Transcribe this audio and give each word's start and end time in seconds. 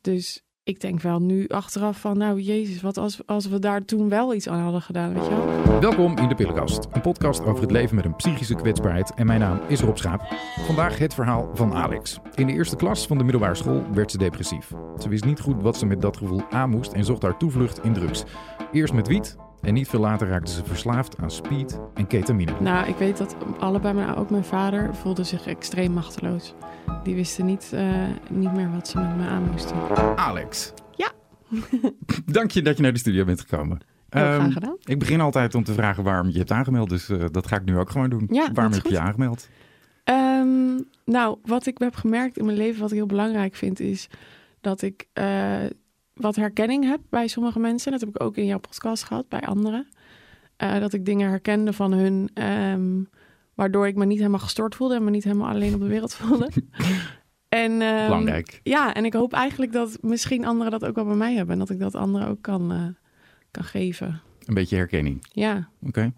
Dus 0.00 0.44
ik 0.62 0.80
denk 0.80 1.00
wel 1.00 1.20
nu 1.20 1.48
achteraf 1.48 2.00
van, 2.00 2.18
nou 2.18 2.40
jezus, 2.40 2.82
wat 2.82 2.96
als, 2.96 3.26
als 3.26 3.48
we 3.48 3.58
daar 3.58 3.84
toen 3.84 4.08
wel 4.08 4.34
iets 4.34 4.48
aan 4.48 4.60
hadden 4.60 4.82
gedaan, 4.82 5.14
weet 5.14 5.24
je 5.24 5.30
wel? 5.30 5.80
Welkom 5.80 6.18
in 6.18 6.28
de 6.28 6.34
Pillenkast, 6.34 6.86
een 6.92 7.00
podcast 7.00 7.40
over 7.40 7.62
het 7.62 7.70
leven 7.70 7.96
met 7.96 8.04
een 8.04 8.16
psychische 8.16 8.54
kwetsbaarheid. 8.54 9.14
En 9.14 9.26
mijn 9.26 9.40
naam 9.40 9.60
is 9.68 9.80
Rob 9.80 9.96
Schaap. 9.96 10.22
Vandaag 10.66 10.98
het 10.98 11.14
verhaal 11.14 11.50
van 11.54 11.74
Alex. 11.74 12.18
In 12.34 12.46
de 12.46 12.52
eerste 12.52 12.76
klas 12.76 13.06
van 13.06 13.18
de 13.18 13.24
middelbare 13.24 13.54
school 13.54 13.84
werd 13.92 14.10
ze 14.10 14.18
depressief. 14.18 14.72
Ze 14.98 15.08
wist 15.08 15.24
niet 15.24 15.40
goed 15.40 15.62
wat 15.62 15.76
ze 15.76 15.86
met 15.86 16.00
dat 16.00 16.16
gevoel 16.16 16.42
aan 16.50 16.70
moest 16.70 16.92
en 16.92 17.04
zocht 17.04 17.22
haar 17.22 17.38
toevlucht 17.38 17.84
in 17.84 17.92
drugs. 17.92 18.24
Eerst 18.72 18.92
met 18.92 19.08
wiet 19.08 19.36
en 19.62 19.74
niet 19.74 19.88
veel 19.88 20.00
later 20.00 20.28
raakte 20.28 20.52
ze 20.52 20.64
verslaafd 20.64 21.18
aan 21.18 21.30
speed 21.30 21.80
en 21.94 22.06
ketamine. 22.06 22.52
Nou, 22.60 22.88
ik 22.88 22.96
weet 22.96 23.16
dat 23.16 23.36
allebei, 23.58 23.94
maar 23.94 24.18
ook 24.18 24.30
mijn 24.30 24.44
vader 24.44 24.94
voelde 24.94 25.24
zich 25.24 25.46
extreem 25.46 25.92
machteloos. 25.92 26.54
Die 27.02 27.14
wisten 27.14 27.46
niet, 27.46 27.70
eh, 27.72 28.04
niet 28.30 28.52
meer 28.52 28.70
wat 28.70 28.88
ze 28.88 28.98
met 28.98 29.16
me 29.16 29.26
aan 29.26 29.50
moesten. 29.50 29.76
Alex. 30.16 30.72
Ja. 30.96 31.12
Dank 32.26 32.50
je 32.50 32.62
dat 32.62 32.76
je 32.76 32.82
naar 32.82 32.92
de 32.92 32.98
studio 32.98 33.24
bent 33.24 33.40
gekomen. 33.40 33.78
Ehm, 34.08 34.50
gedaan. 34.50 34.76
Ik 34.84 34.98
begin 34.98 35.20
altijd 35.20 35.54
om 35.54 35.64
te 35.64 35.72
vragen 35.72 36.04
waarom 36.04 36.28
je 36.28 36.38
hebt 36.38 36.50
aangemeld, 36.50 36.88
dus 36.88 37.08
eh, 37.08 37.24
dat 37.30 37.46
ga 37.46 37.56
ik 37.56 37.64
nu 37.64 37.78
ook 37.78 37.90
gewoon 37.90 38.10
doen. 38.10 38.28
Ja, 38.30 38.52
waarom 38.52 38.72
heb 38.72 38.84
je 38.84 38.92
je 38.92 39.00
aangemeld? 39.00 39.48
Ehm, 40.04 40.80
nou, 41.04 41.38
wat 41.44 41.66
ik 41.66 41.78
heb 41.78 41.94
gemerkt 41.94 42.38
in 42.38 42.44
mijn 42.44 42.56
leven, 42.56 42.80
wat 42.80 42.90
ik 42.90 42.96
heel 42.96 43.06
belangrijk 43.06 43.54
vind, 43.54 43.80
is 43.80 44.08
dat 44.60 44.82
ik 44.82 45.06
eh, 45.12 45.64
wat 46.20 46.36
herkenning 46.36 46.84
heb 46.84 47.00
bij 47.08 47.28
sommige 47.28 47.58
mensen. 47.58 47.92
Dat 47.92 48.00
heb 48.00 48.08
ik 48.08 48.22
ook 48.22 48.36
in 48.36 48.46
jouw 48.46 48.58
podcast 48.58 49.04
gehad, 49.04 49.28
bij 49.28 49.40
anderen. 49.40 49.88
Eh, 50.56 50.78
dat 50.78 50.92
ik 50.92 51.04
dingen 51.04 51.28
herkende 51.28 51.72
van 51.72 51.92
hun, 51.92 52.30
ehm, 52.34 53.02
waardoor 53.54 53.86
ik 53.86 53.96
me 53.96 54.04
niet 54.04 54.18
helemaal 54.18 54.38
gestoord 54.38 54.74
voelde 54.74 54.94
en 54.94 55.04
me 55.04 55.10
niet 55.10 55.24
helemaal 55.24 55.48
alleen 55.48 55.74
op 55.74 55.80
de 55.80 55.86
wereld 55.86 56.14
voelde. 56.14 56.50
en, 57.48 57.82
ehm, 57.82 58.04
Belangrijk. 58.04 58.60
Ja, 58.62 58.94
en 58.94 59.04
ik 59.04 59.12
hoop 59.12 59.32
eigenlijk 59.32 59.72
dat 59.72 59.98
misschien 60.00 60.44
anderen 60.44 60.72
dat 60.72 60.84
ook 60.84 60.94
wel 60.94 61.04
bij 61.04 61.14
mij 61.14 61.34
hebben. 61.34 61.52
En 61.52 61.58
dat 61.58 61.70
ik 61.70 61.78
dat 61.78 61.94
anderen 61.94 62.28
ook 62.28 62.42
kan, 62.42 62.72
eh, 62.72 62.86
kan 63.50 63.64
geven. 63.64 64.20
Een 64.44 64.54
beetje 64.54 64.76
herkenning. 64.76 65.26
Ja. 65.32 65.68
Oké. 65.82 66.12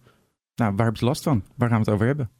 Nou, 0.54 0.74
waar 0.74 0.86
heb 0.86 0.96
je 0.96 1.04
last 1.04 1.22
van? 1.22 1.44
Waar 1.56 1.68
gaan 1.68 1.78
we 1.78 1.84
het 1.84 1.94
over 1.94 2.06
hebben? 2.06 2.30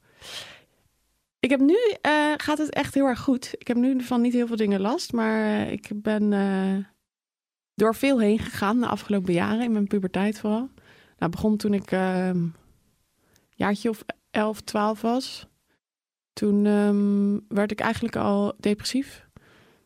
Ik 1.40 1.50
heb 1.50 1.60
nu, 1.60 1.76
eh, 2.00 2.32
gaat 2.36 2.58
het 2.58 2.70
echt 2.70 2.94
heel 2.94 3.06
erg 3.06 3.20
goed. 3.20 3.54
Ik 3.58 3.66
heb 3.66 3.76
nu 3.76 4.00
van 4.00 4.20
niet 4.20 4.32
heel 4.32 4.46
veel 4.46 4.56
dingen 4.56 4.80
last, 4.80 5.12
maar 5.12 5.68
ik 5.70 5.90
ben 5.94 6.32
door 7.82 7.94
veel 7.94 8.20
heen 8.20 8.38
gegaan 8.38 8.80
de 8.80 8.86
afgelopen 8.86 9.32
jaren, 9.32 9.64
in 9.64 9.72
mijn 9.72 9.86
puberteit 9.86 10.38
vooral. 10.40 10.68
Nou, 11.18 11.30
begon 11.30 11.56
toen 11.56 11.74
ik 11.74 11.90
ehm 11.90 12.46
jaartje 13.50 13.88
of 13.88 14.04
11, 14.30 14.60
12 14.60 15.00
was. 15.00 15.46
Toen 16.32 16.66
ehm, 16.66 17.54
werd 17.56 17.70
ik 17.70 17.80
eigenlijk 17.80 18.16
al 18.16 18.54
depressief. 18.58 19.26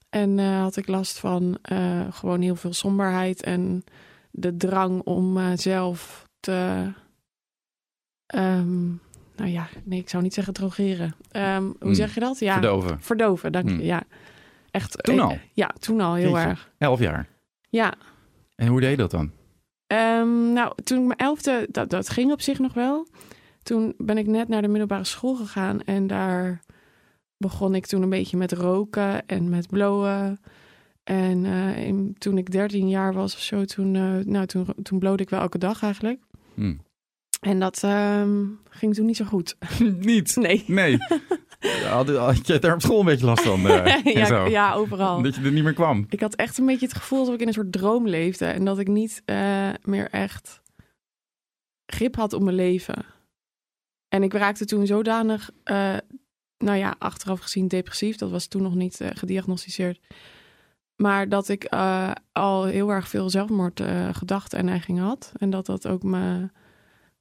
En 0.09 0.39
eh, 0.39 0.61
had 0.61 0.77
ik 0.77 0.87
last 0.89 1.19
van 1.19 1.59
eh, 1.63 2.07
gewoon 2.11 2.41
heel 2.41 2.57
veel 2.57 2.73
somberheid 2.73 3.43
en 3.43 3.85
de 4.31 4.57
drang 4.57 5.03
om 5.03 5.39
eh, 5.39 5.51
zelf 5.55 6.29
te... 6.41 6.87
ehm, 8.27 8.87
nou 9.37 9.51
ja, 9.51 9.69
nee, 9.85 9.99
ik 9.99 10.09
zou 10.09 10.23
niet 10.23 10.35
zeggen 10.35 10.53
drogeren. 10.55 11.15
Hoe 11.33 11.75
Hmm. 11.81 11.95
zeg 11.95 12.15
je 12.15 12.21
dat? 12.21 12.39
Ja, 12.39 12.53
Verdoven. 12.53 13.01
verdoven, 13.01 13.53
dank 13.53 13.69
je. 13.69 13.75
Hmm. 13.75 13.85
Ja, 13.85 14.03
echt. 14.71 15.03
Toen 15.03 15.21
al? 15.21 15.39
Ja, 15.53 15.71
toen 15.79 16.01
al 16.01 16.15
heel 16.15 16.31
Jeetje. 16.33 16.49
erg. 16.49 16.71
Elf 16.79 17.01
jaar. 17.01 17.35
Ja. 17.69 17.95
En 18.55 18.67
hoe 18.69 18.81
deed 18.81 18.91
je 18.91 18.97
dat 18.97 19.11
dan? 19.11 19.31
Ehm, 19.87 20.53
nou, 20.53 20.73
toen 20.85 20.99
ik 21.01 21.05
mijn 21.07 21.19
elfde, 21.19 21.67
dat, 21.71 21.91
dat 21.91 22.09
ging 22.09 22.33
op 22.33 22.41
zich 22.41 22.59
nog 22.59 22.75
wel. 22.75 23.07
Toen 23.63 23.95
ben 23.99 24.19
ik 24.19 24.27
net 24.27 24.49
naar 24.49 24.63
de 24.63 24.69
middelbare 24.69 25.05
school 25.05 25.35
gegaan 25.35 25.83
en 25.83 26.07
daar 26.07 26.61
begon 27.37 27.75
ik 27.75 27.87
toen 27.87 28.03
een 28.03 28.09
beetje 28.09 28.37
met 28.37 28.53
roken 28.53 29.27
en 29.27 29.49
met 29.49 29.69
blowen. 29.69 30.41
En 31.05 31.45
eh, 31.45 31.87
in- 31.87 32.15
toen 32.19 32.39
ik 32.39 32.51
13 32.51 32.89
jaar 32.89 33.13
was 33.13 33.35
of 33.35 33.41
zo, 33.41 33.65
toen, 33.65 33.95
eh, 33.95 34.25
nou, 34.25 34.47
toen, 34.47 34.67
toen 34.83 34.99
blode 34.99 35.23
ik 35.23 35.31
wel 35.31 35.41
elke 35.41 35.59
dag 35.59 35.83
eigenlijk. 35.83 36.23
Hm. 36.55 36.75
En 37.41 37.59
dat 37.61 37.83
ehm, 37.83 38.45
ging 38.71 38.95
toen 38.95 39.07
niet 39.07 39.17
zo 39.17 39.25
goed. 39.25 39.57
Niet. 40.01 40.37
Nee. 40.37 40.65
Nee. 40.67 40.99
had, 41.89 42.09
had 42.09 42.47
je 42.47 42.59
daar 42.59 42.75
op 42.75 42.81
school 42.81 43.01
een 43.01 43.07
beetje 43.07 43.27
last 43.27 43.43
van? 43.43 43.69
eh, 43.69 44.05
ja, 44.15 44.25
zo? 44.25 44.47
ja, 44.47 44.75
overal. 44.75 45.23
Dat 45.23 45.35
je 45.35 45.43
er 45.43 45.53
niet 45.53 45.65
meer 45.65 45.73
kwam? 45.73 46.07
Ik 46.09 46.21
had 46.21 46.35
echt 46.35 46.59
een 46.59 46.67
beetje 46.67 46.87
het 46.87 46.97
gevoel 46.97 47.19
alsof 47.19 47.35
ik 47.35 47.41
in 47.41 47.47
een 47.47 47.53
soort 47.53 47.73
droom 47.73 48.09
leefde. 48.09 48.47
En 48.47 48.65
dat 48.65 48.79
ik 48.79 48.89
niet 48.89 49.23
eh, 49.25 49.71
meer 49.83 50.11
echt 50.11 50.63
grip 51.87 52.17
had 52.17 52.33
op 52.33 52.43
mijn 52.43 52.57
leven. 52.57 53.05
En 54.09 54.23
ik 54.23 54.33
raakte 54.33 54.65
toen 54.65 54.87
zodanig, 54.87 55.51
eh, 55.65 55.97
nou 56.59 56.79
ja, 56.79 56.95
achteraf 56.99 57.41
gezien 57.41 57.69
depressief. 57.69 58.17
Dat 58.17 58.31
was 58.31 58.47
toen 58.47 58.63
nog 58.63 58.75
niet 58.75 59.01
gediagnosticeerd. 59.15 60.01
Maar 60.97 61.29
dat 61.29 61.49
ik 61.49 61.69
al 62.33 62.65
heel 62.65 62.91
erg 62.91 63.09
veel 63.09 63.31
zelfmoordgedachten 63.31 64.59
en 64.59 64.65
neigingen 64.65 65.05
had. 65.05 65.33
En 65.37 65.51
dat 65.51 65.67
dat 65.67 65.87
ook 65.87 66.03
me 66.03 66.49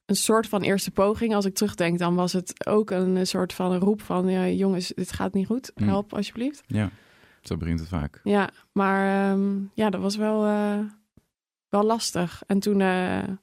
een 0.05 0.15
soort 0.15 0.47
van 0.47 0.61
eerste 0.61 0.91
poging. 0.91 1.35
Als 1.35 1.45
ik 1.45 1.53
terugdenk, 1.55 1.99
dan 1.99 2.15
was 2.15 2.33
het 2.33 2.67
ook 2.67 2.89
een, 2.91 3.27
soort 3.27 3.53
van 3.53 3.71
een 3.71 3.79
roep 3.79 4.01
van... 4.01 4.27
Ja, 4.29 4.47
jongens, 4.47 4.87
dit 4.95 5.11
gaat 5.11 5.33
niet 5.33 5.45
goed. 5.45 5.71
Mm. 5.75 5.87
Help 5.87 6.13
alsjeblieft. 6.13 6.63
Ja, 6.67 6.89
zo 7.41 7.57
begint 7.57 7.79
het 7.79 7.89
vaak. 7.89 8.19
Ja, 8.23 8.49
maar 8.71 9.31
ehm, 9.31 9.57
ja, 9.73 9.89
dat 9.89 10.01
was 10.01 10.15
wel, 10.15 10.45
eh, 10.45 10.79
wel 11.69 11.83
lastig. 11.83 12.43
En 12.47 12.59
toen, 12.59 12.81
even 12.81 13.39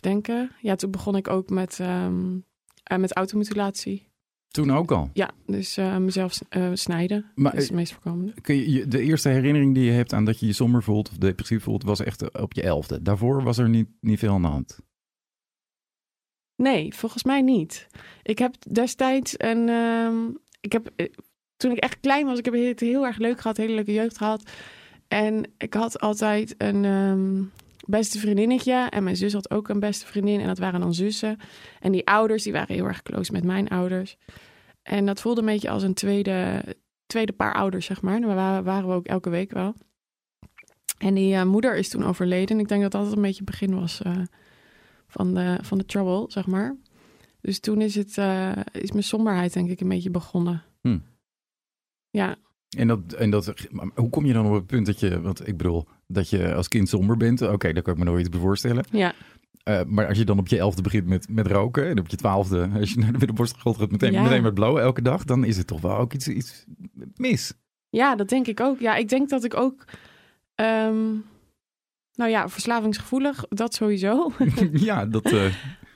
denken, 0.00 0.50
ja, 0.60 0.74
toen 0.76 0.90
begon 0.90 1.16
ik 1.16 1.28
ook 1.28 1.48
met, 1.50 1.80
ehm, 1.80 2.38
eh, 2.82 2.98
met 2.98 3.16
automutilatie. 3.16 4.08
Toen 4.48 4.72
ook 4.72 4.90
al. 4.90 5.10
Ja, 5.12 5.30
dus 5.46 5.76
mezelf 5.98 6.38
snijden. 6.72 7.24
Maar 7.34 7.52
dat 7.52 7.60
is 7.60 7.66
het 7.66 7.76
meest 7.76 7.92
voorkomende. 7.92 8.40
kun 8.40 8.54
je, 8.56 8.70
je- 8.70 8.88
de 8.88 9.00
eerste 9.00 9.28
herinnering 9.28 9.74
die 9.74 9.84
je 9.84 9.90
hebt 9.90 10.12
aan 10.12 10.24
dat 10.24 10.40
je 10.40 10.46
je 10.46 10.52
somber 10.52 10.82
voelt 10.82 11.08
of 11.10 11.16
depressief 11.16 11.62
voelt, 11.62 11.82
was 11.82 12.00
echt 12.00 12.40
op 12.40 12.52
je 12.52 12.62
elfde. 12.62 13.02
Daarvoor 13.02 13.42
was 13.42 13.58
er 13.58 13.68
niet, 13.68 13.88
niet 14.00 14.18
veel 14.18 14.32
aan 14.32 14.42
de 14.42 14.48
hand. 14.48 14.78
Nee, 16.56 16.94
volgens 16.94 17.24
mij 17.24 17.42
niet. 17.42 17.86
Ik 18.22 18.38
heb 18.38 18.54
destijds 18.70 19.34
een. 19.36 19.68
ehm, 19.68 20.28
ik 20.60 20.72
heb, 20.72 20.90
eh, 20.96 21.06
toen 21.56 21.70
ik 21.70 21.78
echt 21.78 22.00
klein 22.00 22.26
was, 22.26 22.38
ik 22.38 22.44
heb 22.44 22.54
het 22.54 22.80
heel 22.80 23.06
erg 23.06 23.18
leuk 23.18 23.40
gehad, 23.40 23.56
hele 23.56 23.74
leuke 23.74 23.92
jeugd 23.92 24.16
gehad. 24.16 24.50
En 25.08 25.52
ik 25.58 25.74
had 25.74 26.00
altijd 26.00 26.54
een 26.58 26.84
ehm, 26.84 27.42
beste 27.86 28.18
vriendinnetje. 28.18 28.86
En 28.90 29.04
mijn 29.04 29.16
zus 29.16 29.32
had 29.32 29.50
ook 29.50 29.68
een 29.68 29.80
beste 29.80 30.06
vriendin. 30.06 30.40
En 30.40 30.46
dat 30.46 30.58
waren 30.58 30.80
dan 30.80 30.94
zussen. 30.94 31.38
En 31.80 31.92
die 31.92 32.06
ouders, 32.06 32.42
die 32.42 32.52
waren 32.52 32.74
heel 32.74 32.84
erg 32.84 33.02
close 33.02 33.32
met 33.32 33.44
mijn 33.44 33.68
ouders. 33.68 34.16
En 34.82 35.06
dat 35.06 35.20
voelde 35.20 35.40
een 35.40 35.46
beetje 35.46 35.70
als 35.70 35.82
een 35.82 35.94
tweede, 35.94 36.62
tweede 37.06 37.32
paar 37.32 37.54
ouders, 37.54 37.86
zeg 37.86 38.02
maar. 38.02 38.20
Daar 38.20 38.62
waren, 38.64 38.88
we 38.88 38.94
ook 38.94 39.06
elke 39.06 39.30
week 39.30 39.52
wel. 39.52 39.74
En 40.98 41.14
die 41.14 41.34
eh, 41.34 41.44
moeder 41.44 41.76
is 41.76 41.88
toen 41.88 42.04
overleden. 42.04 42.56
En 42.56 42.62
ik 42.62 42.68
denk 42.68 42.82
dat 42.82 42.92
dat 42.92 43.12
een 43.12 43.22
beetje 43.22 43.44
het 43.44 43.50
begin 43.50 43.80
was 43.80 44.02
eh, 44.02 44.12
van, 45.16 45.34
de, 45.34 45.58
van 45.62 45.78
de 45.78 45.84
trouble, 45.84 46.24
zeg 46.32 46.46
maar. 46.46 46.76
Dus 47.40 47.60
toen 47.60 47.80
is, 47.80 47.94
het, 47.94 48.18
eh, 48.18 48.52
is 48.72 48.90
mijn 48.92 49.04
somberheid 49.04 49.52
denk 49.52 49.70
ik 49.70 49.80
een 49.80 49.88
beetje 49.88 50.10
begonnen. 50.10 50.62
Hm. 50.80 50.98
Ja, 52.10 52.36
En, 52.76 52.86
dat, 52.88 53.12
en 53.12 53.30
dat, 53.30 53.54
hoe 53.94 54.10
kom 54.10 54.26
je 54.26 54.32
dan 54.32 54.46
op 54.46 54.52
het 54.52 54.66
punt 54.66 54.86
dat 54.86 55.00
je, 55.00 55.20
want 55.20 55.48
ik 55.48 55.56
bedoel, 55.56 55.86
dat 56.06 56.30
je 56.30 56.54
als 56.54 56.68
kind 56.68 56.88
somber 56.88 57.16
bent? 57.16 57.42
Oké, 57.42 57.72
daar 57.72 57.82
kan 57.82 57.92
ik 57.92 57.98
me 57.98 58.04
nooit 58.04 58.26
iets 58.26 58.36
voorstellen. 58.36 58.84
ja. 58.90 59.14
Eh, 59.62 59.82
maar 59.86 60.06
als 60.08 60.18
je 60.18 60.24
dan 60.24 60.38
op 60.38 60.48
je 60.48 60.58
elfde 60.58 60.82
begint 60.82 61.06
met, 61.06 61.28
met 61.28 61.46
roken 61.46 61.88
en 61.88 61.98
op 61.98 62.08
je 62.08 62.16
twaalfde, 62.16 62.68
als 62.80 62.90
je 62.92 62.98
naar 62.98 63.12
de 63.12 63.18
middelbare 63.18 63.48
school 63.48 63.74
gaat, 63.74 63.90
meteen, 63.90 64.12
Ja. 64.12 64.22
meteen 64.22 64.42
met 64.42 64.54
blowen 64.54 64.82
elke 64.82 65.02
dag, 65.02 65.24
dan 65.24 65.44
is 65.44 65.56
het 65.56 65.66
toch 65.66 65.80
wel 65.80 65.96
ook 65.96 66.12
iets, 66.12 66.28
iets 66.28 66.64
mis. 67.14 67.52
Ja, 67.88 68.16
dat 68.16 68.28
denk 68.28 68.46
ik 68.46 68.60
ook. 68.60 68.78
Ja, 68.80 68.94
ik 68.96 69.08
denk 69.08 69.28
dat 69.28 69.44
ik 69.44 69.54
ook. 69.56 69.84
ehm, 70.54 70.96
nou 72.16 72.30
ja, 72.30 72.48
verslavingsgevoelig, 72.48 73.44
dat 73.48 73.74
sowieso. 73.74 74.32
ja, 74.72 75.06
dat. 75.06 75.32
eh, 75.32 75.44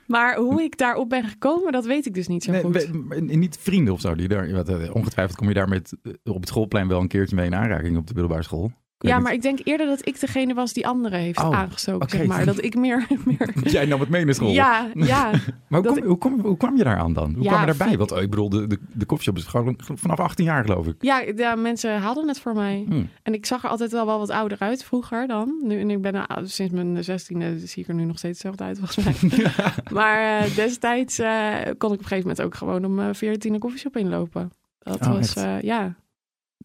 maar 0.07 0.35
hoe 0.37 0.61
ik 0.63 0.77
daarop 0.77 1.09
ben 1.09 1.23
gekomen, 1.23 1.71
dat 1.71 1.85
weet 1.85 2.05
ik 2.05 2.13
dus 2.13 2.27
niet 2.27 2.43
zo 2.43 2.51
nee, 2.51 2.61
goed. 2.61 2.73
we- 3.07 3.21
niet 3.35 3.57
vrienden 3.61 3.93
of 3.93 3.99
zo. 4.01 4.15
Die 4.15 4.27
daar, 4.27 4.47
eh, 4.47 4.95
ongetwijfeld 4.95 5.37
kom 5.37 5.47
je 5.47 5.53
daar 5.53 5.69
met, 5.69 5.93
eh, 6.03 6.11
op 6.33 6.39
het 6.39 6.47
schoolplein 6.49 6.87
wel 6.87 6.99
een 7.01 7.07
keertje 7.07 7.35
mee 7.35 7.45
in 7.45 7.55
aanraking 7.55 7.97
op 7.97 8.07
de 8.07 8.13
middelbare 8.13 8.43
school. 8.43 8.71
Ja, 9.09 9.19
maar 9.19 9.33
ik 9.33 9.41
denk 9.41 9.59
eerder 9.63 9.87
dat 9.87 10.07
ik 10.07 10.19
degene 10.19 10.53
was 10.53 10.73
die 10.73 10.87
anderen 10.87 11.19
heeft 11.19 11.39
Oh, 11.39 11.57
aangestoken, 11.57 12.01
oké. 12.07 12.17
zeg 12.17 12.27
maar. 12.27 12.45
Dat 12.45 12.63
ik 12.63 12.75
meer... 12.75 13.07
meer... 13.25 13.51
Jij 13.63 13.85
nam 13.85 13.99
het 13.99 14.35
school. 14.35 14.49
Ja, 14.51 14.89
ja. 14.93 15.31
Maar 15.69 15.81
hoe, 15.81 15.93
kom, 15.93 16.03
hoe, 16.05 16.17
kom, 16.17 16.39
hoe 16.39 16.57
kwam 16.57 16.77
je 16.77 16.83
daar 16.83 16.97
aan 16.97 17.13
dan? 17.13 17.33
Hoe 17.33 17.43
Ja, 17.43 17.49
kwam 17.49 17.59
je 17.69 17.75
daarbij? 17.77 17.97
Want 17.97 18.11
oh, 18.11 18.21
ik 18.21 18.29
bedoel, 18.29 18.49
de, 18.49 18.67
de, 18.67 18.79
de 18.93 19.05
koffieshop 19.05 19.37
is 19.37 19.43
gewoon 19.45 19.75
vanaf 19.77 20.19
18 20.19 20.45
jaar 20.45 20.63
geloof 20.63 20.87
ik. 20.87 20.95
Ja, 20.99 21.23
ja, 21.35 21.55
mensen 21.55 22.01
hadden 22.01 22.27
het 22.27 22.39
voor 22.39 22.53
mij. 22.53 22.85
Hm. 22.87 23.03
En 23.23 23.33
ik 23.33 23.45
zag 23.45 23.63
er 23.63 23.69
altijd 23.69 23.91
wel 23.91 24.05
wel 24.05 24.19
wat 24.19 24.29
ouder 24.29 24.59
uit 24.59 24.83
vroeger 24.83 25.27
dan. 25.27 25.61
Nu, 25.63 25.79
en 25.79 25.89
ik 25.89 26.01
ben 26.01 26.15
er, 26.15 26.27
sinds 26.43 26.73
mijn 26.73 27.03
zestiende 27.03 27.59
zie 27.67 27.83
ik 27.83 27.89
er 27.89 27.95
nu 27.95 28.03
nog 28.05 28.17
steeds 28.17 28.43
hetzelfde 28.43 28.63
uit 28.63 28.79
volgens 28.79 29.21
mij. 29.21 29.51
maar 29.97 30.39
eh, 30.43 30.55
destijds 30.55 31.19
eh, 31.19 31.53
kon 31.55 31.71
ik 31.71 31.81
op 31.83 31.91
een 31.91 31.97
gegeven 31.97 32.19
moment 32.19 32.41
ook 32.41 32.55
gewoon 32.55 32.85
om 32.85 32.99
eh 32.99 33.07
14 33.11 33.53
een 33.53 33.59
koffieshop 33.59 33.97
inlopen. 33.97 34.51
Dat 34.79 35.01
Oh, 35.01 35.07
was, 35.07 35.35
eh, 35.35 35.61
ja, 35.61 35.95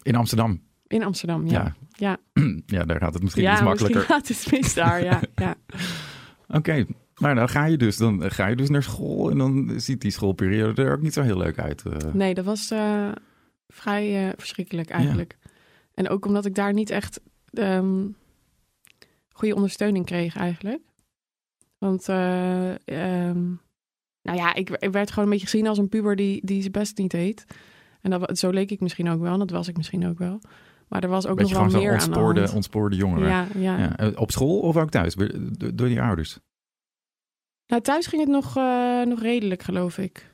In 0.03 0.15
Amsterdam. 0.17 0.61
In 0.87 1.03
Amsterdam, 1.03 1.47
ja. 1.47 1.75
Ja. 1.93 2.19
Ja, 2.33 2.43
Ja, 2.77 2.85
daar 2.85 3.00
gaat 3.00 3.15
het 3.15 3.23
misschien 3.23 3.43
ja 3.44 3.53
iets 3.53 3.62
makkelijker. 3.62 4.00
gaat 4.00 4.29
het 4.29 4.47
mis 4.50 4.75
daar, 4.75 5.05
ja. 5.05 5.21
ja. 5.35 5.55
Oké, 6.49 6.87
maar 7.21 7.35
dan 7.35 7.49
ga 7.49 7.65
je 7.65 7.77
dus, 7.77 7.97
dan 7.97 8.31
ga 8.31 8.47
je 8.47 8.56
dus 8.56 8.69
naar 8.69 8.83
school 8.83 9.31
en 9.31 9.38
dan 9.38 9.73
ziet 9.81 10.00
die 10.00 10.11
schoolperiode 10.11 10.83
er 10.83 10.93
ook 10.93 11.03
niet 11.03 11.12
zo 11.12 11.23
heel 11.23 11.37
leuk 11.38 11.59
uit. 11.59 11.83
eh. 11.87 12.12
Nee, 12.12 12.35
dat 12.35 12.44
was 12.44 12.71
eh, 12.71 13.09
vrij 13.69 14.27
eh, 14.29 14.33
verschrikkelijk 14.37 14.88
eigenlijk. 14.91 15.37
En 15.94 16.09
ook 16.09 16.27
omdat 16.27 16.44
ik 16.47 16.55
daar 16.55 16.73
niet 16.73 16.91
echt 16.91 17.21
ehm, 17.53 18.05
goede 19.32 19.55
ondersteuning 19.55 20.05
kreeg 20.05 20.37
eigenlijk. 20.37 20.81
Want 21.79 22.09
eh, 22.09 22.71
ehm, 22.71 23.44
nou 24.23 24.39
ja, 24.39 24.55
ik, 24.55 24.71
ik 24.71 24.93
werd 24.93 25.11
gewoon 25.11 25.25
een 25.25 25.31
beetje 25.31 25.47
gezien 25.49 25.67
als 25.67 25.79
een 25.79 25.89
puber 25.89 26.17
die, 26.17 26.41
die 26.47 26.61
zijn 26.61 26.73
best 26.73 26.99
niet 26.99 27.11
deed. 27.11 27.44
En 28.00 28.11
dat, 28.11 28.39
zo 28.39 28.50
leek 28.50 28.71
ik 28.71 28.81
misschien 28.81 29.09
ook 29.09 29.21
wel. 29.21 29.32
En 29.32 29.39
dat 29.39 29.50
was 29.50 29.69
ik 29.69 29.77
misschien 29.77 30.06
ook 30.06 30.19
wel. 30.19 30.41
Maar 30.88 31.03
er 31.03 31.09
was 31.09 31.27
ook 31.27 31.38
nog 31.41 31.50
wel 31.53 31.62
meer 31.62 31.73
zo'n 31.73 31.83
aan 31.85 31.99
de 31.99 32.05
ontspoorde, 32.06 32.53
ontspoorde 32.55 32.97
jongeren. 32.97 33.29
Ja, 33.29 33.47
ja. 33.55 33.79
Ja, 33.79 33.97
eh, 33.97 34.09
Op 34.15 34.31
school 34.31 34.59
of 34.61 34.77
ook 34.77 34.91
thuis? 34.91 35.15
Door, 35.15 35.88
die 35.88 36.00
ouders? 36.03 36.38
Nou, 37.67 37.83
thuis 37.83 38.06
ging 38.06 38.23
het 38.23 38.31
nog, 38.31 38.56
eh, 38.56 39.03
nog 39.03 39.21
redelijk, 39.23 39.62
geloof 39.62 39.99
ik. 39.99 40.31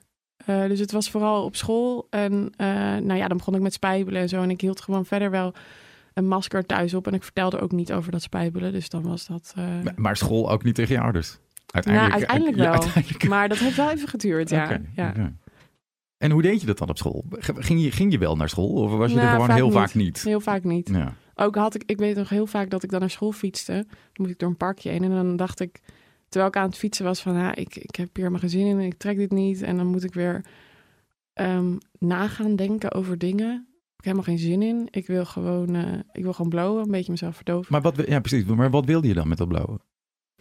Eh, 0.47 0.67
dus 0.67 0.79
het 0.79 0.93
was 0.93 1.11
vooral 1.11 1.45
op 1.45 1.57
school. 1.57 2.07
En 2.11 2.53
nou 3.07 3.15
ja, 3.15 3.29
dan 3.29 3.37
begon 3.37 3.55
ik 3.55 3.61
met 3.61 3.73
spijbelen 3.73 4.23
en 4.23 4.29
zo. 4.29 4.43
En 4.43 4.51
ik 4.51 4.61
hield 4.61 4.81
gewoon 4.81 5.05
verder 5.07 5.31
wel 5.31 5.55
een 6.15 6.29
masker 6.29 6.67
thuis 6.67 6.95
op. 6.95 7.07
En 7.07 7.15
ik 7.15 7.23
vertelde 7.23 7.61
ook 7.61 7.73
niet 7.73 7.93
over 7.93 8.13
dat 8.13 8.23
spijbelen. 8.23 8.73
Dus 8.73 8.89
dan 8.89 9.03
was 9.03 9.27
dat... 9.27 9.53
Maar- 9.57 9.93
Maar 9.97 10.17
school 10.17 10.51
ook 10.51 10.63
niet 10.65 10.75
tegen 10.75 10.95
je 10.95 11.01
ouders? 11.01 11.39
Ja, 11.67 12.11
uiteindelijk 12.11 12.57
ja, 12.63 12.63
wel. 12.63 12.73
uiteindelijk- 12.73 13.29
Maar 13.29 13.49
dat 13.49 13.59
heeft 13.59 13.77
wel 13.77 13.91
even 13.91 14.09
geduurd, 14.09 14.51
ja. 14.51 14.81
Ja. 14.95 15.09
oké. 15.09 15.33
En 16.23 16.31
hoe 16.31 16.43
deed 16.43 16.61
je 16.61 16.67
dat 16.67 16.79
dan 16.79 16.89
op 16.89 16.99
school? 16.99 17.25
Ging 17.39 17.83
je, 17.83 17.91
ging 17.91 18.13
je 18.13 18.19
wel 18.19 18.37
naar 18.37 18.49
school? 18.49 18.69
Of 18.69 18.91
was 18.91 19.11
je 19.11 19.17
er 19.19 19.25
Nou, 19.25 19.41
gewoon 19.41 19.57
heel 19.57 19.71
vaak 19.71 19.95
niet? 19.95 20.23
Heel 20.23 20.41
vaak 20.41 20.65
niet. 20.65 20.89
Ja. 20.89 21.15
Ook 21.35 21.55
had 21.55 21.75
ik, 21.75 21.83
ik 21.87 21.99
weet 21.99 22.17
nog 22.17 22.29
heel 22.29 22.47
vaak 22.47 22.71
dat 22.71 22.83
ik 22.83 22.91
dan 22.91 23.01
naar 23.01 23.11
school 23.11 23.33
fietste. 23.33 23.73
Dan 23.73 23.87
moest 24.15 24.31
ik 24.31 24.39
door 24.39 24.49
een 24.49 24.57
parkje 24.57 24.91
heen. 24.91 25.03
En 25.03 25.11
dan 25.11 25.37
dacht 25.37 25.61
ik, 25.61 25.81
terwijl 26.29 26.51
ik 26.51 26.57
aan 26.57 26.69
het 26.69 26.77
fietsen 26.79 27.05
was 27.05 27.21
van... 27.23 27.35
Ja, 27.35 27.55
ik, 27.55 27.77
ik 27.77 27.95
heb 27.97 28.07
hier 28.07 28.25
helemaal 28.25 28.41
geen 28.41 28.49
zin 28.51 28.67
in 28.67 28.79
en 28.79 28.85
ik 28.85 28.95
trek 28.99 29.17
dit 29.17 29.31
niet. 29.31 29.63
En 29.63 29.77
dan 29.77 29.87
moet 29.87 30.05
ik 30.05 30.15
weer 30.15 30.45
ehm, 31.33 31.77
nagaan 31.99 32.57
denken 32.57 32.93
over 32.93 33.19
dingen. 33.19 33.53
Ik 33.97 34.05
heb 34.05 34.05
helemaal 34.05 34.25
geen 34.25 34.39
zin 34.39 34.63
in. 34.63 34.89
Ik 34.91 35.07
wil 35.07 35.25
gewoon, 35.25 35.75
eh, 35.75 35.93
ik 36.13 36.23
wil 36.23 36.33
gewoon 36.33 36.51
blowen, 36.51 36.83
een 36.85 36.91
beetje 36.91 37.11
mezelf 37.11 37.37
verdoven. 37.37 37.67
Maar 37.73 37.81
wat, 37.83 38.03
ja, 38.07 38.21
precies. 38.21 38.45
Maar 38.45 38.71
wat 38.71 38.85
wilde 38.85 39.09
je 39.09 39.15
dan 39.15 39.29
met 39.29 39.39
dat 39.39 39.49
blauwe? 39.49 39.81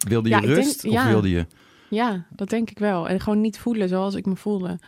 Wilde 0.07 0.30
je 0.30 0.36
Ja, 0.36 0.42
ik 0.42 0.48
denk- 0.48 0.57
rust? 0.57 0.86
of 0.86 0.92
ja. 0.92 1.07
wilde 1.07 1.30
je... 1.30 1.45
Ja, 1.89 2.25
dat 2.36 2.50
denk 2.50 2.69
ik 2.69 2.80
wel. 2.80 3.07
En 3.10 3.19
gewoon 3.19 3.42
niet 3.42 3.60
voelen 3.60 3.89
zoals 3.89 4.16
ik 4.16 4.25
me 4.25 4.36
voelde. 4.36 4.80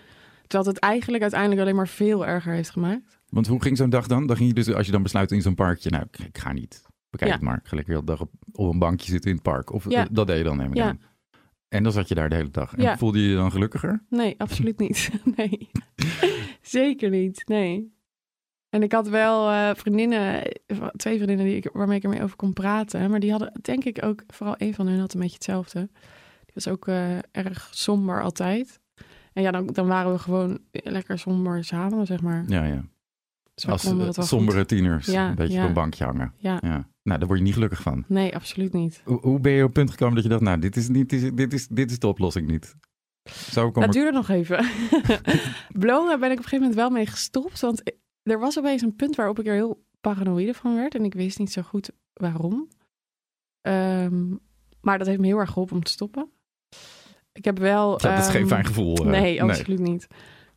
Terwijl 0.53 0.73
het 0.73 0.83
eigenlijk 0.83 1.21
uiteindelijk 1.21 1.61
alleen 1.61 1.75
maar 1.75 1.87
veel 1.87 2.25
erger 2.25 2.53
heeft 2.53 2.69
gemaakt. 2.69 3.19
Want 3.29 3.47
hoe 3.47 3.61
ging 3.61 3.77
zo'n 3.77 3.89
dag 3.89 4.07
dan? 4.07 4.27
Dan 4.27 4.35
ging 4.35 4.47
je 4.49 4.55
dus, 4.55 4.73
als 4.73 4.85
je 4.85 4.91
dan 4.91 5.03
besluit 5.03 5.31
in 5.31 5.41
zo'n 5.41 5.55
parkje... 5.55 5.89
Nou, 5.89 6.03
ik, 6.11 6.37
ga 6.37 6.51
niet. 6.51 6.81
Bekijk 7.09 7.29
Ja. 7.29 7.35
het 7.35 7.45
maar. 7.45 7.57
Ik 7.57 7.67
ga 7.67 7.75
lekker 7.75 7.93
de 7.93 7.99
hele 7.99 8.17
dag 8.17 8.21
op, 8.27 8.31
op 8.51 8.73
een 8.73 8.79
bankje 8.79 9.11
zitten 9.11 9.29
in 9.29 9.35
het 9.35 9.45
park. 9.45 9.71
Of 9.73 9.89
Ja. 9.89 10.03
eh, 10.03 10.09
dat 10.11 10.27
deed 10.27 10.37
je 10.37 10.43
dan, 10.43 10.57
neem 10.57 10.71
ik 10.71 10.77
Ja. 10.77 10.97
En 11.67 11.83
dan 11.83 11.91
zat 11.91 12.07
je 12.07 12.15
daar 12.15 12.29
de 12.29 12.35
hele 12.35 12.49
dag. 12.49 12.75
En 12.75 12.97
voelde 12.97 13.19
je 13.21 13.29
je 13.29 13.35
dan 13.35 13.51
gelukkiger? 13.51 14.03
Nee, 14.09 14.35
absoluut 14.37 14.79
niet. 14.79 15.09
nee, 15.35 15.69
zeker 16.61 17.09
niet. 17.09 17.41
Nee. 17.47 17.93
En 18.69 18.83
ik 18.83 18.91
had 18.91 19.07
wel 19.09 19.49
eh, 19.49 19.69
vriendinnen, 19.75 20.41
twee 20.95 21.15
vriendinnen 21.15 21.45
die 21.45 21.55
ik, 21.55 21.69
waarmee 21.73 21.97
ik 21.97 22.03
ermee 22.03 22.23
over 22.23 22.35
kon 22.35 22.53
praten. 22.53 23.09
Maar 23.09 23.19
die 23.19 23.31
hadden, 23.31 23.51
denk 23.61 23.83
ik 23.83 24.03
ook, 24.05 24.23
vooral 24.27 24.55
een 24.57 24.73
van 24.73 24.87
hen 24.87 24.99
had 24.99 25.13
een 25.13 25.19
beetje 25.19 25.35
hetzelfde. 25.35 25.79
Die 26.45 26.53
was 26.53 26.67
ook 26.67 26.87
eh, 26.87 27.17
erg 27.31 27.69
somber 27.71 28.21
altijd. 28.23 28.81
En 29.33 29.41
ja, 29.41 29.51
dan, 29.51 29.67
dan 29.67 29.87
waren 29.87 30.11
we 30.11 30.19
gewoon 30.19 30.59
lekker 30.71 31.19
somber 31.19 31.63
samen, 31.63 32.05
zeg 32.05 32.21
maar. 32.21 32.43
Ja, 32.47 32.63
ja. 32.63 32.85
Dus 33.53 33.67
Als 33.67 33.85
eh, 33.85 34.09
sombere 34.25 34.57
goed. 34.57 34.67
tieners. 34.67 35.05
Ja, 35.05 35.29
een 35.29 35.35
beetje 35.35 35.53
ja. 35.53 35.61
op 35.61 35.67
een 35.67 35.73
bankje 35.73 36.03
hangen. 36.03 36.33
Ja, 36.37 36.57
Ja. 36.61 36.91
Nou, 37.03 37.19
daar 37.19 37.27
word 37.27 37.39
je 37.39 37.45
niet 37.45 37.53
gelukkig 37.53 37.81
van. 37.81 38.05
nee, 38.07 38.35
absoluut 38.35 38.73
niet. 38.73 39.01
Hoe, 39.05 39.19
hoe 39.19 39.39
ben 39.39 39.51
je 39.51 39.59
op 39.59 39.65
het 39.65 39.73
punt 39.73 39.89
gekomen 39.89 40.15
dat 40.15 40.23
je 40.23 40.29
dacht... 40.29 40.41
Nou, 40.41 40.59
dit 40.59 40.75
is, 40.75 40.87
niet, 40.87 41.09
dit 41.09 41.21
is, 41.21 41.31
dit 41.33 41.53
is, 41.53 41.67
dit 41.67 41.91
is 41.91 41.99
de 41.99 42.07
oplossing 42.07 42.47
niet. 42.47 42.75
Zo 43.29 43.71
komen... 43.71 43.81
Dat 43.81 43.91
duurde 43.91 44.17
nog 44.17 44.29
even. 44.29 44.65
Blowen 45.83 46.19
ben 46.19 46.31
ik 46.31 46.37
op 46.37 46.43
een 46.43 46.49
gegeven 46.49 46.59
moment 46.59 46.75
wel 46.75 46.89
mee 46.89 47.05
gestopt. 47.05 47.59
Want 47.59 47.81
er 48.23 48.39
was 48.39 48.57
opeens 48.57 48.81
een 48.81 48.95
punt 48.95 49.15
waarop 49.15 49.39
ik 49.39 49.47
er 49.47 49.53
heel 49.53 49.85
paranoïde 50.01 50.53
van 50.53 50.75
werd. 50.75 50.95
En 50.95 51.03
ik 51.03 51.13
wist 51.13 51.39
niet 51.39 51.51
zo 51.51 51.61
goed 51.61 51.91
waarom. 52.13 52.67
Ehm, 53.61 54.35
maar 54.81 54.97
dat 54.97 55.07
heeft 55.07 55.19
me 55.19 55.27
heel 55.27 55.39
erg 55.39 55.49
geholpen 55.49 55.75
om 55.75 55.83
te 55.83 55.91
stoppen. 55.91 56.31
Ik 57.33 57.45
heb 57.45 57.59
wel... 57.59 57.91
Ja, 58.01 58.15
dat 58.15 58.23
is 58.25 58.31
geen 58.31 58.39
ehm, 58.41 58.49
fijn 58.49 58.65
gevoel. 58.65 58.95
eh, 58.95 59.05
nee, 59.05 59.43
absoluut 59.43 59.79
niet. 59.79 60.07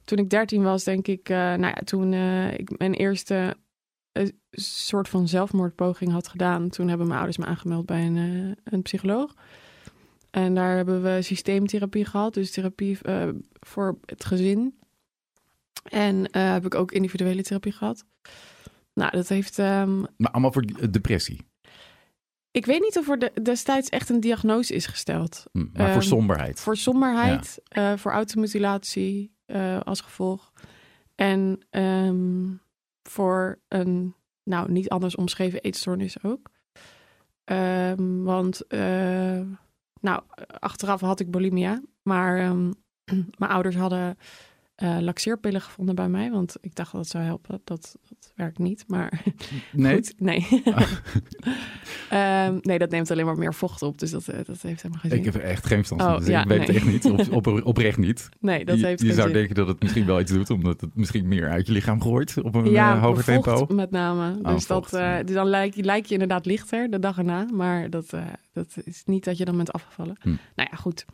Toen 0.04 0.18
ik 0.18 0.30
dertien 0.30 0.62
was, 0.62 0.84
denk 0.84 1.06
ik... 1.06 1.28
eh, 1.28 1.36
nou 1.36 1.60
ja, 1.66 1.80
toen 1.84 2.12
eh, 2.12 2.52
ik 2.52 2.78
mijn 2.78 2.94
eerste 2.94 3.56
soort 4.50 5.08
van 5.08 5.28
zelfmoordpoging 5.28 6.12
had 6.12 6.28
gedaan... 6.28 6.68
toen 6.68 6.88
hebben 6.88 7.06
mijn 7.06 7.18
ouders 7.18 7.38
me 7.38 7.44
aangemeld 7.46 7.86
bij 7.86 8.06
een, 8.06 8.56
een 8.64 8.82
psycholoog. 8.82 9.34
En 10.30 10.54
daar 10.54 10.76
hebben 10.76 11.02
we 11.02 11.22
systeemtherapie 11.22 12.04
gehad. 12.04 12.34
Dus 12.34 12.50
therapie 12.50 12.98
voor 13.60 13.98
het 14.04 14.24
gezin. 14.24 14.78
En 15.84 16.38
heb 16.38 16.64
ik 16.66 16.74
ook 16.74 16.92
individuele 16.92 17.42
therapie 17.42 17.72
gehad. 17.72 18.04
Nou, 18.94 19.10
dat 19.10 19.28
heeft... 19.28 19.58
ehm, 19.58 20.00
Maar 20.16 20.30
allemaal 20.30 20.52
voor 20.52 20.90
depressie. 20.90 21.46
Ik 22.56 22.66
weet 22.66 22.80
niet 22.80 22.98
of 22.98 23.08
er 23.08 23.18
de- 23.18 23.42
destijds 23.42 23.88
echt 23.88 24.08
een 24.08 24.20
diagnose 24.20 24.74
is 24.74 24.86
gesteld. 24.86 25.44
Maar 25.52 25.68
voor 25.74 25.84
Ehm, 25.86 26.00
somberheid. 26.00 26.60
Voor 26.60 26.76
somberheid, 26.76 27.60
eh, 27.68 27.92
voor 27.96 28.12
automutilatie 28.12 29.34
eh, 29.46 29.80
als 29.80 30.00
gevolg. 30.00 30.52
En 31.14 31.60
ehm, 31.70 32.44
voor 33.02 33.58
een, 33.68 34.14
nou, 34.44 34.72
niet 34.72 34.88
anders 34.88 35.16
omschreven 35.16 35.60
eetstoornis 35.60 36.22
ook. 36.22 36.50
Ehm, 37.44 38.22
want, 38.22 38.66
eh, 38.66 39.40
nou, 40.00 40.22
achteraf 40.58 41.00
had 41.00 41.20
ik 41.20 41.30
bulimia. 41.30 41.82
Maar 42.02 42.36
mijn 43.38 43.50
ouders 43.50 43.76
hadden 43.76 44.18
eh, 44.76 44.96
laxeerpillen 45.00 45.60
gevonden 45.60 45.94
bij 45.94 46.08
mij. 46.08 46.30
Want 46.30 46.56
ik 46.60 46.74
dacht 46.74 46.92
dat 46.92 47.00
het 47.00 47.10
zou 47.10 47.24
helpen. 47.24 47.60
Dat, 47.64 47.96
dat 48.08 48.32
werkt 48.34 48.58
niet, 48.58 48.84
maar 48.86 49.22
Nee? 49.72 49.94
goed. 49.94 50.14
Nee. 50.18 50.46
Ehm, 52.10 52.58
nee, 52.62 52.78
dat 52.78 52.90
neemt 52.90 53.10
alleen 53.10 53.24
maar 53.24 53.38
meer 53.38 53.54
vocht 53.54 53.82
op. 53.82 53.98
Dus 53.98 54.10
dat, 54.10 54.28
eh, 54.28 54.36
dat 54.44 54.62
heeft 54.62 54.82
helemaal 54.82 55.00
geen 55.00 55.10
zin. 55.10 55.18
Ik 55.18 55.24
heb 55.24 55.34
er 55.34 55.40
echt 55.40 55.66
geen 55.66 55.76
verstand 55.76 56.02
van. 56.02 56.10
Oh, 56.12 56.18
dus 56.18 56.26
ja, 56.28 56.40
ik 56.42 56.48
weet 56.48 56.58
het 56.58 56.68
nee. 56.68 56.76
echt 56.76 56.86
niet. 56.86 57.30
Op, 57.30 57.46
op, 57.46 57.64
oprecht 57.64 57.98
niet. 57.98 58.28
Nee, 58.40 58.64
dat 58.64 58.78
je 58.80 58.86
heeft 58.86 59.00
je 59.00 59.06
geen 59.06 59.14
zou 59.16 59.28
zin. 59.28 59.36
denken 59.36 59.54
dat 59.54 59.66
het 59.68 59.82
misschien 59.82 60.06
wel 60.06 60.20
iets 60.20 60.32
doet, 60.32 60.50
omdat 60.50 60.80
het 60.80 60.94
misschien 60.94 61.28
meer 61.28 61.48
uit 61.50 61.66
je 61.66 61.72
lichaam 61.72 62.02
gooit 62.02 62.36
op 62.42 62.54
een 62.54 62.70
ja, 62.70 62.94
eh, 62.94 63.02
hoger 63.02 63.24
vocht 63.24 63.44
tempo. 63.56 63.74
met 63.74 63.90
name. 63.90 64.38
Oh, 64.42 64.54
dus, 64.54 64.66
dat, 64.66 64.88
vocht, 64.88 65.26
dus 65.26 65.34
dan 65.34 65.46
lijk, 65.46 65.74
je- 65.74 65.84
lijk 65.84 66.06
je 66.06 66.12
inderdaad 66.12 66.46
lichter 66.46 66.90
de 66.90 66.98
dag 66.98 67.18
erna. 67.18 67.46
Maar 67.52 67.90
dat, 67.90 68.10
dat 68.52 68.76
is 68.84 69.02
niet 69.04 69.24
dat 69.24 69.38
je 69.38 69.44
dan 69.44 69.56
bent 69.56 69.72
afgevallen. 69.72 70.16
Hm. 70.20 70.28
Nou 70.28 70.68
ja, 70.70 70.76
goed. 70.76 71.04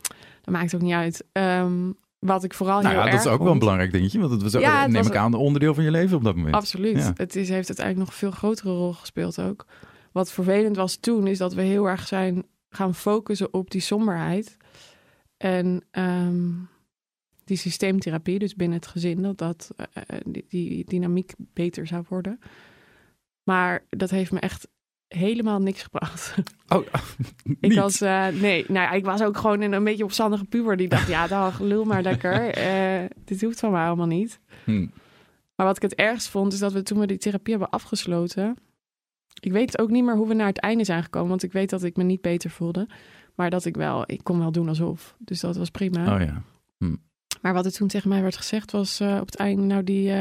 Dat 0.41 0.53
maakt 0.53 0.75
ook 0.75 0.81
niet 0.81 0.93
uit. 0.93 1.23
Ehm, 1.31 1.89
wat 2.25 2.43
ik 2.43 2.53
vooral 2.53 2.81
Nou 2.81 2.95
heel 2.95 3.03
ja, 3.05 3.11
dat 3.11 3.19
is 3.19 3.31
ook 3.31 3.43
wel 3.43 3.51
een 3.51 3.59
belangrijk 3.59 3.91
dingetje, 3.91 4.19
want 4.19 4.31
het 4.31 4.41
was 4.41 4.51
Ja, 4.51 4.81
het 4.81 4.91
neem 4.91 5.01
was- 5.01 5.11
ik 5.11 5.17
aan, 5.17 5.33
een 5.33 5.39
onderdeel 5.39 5.73
van 5.73 5.83
je 5.83 5.91
leven 5.91 6.17
op 6.17 6.23
dat 6.23 6.35
moment. 6.35 6.55
Absoluut. 6.55 6.97
Ja. 6.97 7.11
Het 7.15 7.35
is, 7.35 7.49
heeft 7.49 7.67
uiteindelijk 7.67 7.97
nog 7.97 8.07
een 8.07 8.13
veel 8.27 8.31
grotere 8.31 8.69
rol 8.69 8.93
gespeeld 8.93 9.39
ook. 9.39 9.65
Wat 10.11 10.31
vervelend 10.31 10.75
was 10.75 10.95
toen, 10.95 11.27
is 11.27 11.37
dat 11.37 11.53
we 11.53 11.61
heel 11.61 11.85
erg 11.89 12.07
zijn 12.07 12.45
gaan 12.69 12.95
focussen 12.95 13.53
op 13.53 13.71
die 13.71 13.81
somberheid. 13.81 14.57
En 15.37 15.83
ehm, 15.91 16.49
die 17.45 17.57
systeemtherapie, 17.57 18.39
dus 18.39 18.55
binnen 18.55 18.77
het 18.77 18.87
gezin, 18.87 19.21
dat, 19.21 19.37
dat 19.37 19.71
eh, 19.75 19.85
eh, 20.07 20.19
die, 20.25 20.45
die 20.49 20.85
dynamiek 20.85 21.33
beter 21.37 21.87
zou 21.87 22.03
worden. 22.09 22.39
Maar 23.43 23.85
dat 23.89 24.09
heeft 24.09 24.31
me 24.31 24.39
echt 24.39 24.67
helemaal 25.15 25.59
niks 25.59 25.83
gebracht. 25.83 26.35
Oh, 26.67 26.85
Ik 27.59 27.73
was, 27.73 28.01
eh, 28.01 28.27
nee, 28.27 28.65
nou 28.67 28.85
ja, 28.85 28.91
ik 28.91 29.05
was 29.05 29.21
ook 29.21 29.37
gewoon 29.37 29.61
een, 29.61 29.73
een 29.73 29.83
beetje 29.83 30.03
opstandige 30.03 30.45
puber 30.45 30.77
die 30.77 30.87
dacht, 30.87 31.07
ja, 31.07 31.27
dag, 31.37 31.59
lul 31.59 31.83
maar 31.83 32.01
lekker. 32.01 32.53
Eh, 32.53 33.09
dit 33.25 33.41
hoeft 33.41 33.59
van 33.59 33.71
mij 33.71 33.85
allemaal 33.85 34.07
niet. 34.07 34.39
Hm. 34.63 34.87
Maar 35.55 35.65
wat 35.65 35.75
ik 35.75 35.81
het 35.81 35.95
ergst 35.95 36.27
vond, 36.27 36.53
is 36.53 36.59
dat 36.59 36.73
we 36.73 36.83
toen 36.83 36.99
we 36.99 37.07
die 37.07 37.17
therapie 37.17 37.53
hebben 37.53 37.71
afgesloten. 37.71 38.57
Ik 39.39 39.51
weet 39.51 39.79
ook 39.79 39.89
niet 39.89 40.03
meer 40.03 40.15
hoe 40.15 40.27
we 40.27 40.33
naar 40.33 40.47
het 40.47 40.59
einde 40.59 40.83
zijn 40.83 41.03
gekomen, 41.03 41.29
want 41.29 41.43
ik 41.43 41.51
weet 41.51 41.69
dat 41.69 41.83
ik 41.83 41.95
me 41.97 42.03
niet 42.03 42.21
beter 42.21 42.49
voelde. 42.49 42.89
Maar 43.35 43.49
dat 43.49 43.65
ik 43.65 43.75
wel, 43.75 44.03
ik 44.05 44.23
kon 44.23 44.39
wel 44.39 44.51
doen 44.51 44.67
alsof. 44.67 45.15
Dus 45.19 45.39
dat 45.39 45.55
was 45.55 45.69
prima. 45.69 46.15
Oh 46.15 46.21
ja. 46.21 46.41
Maar 47.41 47.53
wat 47.53 47.65
er 47.65 47.71
toen 47.71 47.87
tegen 47.87 48.09
mij 48.09 48.21
werd 48.21 48.37
gezegd 48.37 48.71
was 48.71 48.99
eh, 48.99 49.17
op 49.19 49.25
het 49.25 49.35
einde, 49.35 49.61
nou 49.61 49.83
die 49.83 50.13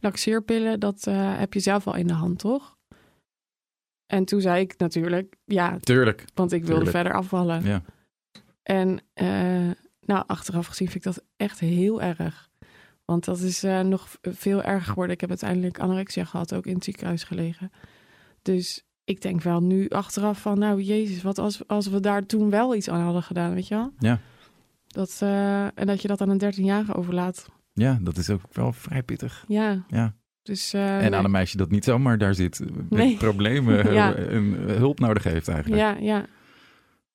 laxeerpillen, 0.00 0.80
dat 0.80 1.04
heb 1.10 1.54
je 1.54 1.60
zelf 1.60 1.86
al 1.86 1.96
in 1.96 2.06
de 2.06 2.12
hand, 2.12 2.38
toch? 2.38 2.77
En 4.08 4.24
toen 4.24 4.40
zei 4.40 4.60
ik 4.60 4.74
natuurlijk, 4.78 5.36
ja, 5.44 5.78
Tuurlijk. 5.80 6.24
want 6.34 6.52
ik 6.52 6.64
wilde 6.64 6.74
Tuurlijk. 6.84 6.96
verder 6.96 7.12
afvallen. 7.12 7.64
Ja. 7.64 7.82
En 8.62 9.00
eh, 9.12 9.70
nou, 10.00 10.24
achteraf 10.26 10.66
gezien 10.66 10.90
vind 10.90 11.06
ik 11.06 11.12
dat 11.14 11.24
echt 11.36 11.60
heel 11.60 12.02
erg. 12.02 12.50
Want 13.04 13.24
dat 13.24 13.38
is 13.38 13.62
eh, 13.62 13.80
nog 13.80 14.08
veel 14.22 14.62
erger 14.62 14.86
geworden. 14.88 15.14
Ik 15.14 15.20
heb 15.20 15.30
uiteindelijk 15.30 15.78
anorexia 15.80 16.24
gehad, 16.24 16.54
ook 16.54 16.66
in 16.66 16.74
het 16.74 16.84
ziekenhuis 16.84 17.24
gelegen. 17.24 17.72
Dus 18.42 18.84
ik 19.04 19.22
denk 19.22 19.42
wel 19.42 19.62
nu 19.62 19.88
achteraf 19.88 20.40
van, 20.40 20.58
nou 20.58 20.82
jezus, 20.82 21.22
wat 21.22 21.38
als, 21.38 21.66
als 21.68 21.86
we 21.86 22.00
daar 22.00 22.26
toen 22.26 22.50
wel 22.50 22.74
iets 22.74 22.88
aan 22.88 23.00
hadden 23.00 23.22
gedaan, 23.22 23.54
weet 23.54 23.68
je 23.68 23.74
wel? 23.74 23.92
Ja. 23.98 24.20
Dat, 24.86 25.18
eh, 25.20 25.64
en 25.64 25.86
dat 25.86 26.02
je 26.02 26.08
dat 26.08 26.20
aan 26.20 26.28
een 26.28 26.38
13-jarige 26.54 26.94
overlaat. 26.94 27.48
ja, 27.72 27.98
dat 28.00 28.16
is 28.16 28.30
ook 28.30 28.42
wel 28.52 28.72
vrij 28.72 29.02
pittig. 29.02 29.44
Ja. 29.48 29.84
Ja. 29.88 30.14
Dus, 30.48 30.72
eh, 30.72 31.04
En 31.04 31.14
aan 31.14 31.24
een 31.24 31.30
meisje 31.30 31.56
dat 31.56 31.70
niet 31.70 31.84
zomaar 31.84 32.18
daar 32.18 32.34
zit, 32.34 32.60
met 32.60 32.90
Nee. 32.90 33.16
problemen 33.16 33.92
Ja. 33.92 34.14
en 34.14 34.68
eh, 34.68 34.76
hulp 34.76 34.98
nodig 34.98 35.22
heeft 35.24 35.48
eigenlijk. 35.48 35.80
Ja, 35.80 35.96
ja. 35.96 36.26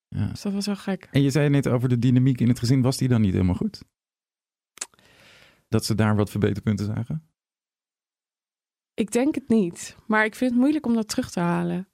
Ja. 0.08 0.28
Dus 0.28 0.42
dat 0.42 0.54
was 0.54 0.66
wel 0.66 0.76
gek. 0.76 1.08
En 1.12 1.22
je 1.22 1.30
zei 1.30 1.50
net 1.50 1.68
over 1.68 1.90
de 1.90 2.00
dynamiek 2.00 2.42
in 2.42 2.48
het 2.48 2.60
gezin, 2.60 2.82
was 2.82 2.98
die 2.98 3.08
dan 3.08 3.22
niet 3.22 3.32
helemaal 3.34 3.56
goed? 3.56 3.84
Dat 5.68 5.86
ze 5.86 5.96
daar 5.96 6.16
wat 6.16 6.30
verbeterpunten 6.30 6.86
zagen? 6.86 7.28
Ik 8.94 9.12
denk 9.12 9.36
het 9.36 9.50
niet. 9.50 9.96
Maar 10.08 10.26
ik 10.26 10.36
vind 10.36 10.52
het 10.52 10.60
moeilijk 10.60 10.86
om 10.86 10.94
dat 10.94 11.08
terug 11.10 11.32
te 11.32 11.40
halen. 11.40 11.88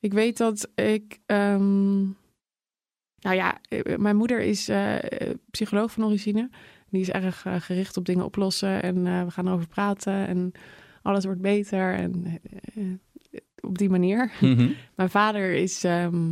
Ik 0.00 0.12
weet 0.12 0.36
dat 0.36 0.70
ik. 0.74 1.18
ehm, 1.26 2.00
nou 3.18 3.36
ja, 3.36 3.58
eh, 3.68 3.96
mijn 3.96 4.16
moeder 4.16 4.40
is 4.40 4.68
eh, 4.68 4.96
psycholoog 5.50 5.92
van 5.92 6.04
origine. 6.04 6.50
Die 6.90 7.00
is 7.00 7.10
erg 7.10 7.44
eh, 7.44 7.60
gericht 7.60 7.96
op 7.96 8.04
dingen 8.04 8.24
oplossen. 8.24 8.82
En 8.82 9.06
eh, 9.06 9.24
we 9.24 9.30
gaan 9.30 9.46
erover 9.46 9.68
praten. 9.68 10.26
En 10.26 10.52
alles 11.02 11.24
wordt 11.24 11.40
beter. 11.40 11.94
En 11.94 12.24
eh, 12.26 12.82
eh, 12.84 13.40
op 13.60 13.78
die 13.78 13.90
manier. 13.90 14.32
Mhm. 14.40 14.70
Mijn 14.96 15.10
vader 15.10 15.52
is 15.54 15.84
ehm, 15.84 16.30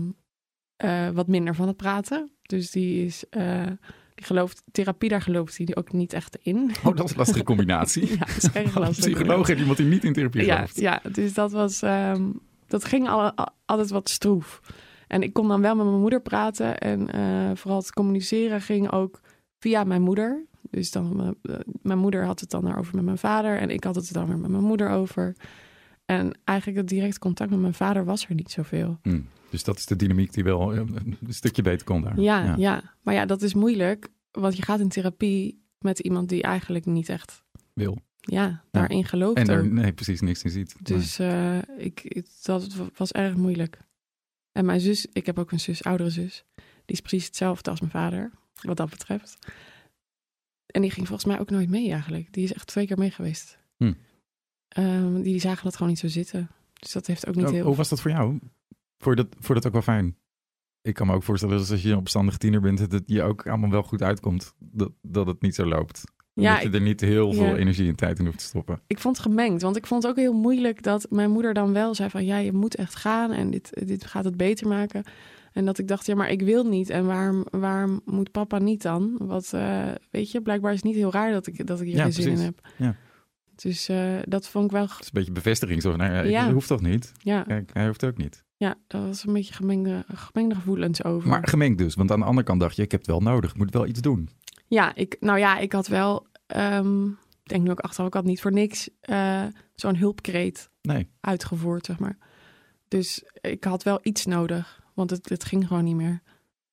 eh, 0.77 1.09
wat 1.09 1.27
minder 1.27 1.55
van 1.55 1.67
het 1.67 1.77
praten. 1.77 2.31
Dus 2.43 2.71
die 2.71 3.05
is. 3.07 3.29
eh, 3.31 3.67
die 4.15 4.25
gelooft, 4.29 4.63
therapie, 4.73 5.09
daar 5.09 5.23
gelooft 5.23 5.57
hij 5.57 5.69
ook 5.77 5.93
niet 5.93 6.13
echt 6.13 6.37
in. 6.43 6.71
Oh, 6.85 6.97
dat 6.97 7.05
is 7.05 7.11
een 7.11 7.17
lastige 7.17 7.45
combinatie. 7.45 8.09
ja, 8.19 8.25
dat 8.25 8.37
is 8.37 8.51
erg 8.53 8.75
Een 8.75 8.81
lastig. 8.83 9.05
psycholoog 9.05 9.49
en 9.49 9.59
iemand 9.59 9.77
die 9.77 9.87
niet 9.87 10.05
in 10.05 10.13
therapie 10.13 10.45
Ja, 10.45 10.55
gelooft. 10.55 10.81
ja, 10.81 11.01
dus 11.13 11.35
dat 11.35 11.53
was. 11.53 11.83
ehm, 11.83 12.31
dat 12.67 12.85
ging 12.85 13.09
al, 13.09 13.33
al- 13.33 13.49
altijd 13.65 13.91
wat 13.91 14.09
stroef. 14.09 14.61
En 15.07 15.23
ik 15.23 15.33
kon 15.33 15.49
dan 15.49 15.61
wel 15.61 15.75
met 15.77 15.87
mijn 15.87 16.01
moeder 16.01 16.21
praten. 16.23 16.79
En 16.79 17.09
vooral 17.57 17.79
het 17.79 17.93
communiceren 17.93 18.61
ging 18.61 18.91
ook 18.93 19.21
via 19.59 19.85
mijn 19.85 20.03
moeder. 20.03 20.47
Dus 20.71 20.91
dan, 20.91 21.37
eh, 21.43 21.55
mijn 21.83 21.99
moeder 21.99 22.25
had 22.25 22.41
het 22.41 22.51
dan 22.51 22.65
daarover 22.65 22.95
met 22.97 23.05
mijn 23.05 23.19
vader. 23.19 23.59
En 23.59 23.71
ik 23.71 23.85
had 23.85 23.95
het 23.95 24.13
dan 24.13 24.27
weer 24.27 24.39
met 24.39 24.51
mijn 24.51 24.63
moeder 24.65 24.89
over. 24.91 25.37
En 26.05 26.39
eigenlijk 26.45 26.79
het 26.79 26.89
direct 26.89 27.19
contact 27.19 27.51
met 27.51 27.61
mijn 27.61 27.75
vader 27.75 28.05
was 28.05 28.27
er 28.29 28.35
niet 28.35 28.51
zoveel. 28.51 28.99
Hm. 29.03 29.21
Dus 29.51 29.65
dat 29.65 29.79
is 29.79 29.87
de 29.87 29.97
dynamiek 29.97 30.33
die 30.33 30.45
wel 30.45 30.73
eh, 30.73 30.79
een 30.79 31.17
stukje 31.29 31.63
beter 31.63 31.87
kon 31.87 32.03
daar. 32.03 32.21
Ja, 32.21 32.55
ja. 32.57 32.95
maar 33.03 33.15
ja, 33.15 33.27
dat 33.27 33.43
is 33.43 33.55
moeilijk. 33.55 34.09
Want 34.31 34.57
je 34.57 34.63
gaat 34.63 34.81
in 34.81 34.89
therapie 34.89 35.63
met 35.79 35.99
iemand 35.99 36.29
die 36.29 36.43
eigenlijk 36.43 36.87
niet 36.87 37.09
echt 37.09 37.43
Wil. 37.75 37.99
ja, 38.21 38.65
daarin 38.71 39.05
gelooft. 39.05 39.37
En 39.49 39.51
ook. 39.59 39.65
nee, 39.65 39.93
precies 39.93 40.21
niks 40.21 40.43
in 40.43 40.51
ziet. 40.51 40.77
Dus 40.83 41.19
ik, 41.77 42.01
ik- 42.03 42.27
dat 42.43 42.75
was 42.97 43.13
erg 43.13 43.37
moeilijk. 43.37 43.79
En 44.53 44.65
mijn 44.65 44.81
zus, 44.81 45.07
ik 45.13 45.27
heb 45.27 45.39
ook 45.39 45.53
een 45.53 45.61
zus, 45.61 45.85
oudere 45.85 46.11
zus. 46.11 46.45
Die 46.55 46.97
is 46.97 47.01
precies 47.01 47.27
hetzelfde 47.27 47.71
als 47.71 47.81
mijn 47.81 47.93
vader, 47.93 48.31
wat 48.63 48.77
dat 48.77 48.91
betreft. 48.91 49.39
En 50.71 50.83
die 50.83 50.91
ging 50.91 51.07
volgens 51.07 51.29
mij 51.29 51.41
ook 51.41 51.51
nooit 51.51 51.69
mee 51.69 51.93
eigenlijk. 51.93 52.33
Die 52.33 52.45
is 52.45 52.53
echt 52.53 52.67
twee 52.67 52.87
keer 52.87 52.99
mee 52.99 53.11
geweest. 53.11 53.59
Hm. 53.77 53.93
Die 55.23 55.41
zagen 55.41 55.65
dat 55.65 55.75
gewoon 55.75 55.89
niet 55.89 55.99
zo 55.99 56.09
zitten. 56.09 56.51
Dus 56.73 56.93
dat 56.93 57.07
heeft 57.07 57.27
ook 57.27 57.35
niet 57.35 57.45
Oh, 57.47 57.51
heel... 57.51 57.65
Hoe 57.65 57.77
was 57.77 57.89
dat 57.89 58.01
voor 58.01 58.11
jou? 58.11 58.39
Vond 58.99 59.19
je 59.19 59.25
dat, 59.25 59.27
vond 59.33 59.47
je 59.47 59.55
dat 59.55 59.67
ook 59.67 59.73
wel 59.73 59.83
fijn? 59.83 60.17
Ik 60.83 60.95
kan 60.95 61.07
me 61.07 61.13
ook 61.15 61.23
voorstellen 61.23 61.59
dat 61.59 61.71
als 61.71 61.83
je 61.83 61.91
een 61.91 61.97
opstandige 61.97 62.39
tiener 62.39 62.61
bent, 62.61 62.79
dat 62.79 62.93
het 62.93 63.03
je 63.07 63.23
ook 63.23 63.47
allemaal 63.47 63.71
wel 63.71 63.83
goed 63.83 64.03
uitkomt. 64.03 64.55
Dat, 64.59 64.93
dat 65.03 65.27
het 65.27 65.43
niet 65.43 65.55
zo 65.55 65.67
loopt. 65.67 66.05
Ja, 66.41 66.55
dat 66.55 66.63
je 66.63 66.71
er 66.71 66.81
niet 66.81 67.01
heel 67.01 67.33
veel 67.33 67.45
ja. 67.45 67.57
energie 67.57 67.89
en 67.89 67.97
tijd 67.97 68.19
in 68.19 68.25
hoeft 68.25 68.39
te 68.39 68.45
stoppen. 68.45 68.81
ik 68.87 68.99
vond 68.99 69.17
het 69.17 69.27
gemengd. 69.27 69.63
Want 69.63 69.77
ik 69.77 69.87
vond 69.87 70.03
het 70.03 70.13
ook 70.13 70.19
heel 70.19 70.33
moeilijk 70.33 70.83
dat 70.83 71.07
mijn 71.11 71.31
moeder 71.31 71.55
dan 71.55 71.73
wel 71.73 71.95
zei 71.95 72.11
van... 72.11 72.25
ja, 72.25 72.37
je 72.37 72.53
moet 72.53 72.75
echt 72.75 72.97
gaan 72.97 73.33
en 73.33 73.51
dit, 73.51 73.71
dit 73.87 74.07
gaat 74.07 74.25
het 74.25 74.37
beter 74.37 74.69
maken. 74.69 75.05
En 75.53 75.65
dat 75.65 75.79
ik 75.79 75.89
dacht, 75.89 76.07
ja, 76.07 76.15
maar 76.15 76.31
ik 76.31 76.43
wil 76.43 76.65
niet. 76.65 76.91
En 76.91 77.07
waarom, 77.07 77.47
waarom 77.51 78.01
moet 78.05 78.31
papa 78.31 78.59
niet 78.59 78.83
dan? 78.83 79.15
Wat, 79.19 79.53
eh, 79.53 79.89
weet 80.11 80.31
je, 80.31 80.41
blijkbaar 80.41 80.71
is 80.71 80.77
het 80.77 80.87
niet 80.87 80.97
heel 80.97 81.13
raar 81.13 81.33
dat 81.33 81.47
ik, 81.47 81.67
dat 81.67 81.81
ik 81.81 81.87
hier 81.87 81.97
Ja, 81.97 82.03
geen 82.03 82.13
zin 82.13 82.33
in 82.33 82.39
heb. 82.39 82.69
Ja. 82.77 82.97
Dus 83.55 83.89
eh, 83.89 84.15
dat 84.25 84.49
vond 84.49 84.65
ik 84.65 84.71
wel... 84.71 84.83
Het 84.83 85.01
is 85.01 85.07
een 85.07 85.11
beetje 85.13 85.33
bevestiging. 85.33 85.83
Zo 85.83 85.97
nou 85.97 86.29
ja, 86.29 86.53
hoeft 86.53 86.69
toch 86.69 86.81
niet? 86.81 87.13
Ja, 87.19 87.43
Kijk, 87.43 87.71
hij 87.73 87.87
hoeft 87.87 88.05
ook 88.05 88.17
niet. 88.17 88.45
ja, 88.57 88.75
dat 88.87 89.07
was 89.07 89.27
een 89.27 89.33
beetje 89.33 89.55
gemengde, 89.55 90.05
gemengde 90.15 90.55
gevoelens 90.55 91.05
over. 91.05 91.29
Maar 91.29 91.49
gemengd 91.49 91.79
dus. 91.79 91.95
Want 91.95 92.11
aan 92.11 92.19
de 92.19 92.25
andere 92.25 92.47
kant 92.47 92.61
dacht 92.61 92.77
je, 92.77 92.83
ik 92.83 92.91
heb 92.91 93.01
het 93.01 93.11
wel 93.11 93.21
nodig. 93.21 93.51
Ik 93.51 93.57
moet 93.57 93.75
wel 93.75 93.87
iets 93.87 94.01
doen. 94.01 94.29
Ja, 94.67 94.95
ik, 94.95 95.17
nou 95.21 95.39
ja, 95.39 95.59
ik 95.59 95.73
had 95.73 95.87
wel... 95.87 96.27
ik 97.43 97.49
denk 97.51 97.63
nu 97.65 97.71
ook 97.71 97.81
achteraf, 97.81 98.07
ik 98.07 98.15
had 98.15 98.25
niet 98.25 98.41
voor 98.41 98.53
niks 98.53 98.89
eh, 99.01 99.45
zo'n 99.75 99.97
hulpkreet 99.97 100.71
Nee. 100.83 101.09
uitgevoerd, 101.21 101.87
zeg 101.87 101.99
maar. 101.99 102.19
Dus 102.89 103.23
ik 103.41 103.65
had 103.65 103.83
wel 103.83 103.99
iets 104.03 104.27
nodig, 104.27 104.83
want 104.95 105.11
het, 105.11 105.29
het 105.29 105.45
ging 105.45 105.67
gewoon 105.67 105.85
niet 105.85 105.97
meer. 105.97 106.23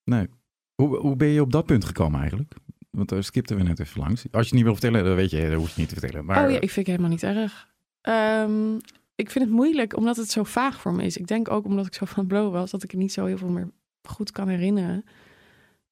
Nee. 0.04 0.28
Hoe, 0.76 0.98
hoe 0.98 1.16
ben 1.16 1.28
je 1.28 1.42
op 1.42 1.52
dat 1.52 1.66
punt 1.66 1.86
gekomen 1.86 2.20
eigenlijk? 2.20 2.54
Want 2.90 3.10
daar 3.10 3.24
skipten 3.24 3.58
we 3.58 3.64
net 3.64 3.80
even 3.80 4.00
langs. 4.02 4.22
Als 4.24 4.30
je 4.32 4.38
het 4.40 4.52
niet 4.52 4.64
wil 4.64 4.74
vertellen, 4.74 5.04
dan 5.04 5.16
weet 5.16 5.30
je, 5.30 5.50
dat 5.50 5.60
hoef 5.60 5.76
je 5.76 5.80
niet 5.82 5.90
te 5.90 6.00
vertellen. 6.00 6.26
Maar 6.26 6.46
oh 6.46 6.52
ja, 6.52 6.56
ik 6.60 6.72
vind 6.72 6.88
het 6.88 6.96
helemaal 6.98 7.10
niet 7.10 7.24
erg. 7.24 7.68
Ehm, 8.02 8.76
ik 9.16 9.32
vind 9.32 9.46
het 9.46 9.54
moeilijk 9.54 9.96
omdat 9.96 10.16
het 10.18 10.32
zo 10.32 10.44
vaag 10.44 10.82
voor 10.82 10.94
me 10.94 11.04
is. 11.04 11.18
Ik 11.18 11.28
denk 11.28 11.50
ook 11.52 11.66
omdat 11.66 11.86
ik 11.86 11.94
zo 11.94 12.06
van 12.06 12.20
het 12.20 12.28
blowen 12.28 12.52
was, 12.52 12.72
dat 12.72 12.84
ik 12.84 12.92
er 12.92 12.98
niet 12.98 13.14
zo 13.14 13.26
heel 13.26 13.38
veel 13.38 13.50
meer 13.50 13.70
goed 14.04 14.32
kan 14.32 14.48
herinneren. 14.48 15.06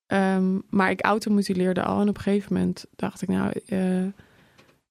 Ehm, 0.05 0.59
maar 0.69 0.89
ik 0.89 1.03
automutileerde 1.03 1.83
al 1.83 2.01
en 2.01 2.09
op 2.09 2.15
een 2.15 2.21
gegeven 2.21 2.53
moment 2.53 2.85
dacht 2.95 3.21
ik, 3.21 3.29
nou, 3.29 3.61
eh, 3.65 4.05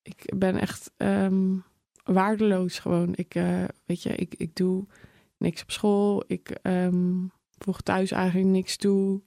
ik 0.02 0.32
ben 0.36 0.56
echt 0.56 0.90
ehm, 0.96 1.56
waardeloos 2.04 2.78
gewoon. 2.78 3.12
Ik, 3.14 3.34
eh, 3.34 3.64
weet 3.84 4.02
je, 4.02 4.14
ik, 4.14 4.34
ik 4.34 4.56
doe 4.56 4.86
niks 5.36 5.62
op 5.62 5.70
school. 5.70 6.24
Ik 6.26 6.50
ehm, 6.50 7.26
voeg 7.58 7.80
thuis 7.80 8.10
eigenlijk 8.10 8.50
niks 8.50 8.76
toe. 8.76 9.22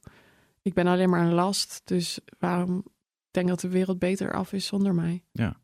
Ik 0.62 0.74
ben 0.74 0.88
alleen 0.88 1.10
maar 1.10 1.26
een 1.26 1.34
last. 1.34 1.82
Dus 1.84 2.20
waarom 2.40 2.78
ik 2.78 3.34
denk 3.34 3.48
dat 3.48 3.60
de 3.60 3.70
wereld 3.70 4.00
beter 4.00 4.34
af 4.34 4.54
is 4.54 4.66
zonder 4.66 4.94
mij? 4.96 5.24
Ja. 5.32 5.62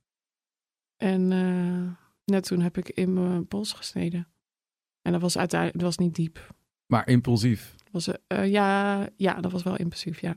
En 0.98 1.32
eh, 1.32 2.06
net 2.26 2.44
toen 2.44 2.62
heb 2.62 2.78
ik 2.78 2.90
in 2.90 3.14
mijn 3.14 3.48
pols 3.48 3.74
gesneden. 3.74 4.28
En 5.02 5.12
dat 5.12 5.22
was 5.22 5.38
uiteindelijk, 5.38 5.82
was 5.82 5.98
niet 5.98 6.16
diep. 6.16 6.56
maar 6.86 7.08
impulsief. 7.08 7.76
Was, 7.94 8.08
eh, 8.28 8.52
ja, 8.52 9.08
ja, 9.16 9.34
dat 9.42 9.52
was 9.52 9.64
wel 9.64 9.78
impulsief, 9.78 10.20
ja. 10.22 10.36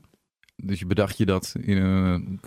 Dus 0.55 0.79
je 0.79 0.85
bedacht 0.85 1.17
je 1.17 1.25
dat 1.25 1.55
in 1.59 1.77
een, 1.77 2.39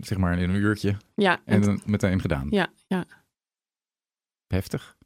zeg 0.00 0.18
maar 0.18 0.38
in 0.38 0.50
een 0.50 0.56
uurtje 0.56 0.96
Ja, 1.14 1.40
en 1.44 1.80
meteen 1.86 2.20
gedaan. 2.20 2.46
ja, 2.50 2.68
ja, 2.86 3.04
Heftig. 4.46 4.96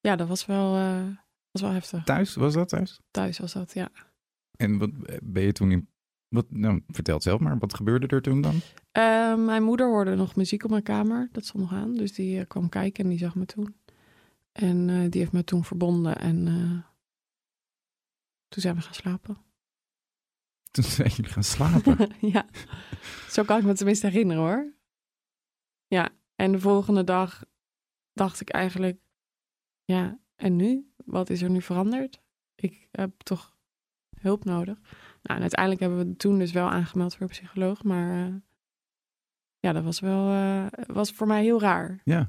ja, 0.00 0.16
dat 0.16 0.28
was 0.28 0.46
wel, 0.46 0.76
eh, 0.76 1.06
was 1.50 1.62
wel 1.62 1.70
heftig. 1.70 2.04
Thuis, 2.04 2.34
was 2.34 2.54
dat 2.54 2.68
thuis? 2.68 3.00
Thuis 3.10 3.38
was 3.38 3.52
dat, 3.52 3.72
ja. 3.74 3.90
En 4.56 4.78
wat 4.78 4.90
ben 5.22 5.42
je 5.42 5.52
toen 5.52 5.70
in... 5.70 5.88
Wat, 6.28 6.50
nou, 6.50 6.82
vertel 6.86 7.14
het 7.14 7.22
zelf 7.22 7.40
maar. 7.40 7.58
Wat 7.58 7.74
gebeurde 7.74 8.06
er 8.06 8.22
toen 8.22 8.40
dan? 8.40 8.60
Mijn 9.44 9.62
moeder 9.62 9.86
hoorde 9.86 10.14
nog 10.14 10.36
muziek 10.36 10.64
op 10.64 10.70
mijn 10.70 10.82
kamer. 10.82 11.28
Dat 11.32 11.44
stond 11.44 11.62
nog 11.70 11.72
aan. 11.72 11.94
Dus 11.94 12.12
die 12.12 12.44
kwam 12.44 12.68
kijken 12.68 13.04
en 13.04 13.10
die 13.10 13.18
zag 13.18 13.34
me 13.34 13.44
toen. 13.44 13.74
En 14.52 14.86
die 15.10 15.20
heeft 15.20 15.32
me 15.32 15.44
toen 15.44 15.64
verbonden. 15.64 16.18
En 16.18 16.44
toen 18.48 18.62
zijn 18.62 18.74
we 18.74 18.80
gaan 18.80 18.94
slapen. 18.94 19.36
Toen 20.70 20.84
zijn 20.84 21.08
jullie 21.08 21.30
gaan 21.30 21.42
slapen. 21.44 22.10
ja, 22.34 22.46
zo 23.28 23.42
kan 23.42 23.58
ik 23.58 23.64
me 23.64 23.74
tenminste 23.74 24.06
herinneren 24.06 24.42
hoor. 24.42 24.74
Ja, 25.86 26.08
en 26.34 26.52
de 26.52 26.60
volgende 26.60 27.04
dag 27.04 27.44
dacht 28.12 28.40
ik 28.40 28.48
eigenlijk... 28.50 29.00
Ja, 29.84 30.20
en 30.36 30.56
nu? 30.56 30.92
Wat 31.04 31.30
is 31.30 31.42
er 31.42 31.50
nu 31.50 31.62
veranderd? 31.62 32.22
Ik 32.54 32.88
heb 32.90 33.20
toch 33.22 33.56
hulp 34.20 34.44
nodig. 34.44 34.78
Nou, 35.22 35.36
en 35.36 35.40
uiteindelijk 35.40 35.80
hebben 35.80 35.98
we 35.98 36.16
toen 36.16 36.38
dus 36.38 36.52
wel 36.52 36.68
aangemeld 36.70 37.12
voor 37.12 37.22
een 37.22 37.28
psycholoog. 37.28 37.82
Maar 37.84 38.26
eh, 38.26 38.34
ja, 39.58 39.72
dat 39.72 39.84
was 39.84 40.00
wel 40.00 40.30
eh, 40.30 40.66
was 40.86 41.12
voor 41.12 41.26
mij 41.26 41.42
heel 41.42 41.60
raar. 41.60 42.00
ja. 42.04 42.28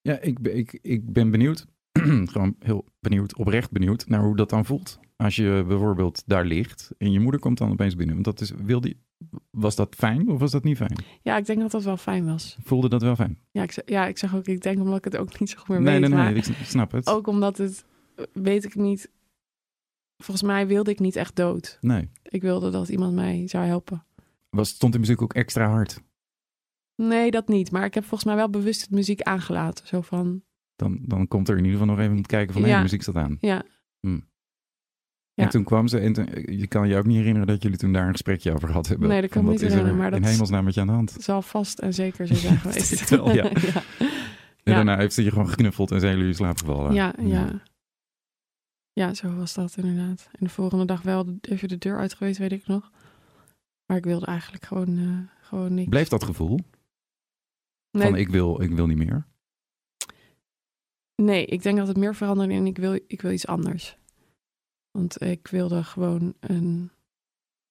Ja, 0.00 0.18
ik, 0.20 0.40
ben- 0.40 0.56
ik, 0.56 0.72
ik 0.82 1.12
ben 1.12 1.30
benieuwd. 1.30 1.66
Gewoon 2.32 2.56
heel 2.58 2.84
benieuwd, 3.00 3.36
oprecht 3.36 3.70
benieuwd 3.70 4.06
naar 4.06 4.22
hoe 4.22 4.36
dat 4.36 4.50
dan 4.50 4.64
voelt. 4.64 5.00
Als 5.22 5.36
je 5.36 5.64
bijvoorbeeld 5.68 6.22
daar 6.26 6.44
ligt 6.44 6.90
en 6.98 7.12
je 7.12 7.20
moeder 7.20 7.40
komt 7.40 7.58
dan 7.58 7.70
opeens 7.70 7.94
binnen. 7.94 8.14
Want 8.14 8.26
dat 8.26 8.40
is, 8.40 8.50
wil 8.50 8.80
die, 8.80 8.96
was 9.50 9.76
dat 9.76 9.94
fijn 9.94 10.28
of 10.28 10.38
was 10.40 10.50
dat 10.50 10.64
niet 10.64 10.76
fijn? 10.76 10.96
Ja, 11.22 11.36
ik 11.36 11.46
denk 11.46 11.60
dat 11.60 11.70
dat 11.70 11.84
wel 11.84 11.96
fijn 11.96 12.24
was. 12.26 12.56
Voelde 12.62 12.88
dat 12.88 13.02
wel 13.02 13.16
fijn? 13.16 13.38
Ja, 13.50 13.62
ik, 13.62 13.82
ja, 13.88 14.06
ik 14.06 14.18
zeg 14.18 14.34
ook, 14.36 14.46
ik 14.46 14.60
denk 14.62 14.78
omdat 14.80 14.96
ik 14.98 15.04
het 15.04 15.16
ook 15.16 15.38
niet 15.40 15.50
zo 15.50 15.58
goed 15.58 15.68
meer 15.68 15.80
nee, 15.80 16.00
weet. 16.00 16.08
nee, 16.08 16.18
maar 16.18 16.32
nee, 16.32 16.42
ik 16.42 16.44
snap 16.64 16.92
het. 16.92 17.06
Ook 17.06 17.26
omdat 17.26 17.58
het, 17.58 17.84
weet 18.32 18.64
ik 18.64 18.74
niet... 18.74 19.10
Volgens 20.22 20.46
mij 20.46 20.66
wilde 20.66 20.90
ik 20.90 20.98
niet 20.98 21.16
echt 21.16 21.36
dood. 21.36 21.78
Nee. 21.80 22.10
Ik 22.22 22.42
wilde 22.42 22.70
dat 22.70 22.88
iemand 22.88 23.14
mij 23.14 23.48
zou 23.48 23.64
helpen. 23.66 24.04
Was, 24.50 24.68
stond 24.68 24.92
de 24.92 24.98
muziek 24.98 25.22
ook 25.22 25.34
extra 25.34 25.68
hard? 25.68 26.02
Nee, 26.96 27.30
dat 27.30 27.48
niet. 27.48 27.70
Maar 27.70 27.84
ik 27.84 27.94
heb 27.94 28.02
volgens 28.04 28.24
mij 28.24 28.36
wel 28.36 28.50
bewust 28.50 28.80
het 28.80 28.90
muziek 28.90 29.22
aangelaten. 29.22 29.86
Zo 29.86 30.00
van, 30.00 30.42
Dan, 30.76 30.98
dan 31.02 31.28
komt 31.28 31.48
er 31.48 31.56
in 31.58 31.64
ieder 31.64 31.78
geval 31.78 31.94
nog 31.94 32.02
even 32.04 32.16
om 32.16 32.22
te 32.22 32.28
kijken 32.28 32.54
van, 32.54 32.62
Ja. 32.62 32.76
de 32.76 32.82
muziek 32.82 33.02
staat 33.02 33.16
aan. 33.16 33.36
ja. 33.40 33.64
Ja. 35.38 35.44
En 35.44 35.50
toen 35.50 35.64
kwam 35.64 35.88
ze 35.88 35.98
en 35.98 36.12
toen- 36.12 36.28
je 36.58 36.66
kan 36.66 36.88
je 36.88 36.96
ook 36.96 37.06
niet 37.06 37.16
herinneren 37.16 37.46
dat 37.46 37.62
jullie 37.62 37.78
toen 37.78 37.92
daar 37.92 38.04
een 38.06 38.10
gesprekje 38.12 38.52
over 38.52 38.68
gehad 38.68 38.86
hebben. 38.88 39.08
Nee, 39.08 39.20
dat 39.20 39.30
kan 39.30 39.44
niet 39.44 39.60
er 39.62 39.68
herinneren, 39.68 39.96
maar 39.96 40.06
in 40.06 40.12
dat 40.12 40.22
is- 40.22 40.30
hemelsnaam 40.30 40.64
met 40.64 40.74
je 40.74 40.80
aan 40.80 40.86
de 40.86 40.92
hand? 40.92 41.12
Het 41.12 41.22
zal 41.22 41.42
vast 41.42 41.78
en 41.78 41.94
zeker 41.94 42.26
zo 42.26 42.34
zijn 42.34 42.58
geweest. 42.64 43.08
wel, 43.10 43.30
ja. 43.32 43.44
ja. 43.74 43.82
En 44.62 44.74
daarna 44.74 44.96
heeft 44.96 45.14
ze 45.14 45.22
je 45.24 45.30
gewoon 45.30 45.48
geknuffeld 45.48 45.90
en 45.90 46.00
zijn 46.00 46.12
jullie 46.12 46.28
in 46.28 46.34
slaap 46.34 46.58
gevallen. 46.58 46.92
Ja, 46.94 47.14
ja. 47.20 47.62
Ja, 48.92 49.14
zo 49.14 49.34
was 49.34 49.54
dat 49.54 49.76
inderdaad. 49.76 50.28
En 50.32 50.38
de 50.46 50.48
volgende 50.48 50.84
dag 50.84 51.02
wel 51.02 51.38
even 51.40 51.68
de 51.68 51.78
deur 51.78 51.98
uit 51.98 52.14
geweest, 52.14 52.38
weet 52.38 52.52
ik 52.52 52.66
nog. 52.66 52.90
Maar 53.86 53.96
ik 53.96 54.04
wilde 54.04 54.26
eigenlijk 54.26 54.64
gewoon, 54.64 54.98
eh, 54.98 55.46
gewoon 55.46 55.74
niks. 55.74 55.88
Bleef 55.88 56.08
dat 56.08 56.24
gevoel 56.24 56.58
nee, 57.90 58.02
van 58.02 58.16
ik 58.16 58.28
wil, 58.28 58.60
ik 58.62 58.70
wil 58.70 58.86
niet 58.86 58.96
meer? 58.98 59.26
nee, 61.22 61.44
ik 61.46 61.62
denk 61.62 61.76
dat 61.78 61.88
het 61.88 61.96
meer 61.96 62.14
veranderde 62.14 62.54
en 62.54 62.66
ik 62.66 62.78
wil, 62.78 62.98
ik 63.06 63.20
wil 63.22 63.30
iets 63.30 63.46
anders. 63.46 63.97
Want 64.90 65.22
ik 65.22 65.46
wilde 65.48 65.84
gewoon 65.84 66.34
een 66.40 66.90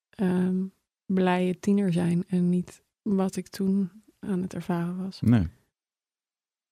ehm, 0.09 0.65
blije 1.05 1.59
tiener 1.59 1.93
zijn 1.93 2.23
en 2.27 2.49
niet 2.49 2.83
wat 3.01 3.35
ik 3.35 3.47
toen 3.47 3.91
aan 4.19 4.41
het 4.41 4.53
ervaren 4.53 4.97
was. 4.97 5.21
Nee. 5.21 5.47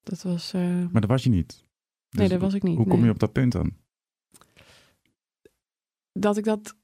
Dat 0.03 0.21
was... 0.21 0.53
eh, 0.53 0.61
Maar 0.91 1.01
dat 1.01 1.09
was 1.09 1.23
je 1.23 1.29
niet. 1.29 1.63
nee, 2.09 2.21
Dus 2.21 2.29
dat 2.29 2.41
was 2.41 2.53
ik 2.53 2.63
niet. 2.63 2.77
Hoe 2.77 2.87
kom 2.87 3.03
je 3.03 3.09
op 3.09 3.19
dat 3.19 3.31
punt 3.31 3.51
dan? 3.51 3.73
Dat 6.13 6.37
ik 6.37 6.43
dat 6.43 6.75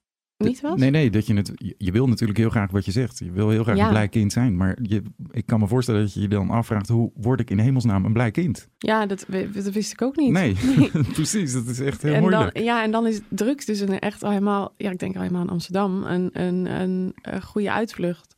niet 0.42 0.62
was? 0.62 0.80
Nee, 0.80 0.90
nee, 0.90 1.10
dat 1.10 1.28
je 1.28 1.34
het. 1.34 1.52
Je 1.56 1.76
je 1.78 1.92
wil 1.92 2.08
natuurlijk 2.08 2.40
heel 2.40 2.50
graag 2.50 2.72
wat 2.72 2.86
je 2.86 2.92
zegt. 2.92 3.20
Je 3.20 3.32
wil 3.32 3.50
heel 3.50 3.64
graag 3.64 3.76
Ja. 3.78 3.84
een 3.84 3.90
blij 3.90 4.08
kind 4.08 4.32
zijn. 4.32 4.58
Maar 4.58 4.78
je, 4.82 5.02
ik 5.32 5.46
kan 5.46 5.60
me 5.60 5.68
voorstellen 5.68 6.02
dat 6.02 6.14
je 6.14 6.22
je 6.22 6.28
dan 6.28 6.50
afvraagt: 6.50 6.88
hoe 6.88 7.12
word 7.16 7.40
ik 7.40 7.50
in 7.50 7.60
hemelsnaam 7.60 8.06
een 8.06 8.14
blij 8.14 8.32
kind? 8.32 8.68
Ja, 8.78 9.06
dat, 9.06 9.26
dat 9.54 9.70
wist 9.72 9.92
ik 9.92 10.02
ook 10.02 10.16
niet. 10.16 10.32
Nee, 10.32 10.56
precies. 11.14 11.54
Dat 11.54 11.66
is 11.68 11.80
echt 11.80 12.02
heel 12.02 12.14
en 12.14 12.22
moeilijk. 12.22 12.54
dan, 12.54 12.64
ja, 12.64 12.84
en 12.84 12.92
dan 12.92 13.08
is 13.08 13.20
drugs 13.30 13.66
dus 13.66 13.80
een 13.80 14.00
echt 14.00 14.24
al 14.24 14.30
helemaal, 14.30 14.74
ja, 14.78 14.92
ik 14.92 15.00
denk 15.00 15.16
al 15.16 15.22
helemaal 15.22 15.44
in 15.44 15.50
Amsterdam, 15.50 16.04
een, 16.04 16.30
een, 16.34 16.66
een, 16.82 17.14
een 17.22 17.42
goede 17.42 17.72
uitvlucht. 17.72 18.36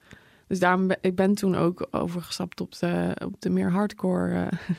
Dus 0.48 0.60
daarom 0.60 0.88
ben 0.88 0.98
ik 1.02 1.16
ben 1.16 1.34
toen 1.36 1.56
ook 1.56 1.88
overgestapt 1.92 2.62
op 2.62 2.80
de, 2.80 3.18
op 3.26 3.42
de 3.42 3.50
meer 3.50 3.72
hardcore 3.72 4.34
eh, 4.34 4.76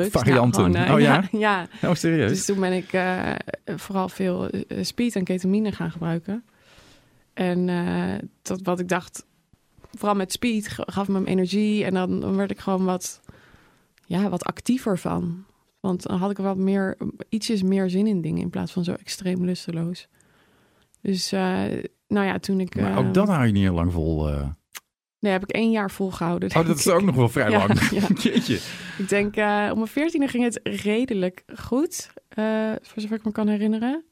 drugs. 0.00 0.12
Nou, 0.12 0.24
Varianten. 0.26 0.62
gewoon, 0.64 0.86
eh, 0.88 0.94
Oh 0.94 1.00
ja? 1.00 1.28
ja. 1.32 1.66
Oh, 1.82 1.94
serieus? 1.94 2.30
Dus 2.30 2.44
toen 2.44 2.60
ben 2.60 2.72
ik 2.72 2.92
eh, 2.92 3.32
vooral 3.76 4.08
veel 4.08 4.48
eh, 4.50 4.84
speed 4.84 5.16
en 5.16 5.24
ketamine 5.24 5.72
gaan 5.72 5.90
gebruiken. 5.90 6.44
En 7.34 7.66
dat 8.42 8.60
wat 8.62 8.80
ik 8.80 8.88
dacht, 8.88 9.26
vooral 9.92 10.14
met 10.16 10.32
speed 10.32 10.68
ga- 10.68 10.84
gaf 10.86 11.08
me 11.08 11.24
energie. 11.26 11.84
En 11.84 11.94
dan, 11.94 12.20
dan 12.20 12.36
werd 12.36 12.50
ik 12.50 12.58
gewoon 12.60 12.84
wat, 12.84 13.20
ja, 14.06 14.28
wat 14.28 14.44
actiever 14.44 14.98
van. 14.98 15.44
Want 15.80 16.02
dan 16.02 16.18
had 16.18 16.30
ik 16.30 16.38
er 16.38 16.44
wat 16.44 16.56
meer, 16.56 16.96
ietsjes 17.28 17.62
meer 17.62 17.90
zin 17.90 18.06
in 18.06 18.20
dingen 18.20 18.42
in 18.42 18.50
plaats 18.50 18.72
van 18.72 18.84
zo 18.84 18.92
extreem 18.92 19.44
lusteloos. 19.44 20.08
Dus, 21.00 21.30
nou 21.30 22.26
ja, 22.26 22.38
toen 22.38 22.60
ik. 22.60 22.74
maar 22.80 22.98
ook 22.98 23.14
dat 23.14 23.28
hou 23.28 23.46
je 23.46 23.52
niet 23.52 23.62
heel 23.62 23.74
lang 23.74 23.92
vol. 23.92 24.30
Nee, 25.24 25.32
heb 25.32 25.42
ik 25.42 25.50
één 25.50 25.70
jaar 25.70 25.90
volgehouden. 25.90 26.56
Oh, 26.56 26.66
dat 26.66 26.78
is 26.78 26.86
ik. 26.86 26.92
ook 26.92 27.02
nog 27.02 27.14
wel 27.14 27.28
vrij 27.28 27.50
Ja, 27.50 27.58
lang. 27.58 27.88
ja. 27.88 28.06
Jeetje. 28.30 28.58
Ik 28.98 29.08
denk, 29.08 29.36
eh 29.36 29.68
om 29.70 29.76
mijn 29.76 29.86
veertiende 29.90 30.28
ging 30.28 30.44
het 30.44 30.60
redelijk 30.62 31.42
goed, 31.56 32.10
eh, 32.28 32.72
voor 32.82 33.02
zover 33.02 33.16
ik 33.16 33.24
me 33.24 33.32
kan 33.32 33.48
herinneren. 33.48 34.04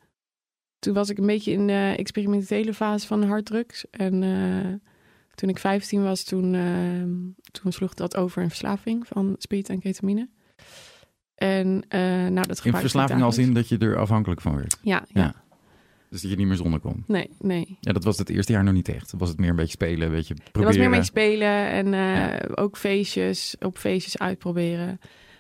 Toen 0.79 0.95
was 0.95 1.11
ik 1.11 1.19
een 1.19 1.27
beetje 1.27 1.53
in 1.53 1.67
de 1.67 1.95
experimentele 1.97 2.75
fase 2.75 3.07
van 3.07 3.23
harddrugs. 3.25 3.85
En 3.91 4.23
eh, 4.23 4.89
toen 5.35 5.49
ik 5.49 5.59
15 5.59 6.03
was, 6.03 6.25
toen, 6.25 6.55
eh, 6.55 7.51
toen 7.61 7.73
sloeg 7.73 7.95
dat 7.95 8.17
over 8.17 8.43
in 8.43 8.49
verslaving 8.49 9.07
van 9.07 9.35
speed 9.39 9.69
en 9.69 9.81
ketamine. 9.81 10.29
En 11.35 11.85
nou, 12.33 12.47
dat 12.47 12.65
In 12.65 12.75
verslaving 12.77 13.23
als 13.23 13.39
in 13.39 13.55
dat 13.55 13.69
je 13.69 13.79
er 13.79 13.97
afhankelijk 13.99 14.41
van 14.41 14.55
werd. 14.57 14.79
Ja, 14.83 15.05
ja, 15.09 15.21
Ja. 15.23 15.42
Dus 16.13 16.21
dat 16.23 16.31
je 16.31 16.37
niet 16.37 16.47
meer 16.47 16.57
zonder 16.57 16.81
kon. 16.81 17.05
Nee, 17.07 17.31
nee. 17.39 17.77
Ja, 17.81 17.93
dat 17.93 18.05
was 18.05 18.19
het 18.19 18.29
eerste 18.29 18.53
jaar 18.53 18.65
nog 18.65 18.75
niet 18.75 18.89
echt. 18.89 19.13
Was 19.17 19.29
het 19.29 19.39
meer 19.39 19.51
een 19.51 19.57
beetje 19.57 19.73
spelen, 19.73 20.07
een 20.07 20.13
beetje 20.15 20.35
Er 20.35 20.41
proberen. 20.43 20.67
was 20.67 20.77
meer 20.77 20.91
mee 20.91 21.03
spelen 21.03 21.69
en 21.71 21.87
eh, 21.95 22.17
Ja. 22.17 22.41
ook 22.55 22.77
feestjes, 22.77 23.57
op 23.61 23.79
feestjes 23.79 24.19
uitproberen. 24.19 24.93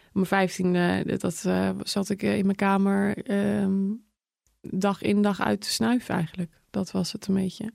Op 0.08 0.14
mijn 0.14 0.26
vijftiende, 0.26 1.04
dat 1.18 1.42
eh, 1.46 1.70
zat 1.82 2.08
ik 2.10 2.22
eh, 2.22 2.36
in 2.38 2.44
mijn 2.44 2.56
kamer 2.56 3.16
ehm, 3.26 3.80
dag 4.60 5.02
in 5.02 5.22
dag 5.22 5.40
uit 5.40 5.60
te 5.60 5.70
snuiven 5.70 6.14
eigenlijk. 6.14 6.50
Dat 6.70 6.90
was 6.90 7.12
het 7.12 7.26
een 7.26 7.34
beetje. 7.34 7.72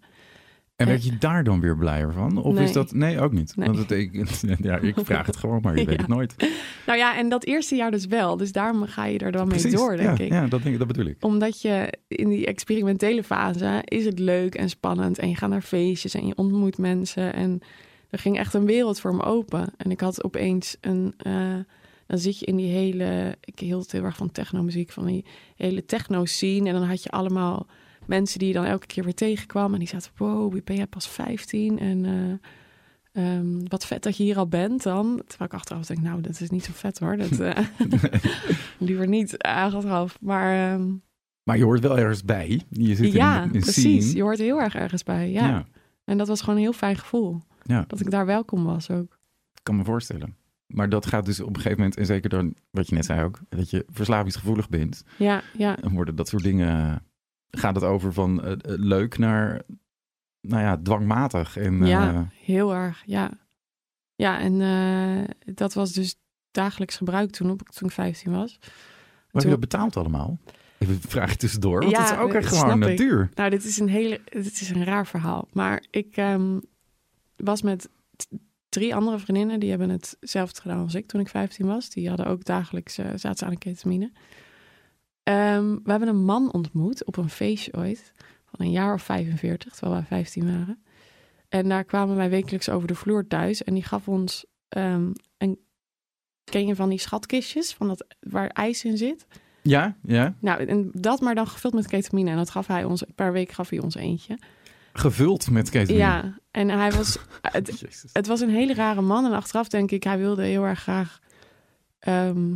En 0.78 0.88
werd 0.88 1.04
je 1.04 1.18
daar 1.18 1.44
dan 1.44 1.60
weer 1.60 1.78
blijer 1.78 2.14
van? 2.14 2.38
Of 2.38 2.54
Nee. 2.54 2.64
is 2.64 2.72
dat... 2.72 2.94
Nee, 2.94 3.20
ook 3.20 3.32
niet. 3.32 3.56
Nee. 3.56 3.68
Want 3.68 3.78
het, 3.80 3.92
ik, 3.92 4.26
ja, 4.62 4.78
ik 4.78 4.96
vraag 5.04 5.26
het 5.26 5.36
gewoon, 5.36 5.60
maar 5.62 5.78
je 5.78 5.86
weet 5.92 5.98
het 5.98 6.08
nooit. 6.08 6.36
Nou 6.86 6.98
ja, 6.98 7.18
en 7.18 7.30
dat 7.30 7.46
eerste 7.46 7.76
jaar 7.76 7.92
dus 7.92 8.06
wel. 8.06 8.38
Dus 8.38 8.52
daarom 8.52 8.86
ga 8.86 9.06
je 9.06 9.20
er 9.20 9.32
dan 9.32 9.48
mee 9.48 9.72
door, 9.72 9.98
denk 9.98 10.18
ja, 10.18 10.24
ik. 10.24 10.32
Ja, 10.32 10.48
dat, 10.48 10.64
denk 10.64 10.78
dat 10.78 10.88
bedoel 10.88 11.06
ik. 11.06 11.18
Omdat 11.20 11.62
je 11.62 11.94
in 12.08 12.30
die 12.30 12.46
experimentele 12.46 13.24
fase 13.24 13.82
is 13.84 14.06
het 14.06 14.20
leuk 14.20 14.56
en 14.56 14.70
spannend. 14.70 15.18
En 15.18 15.30
je 15.30 15.36
gaat 15.36 15.50
naar 15.50 15.62
feestjes 15.62 16.14
en 16.14 16.28
je 16.28 16.36
ontmoet 16.38 16.78
mensen. 16.78 17.34
En 17.34 17.60
er 18.10 18.20
ging 18.20 18.38
echt 18.38 18.54
een 18.54 18.66
wereld 18.66 19.00
voor 19.00 19.16
me 19.16 19.24
open. 19.24 19.74
En 19.78 19.92
ik 19.92 20.00
had 20.00 20.24
opeens 20.24 20.78
een... 20.82 21.14
eh, 21.18 21.56
dan 22.08 22.18
zit 22.18 22.40
je 22.40 22.46
in 22.46 22.56
die 22.56 22.72
hele... 22.72 23.36
Ik 23.42 23.60
hield 23.60 23.92
heel 23.92 24.04
erg 24.04 24.16
van 24.18 24.32
technomuziek, 24.32 24.92
van 24.92 25.06
die 25.06 25.26
hele 25.56 25.86
techno-scene. 25.86 26.68
En 26.68 26.74
dan 26.74 26.84
had 26.84 27.04
je 27.04 27.10
allemaal 27.10 27.68
mensen 28.08 28.40
die 28.40 28.48
je 28.48 28.54
dan 28.54 28.66
elke 28.66 28.86
keer 28.88 29.04
weer 29.04 29.14
tegenkwam. 29.14 29.74
En 29.74 29.80
die 29.80 29.88
zaten, 29.88 30.12
wow, 30.18 30.54
wie 30.54 30.64
ben 30.64 30.76
jij 30.76 30.88
pas 30.88 31.08
15? 31.08 31.80
En 31.80 32.06
eh, 32.06 33.34
ehm, 33.38 33.60
wat 33.68 33.86
vet 33.86 34.04
dat 34.04 34.18
je 34.18 34.24
hier 34.24 34.38
al 34.38 34.48
bent 34.48 34.84
dan. 34.84 35.22
Terwijl 35.28 35.50
ik 35.50 35.56
achteraf 35.56 35.86
denk, 35.86 36.02
nou, 36.02 36.22
dat 36.22 36.42
is 36.42 36.50
niet 36.50 36.64
zo 36.64 36.72
vet 36.74 37.00
hoor. 37.00 37.18
Dat, 37.18 37.40
eh, 37.40 37.58
liever 38.78 39.08
niet 39.08 39.38
achteraf. 39.38 40.18
Maar... 40.22 40.74
ehm, 40.74 40.92
Maar 41.44 41.58
je 41.58 41.64
hoort 41.64 41.80
wel 41.80 41.98
ergens 41.98 42.24
bij. 42.24 42.62
Je 42.70 42.96
zit 42.96 43.12
ja, 43.12 43.44
in 43.44 43.54
in 43.54 43.60
precies. 43.60 44.04
scene. 44.04 44.16
Je 44.16 44.22
hoort 44.22 44.38
heel 44.38 44.62
erg 44.62 44.76
ergens 44.76 45.04
bij. 45.04 45.32
Ja. 45.32 45.48
ja. 45.48 45.66
En 46.06 46.18
dat 46.18 46.28
was 46.28 46.40
gewoon 46.40 46.56
een 46.56 46.62
heel 46.62 46.74
fijn 46.74 46.98
gevoel. 46.98 47.42
Ja. 47.64 47.84
Dat 47.88 48.00
ik 48.00 48.12
daar 48.12 48.26
welkom 48.26 48.64
was 48.64 48.90
ook. 48.90 49.20
Ik 49.54 49.64
kan 49.64 49.76
me 49.76 49.84
voorstellen. 49.84 50.36
Maar 50.68 50.90
dat 50.90 51.06
gaat 51.06 51.26
dus 51.26 51.40
op 51.40 51.48
een 51.48 51.56
gegeven 51.56 51.78
moment, 51.78 51.98
en 51.98 52.06
zeker 52.06 52.30
dan 52.30 52.56
wat 52.72 52.88
je 52.88 52.96
net 52.96 53.06
zei 53.06 53.24
ook, 53.24 53.40
dat 53.50 53.70
je 53.70 53.86
verslavingsgevoelig 53.90 54.70
bent. 54.70 55.04
Ja, 55.18 55.42
ja. 55.58 55.76
Dan 55.76 55.94
worden 55.94 56.16
dat 56.16 56.28
soort 56.28 56.44
dingen, 56.44 57.04
gaat 57.52 57.76
het 57.76 57.84
over 57.84 58.14
van 58.14 58.44
eh, 58.44 58.52
eh, 58.52 58.58
leuk 58.64 59.18
naar, 59.18 59.62
nou 60.42 60.64
ja, 60.64 60.78
dwangmatig. 60.78 61.58
En, 61.58 61.86
ja, 61.86 62.14
eh, 62.14 62.22
heel 62.46 62.74
erg. 62.74 63.04
Ja, 63.06 63.32
ja 64.16 64.40
en 64.40 65.28
dat 65.46 65.74
was 65.74 65.92
dus 65.92 66.16
dagelijks 66.52 66.98
gebruik 66.98 67.32
toen, 67.32 67.52
op, 67.52 67.70
toen 67.70 67.88
ik 67.88 67.94
15 67.94 68.32
was. 68.32 68.58
maar 68.60 68.70
heb 68.70 69.32
je 69.32 69.40
Toen- 69.40 69.50
dat 69.50 69.60
betaald 69.60 69.98
allemaal? 69.98 70.38
Even 70.78 71.02
vraag 71.02 71.36
tussendoor, 71.36 71.80
want 71.80 71.92
Ja, 71.92 72.02
het 72.04 72.12
is 72.12 72.18
ook 72.18 72.34
echt 72.34 72.58
gewoon 72.58 72.80
natuur. 72.80 73.30
Nou, 73.34 73.50
dit 73.50 73.64
is 73.64 73.80
een 73.80 73.90
hele, 73.90 74.22
dit 74.30 74.62
is 74.62 74.70
een 74.70 74.84
raar 74.84 75.08
verhaal. 75.08 75.48
Maar 75.52 75.84
ik 75.90 76.18
ehm, 76.18 76.60
was 77.36 77.62
met 77.62 77.90
drie 78.70 78.96
andere 78.96 79.20
vriendinnen. 79.20 79.60
Die 79.60 79.70
hebben 79.70 79.90
hetzelfde 79.90 80.62
gedaan 80.62 80.82
als 80.82 80.96
ik 80.96 81.08
toen 81.08 81.22
ik 81.22 81.30
15 81.30 81.66
was. 81.66 81.90
Die 81.90 82.08
hadden 82.08 82.26
ook 82.26 82.44
dagelijks, 82.46 82.98
eh, 82.98 83.06
zaten 83.16 83.38
ze 83.38 83.46
aan 83.46 83.52
de 83.52 83.58
ketamine. 83.58 84.12
Ehm, 85.28 85.76
we 85.84 85.92
hebben 85.92 86.08
een 86.08 86.24
man 86.24 86.54
ontmoet 86.54 87.06
op 87.06 87.18
een 87.18 87.30
feestje 87.30 87.74
ooit. 87.74 88.12
Van 88.46 88.66
een 88.66 88.72
jaar 88.72 88.94
of 88.94 89.02
45, 89.02 89.74
terwijl 89.74 89.94
wij 89.94 90.04
15 90.04 90.46
waren. 90.46 90.84
En 91.50 91.70
daar 91.70 91.84
kwamen 91.84 92.16
wij 92.16 92.30
wekelijks 92.30 92.70
over 92.70 92.88
de 92.88 92.96
vloer 92.96 93.28
thuis. 93.28 93.64
En 93.64 93.74
die 93.74 93.84
gaf 93.84 94.08
ons 94.08 94.46
een... 94.70 95.60
Ken 96.44 96.68
je 96.68 96.76
van 96.76 96.90
die 96.90 97.00
schatkistjes? 97.00 97.74
Van 97.74 97.88
dat, 97.88 98.06
waar 98.20 98.48
ijs 98.48 98.86
in 98.86 98.98
zit? 98.98 99.26
Ja, 99.62 99.98
ja. 100.04 100.36
Nou, 100.40 100.66
en 100.66 100.90
dat 100.94 101.22
maar 101.22 101.36
dan 101.36 101.48
gevuld 101.48 101.74
met 101.74 101.88
ketamine. 101.88 102.30
En 102.30 102.38
dat 102.38 102.50
gaf 102.50 102.68
hij 102.68 102.84
ons, 102.84 103.04
per 103.16 103.32
week 103.32 103.52
gaf 103.52 103.70
hij 103.70 103.80
ons 103.80 103.96
eentje. 103.96 104.40
Gevuld 104.94 105.50
met 105.50 105.70
ketamine. 105.70 106.06
Ja, 106.06 106.38
en 106.52 106.70
hij 106.70 106.92
was, 106.92 107.18
het 108.12 108.28
was 108.28 108.42
een 108.42 108.50
hele 108.50 108.74
rare 108.74 109.02
man. 109.02 109.26
En 109.26 109.32
achteraf 109.32 109.68
denk 109.68 109.92
ik, 109.92 110.04
hij 110.04 110.18
wilde 110.18 110.44
heel 110.44 110.64
erg 110.64 110.80
graag 110.80 111.20
ehm, 112.00 112.56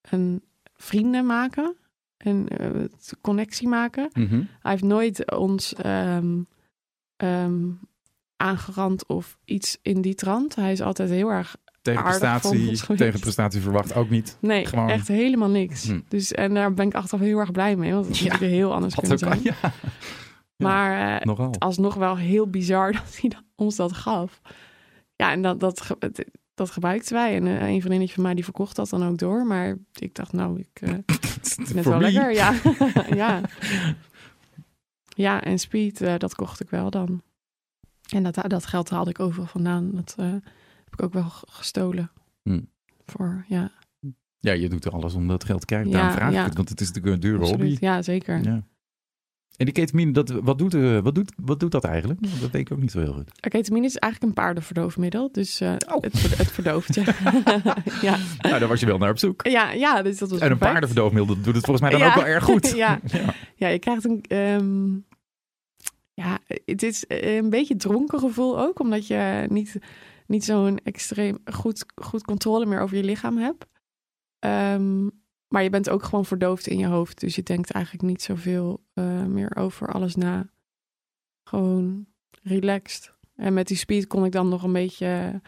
een 0.00 0.42
vrienden 0.78 1.26
maken. 1.26 1.76
En 2.16 2.48
eh, 2.48 2.70
connectie 3.20 3.68
maken. 3.68 4.10
Mhm. 4.12 4.34
Hij 4.34 4.70
heeft 4.70 4.82
nooit 4.82 5.36
ons 5.36 5.74
ehm, 5.74 6.42
ehm, 7.16 7.64
aangerand 8.36 9.06
of 9.06 9.38
iets 9.44 9.78
in 9.82 10.00
die 10.00 10.14
trant. 10.14 10.54
Hij 10.54 10.72
is 10.72 10.80
altijd 10.80 11.10
heel 11.10 11.28
erg... 11.28 11.56
Tegen 11.82 12.02
prestatie, 12.02 12.96
tegen 12.96 13.60
verwacht 13.62 13.94
ook 13.94 14.10
niet. 14.10 14.36
Nee, 14.40 14.66
Gewoon- 14.66 14.88
echt 14.88 15.08
helemaal 15.08 15.48
niks. 15.48 15.86
Hm. 15.86 16.00
Dus, 16.08 16.32
en 16.32 16.54
daar 16.54 16.74
ben 16.74 16.86
ik 16.86 16.94
achteraf 16.94 17.20
heel 17.20 17.38
erg 17.38 17.52
blij 17.52 17.76
mee. 17.76 17.92
Want 17.92 18.06
het 18.06 18.14
had 18.16 18.24
Ja, 18.24 18.30
natuurlijk 18.32 18.58
heel 18.60 18.74
anders 18.74 18.94
kunnen 18.94 19.12
ook, 19.12 19.18
zijn. 19.18 19.40
ja. 19.62 19.72
Maar 20.56 21.16
eh, 21.20 21.26
Nogal. 21.26 21.54
alsnog 21.58 21.94
wel 21.94 22.16
heel 22.16 22.50
bizar 22.50 22.92
dat 23.02 23.18
hij 23.20 23.32
ons 23.54 23.76
dat 23.76 23.92
gaf. 23.92 24.40
Ja, 25.16 25.30
en 25.30 25.42
dat, 25.42 25.60
dat, 25.60 25.94
dat 26.58 26.70
gebruikten 26.70 27.14
wij. 27.14 27.36
En 27.36 27.46
eh, 27.46 27.68
een 27.68 27.80
vriendinnetje 27.80 28.14
van 28.14 28.22
mij 28.22 28.34
die 28.34 28.44
verkocht 28.44 28.76
dat 28.76 28.88
dan 28.88 29.04
ook 29.04 29.18
door. 29.18 29.46
Maar 29.46 29.76
ik 29.92 30.14
dacht, 30.14 30.32
nou, 30.32 30.58
ik 30.58 30.80
vind 31.42 31.74
het 31.74 31.84
wel 31.84 32.00
lekker. 32.00 32.32
Ja, 32.32 32.54
ja. 33.14 33.40
ja 35.08 35.42
en 35.42 35.58
speed, 35.58 36.00
eh, 36.00 36.14
dat 36.18 36.34
kocht 36.34 36.60
ik 36.60 36.70
wel 36.70 36.90
dan. 36.90 37.22
En 38.08 38.22
dat, 38.22 38.38
dat 38.46 38.66
geld 38.66 38.90
haalde 38.90 39.10
ik 39.10 39.20
overal 39.20 39.46
vandaan. 39.46 39.90
Dat 39.92 40.14
heb 40.16 40.92
ik 40.92 41.02
ook 41.02 41.12
wel 41.12 41.28
gestolen. 41.30 42.10
Hm. 42.42 42.60
Voor, 43.06 43.44
ja, 43.48 43.70
Ja, 44.40 44.52
je 44.52 44.68
doet 44.68 44.90
alles 44.90 45.14
om 45.14 45.28
dat 45.28 45.44
geld 45.44 45.60
te 45.60 45.66
krijgen. 45.66 45.90
Ja, 45.90 45.96
Daarom 45.96 46.14
vraag 46.16 46.28
ik 46.28 46.34
ja. 46.34 46.44
het, 46.44 46.56
want 46.56 46.68
het 46.68 46.80
is 46.80 46.86
natuurlijk 46.86 47.14
een 47.14 47.20
dure 47.20 47.38
absoluut. 47.38 47.70
hobby. 47.70 47.84
Ja, 47.84 48.02
zeker. 48.02 48.42
Ja. 48.42 48.62
En 49.58 49.64
die 49.64 49.74
ketamine, 49.74 50.12
dat, 50.12 50.30
wat, 50.30 50.58
doet, 50.58 50.74
eh, 50.74 50.98
wat, 50.98 51.14
doet, 51.14 51.32
wat 51.36 51.60
doet 51.60 51.70
dat 51.70 51.84
eigenlijk? 51.84 52.20
Dat 52.40 52.50
weet 52.50 52.54
ik 52.60 52.72
ook 52.72 52.78
niet 52.80 52.90
zo 52.90 52.98
heel 53.00 53.12
goed. 53.12 53.40
Ketamine 53.40 53.86
is 53.86 53.96
eigenlijk 53.96 54.32
een 54.32 54.42
paardenverdoofmiddel. 54.44 55.32
Dus 55.32 55.60
eh, 55.60 55.74
Oh. 55.88 56.02
het, 56.02 56.38
het 56.38 56.50
verdooft 56.50 56.94
je. 56.94 57.00
ja. 58.08 58.16
Nou, 58.40 58.58
daar 58.58 58.68
was 58.68 58.80
je 58.80 58.86
wel 58.86 58.98
naar 58.98 59.10
op 59.10 59.18
zoek. 59.18 59.46
Ja, 59.46 59.70
ja, 59.72 60.02
dus 60.02 60.18
dat 60.18 60.30
was 60.30 60.38
En 60.38 60.50
een 60.50 60.58
perfect. 60.58 60.70
paardenverdoofmiddel 60.70 61.34
dat 61.34 61.44
doet 61.44 61.54
het 61.54 61.64
volgens 61.64 61.90
mij 61.90 61.90
dan 61.98 62.00
Ja. 62.00 62.08
ook 62.08 62.22
wel 62.22 62.32
erg 62.32 62.44
goed. 62.44 62.68
Ja. 62.76 63.00
ja. 63.12 63.34
Ja, 63.56 63.68
je 63.68 63.78
krijgt 63.78 64.04
een... 64.04 64.22
ehm, 64.28 64.94
ja, 66.14 66.38
het 66.64 66.82
is 66.82 67.04
een 67.08 67.50
beetje 67.50 67.76
dronken 67.76 68.18
gevoel 68.18 68.60
ook. 68.60 68.80
Omdat 68.80 69.06
je 69.06 69.46
niet, 69.48 69.78
niet 70.26 70.44
zo'n 70.44 70.78
extreem 70.84 71.38
goed, 71.52 71.84
goed 72.02 72.22
controle 72.24 72.66
meer 72.66 72.80
over 72.80 72.96
je 72.96 73.04
lichaam 73.04 73.36
hebt. 73.38 73.66
Ehm, 74.38 75.08
maar 75.48 75.62
je 75.62 75.70
bent 75.70 75.90
ook 75.90 76.02
gewoon 76.02 76.24
verdoofd 76.24 76.66
in 76.66 76.78
je 76.78 76.86
hoofd. 76.86 77.20
Dus 77.20 77.34
je 77.34 77.42
denkt 77.42 77.70
eigenlijk 77.70 78.04
niet 78.04 78.22
zoveel 78.22 78.84
eh, 78.94 79.24
meer 79.24 79.56
over 79.56 79.92
alles 79.92 80.14
na. 80.14 80.48
Gewoon 81.44 82.06
relaxed. 82.42 83.12
En 83.36 83.54
met 83.54 83.66
die 83.66 83.76
speed 83.76 84.06
kon 84.06 84.24
ik 84.24 84.32
dan 84.32 84.48
nog 84.48 84.62
een 84.62 84.72
beetje 84.72 85.40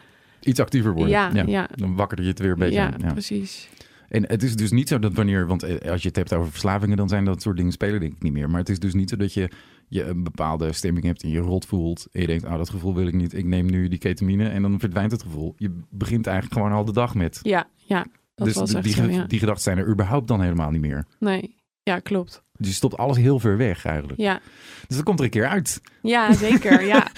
Iets 0.43 0.59
actiever 0.59 0.93
worden. 0.93 1.09
Ja, 1.09 1.43
ja. 1.45 1.69
Dan 1.75 1.95
wakkerde 1.95 2.23
je 2.23 2.29
het 2.29 2.39
weer 2.39 2.51
een 2.51 2.57
beetje 2.57 2.75
ja. 2.75 2.93
Ja. 2.97 3.11
precies. 3.11 3.69
En 4.07 4.27
het 4.27 4.43
is 4.43 4.55
dus 4.55 4.71
niet 4.71 4.87
zo 4.87 4.99
dat 4.99 5.13
wanneer, 5.13 5.47
want 5.47 5.63
eh, 5.63 5.91
als 5.91 6.01
je 6.01 6.07
het 6.07 6.17
hebt 6.17 6.33
over 6.33 6.51
verslavingen, 6.51 6.97
dan 6.97 7.09
zijn 7.09 7.25
dat 7.25 7.41
soort 7.41 7.57
dingen 7.57 7.71
spelen 7.71 7.99
denk 7.99 8.13
ik 8.13 8.21
niet 8.21 8.33
meer. 8.33 8.49
Maar 8.49 8.59
het 8.59 8.69
is 8.69 8.79
dus 8.79 8.93
niet 8.93 9.09
zo 9.09 9.15
dat 9.15 9.33
je, 9.33 9.49
je 9.87 10.03
een 10.03 10.23
bepaalde 10.23 10.73
stemming 10.73 11.05
hebt 11.05 11.23
en 11.23 11.29
je 11.29 11.39
rot 11.39 11.65
voelt. 11.65 12.07
En 12.11 12.21
je 12.21 12.27
denkt, 12.27 12.45
oh 12.45 12.57
dat 12.57 12.69
gevoel 12.69 12.95
wil 12.95 13.07
ik 13.07 13.13
niet, 13.13 13.33
ik 13.33 13.45
neem 13.45 13.65
nu 13.65 13.87
die 13.87 13.99
ketamine 13.99 14.49
en 14.49 14.61
dan 14.61 14.79
verdwijnt 14.79 15.11
het 15.11 15.21
gevoel. 15.21 15.53
Je 15.57 15.79
begint 15.89 16.27
eigenlijk 16.27 16.57
gewoon 16.57 16.77
al 16.77 16.85
de 16.85 16.93
dag 16.93 17.15
met. 17.15 17.39
Ja, 17.41 17.67
ja. 17.75 18.05
Dat 18.45 18.53
dus 18.53 18.57
was 18.57 18.67
die, 18.69 18.77
echt 18.77 18.85
die, 18.85 18.95
zo, 18.95 19.03
ge- 19.03 19.11
ja. 19.11 19.23
die 19.25 19.39
gedachten 19.39 19.63
zijn 19.63 19.77
er 19.77 19.87
überhaupt 19.87 20.27
dan 20.27 20.41
helemaal 20.41 20.71
niet 20.71 20.81
meer. 20.81 21.05
Nee, 21.19 21.55
ja, 21.83 21.99
klopt. 21.99 22.43
Dus 22.57 22.67
je 22.67 22.73
stopt 22.75 22.97
alles 22.97 23.17
heel 23.17 23.39
ver 23.39 23.57
weg 23.57 23.85
eigenlijk. 23.85 24.19
Ja, 24.19 24.39
Dus 24.87 24.95
dat 24.97 25.05
komt 25.05 25.19
er 25.19 25.25
een 25.25 25.31
keer 25.31 25.47
uit. 25.47 25.81
ja 26.01 26.33
zeker, 26.33 26.85
ja. 26.85 27.07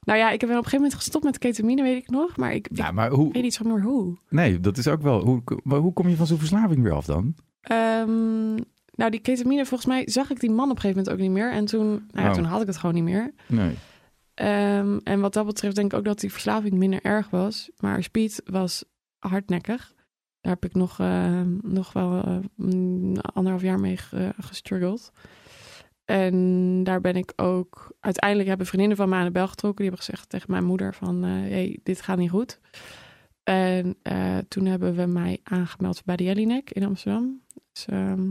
Nou 0.00 0.18
ja, 0.20 0.30
ik 0.30 0.40
heb 0.40 0.50
op 0.50 0.56
een 0.56 0.62
gegeven 0.62 0.80
moment 0.80 0.94
gestopt 0.94 1.24
met 1.24 1.38
ketamine, 1.38 1.82
weet 1.82 2.02
ik 2.02 2.10
nog. 2.10 2.36
Maar 2.36 2.52
ik, 2.54 2.68
Ja, 2.72 2.90
maar 2.92 3.10
hoe, 3.10 3.32
weet 3.32 3.42
niet 3.42 3.54
zo 3.54 3.64
meer 3.64 3.82
hoe. 3.82 4.16
nee, 4.28 4.60
dat 4.60 4.78
is 4.78 4.88
ook 4.88 5.02
wel, 5.02 5.24
hoe, 5.24 5.42
maar 5.62 5.78
hoe 5.78 5.92
kom 5.92 6.08
je 6.08 6.16
van 6.16 6.26
zo'n 6.26 6.38
verslaving 6.38 6.82
weer 6.82 6.92
af 6.92 7.04
dan? 7.04 7.34
Ehm, 7.60 8.54
nou, 8.94 9.10
die 9.10 9.20
ketamine, 9.20 9.66
volgens 9.66 9.88
mij 9.88 10.02
zag 10.08 10.30
ik 10.30 10.40
die 10.40 10.50
man 10.50 10.70
op 10.70 10.76
een 10.76 10.80
gegeven 10.80 10.96
moment 11.04 11.14
ook 11.14 11.20
niet 11.28 11.36
meer. 11.36 11.52
En 11.52 11.64
toen, 11.64 11.86
nou 11.88 12.24
ja, 12.24 12.28
Oh. 12.28 12.32
toen 12.34 12.44
had 12.44 12.60
ik 12.60 12.66
het 12.66 12.76
gewoon 12.76 12.94
niet 12.94 13.04
meer. 13.04 13.32
Nee. 13.46 13.74
Ehm, 14.34 14.98
en 15.04 15.20
wat 15.20 15.32
dat 15.32 15.46
betreft 15.46 15.76
denk 15.76 15.92
ik 15.92 15.98
ook 15.98 16.04
dat 16.04 16.20
die 16.20 16.32
verslaving 16.32 16.74
minder 16.74 17.00
erg 17.02 17.30
was. 17.30 17.70
Maar 17.78 18.02
speed 18.02 18.42
was 18.44 18.84
hardnekkig. 19.18 19.92
Daar 20.40 20.52
heb 20.52 20.64
ik 20.64 20.74
nog, 20.74 20.98
ehm, 21.00 21.56
nog 21.62 21.92
wel 21.92 22.22
eh, 22.24 22.38
mm, 22.54 23.16
anderhalf 23.16 23.62
jaar 23.62 23.80
mee 23.80 23.96
ge- 23.96 24.32
gestruggeld. 24.38 25.12
En 26.04 26.82
daar 26.84 27.00
ben 27.00 27.16
ik 27.16 27.32
ook... 27.36 27.96
Uiteindelijk 28.00 28.48
hebben 28.48 28.66
vriendinnen 28.66 28.96
van 28.96 29.08
mij 29.08 29.18
aan 29.18 29.24
de 29.24 29.30
bel 29.30 29.48
getrokken. 29.48 29.80
Die 29.84 29.88
hebben 29.88 30.04
gezegd 30.06 30.28
tegen 30.28 30.50
mijn 30.50 30.64
moeder 30.64 30.94
van... 30.94 31.24
eh 31.24 31.30
hey, 31.30 31.78
dit 31.82 32.02
gaat 32.02 32.18
niet 32.18 32.30
goed. 32.30 32.60
En 33.42 33.96
eh, 34.02 34.38
toen 34.48 34.64
hebben 34.66 34.94
we 34.94 35.06
mij 35.06 35.40
aangemeld 35.42 36.04
bij 36.04 36.16
de 36.16 36.24
Jellinek 36.24 36.70
in 36.70 36.84
Amsterdam. 36.84 37.42
Dus, 37.72 37.86
ehm, 37.86 38.30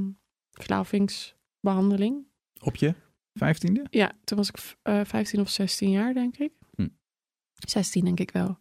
verslavingsbehandeling. 0.52 2.26
Op 2.60 2.76
je 2.76 2.94
vijftiende? 3.34 3.86
Ja, 3.90 4.12
toen 4.24 4.38
was 4.38 4.50
ik 4.50 4.76
eh 4.82 5.02
15 5.04 5.40
of 5.40 5.50
16 5.50 5.90
jaar, 5.90 6.14
denk 6.14 6.38
ik. 6.38 6.52
Hm. 6.76 6.88
16, 7.68 8.06
denk 8.06 8.20
ik 8.20 8.32
wel. 8.32 8.58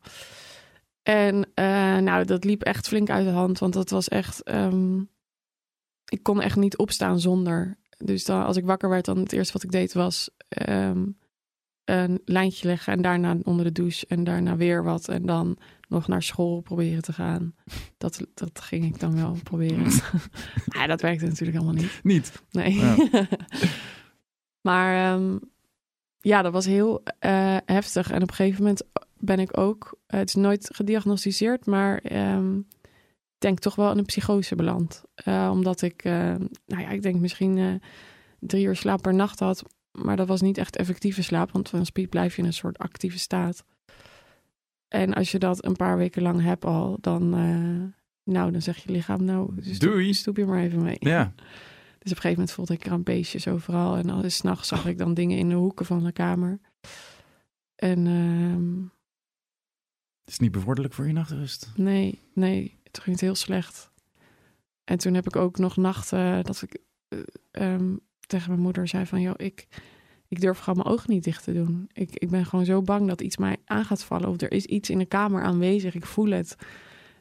En 1.07 1.51
eh, 1.55 1.97
nou, 1.97 2.25
dat 2.25 2.45
liep 2.45 2.63
echt 2.63 2.89
flink 2.89 3.11
uit 3.11 3.25
de 3.25 3.31
hand, 3.31 3.59
want 3.59 3.73
dat 3.73 3.91
was 3.91 4.09
echt. 4.09 4.43
ehm, 4.43 5.01
ik 6.09 6.23
kon 6.23 6.41
echt 6.41 6.57
niet 6.57 6.77
opstaan 6.77 7.21
zonder. 7.21 7.79
Dus 7.97 8.25
dan, 8.25 8.45
als 8.45 8.57
ik 8.57 8.65
wakker 8.65 8.89
werd, 8.89 9.05
dan 9.05 9.19
het 9.19 9.33
eerste 9.33 9.53
wat 9.53 9.63
ik 9.63 9.71
deed 9.71 9.93
was 9.93 10.31
ehm, 10.49 11.07
een 11.85 12.21
lijntje 12.25 12.67
leggen 12.67 12.93
en 12.93 13.03
daarna 13.03 13.37
onder 13.43 13.65
de 13.65 13.73
douche 13.73 14.07
en 14.07 14.25
daarna 14.25 14.57
weer 14.57 14.85
wat 14.85 15.09
en 15.09 15.27
dan 15.27 15.59
nog 15.89 16.09
naar 16.09 16.23
school 16.23 16.61
proberen 16.61 17.03
te 17.03 17.13
gaan. 17.13 17.55
Dat, 17.99 18.27
dat 18.35 18.61
ging 18.61 18.85
ik 18.85 19.01
dan 19.01 19.15
wel 19.15 19.37
proberen. 19.43 19.91
ja, 20.77 20.87
dat 20.87 21.01
werkte 21.01 21.27
natuurlijk 21.27 21.59
allemaal 21.59 21.83
niet. 21.83 22.01
Niet. 22.03 22.43
Nee. 22.51 22.75
Ja. 22.75 22.97
maar 24.69 25.15
ehm, 25.15 25.39
ja, 26.21 26.43
dat 26.43 26.53
was 26.53 26.67
heel 26.67 27.03
eh, 27.19 27.57
heftig. 27.67 28.11
En 28.11 28.23
op 28.23 28.29
een 28.29 28.35
gegeven 28.35 28.63
moment 28.63 28.83
ben 29.19 29.39
ik 29.39 29.59
ook, 29.59 29.99
eh, 30.07 30.19
het 30.19 30.29
is 30.29 30.35
nooit 30.35 30.71
gediagnosticeerd, 30.75 31.67
maar 31.67 31.99
ehm, 31.99 32.59
ik 32.59 33.43
denk 33.43 33.59
toch 33.59 33.75
wel 33.75 33.91
in 33.91 33.99
een 33.99 34.05
psychose 34.05 34.55
beland. 34.55 35.05
Eh, 35.15 35.49
omdat 35.53 35.83
ik, 35.83 36.05
nou 36.05 36.49
ja, 36.67 36.89
ik 36.89 37.03
denk 37.03 37.21
misschien 37.21 37.81
drie 38.41 38.67
uur 38.67 38.77
slaap 38.77 39.03
per 39.03 39.15
nacht 39.15 39.39
had. 39.39 39.63
Maar 39.91 40.17
dat 40.17 40.29
was 40.29 40.41
niet 40.41 40.59
echt 40.59 40.77
effectieve 40.77 41.23
slaap, 41.23 41.51
want 41.53 41.69
van 41.69 41.87
speed 41.87 42.11
blijf 42.11 42.37
je 42.37 42.43
in 42.43 42.49
een 42.49 42.53
soort 42.53 42.79
actieve 42.79 43.19
staat. 43.19 43.65
En 44.89 45.15
als 45.15 45.31
je 45.31 45.39
dat 45.39 45.65
een 45.65 45.77
paar 45.77 45.97
weken 45.97 46.23
lang 46.23 46.43
hebt 46.43 46.65
al, 46.65 46.99
dan, 47.01 47.29
nou, 48.25 48.53
dan 48.53 48.63
zeg 48.63 48.77
je 48.77 48.93
lichaam, 48.93 49.25
nou, 49.25 49.55
stoep, 49.61 49.91
Doei. 49.91 50.15
stoep 50.15 50.37
je 50.37 50.45
maar 50.45 50.63
even 50.63 50.83
mee. 50.83 50.97
Ja. 50.99 51.33
Dus 52.07 52.15
op 52.15 52.25
een 52.25 52.31
gegeven 52.31 52.47
moment 52.47 52.53
voelde 52.53 52.73
ik 52.73 52.89
krampeesjes 52.91 53.49
overal. 53.49 53.97
En 53.97 54.11
al 54.11 54.31
s'nachts 54.31 54.69
zag 54.69 54.87
ik 54.87 54.99
dan 54.99 55.15
dingen 55.15 55.39
in 55.39 55.49
de 55.49 55.55
hoeken 55.55 55.87
van 55.87 56.05
de 56.05 56.13
kamer. 56.13 56.61
En 57.75 58.07
ehm, 58.07 58.83
Het 60.25 60.35
is 60.35 60.39
niet 60.39 60.53
bevorderlijk 60.53 60.95
voor 60.95 61.07
je 61.07 61.13
nachtrust. 61.13 61.73
nee, 61.77 62.21
nee, 62.33 62.79
het 62.83 62.99
ging 62.99 63.17
het 63.17 63.21
heel 63.21 63.35
slecht. 63.35 63.91
En 64.85 64.99
toen 64.99 65.15
heb 65.15 65.27
ik 65.27 65.37
ook 65.37 65.59
nog 65.59 65.77
nachten 65.77 66.45
dat 66.45 66.63
ik 66.63 66.79
eh, 67.09 67.19
ehm, 67.51 67.97
tegen 68.27 68.51
mijn 68.51 68.63
moeder 68.63 68.89
zei 68.89 69.07
van... 69.07 69.21
joh, 69.21 69.35
ik, 69.37 69.69
ik 70.29 70.41
durf 70.41 70.59
gewoon 70.59 70.79
mijn 70.79 70.97
ogen 70.97 71.11
niet 71.11 71.25
dicht 71.25 71.45
te 71.45 71.53
doen. 71.53 71.91
Ik, 71.93 72.17
ik 72.17 72.31
ben 72.31 72.47
gewoon 72.47 72.65
zo 72.65 72.83
bang 72.83 73.09
dat 73.09 73.21
iets 73.21 73.37
mij 73.37 73.57
aan 73.65 73.85
gaat 73.85 74.05
vallen. 74.05 74.29
Of 74.29 74.41
er 74.41 74.53
is 74.53 74.67
iets 74.67 74.91
in 74.91 74.99
de 74.99 75.07
kamer 75.07 75.43
aanwezig, 75.43 75.95
ik 75.95 76.07
voel 76.07 76.31
het. 76.31 76.57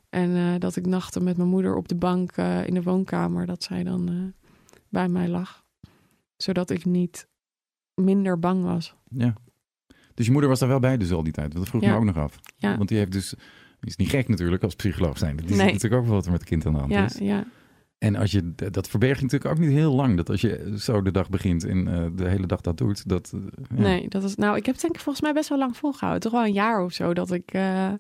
En 0.10 0.36
eh, 0.36 0.60
dat 0.60 0.76
ik 0.76 0.86
nachten 0.86 1.24
met 1.24 1.38
mijn 1.38 1.50
moeder 1.50 1.76
op 1.76 1.88
de 1.88 1.96
bank 1.96 2.32
eh, 2.32 2.68
in 2.68 2.74
de 2.74 2.84
woonkamer... 2.84 3.46
dat 3.46 3.64
zij 3.64 3.84
dan 3.84 4.34
bij 4.96 5.08
mij 5.10 5.28
lag. 5.28 5.64
Zodat 6.38 6.70
ik 6.70 6.86
niet 6.86 7.28
minder 7.94 8.40
bang 8.40 8.64
was. 8.64 8.96
Ja. 9.10 9.34
Dus 10.14 10.26
je 10.26 10.32
moeder 10.32 10.50
was 10.50 10.60
daar 10.60 10.70
wel 10.70 10.80
bij 10.80 10.98
dus 10.98 11.12
al 11.12 11.24
die 11.24 11.34
tijd. 11.34 11.52
Dat 11.52 11.68
vroeg 11.68 11.82
Ja. 11.82 11.92
me 11.92 11.98
ook 11.98 12.04
nog 12.04 12.18
af. 12.18 12.40
Ja. 12.58 12.78
Want 12.78 12.90
die 12.90 12.98
heeft 12.98 13.12
dus... 13.12 13.30
Die 13.80 13.90
is 13.90 13.96
niet 13.96 14.10
gek 14.10 14.28
natuurlijk 14.28 14.64
als 14.64 14.76
psycholoog 14.76 15.18
zijn. 15.18 15.36
Die 15.36 15.48
ziet 15.48 15.58
Nee. 15.58 15.66
natuurlijk 15.74 16.02
ook 16.02 16.08
wel 16.08 16.16
wat 16.16 16.26
er 16.26 16.32
met 16.32 16.40
het 16.40 16.50
kind 16.50 16.66
aan 16.66 16.74
de 16.74 16.80
hand 16.80 16.92
Ja, 16.92 17.06
is. 17.06 17.18
ja, 17.18 17.46
En 17.98 18.16
als 18.16 18.32
je, 18.32 18.54
dat 18.56 18.88
verberg 18.90 19.18
je 19.18 19.24
natuurlijk 19.24 19.52
ook 19.52 19.60
niet 19.60 19.70
heel 19.72 19.94
lang. 19.96 20.18
Dat 20.18 20.30
als 20.30 20.42
je 20.42 20.74
zo 20.78 21.02
de 21.02 21.12
dag 21.12 21.30
begint 21.30 21.64
en 21.64 21.88
eh, 21.88 22.06
de 22.16 22.28
hele 22.30 22.48
dag 22.48 22.62
dat 22.62 22.78
doet. 22.78 23.08
Dat, 23.10 23.32
eh, 23.36 23.40
ja. 23.78 23.82
Nee, 23.84 24.10
dat 24.10 24.24
is. 24.24 24.36
Nou, 24.36 24.58
ik 24.58 24.66
heb 24.66 24.74
het 24.74 24.84
denk 24.84 24.96
ik 24.96 25.02
volgens 25.02 25.24
mij 25.24 25.34
best 25.34 25.50
wel 25.50 25.58
lang 25.58 25.78
volgehouden. 25.78 26.22
Toch 26.22 26.32
wel 26.32 26.46
een 26.46 26.54
jaar 26.54 26.84
of 26.84 26.94
zo 26.94 27.14
dat 27.14 27.32
ik, 27.32 27.52
eh, 27.52 27.92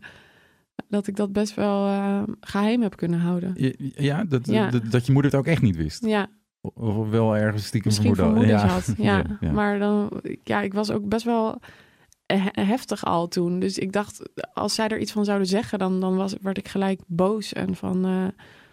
dat, 0.87 1.07
ik 1.07 1.15
dat 1.15 1.31
best 1.33 1.55
wel 1.55 1.87
eh, 1.87 2.23
geheim 2.39 2.81
heb 2.81 2.95
kunnen 2.95 3.19
houden. 3.19 3.73
Ja, 3.95 4.23
dat, 4.23 4.45
Ja. 4.47 4.69
Dat, 4.69 4.91
dat 4.91 5.05
je 5.05 5.11
moeder 5.11 5.31
het 5.31 5.39
ook 5.39 5.47
echt 5.47 5.61
niet 5.61 5.75
wist. 5.75 6.05
Ja, 6.05 6.27
Of 6.73 7.09
wel 7.09 7.37
ergens 7.37 7.65
stiekem 7.65 7.91
misschien 7.91 8.15
vermoeden. 8.15 8.47
vermoedens 8.49 8.85
Ja. 8.87 8.93
had. 8.93 8.95
Ja. 9.37 9.37
Ja, 9.47 9.51
maar 9.51 9.79
dan, 9.79 10.21
ja, 10.43 10.61
ik 10.61 10.73
was 10.73 10.91
ook 10.91 11.07
best 11.07 11.25
wel 11.25 11.59
he- 12.25 12.61
heftig 12.63 13.05
al 13.05 13.27
toen. 13.27 13.59
Dus 13.59 13.77
ik 13.77 13.91
dacht, 13.91 14.29
als 14.53 14.75
zij 14.75 14.87
er 14.87 14.99
iets 14.99 15.11
van 15.11 15.25
zouden 15.25 15.47
zeggen, 15.47 15.79
dan, 15.79 15.99
dan 15.99 16.15
was, 16.15 16.35
werd 16.41 16.57
ik 16.57 16.67
gelijk 16.67 17.01
boos 17.07 17.53
en 17.53 17.75
van 17.75 18.05
eh, 18.05 18.23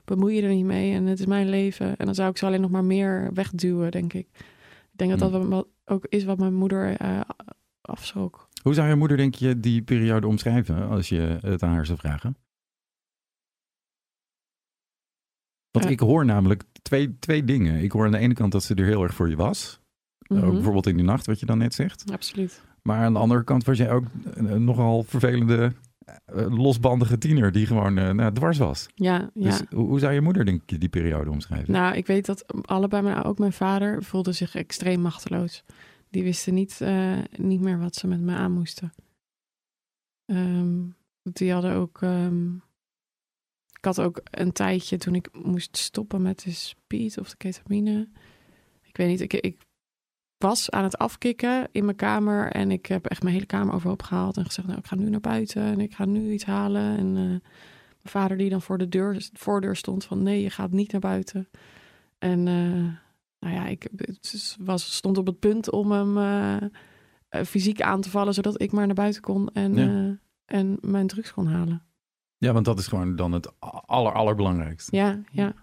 bemoei 0.04 0.34
je 0.36 0.42
er 0.42 0.54
niet 0.54 0.64
mee 0.64 0.94
en 0.94 1.06
het 1.06 1.18
is 1.20 1.26
mijn 1.26 1.48
leven. 1.48 1.96
En 1.96 2.06
dan 2.06 2.14
zou 2.14 2.30
ik 2.30 2.36
ze 2.36 2.46
alleen 2.46 2.60
nog 2.60 2.70
maar 2.70 2.84
meer 2.84 3.30
wegduwen, 3.34 3.90
denk 3.90 4.12
ik. 4.12 4.26
Ik 4.92 4.98
denk 4.98 5.10
dat 5.10 5.18
dat 5.18 5.40
Hmm. 5.40 5.50
wel- 5.50 5.70
ook 5.84 6.06
is 6.08 6.24
wat 6.24 6.38
mijn 6.38 6.54
moeder 6.54 6.96
eh 6.96 7.20
afschrok. 7.80 8.48
Hoe 8.62 8.74
zou 8.74 8.88
je 8.88 8.94
moeder, 8.94 9.16
denk 9.16 9.34
je, 9.34 9.60
die 9.60 9.82
periode 9.82 10.26
omschrijven 10.26 10.88
als 10.88 11.08
je 11.08 11.38
het 11.40 11.62
aan 11.62 11.72
haar 11.72 11.86
zou 11.86 11.98
vragen? 11.98 12.36
Want 15.72 15.84
Eh. 15.84 15.90
ik 15.90 16.00
hoor 16.00 16.24
namelijk 16.24 16.62
twee, 16.82 17.18
twee 17.18 17.44
dingen. 17.44 17.82
Ik 17.82 17.92
hoor 17.92 18.04
aan 18.06 18.12
de 18.12 18.18
ene 18.18 18.34
kant 18.34 18.52
dat 18.52 18.62
ze 18.62 18.74
er 18.74 18.84
heel 18.84 19.02
erg 19.02 19.14
voor 19.14 19.28
je 19.28 19.36
was. 19.36 19.80
Mhm. 20.26 20.44
Ook 20.44 20.52
bijvoorbeeld 20.52 20.86
in 20.86 20.96
die 20.96 21.04
nacht, 21.04 21.26
wat 21.26 21.40
je 21.40 21.46
dan 21.46 21.58
net 21.58 21.74
zegt. 21.74 22.12
Absoluut. 22.12 22.62
Maar 22.82 22.98
aan 23.04 23.12
de 23.12 23.18
andere 23.18 23.44
kant 23.44 23.64
was 23.64 23.78
jij 23.78 23.90
ook 23.90 24.04
een 24.34 24.64
nogal 24.64 25.02
vervelende, 25.02 25.72
eh, 26.24 26.56
losbandige 26.56 27.18
tiener 27.18 27.52
die 27.52 27.66
gewoon 27.66 27.98
eh, 27.98 28.10
nou, 28.10 28.32
dwars 28.32 28.58
was. 28.58 28.86
Ja, 28.94 29.30
ja. 29.34 29.50
Dus 29.50 29.62
hoe, 29.70 29.86
hoe 29.88 29.98
zou 29.98 30.12
je 30.12 30.20
moeder, 30.20 30.44
denk 30.44 30.70
je, 30.70 30.78
die 30.78 30.88
periode 30.88 31.30
omschrijven? 31.30 31.72
Nou, 31.72 31.96
ik 31.96 32.06
weet 32.06 32.26
dat 32.26 32.44
allebei, 32.66 33.02
maar 33.02 33.26
ook 33.26 33.38
mijn 33.38 33.52
vader 33.52 34.02
voelde 34.02 34.32
zich 34.32 34.54
extreem 34.54 35.00
machteloos. 35.00 35.64
Die 36.10 36.22
wisten 36.22 36.54
niet, 36.54 36.80
eh, 36.80 37.18
niet 37.36 37.60
meer 37.60 37.78
wat 37.78 37.94
ze 37.94 38.06
met 38.06 38.20
me 38.20 38.34
aan 38.34 38.52
moesten. 38.52 38.92
Ehm, 40.24 40.78
die 41.22 41.52
hadden 41.52 41.74
ook. 41.74 42.02
ehm, 42.02 42.44
ik 43.82 43.88
had 43.96 44.00
ook 44.00 44.20
een 44.30 44.52
tijdje 44.52 44.96
toen 44.96 45.14
ik 45.14 45.28
moest 45.32 45.76
stoppen 45.76 46.22
met 46.22 46.42
de 46.42 46.50
speed 46.50 47.18
of 47.18 47.30
de 47.30 47.36
ketamine. 47.36 48.08
Ik 48.82 48.96
weet 48.96 49.08
niet, 49.08 49.20
ik, 49.20 49.32
ik 49.32 49.60
was 50.38 50.70
aan 50.70 50.84
het 50.84 50.98
afkicken 50.98 51.68
in 51.72 51.84
mijn 51.84 51.96
kamer 51.96 52.52
en 52.52 52.70
ik 52.70 52.86
heb 52.86 53.06
echt 53.06 53.22
mijn 53.22 53.34
hele 53.34 53.46
kamer 53.46 53.74
overhoop 53.74 54.02
gehaald 54.02 54.36
en 54.36 54.44
gezegd: 54.44 54.66
Nou, 54.66 54.78
ik 54.78 54.86
ga 54.86 54.96
nu 54.96 55.10
naar 55.10 55.20
buiten 55.20 55.62
en 55.62 55.80
ik 55.80 55.94
ga 55.94 56.04
nu 56.04 56.32
iets 56.32 56.44
halen. 56.44 56.98
En 56.98 57.06
eh, 57.06 57.22
mijn 57.22 57.40
vader, 58.02 58.36
die 58.36 58.50
dan 58.50 58.62
voor 58.62 58.78
de 58.78 58.88
deur, 58.88 59.28
voordeur 59.32 59.76
stond, 59.76 60.04
van 60.04 60.22
nee, 60.22 60.42
je 60.42 60.50
gaat 60.50 60.70
niet 60.72 60.92
naar 60.92 61.00
buiten. 61.00 61.48
En 62.18 62.38
eh, 62.48 62.94
nou 63.38 63.54
ja, 63.54 63.66
ik 63.66 63.88
was, 64.58 64.94
stond 64.94 65.18
op 65.18 65.26
het 65.26 65.38
punt 65.38 65.70
om 65.70 65.92
hem 65.92 66.18
eh, 66.18 67.42
fysiek 67.44 67.80
aan 67.80 68.00
te 68.00 68.10
vallen, 68.10 68.34
zodat 68.34 68.60
ik 68.62 68.72
maar 68.72 68.86
naar 68.86 68.94
buiten 68.94 69.22
kon 69.22 69.48
en, 69.48 69.74
Ja. 69.74 70.18
en 70.44 70.78
mijn 70.80 71.06
drugs 71.06 71.32
kon 71.32 71.46
halen. 71.46 71.82
Ja, 72.42 72.52
want 72.52 72.64
dat 72.64 72.78
is 72.78 72.86
gewoon 72.86 73.16
dan 73.16 73.32
het 73.32 73.60
aller, 73.86 74.12
allerbelangrijkste. 74.12 74.96
Ja, 74.96 75.20
ja. 75.32 75.54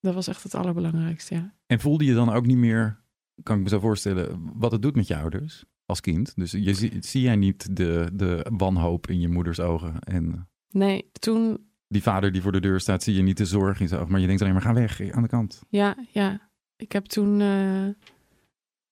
Dat 0.00 0.14
was 0.14 0.26
echt 0.26 0.42
het 0.42 0.54
allerbelangrijkste, 0.54 1.34
ja. 1.34 1.54
En 1.66 1.80
voelde 1.80 2.04
je 2.04 2.14
dan 2.14 2.30
ook 2.30 2.46
niet 2.46 2.56
meer, 2.56 3.02
kan 3.42 3.56
ik 3.56 3.62
me 3.62 3.68
zo 3.68 3.78
voorstellen, 3.78 4.50
wat 4.54 4.72
het 4.72 4.82
doet 4.82 4.94
met 4.96 5.06
je 5.06 5.16
ouders 5.16 5.64
als 5.84 6.00
kind? 6.00 6.32
Dus 6.36 6.50
je, 6.50 6.74
zie, 6.74 6.96
zie 7.00 7.22
jij 7.22 7.36
niet 7.36 7.76
de, 7.76 8.10
de 8.12 8.46
wanhoop 8.56 9.06
in 9.06 9.20
je 9.20 9.28
moeders 9.28 9.60
ogen 9.60 9.98
en 9.98 10.48
Nee, 10.70 11.10
toen, 11.12 11.70
die 11.88 12.02
vader 12.02 12.32
die 12.32 12.42
voor 12.42 12.52
de 12.52 12.60
deur 12.60 12.80
staat, 12.80 13.02
zie 13.02 13.14
je 13.14 13.22
niet 13.22 13.36
de 13.36 13.44
zorg 13.44 13.80
in 13.80 13.88
zijn 13.88 14.00
ogen, 14.00 14.12
maar 14.12 14.20
je 14.20 14.26
denkt 14.26 14.42
alleen 14.42 14.54
maar 14.54 14.62
ga 14.62 14.74
weg, 14.74 15.10
aan 15.10 15.22
de 15.22 15.28
kant. 15.28 15.62
ja, 15.68 15.96
ja. 16.10 16.48
Ik 16.76 16.92
heb 16.92 17.04
toen 17.04 17.40
eh, 17.40 17.88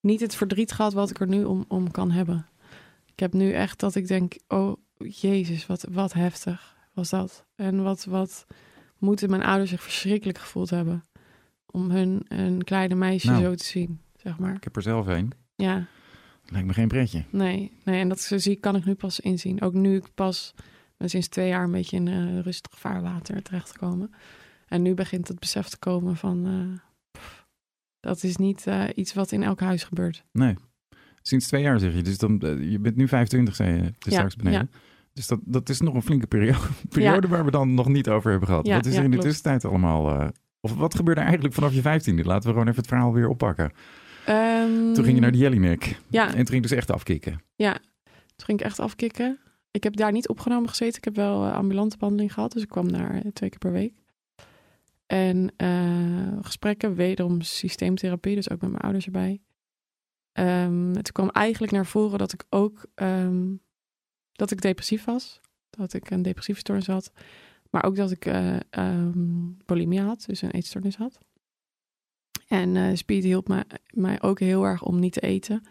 niet 0.01 0.21
het 0.21 0.35
verdriet 0.35 0.73
gehad 0.73 0.93
wat 0.93 1.11
ik 1.11 1.21
er 1.21 1.29
nu 1.29 1.45
om, 1.45 1.65
om 1.69 1.91
kan 1.91 2.11
hebben. 2.11 2.47
Ik 3.07 3.19
heb 3.19 3.33
nu 3.33 3.53
echt 3.53 3.81
dat 3.81 3.95
ik 3.95 4.07
denk, 4.07 4.39
oh, 4.49 4.77
jezus, 4.99 5.67
wat, 5.67 5.87
wat 5.91 6.13
heftig 6.13 6.77
was 6.93 7.11
dat. 7.11 7.47
En 7.57 7.83
wat, 7.83 8.05
wat 8.05 8.47
moeten 8.99 9.31
mijn 9.31 9.43
ouders 9.43 9.71
zich 9.71 9.83
verschrikkelijk 9.83 10.39
gevoeld 10.39 10.71
hebben. 10.71 11.05
Om 11.67 11.91
hun 11.91 12.25
een 12.29 12.65
kleine 12.65 12.95
meisje 12.95 13.31
Nou. 13.31 13.43
zo 13.43 13.55
te 13.55 13.65
zien, 13.65 14.01
zeg 14.17 14.39
maar. 14.39 14.55
Ik 14.55 14.65
heb 14.65 14.77
er 14.77 14.83
zelf 14.83 15.07
een. 15.07 15.33
Ja, 15.55 15.87
Lijkt 16.51 16.67
me 16.67 16.73
geen 16.73 16.89
pretje. 16.89 17.25
nee, 17.31 17.73
nee. 17.85 18.01
En 18.01 18.09
dat 18.09 18.21
zo 18.21 18.39
zie 18.39 18.57
kan 18.57 18.77
ik 18.77 18.85
nu 18.85 18.95
pas 18.95 19.21
inzien. 19.21 19.61
Ook 19.63 19.73
nu 19.73 19.97
ik 19.97 20.15
pas 20.15 20.55
sinds 20.99 21.29
twee 21.29 21.49
jaar 21.49 21.65
een 21.65 21.71
beetje 21.71 21.97
in 21.97 22.09
eh, 22.09 22.39
rustig 22.41 22.79
vaarwater 22.79 23.43
terechtgekomen. 23.43 24.11
En 24.67 24.83
nu 24.83 24.95
begint 24.95 25.29
het 25.29 25.39
besef 25.39 25.69
te 25.69 25.79
komen 25.79 26.17
van... 26.17 26.47
eh, 26.47 26.81
pff, 27.21 27.47
dat 28.01 28.23
is 28.23 28.37
niet 28.37 28.67
eh, 28.67 28.85
iets 28.95 29.15
wat 29.15 29.33
in 29.33 29.43
elk 29.43 29.61
huis 29.61 29.85
gebeurt. 29.85 30.25
Nee. 30.33 30.55
Sinds 31.29 31.47
twee 31.47 31.63
jaar 31.63 31.81
zeg 31.81 31.95
je. 31.95 32.03
Dus 32.03 32.19
dan, 32.19 32.41
eh, 32.41 32.71
je 32.71 32.79
bent 32.79 32.97
nu 32.97 33.09
25, 33.09 33.55
zei 33.55 33.75
je. 33.75 33.81
Dus 33.81 33.93
Ja, 33.99 34.11
straks 34.11 34.37
beneden. 34.37 34.71
Dus 35.13 35.27
dat, 35.27 35.41
dat 35.45 35.69
is 35.69 35.81
nog 35.81 35.95
een 35.95 36.03
flinke 36.03 36.27
periode, 36.37 36.59
periode 36.89 37.29
waar 37.29 37.45
we 37.45 37.51
dan 37.51 37.75
nog 37.75 37.89
niet 37.89 38.09
over 38.09 38.31
hebben 38.31 38.49
gehad. 38.49 38.67
Ja, 38.67 38.75
wat 38.75 38.87
is 38.87 38.93
ja, 38.93 38.99
er 38.99 39.05
in 39.05 39.11
de 39.11 39.17
klopt. 39.17 39.33
tussentijd 39.33 39.65
allemaal... 39.73 40.21
eh, 40.21 40.29
of 40.61 40.75
wat 40.75 40.95
gebeurde 40.95 41.21
eigenlijk 41.21 41.55
vanaf 41.55 41.73
je 41.75 41.81
15e? 41.81 42.25
Laten 42.25 42.43
we 42.49 42.53
gewoon 42.53 42.67
even 42.69 42.77
het 42.77 42.87
verhaal 42.87 43.13
weer 43.13 43.29
oppakken. 43.29 43.71
Ehm, 44.27 44.93
Toen 44.93 45.05
ging 45.05 45.15
je 45.15 45.21
naar 45.21 45.33
de 45.33 45.39
Jellinek. 45.39 46.01
Ja, 46.09 46.27
En 46.29 46.35
toen 46.37 46.47
ging 46.47 46.63
dus 46.63 46.71
echt 46.71 46.91
afkicken. 46.91 47.41
Toen 48.37 48.47
ging 48.47 48.59
ik 48.61 48.65
echt 48.67 48.79
afkicken. 48.81 49.39
Ik 49.71 49.83
heb 49.85 49.97
daar 49.97 50.13
niet 50.13 50.29
opgenomen 50.29 50.69
gezeten. 50.69 50.99
Ik 50.99 51.05
heb 51.05 51.17
wel 51.17 51.45
eh, 51.47 51.55
ambulante 51.55 51.97
behandeling 51.97 52.33
gehad. 52.33 52.53
Dus 52.53 52.63
ik 52.63 52.69
kwam 52.69 52.93
daar 52.93 53.23
twee 53.33 53.51
keer 53.51 53.59
per 53.59 53.73
week. 53.73 53.93
En 55.07 55.53
gesprekken, 56.43 56.95
wederom 56.95 57.41
systeemtherapie. 57.41 58.35
Dus 58.35 58.51
ook 58.51 58.61
met 58.61 58.71
mijn 58.71 58.83
ouders 58.83 59.07
erbij. 59.07 59.41
Ehm, 60.39 60.93
toen 60.93 61.13
kwam 61.13 61.29
eigenlijk 61.29 61.73
naar 61.73 61.87
voren 61.87 62.19
dat 62.19 62.33
ik 62.33 62.45
ook 62.49 62.87
ehm, 62.95 63.47
dat 64.33 64.51
ik 64.51 64.61
depressief 64.61 65.05
was. 65.05 65.41
Dat 65.71 65.93
ik 65.93 66.11
een 66.11 66.23
depressieve 66.23 66.61
stoornis 66.61 66.87
had. 66.87 67.13
Maar 67.71 67.85
ook 67.85 67.97
dat 67.97 68.11
ik 68.11 68.27
eh 68.27 68.57
ehm, 68.71 69.51
bulimia 69.67 70.05
had. 70.05 70.25
Dus 70.27 70.43
een 70.43 70.51
eetstoornis 70.51 70.97
had. 70.97 71.19
En 72.49 72.77
eh 72.77 72.95
Speed 72.95 73.25
hielp 73.25 73.49
mij, 73.49 73.65
mij 73.91 74.23
ook 74.23 74.41
heel 74.41 74.65
erg 74.65 74.83
om 74.83 74.99
niet 74.99 75.13
te 75.13 75.21
eten 75.21 75.63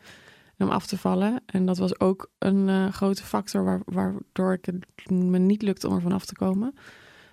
en 0.57 0.65
om 0.65 0.71
af 0.71 0.87
te 0.87 0.97
vallen. 0.97 1.41
En 1.45 1.65
dat 1.65 1.77
was 1.77 1.99
ook 1.99 2.31
een 2.37 2.69
eh, 2.69 2.87
grote 2.91 3.23
factor 3.23 3.63
waar, 3.63 3.81
waardoor 3.85 4.53
ik 4.53 4.65
het 4.65 5.09
me 5.09 5.37
niet 5.37 5.61
lukte 5.61 5.87
om 5.87 5.95
er 5.95 6.01
vanaf 6.01 6.25
te 6.25 6.35
komen. 6.35 6.73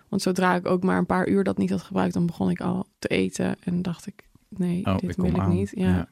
Want 0.08 0.22
zodra 0.22 0.54
ik 0.54 0.66
ook 0.66 0.82
maar 0.82 0.98
een 0.98 1.06
paar 1.06 1.28
uur 1.28 1.44
dat 1.44 1.58
niet 1.58 1.70
had 1.70 1.82
gebruikt, 1.82 2.14
dan 2.14 2.26
begon 2.26 2.50
ik 2.50 2.60
al 2.60 2.86
te 2.98 3.08
eten. 3.08 3.56
En 3.60 3.82
dacht 3.82 4.06
ik, 4.06 4.28
nee, 4.48 4.86
Oh, 4.86 4.98
dit 4.98 5.10
ik 5.10 5.16
wil 5.16 5.24
ik 5.26 5.38
aan. 5.38 5.50
niet. 5.50 5.72
Ja. 5.74 6.08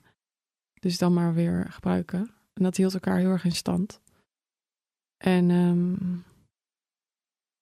Dus 0.83 0.99
dan 0.99 1.13
maar 1.15 1.35
weer 1.35 1.67
gebruiken. 1.71 2.31
En 2.53 2.63
dat 2.63 2.77
hield 2.77 2.95
elkaar 2.95 3.19
heel 3.19 3.31
erg 3.31 3.45
in 3.45 3.53
stand. 3.53 4.01
En 5.17 5.51
ehm, 5.51 6.19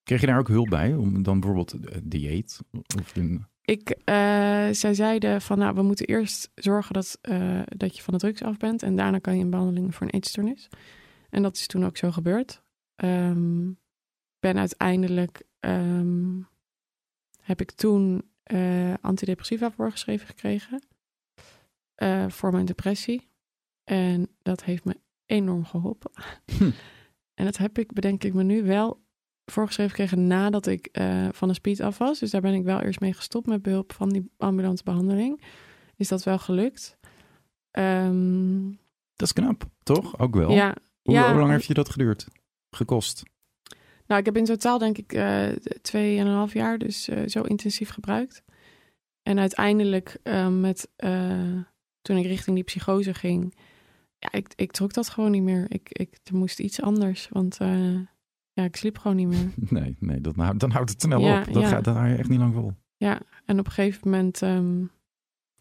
Kreeg 0.02 0.20
je 0.20 0.26
daar 0.26 0.38
ook 0.38 0.48
hulp 0.48 0.68
bij? 0.68 0.94
Om 0.94 1.22
dan 1.22 1.40
bijvoorbeeld 1.40 1.72
eh, 1.72 1.98
dieet? 2.02 2.60
Of 2.98 3.16
een... 3.16 3.46
ik, 3.62 3.90
eh, 3.90 4.68
zij 4.70 4.94
zeiden 4.94 5.40
van, 5.40 5.58
nou, 5.58 5.74
we 5.74 5.82
moeten 5.82 6.06
eerst 6.06 6.50
zorgen 6.54 6.92
dat, 6.92 7.18
eh, 7.20 7.62
dat 7.64 7.96
je 7.96 8.02
van 8.02 8.14
de 8.14 8.20
drugs 8.20 8.42
af 8.42 8.56
bent. 8.56 8.82
En 8.82 8.96
daarna 8.96 9.18
kan 9.18 9.34
je 9.34 9.40
in 9.40 9.50
behandeling 9.50 9.94
voor 9.94 10.06
een 10.06 10.12
eetstoornis. 10.12 10.68
En 11.30 11.42
dat 11.42 11.56
is 11.56 11.66
toen 11.66 11.84
ook 11.84 11.96
zo 11.96 12.10
gebeurd. 12.10 12.62
Ehm, 12.94 13.70
ben 14.38 14.58
uiteindelijk, 14.58 15.42
ehm, 15.60 16.40
heb 17.40 17.60
ik 17.60 17.70
toen 17.70 18.28
antidepressiva 19.00 19.70
voorgeschreven 19.70 20.26
gekregen. 20.26 20.82
Eh, 22.00 22.24
voor 22.28 22.52
mijn 22.52 22.64
depressie. 22.64 23.28
En 23.84 24.28
dat 24.42 24.64
heeft 24.64 24.84
me 24.84 24.96
enorm 25.26 25.64
geholpen. 25.64 26.10
Hm. 26.58 26.70
En 27.34 27.44
dat 27.44 27.56
heb 27.56 27.78
ik, 27.78 27.92
bedenk 27.92 28.24
ik 28.24 28.34
me 28.34 28.42
nu, 28.42 28.62
wel 28.62 29.02
voorgeschreven 29.44 29.90
gekregen 29.90 30.26
nadat 30.26 30.66
ik 30.66 30.86
eh, 30.86 31.28
van 31.32 31.48
de 31.48 31.54
speed 31.54 31.80
af 31.80 31.98
was. 31.98 32.18
Dus 32.18 32.30
daar 32.30 32.40
ben 32.40 32.54
ik 32.54 32.64
wel 32.64 32.80
eerst 32.80 33.00
mee 33.00 33.12
gestopt 33.12 33.46
met 33.46 33.62
behulp 33.62 33.92
van 33.92 34.08
die 34.08 34.30
ambulante 34.36 34.82
behandeling. 34.82 35.42
Is 35.96 36.08
dat 36.08 36.22
wel 36.22 36.38
gelukt? 36.38 36.98
Ehm, 37.70 38.62
Dat 39.14 39.26
is 39.26 39.32
knap, 39.32 39.64
toch? 39.82 40.18
Ook 40.18 40.34
wel. 40.34 40.50
ja, 40.50 40.76
Hoe, 41.02 41.14
ja. 41.14 41.30
hoe 41.30 41.40
lang 41.40 41.50
heeft 41.50 41.66
je 41.66 41.74
dat 41.74 41.90
geduurd? 41.90 42.26
Gekost? 42.70 43.22
Nou, 44.06 44.20
ik 44.20 44.26
heb 44.26 44.36
in 44.36 44.44
totaal 44.44 44.78
denk 44.78 44.98
ik 44.98 45.12
eh 45.12 45.48
twee 45.82 46.18
en 46.18 46.26
een 46.26 46.34
half 46.34 46.52
jaar 46.52 46.78
dus 46.78 47.08
eh, 47.08 47.26
zo 47.26 47.42
intensief 47.42 47.90
gebruikt. 47.90 48.42
En 49.22 49.38
uiteindelijk 49.38 50.18
met, 50.50 50.88
toen 52.02 52.16
ik 52.16 52.26
richting 52.26 52.54
die 52.56 52.64
psychose 52.64 53.14
ging, 53.14 53.54
ja, 54.18 54.32
ik, 54.32 54.52
ik 54.56 54.72
trok 54.72 54.92
dat 54.92 55.08
gewoon 55.08 55.30
niet 55.30 55.42
meer. 55.42 55.64
Ik, 55.68 55.88
ik, 55.88 56.18
er 56.24 56.36
moest 56.36 56.60
iets 56.60 56.80
anders, 56.80 57.28
want 57.28 57.58
eh, 57.58 57.94
ja, 58.52 58.64
ik 58.64 58.76
sliep 58.76 58.98
gewoon 58.98 59.16
niet 59.16 59.28
meer. 59.28 59.50
Nee, 59.80 59.96
nee 59.98 60.20
dat, 60.20 60.36
nou, 60.36 60.56
dan 60.56 60.70
houdt 60.70 60.90
het 60.90 61.02
snel 61.02 61.20
Ja, 61.20 61.40
op. 61.40 61.52
Dat, 61.52 61.62
ja. 61.62 61.68
gaat, 61.68 61.84
dat 61.84 61.94
hou 61.94 62.08
je 62.08 62.16
echt 62.16 62.28
niet 62.28 62.38
lang 62.38 62.54
vol. 62.54 62.72
En 63.50 63.58
op 63.58 63.66
een 63.66 63.72
gegeven 63.72 64.10
moment 64.10 64.42
ehm, 64.42 64.84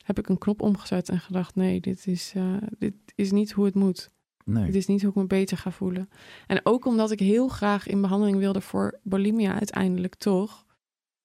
heb 0.03 0.19
ik 0.19 0.29
een 0.29 0.37
knop 0.37 0.61
omgezet 0.61 1.09
en 1.09 1.19
gedacht, 1.19 1.55
nee, 1.55 1.79
dit 1.79 2.07
is, 2.07 2.33
eh, 2.35 2.55
dit 2.77 2.93
is 3.15 3.31
niet 3.31 3.51
hoe 3.51 3.65
het 3.65 3.75
moet. 3.75 4.11
Nee. 4.45 4.65
Het 4.65 4.75
is 4.75 4.85
niet 4.85 5.01
hoe 5.01 5.09
ik 5.09 5.15
me 5.15 5.27
beter 5.27 5.57
ga 5.57 5.71
voelen. 5.71 6.09
En 6.47 6.59
ook 6.63 6.85
omdat 6.85 7.11
ik 7.11 7.19
heel 7.19 7.47
graag 7.47 7.87
in 7.87 8.01
behandeling 8.01 8.37
wilde 8.37 8.61
voor 8.61 8.99
bulimia 9.03 9.53
uiteindelijk 9.53 10.15
toch. 10.15 10.65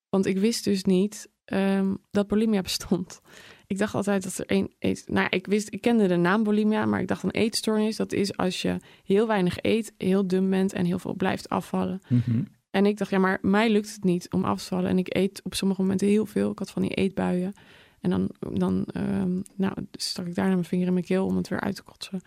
Want 0.08 0.26
ik 0.26 0.38
wist 0.38 0.64
dus 0.64 0.84
niet 0.84 1.30
ehm, 1.44 1.94
dat 2.10 2.26
bulimia 2.26 2.60
bestond. 2.60 3.20
Ik 3.66 3.78
dacht 3.78 3.94
altijd 3.94 4.22
dat 4.22 4.38
er 4.38 4.46
één 4.46 4.70
eet. 4.78 5.04
Nou, 5.06 5.26
ik 5.30 5.46
wist, 5.46 5.72
ik 5.72 5.80
kende 5.80 6.06
de 6.06 6.16
naam 6.16 6.42
bulimia, 6.42 6.86
maar 6.86 7.00
ik 7.00 7.08
dacht 7.08 7.22
een 7.22 7.30
eetstoornis. 7.30 7.96
Dat 7.96 8.12
is 8.12 8.36
als 8.36 8.62
je 8.62 8.76
heel 9.04 9.26
weinig 9.26 9.58
eet, 9.60 9.94
heel 9.98 10.26
dun 10.26 10.50
bent 10.50 10.72
en 10.72 10.84
heel 10.84 10.98
veel 10.98 11.14
blijft 11.14 11.48
afvallen. 11.48 12.00
Mhm. 12.08 12.42
En 12.70 12.86
ik 12.86 12.98
dacht, 12.98 13.10
ja, 13.10 13.18
maar 13.18 13.38
mij 13.42 13.70
lukt 13.70 13.94
het 13.94 14.04
niet 14.04 14.32
om 14.32 14.44
af 14.44 14.62
te 14.62 14.64
vallen. 14.64 14.90
En 14.90 14.98
ik 14.98 15.16
eet 15.16 15.40
op 15.42 15.54
sommige 15.54 15.80
momenten 15.80 16.06
heel 16.08 16.26
veel. 16.26 16.50
Ik 16.50 16.58
had 16.58 16.70
van 16.70 16.82
die 16.82 16.90
eetbuien. 16.90 17.52
En 18.00 18.10
dan, 18.10 18.30
dan 18.52 18.84
ehm, 18.92 19.40
nou, 19.54 19.72
stak 19.92 20.26
ik 20.26 20.34
daarna 20.34 20.52
mijn 20.52 20.64
vinger 20.64 20.86
in 20.86 20.92
mijn 20.92 21.04
keel 21.04 21.26
om 21.26 21.36
het 21.36 21.48
weer 21.48 21.60
uit 21.60 21.76
te 21.76 21.82
kotsen. 21.82 22.20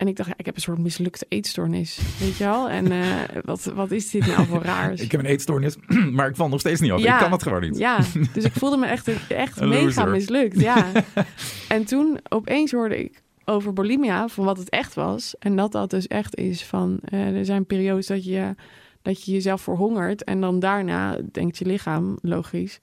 En 0.00 0.08
ik 0.08 0.16
dacht, 0.16 0.28
ja, 0.28 0.34
ik 0.36 0.46
heb 0.46 0.54
een 0.56 0.62
soort 0.62 0.78
mislukte 0.78 1.26
eetstoornis, 1.28 2.00
weet 2.18 2.36
je 2.36 2.44
wel? 2.44 2.68
En 2.70 2.92
eh, 2.92 3.08
wat, 3.44 3.64
wat 3.64 3.90
is 3.90 4.10
dit 4.10 4.26
nou 4.26 4.46
voor 4.46 4.62
raars? 4.62 5.00
Ik 5.00 5.10
heb 5.12 5.20
een 5.20 5.26
eetstoornis, 5.26 5.76
maar 6.16 6.28
ik 6.28 6.36
val 6.36 6.48
nog 6.48 6.60
steeds 6.60 6.80
niet 6.80 6.92
op. 6.92 6.98
Ja. 6.98 7.14
Ik 7.14 7.20
kan 7.20 7.32
het 7.32 7.42
gewoon 7.42 7.60
niet. 7.60 7.78
Ja, 7.78 7.98
dus 8.34 8.44
ik 8.44 8.52
voelde 8.52 8.76
me 8.76 8.86
echt, 8.86 9.28
echt 9.28 9.60
mega 9.60 10.04
mislukt, 10.04 10.60
ja. 10.60 10.86
en 11.68 11.84
toen 11.84 12.18
opeens 12.28 12.72
hoorde 12.72 12.98
ik 13.04 13.22
over 13.44 13.72
bulimia, 13.72 14.28
van 14.28 14.44
wat 14.44 14.58
het 14.58 14.68
echt 14.68 14.94
was. 14.94 15.34
En 15.38 15.56
dat 15.56 15.72
dat 15.72 15.90
dus 15.90 16.06
echt 16.06 16.36
is 16.36 16.64
van, 16.64 16.98
eh, 17.04 17.36
er 17.36 17.44
zijn 17.44 17.66
periodes 17.66 18.06
dat 18.06 18.24
je, 18.24 18.54
dat 19.02 19.24
je 19.24 19.32
jezelf 19.32 19.60
verhongert. 19.62 20.24
En 20.24 20.40
dan 20.40 20.58
daarna 20.58 21.18
denkt 21.32 21.58
je 21.58 21.64
lichaam, 21.66 22.18
logisch. 22.22 22.80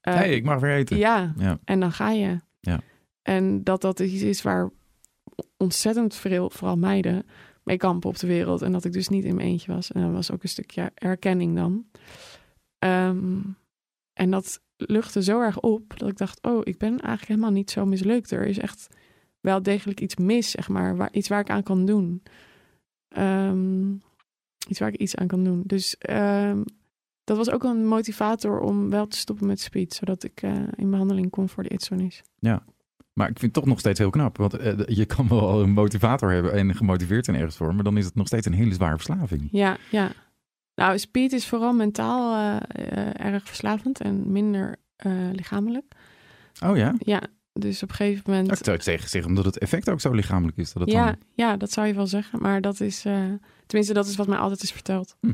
eh, 0.00 0.14
hey, 0.14 0.30
ik 0.34 0.44
mag 0.44 0.60
weer 0.60 0.74
eten. 0.74 0.96
ja, 0.96 1.32
Ja. 1.38 1.58
en 1.64 1.80
dan 1.80 1.92
ga 1.92 2.10
je. 2.10 2.40
Ja. 2.60 2.80
En 3.22 3.64
dat 3.64 3.80
dat 3.80 4.00
iets 4.00 4.22
is 4.22 4.42
waar 4.42 4.70
ontzettend 5.58 6.14
veel, 6.14 6.50
vooral 6.50 6.76
meiden, 6.76 7.26
mee 7.62 7.76
kampen 7.76 8.08
op 8.08 8.18
de 8.18 8.26
wereld. 8.26 8.62
En 8.62 8.72
dat 8.72 8.84
ik 8.84 8.92
dus 8.92 9.08
niet 9.08 9.24
in 9.24 9.34
mijn 9.34 9.48
eentje 9.48 9.72
was. 9.72 9.92
En 9.92 10.02
dat 10.02 10.12
was 10.12 10.30
ook 10.30 10.42
een 10.42 10.48
stukje 10.48 10.90
erkenning 10.94 11.56
dan. 11.56 11.86
Ehm, 12.78 13.40
en 14.12 14.30
dat 14.30 14.60
luchtte 14.76 15.22
zo 15.22 15.40
erg 15.40 15.60
op 15.60 15.98
dat 15.98 16.08
ik 16.08 16.16
dacht, 16.16 16.42
oh, 16.42 16.60
ik 16.62 16.78
ben 16.78 16.90
eigenlijk 16.90 17.28
helemaal 17.28 17.50
niet 17.50 17.70
zo 17.70 17.86
mislukt. 17.86 18.30
Er 18.30 18.46
is 18.46 18.58
echt 18.58 18.88
wel 19.40 19.62
degelijk 19.62 20.00
iets 20.00 20.16
mis, 20.16 20.50
zeg 20.50 20.68
maar. 20.68 20.96
Waar, 20.96 21.12
iets 21.12 21.28
waar 21.28 21.40
ik 21.40 21.50
aan 21.50 21.62
kan 21.62 21.86
doen. 21.86 22.22
Ehm, 23.08 23.92
iets 24.68 24.78
waar 24.78 24.88
ik 24.88 24.96
iets 24.96 25.16
aan 25.16 25.26
kan 25.26 25.44
doen. 25.44 25.62
Dus 25.66 25.98
ehm, 25.98 26.62
dat 27.24 27.36
was 27.36 27.50
ook 27.50 27.64
een 27.64 27.86
motivator 27.86 28.60
om 28.60 28.90
wel 28.90 29.06
te 29.06 29.16
stoppen 29.16 29.46
met 29.46 29.60
speed. 29.60 29.94
Zodat 29.94 30.24
ik 30.24 30.42
eh, 30.42 30.62
in 30.76 30.90
behandeling 30.90 31.30
kon 31.30 31.48
voor 31.48 31.62
de 31.62 31.68
eetstoornis. 31.68 32.22
Maar 33.18 33.28
ik 33.28 33.38
vind 33.38 33.54
het 33.54 33.62
toch 33.62 33.72
nog 33.72 33.78
steeds 33.78 33.98
heel 33.98 34.10
knap. 34.10 34.36
Want 34.36 34.54
eh, 34.54 34.72
je 34.86 35.04
kan 35.04 35.28
wel 35.28 35.62
een 35.62 35.70
motivator 35.70 36.30
hebben 36.30 36.52
en 36.52 36.74
gemotiveerd 36.74 37.24
zijn 37.24 37.36
ergens 37.36 37.56
voor. 37.56 37.74
Maar 37.74 37.84
dan 37.84 37.96
is 37.96 38.04
het 38.04 38.14
nog 38.14 38.26
steeds 38.26 38.46
een 38.46 38.52
hele 38.52 38.74
zware 38.74 38.94
verslaving. 38.94 39.48
Ja, 39.52 39.76
ja. 39.90 40.12
Nou, 40.74 40.98
speed 40.98 41.32
is 41.32 41.46
vooral 41.46 41.72
mentaal 41.72 42.34
eh, 42.34 42.56
eh, 42.96 43.26
erg 43.26 43.46
verslavend 43.46 44.00
en 44.00 44.32
minder 44.32 44.76
lichamelijk. 45.32 45.94
Oh 46.64 46.76
ja? 46.76 46.94
Ja, 46.98 47.22
dus 47.52 47.82
op 47.82 47.88
een 47.88 47.94
gegeven 47.94 48.22
moment... 48.26 48.46
Nou, 48.46 48.58
ik 48.58 48.64
zou 48.64 48.76
het 48.76 48.84
tegen 48.84 49.08
zeggen 49.08 49.30
omdat 49.30 49.44
het 49.44 49.58
effect 49.58 49.90
ook 49.90 50.00
zo 50.00 50.12
lichamelijk 50.12 50.56
is. 50.56 50.72
Dat 50.72 50.82
het 50.82 50.92
ja, 50.92 51.04
dan... 51.04 51.16
ja, 51.34 51.56
dat 51.56 51.72
zou 51.72 51.86
je 51.86 51.94
wel 51.94 52.06
zeggen. 52.06 52.42
Maar 52.42 52.60
dat 52.60 52.80
is, 52.80 53.00
tenminste, 53.66 53.94
dat 53.94 54.06
is 54.06 54.16
wat 54.16 54.26
mij 54.26 54.38
altijd 54.38 54.62
is 54.62 54.72
verteld. 54.72 55.16
Hm. 55.20 55.32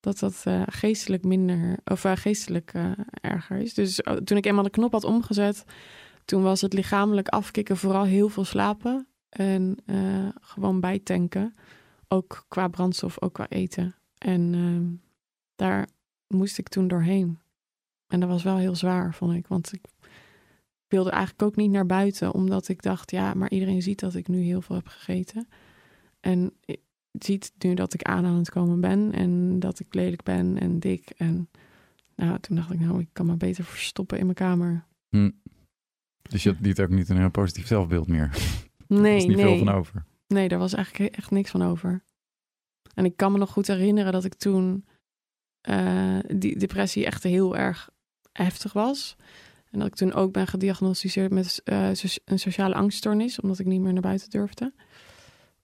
Dat 0.00 0.18
dat 0.18 0.44
geestelijk 0.66 1.24
minder, 1.24 1.78
of 1.84 2.04
geestelijk 2.14 2.72
erger 3.20 3.56
is. 3.56 3.74
Dus 3.74 4.00
eh, 4.00 4.14
toen 4.14 4.36
ik 4.36 4.46
eenmaal 4.46 4.62
de 4.62 4.70
knop 4.70 4.92
had 4.92 5.04
omgezet, 5.04 5.64
toen 6.24 6.42
was 6.42 6.60
het 6.60 6.72
lichamelijk 6.72 7.28
afkicken 7.28 7.76
vooral 7.76 8.04
heel 8.04 8.28
veel 8.28 8.44
slapen. 8.44 9.06
En 9.28 9.76
eh, 9.86 10.28
gewoon 10.40 10.80
bijtanken. 10.80 11.54
Ook 12.08 12.44
qua 12.48 12.68
brandstof, 12.68 13.22
ook 13.22 13.32
qua 13.32 13.48
eten. 13.48 13.94
En 14.18 14.54
ehm, 14.54 14.84
daar 15.56 15.88
moest 16.26 16.58
ik 16.58 16.68
toen 16.68 16.88
doorheen. 16.88 17.38
En 18.06 18.20
dat 18.20 18.28
was 18.28 18.42
wel 18.42 18.56
heel 18.56 18.74
zwaar, 18.74 19.14
vond 19.14 19.34
ik. 19.34 19.46
Want 19.46 19.72
ik 19.72 19.84
wilde 20.86 21.10
eigenlijk 21.10 21.42
ook 21.42 21.56
niet 21.56 21.70
naar 21.70 21.86
buiten, 21.86 22.34
omdat 22.34 22.68
ik 22.68 22.82
dacht, 22.82 23.10
ja, 23.10 23.34
maar 23.34 23.50
iedereen 23.50 23.82
ziet 23.82 24.00
dat 24.00 24.14
ik 24.14 24.28
nu 24.28 24.40
heel 24.40 24.60
veel 24.60 24.76
heb 24.76 24.86
gegeten. 24.86 25.48
En 26.20 26.52
ziet 27.12 27.52
nu 27.58 27.74
dat 27.74 27.94
ik 27.94 28.02
aan 28.02 28.24
aan 28.24 28.36
het 28.36 28.50
komen 28.50 28.80
ben 28.80 29.12
en 29.12 29.60
dat 29.60 29.80
ik 29.80 29.94
lelijk 29.94 30.22
ben 30.22 30.58
en 30.58 30.78
dik. 30.78 31.10
En 31.16 31.48
nou, 32.16 32.38
toen 32.38 32.56
dacht 32.56 32.72
ik, 32.72 32.80
nou, 32.80 33.00
ik 33.00 33.08
kan 33.12 33.26
me 33.26 33.36
beter 33.36 33.64
verstoppen 33.64 34.18
in 34.18 34.24
mijn 34.24 34.36
kamer. 34.36 34.84
Hm. 35.08 35.30
Dus 36.22 36.42
je 36.42 36.48
had 36.50 36.60
niet 36.60 36.80
ook 36.80 36.88
niet 36.88 37.08
een 37.08 37.18
heel 37.18 37.30
positief 37.30 37.66
zelfbeeld 37.66 38.08
meer. 38.08 38.30
er 38.88 39.00
Nee, 39.00 39.16
is 39.16 39.26
niet 39.26 39.36
nee. 39.36 39.46
veel 39.46 39.58
van 39.64 39.74
over. 39.74 40.04
Nee, 40.26 40.48
daar 40.48 40.58
was 40.58 40.74
eigenlijk 40.74 41.16
echt 41.16 41.30
niks 41.30 41.50
van 41.50 41.62
over. 41.62 42.04
En 42.94 43.04
ik 43.04 43.16
kan 43.16 43.32
me 43.32 43.38
nog 43.38 43.50
goed 43.50 43.66
herinneren 43.66 44.12
dat 44.12 44.24
ik 44.24 44.34
toen 44.34 44.86
eh, 45.60 46.18
die 46.34 46.58
depressie 46.58 47.06
echt 47.06 47.22
heel 47.22 47.56
erg 47.56 47.90
heftig 48.32 48.72
was. 48.72 49.16
En 49.70 49.78
dat 49.78 49.88
ik 49.88 49.94
toen 49.94 50.12
ook 50.12 50.32
ben 50.32 50.46
gediagnosticeerd 50.46 51.32
met 51.32 51.60
eh, 51.64 51.90
een 52.24 52.38
sociale 52.38 52.74
angststoornis, 52.74 53.40
omdat 53.40 53.58
ik 53.58 53.66
niet 53.66 53.80
meer 53.80 53.92
naar 53.92 54.02
buiten 54.02 54.30
durfde. 54.30 54.72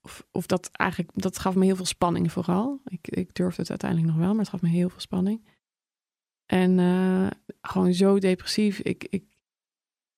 Of, 0.01 0.25
of 0.31 0.45
dat 0.45 0.69
eigenlijk, 0.71 1.11
dat 1.15 1.39
gaf 1.39 1.55
me 1.55 1.65
heel 1.65 1.75
veel 1.75 1.85
spanning 1.85 2.31
vooral. 2.31 2.81
Ik, 2.85 3.07
ik 3.07 3.33
durfde 3.33 3.61
het 3.61 3.69
uiteindelijk 3.69 4.11
nog 4.11 4.19
wel, 4.19 4.29
maar 4.31 4.39
het 4.39 4.49
gaf 4.49 4.61
me 4.61 4.69
heel 4.69 4.89
veel 4.89 4.99
spanning. 4.99 5.45
En 6.45 6.79
eh, 6.79 7.27
gewoon 7.61 7.93
zo 7.93 8.19
depressief. 8.19 8.79
Ik, 8.79 9.07
ik, 9.09 9.23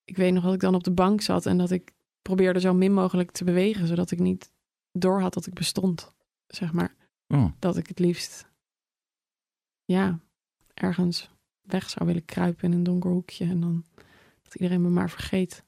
ik 0.04 0.18
weet 0.18 0.34
nog 0.34 0.44
dat 0.44 0.54
ik 0.54 0.60
dan 0.60 0.76
op 0.76 0.84
de 0.84 0.92
bank 0.92 1.22
zat 1.22 1.46
en 1.46 1.58
dat 1.58 1.72
ik 1.72 1.94
probeerde 2.22 2.60
zo 2.60 2.74
min 2.74 2.94
mogelijk 2.94 3.32
te 3.32 3.44
bewegen, 3.44 3.88
zodat 3.88 4.12
ik 4.12 4.20
niet 4.20 4.52
door 4.92 5.22
had 5.22 5.34
dat 5.34 5.46
ik 5.46 5.54
bestond, 5.54 6.14
zeg 6.48 6.74
maar. 6.74 6.96
Oh, 7.28 7.52
Dat 7.60 7.78
ik 7.78 7.88
het 7.88 8.00
liefst, 8.00 8.50
ja, 9.86 10.20
ergens 10.74 11.30
weg 11.62 11.90
zou 11.90 12.06
willen 12.06 12.26
kruipen 12.26 12.72
in 12.72 12.78
een 12.78 12.84
donker 12.84 13.12
hoekje 13.12 13.46
en 13.46 13.60
dan 13.60 13.86
dat 14.44 14.56
iedereen 14.56 14.82
me 14.82 14.90
maar 14.90 15.10
vergeet. 15.10 15.64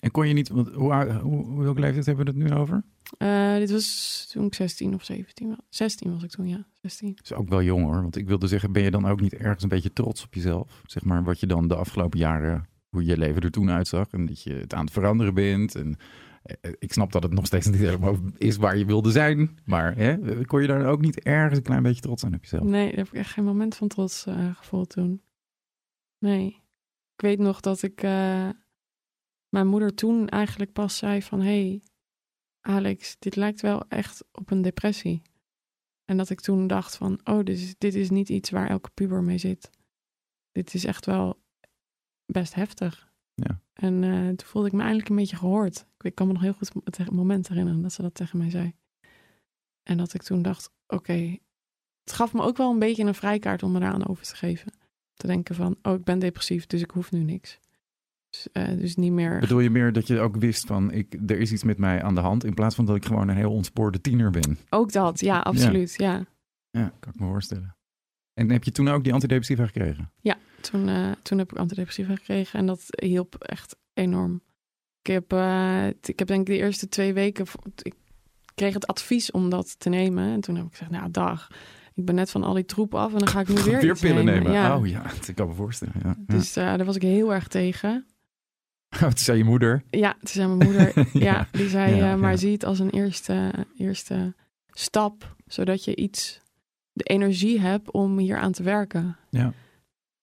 En 0.00 0.10
kon 0.10 0.28
je 0.28 0.34
niet, 0.34 0.48
want 0.48 0.68
hoe, 0.68 1.12
hoe 1.12 1.62
welke 1.62 1.80
leeftijd 1.80 2.06
hebben 2.06 2.24
we 2.24 2.30
het 2.30 2.40
nu 2.40 2.56
over? 2.56 2.84
Eh, 3.18 3.54
dit 3.56 3.70
was 3.70 4.28
toen 4.32 4.46
ik 4.46 4.54
16 4.54 4.94
of 4.94 5.04
17 5.04 5.48
was. 5.48 5.58
16 5.68 6.12
was 6.12 6.22
ik 6.22 6.30
toen, 6.30 6.48
ja. 6.48 6.66
16. 6.80 7.14
Dat 7.14 7.24
is 7.24 7.32
ook 7.32 7.48
wel 7.48 7.62
jong 7.62 7.84
hoor. 7.84 8.02
Want 8.02 8.16
ik 8.16 8.26
wilde 8.26 8.46
zeggen, 8.46 8.72
ben 8.72 8.82
je 8.82 8.90
dan 8.90 9.06
ook 9.06 9.20
niet 9.20 9.34
ergens 9.34 9.62
een 9.62 9.68
beetje 9.68 9.92
trots 9.92 10.24
op 10.24 10.34
jezelf? 10.34 10.82
Zeg 10.86 11.04
maar 11.04 11.24
wat 11.24 11.40
je 11.40 11.46
dan 11.46 11.68
de 11.68 11.74
afgelopen 11.74 12.18
jaren, 12.18 12.68
hoe 12.94 13.04
je 13.04 13.18
leven 13.18 13.42
er 13.42 13.50
toen 13.50 13.70
uitzag. 13.70 14.10
En 14.10 14.26
dat 14.26 14.42
je 14.42 14.52
het 14.52 14.74
aan 14.74 14.84
het 14.84 14.92
veranderen 14.92 15.34
bent. 15.34 15.74
En 15.74 15.96
eh, 16.42 16.72
ik 16.78 16.92
snap 16.92 17.12
dat 17.12 17.22
het 17.22 17.32
nog 17.32 17.46
steeds 17.46 17.66
niet 17.66 17.80
helemaal 17.80 18.16
is 18.36 18.56
waar 18.56 18.76
je 18.76 18.84
wilde 18.84 19.10
zijn. 19.10 19.58
Maar 19.64 19.96
hè, 19.96 20.44
kon 20.44 20.60
je 20.60 20.66
daar 20.66 20.86
ook 20.86 21.00
niet 21.00 21.20
ergens 21.20 21.56
een 21.56 21.64
klein 21.64 21.82
beetje 21.82 22.00
trots 22.00 22.20
zijn 22.20 22.34
op 22.34 22.42
jezelf? 22.42 22.64
Nee, 22.64 22.88
daar 22.88 22.96
heb 22.96 23.06
ik 23.06 23.12
echt 23.12 23.32
geen 23.32 23.44
moment 23.44 23.74
van 23.76 23.88
trots 23.88 24.26
eh, 24.26 24.54
gevoeld 24.56 24.88
toen. 24.88 25.22
Nee. 26.18 26.62
Ik 27.14 27.20
weet 27.20 27.38
nog 27.38 27.60
dat 27.60 27.82
ik... 27.82 28.02
eh, 28.02 28.48
mijn 29.48 29.66
moeder 29.66 29.94
toen 29.94 30.28
eigenlijk 30.28 30.72
pas 30.72 30.96
zei 30.96 31.22
van... 31.22 31.40
hey, 31.40 31.82
Alex, 32.60 33.16
dit 33.18 33.36
lijkt 33.36 33.60
wel 33.60 33.88
echt 33.88 34.24
op 34.32 34.50
een 34.50 34.62
depressie. 34.62 35.22
En 36.04 36.16
dat 36.16 36.30
ik 36.30 36.40
toen 36.40 36.66
dacht 36.66 36.96
van... 36.96 37.20
oh, 37.24 37.44
dit 37.44 37.74
dit 37.78 37.94
is 37.94 38.10
niet 38.10 38.28
iets 38.28 38.50
waar 38.50 38.68
elke 38.68 38.90
puber 38.94 39.22
mee 39.22 39.38
zit. 39.38 39.70
Dit 40.52 40.74
is 40.74 40.84
echt 40.84 41.06
wel 41.06 41.42
best 42.26 42.54
heftig. 42.54 43.12
Ja. 43.34 43.60
En 43.72 44.04
eh, 44.04 44.26
toen 44.26 44.46
voelde 44.46 44.68
ik 44.68 44.74
me 44.74 44.80
eindelijk 44.80 45.08
een 45.08 45.16
beetje 45.16 45.36
gehoord. 45.36 45.86
Ik, 45.98 46.04
ik 46.04 46.14
kan 46.14 46.26
me 46.26 46.32
nog 46.32 46.42
heel 46.42 46.52
goed 46.52 46.72
het 46.84 47.10
moment 47.10 47.48
herinneren 47.48 47.82
dat 47.82 47.92
ze 47.92 48.02
dat 48.02 48.14
tegen 48.14 48.38
mij 48.38 48.50
zei. 48.50 48.74
En 49.82 49.96
dat 49.96 50.14
ik 50.14 50.22
toen 50.22 50.42
dacht, 50.42 50.70
oké, 50.86 51.38
het 52.04 52.12
gaf 52.12 52.32
me 52.32 52.42
ook 52.42 52.56
wel 52.56 52.70
een 52.70 52.78
beetje 52.78 53.04
een 53.04 53.14
vrijkaart 53.14 53.62
om 53.62 53.76
eraan 53.76 54.06
over 54.06 54.24
te 54.24 54.36
geven. 54.36 54.72
Te 55.14 55.26
denken 55.26 55.54
van, 55.54 55.76
oh, 55.82 55.92
ik 55.92 56.04
ben 56.04 56.18
depressief, 56.18 56.66
dus 56.66 56.82
ik 56.82 56.90
hoef 56.90 57.10
nu 57.10 57.22
niks. 57.22 57.58
Dus, 58.30 58.48
eh, 58.52 58.78
dus 58.78 58.96
niet 58.96 59.12
meer... 59.12 59.40
Bedoel 59.40 59.60
je 59.60 59.70
meer 59.70 59.92
dat 59.92 60.06
je 60.06 60.20
ook 60.20 60.36
wist 60.36 60.66
van, 60.66 60.92
ik, 60.92 61.14
er 61.26 61.38
is 61.38 61.52
iets 61.52 61.64
met 61.64 61.78
mij 61.78 62.02
aan 62.02 62.14
de 62.14 62.20
hand. 62.20 62.44
In 62.44 62.54
plaats 62.54 62.74
van 62.74 62.84
dat 62.84 62.96
ik 62.96 63.04
gewoon 63.04 63.28
een 63.28 63.36
heel 63.36 63.52
ontspoorde 63.52 64.00
tiener 64.00 64.30
ben. 64.30 64.58
Ook 64.68 64.92
dat, 64.92 65.20
ja, 65.20 65.40
absoluut, 65.40 65.94
ja. 65.96 66.26
Ja, 66.70 66.92
kan 67.00 67.12
ik 67.12 67.20
me 67.20 67.26
voorstellen. 67.26 67.76
En 68.34 68.50
heb 68.50 68.64
je 68.64 68.72
toen 68.72 68.88
ook 68.88 69.04
die 69.04 69.12
antidepressiva 69.12 69.66
gekregen? 69.66 70.12
Toen, 70.70 70.88
eh, 70.88 71.10
toen 71.22 71.38
heb 71.38 71.52
ik 71.52 71.58
antidepressiva 71.58 72.14
gekregen 72.14 72.58
en 72.58 72.66
dat 72.66 72.84
hielp 72.88 73.34
echt 73.34 73.76
enorm. 73.94 74.42
Ik 75.02 75.12
heb, 75.12 75.32
eh, 75.32 75.86
ik 75.86 76.18
heb 76.18 76.28
denk 76.28 76.40
ik 76.40 76.46
de 76.46 76.62
eerste 76.62 76.88
twee 76.88 77.12
weken... 77.12 77.46
Ik 77.82 77.94
kreeg 78.54 78.74
het 78.74 78.86
advies 78.86 79.30
om 79.30 79.50
dat 79.50 79.78
te 79.78 79.88
nemen. 79.88 80.32
En 80.32 80.40
toen 80.40 80.56
heb 80.56 80.64
ik 80.64 80.70
gezegd, 80.70 80.90
nou, 80.90 81.10
dag. 81.10 81.48
Ik 81.94 82.04
ben 82.04 82.14
net 82.14 82.30
van 82.30 82.42
al 82.42 82.54
die 82.54 82.64
troep 82.64 82.94
af 82.94 83.12
en 83.12 83.18
dan 83.18 83.28
ga 83.28 83.40
ik 83.40 83.48
nu 83.48 83.62
weer, 83.70 83.80
Weer 83.80 83.98
pillen 83.98 84.24
nemen. 84.24 84.52
Ja. 84.52 84.76
Oh 84.76 84.86
ja, 84.86 85.02
ik 85.26 85.34
kan 85.34 85.48
me 85.48 85.54
voorstellen. 85.54 85.94
Ja. 86.02 86.16
Dus 86.18 86.56
eh, 86.56 86.64
daar 86.64 86.84
was 86.84 86.96
ik 86.96 87.02
heel 87.02 87.34
erg 87.34 87.48
tegen. 87.48 88.06
ja. 88.88 88.98
Toen 89.08 89.18
zei 89.18 89.38
je 89.38 89.44
moeder. 89.44 89.82
Ja, 89.90 90.12
toen 90.12 90.28
zei 90.28 90.46
mijn 90.46 90.70
moeder, 90.70 90.92
ja, 91.12 91.20
Ja, 91.20 91.48
die 91.50 91.68
zei, 91.68 91.94
ja, 91.94 92.16
maar 92.16 92.38
zie 92.38 92.52
het 92.52 92.64
als 92.64 92.78
een 92.78 92.90
eerste, 92.90 93.52
eerste 93.76 94.34
stap, 94.70 95.36
zodat 95.46 95.84
je 95.84 95.96
iets, 95.96 96.40
de 96.92 97.04
energie 97.04 97.60
hebt 97.60 97.90
om 97.90 98.18
hier 98.18 98.38
aan 98.38 98.52
te 98.52 98.62
werken. 98.62 99.16
Ja. 99.30 99.52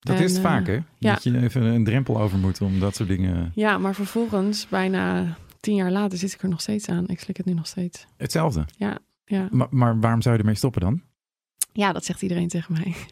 Dat 0.02 0.16
En, 0.18 0.24
is 0.24 0.30
het 0.36 0.44
eh, 0.44 0.52
vaak, 0.52 0.68
hè? 0.68 0.80
ja. 0.98 1.14
Dat 1.14 1.24
je 1.24 1.38
even 1.42 1.64
een 1.64 1.84
drempel 1.84 2.22
over 2.22 2.38
moet 2.38 2.62
om 2.62 2.80
dat 2.80 2.96
soort 2.96 3.10
dingen... 3.10 3.52
Ja, 3.56 3.78
maar 3.78 3.96
vervolgens, 3.96 4.68
bijna 4.68 5.36
tien 5.60 5.76
jaar 5.76 5.92
later, 5.92 6.18
zit 6.18 6.34
ik 6.34 6.42
er 6.42 6.50
nog 6.50 6.62
steeds 6.62 6.90
aan. 6.90 7.08
Ik 7.08 7.20
slik 7.20 7.38
het 7.38 7.46
nu 7.46 7.54
nog 7.54 7.68
steeds. 7.68 8.06
Hetzelfde. 8.18 8.66
Ja, 8.78 9.00
Maar, 9.52 9.68
maar 9.70 10.00
waarom 10.00 10.22
zou 10.22 10.34
je 10.36 10.40
ermee 10.42 10.56
stoppen 10.56 10.82
dan? 10.82 11.02
ja 11.74 11.92
dat 11.92 12.06
zegt 12.06 12.22
iedereen 12.22 12.48
tegen 12.48 12.74
mij. 12.74 12.96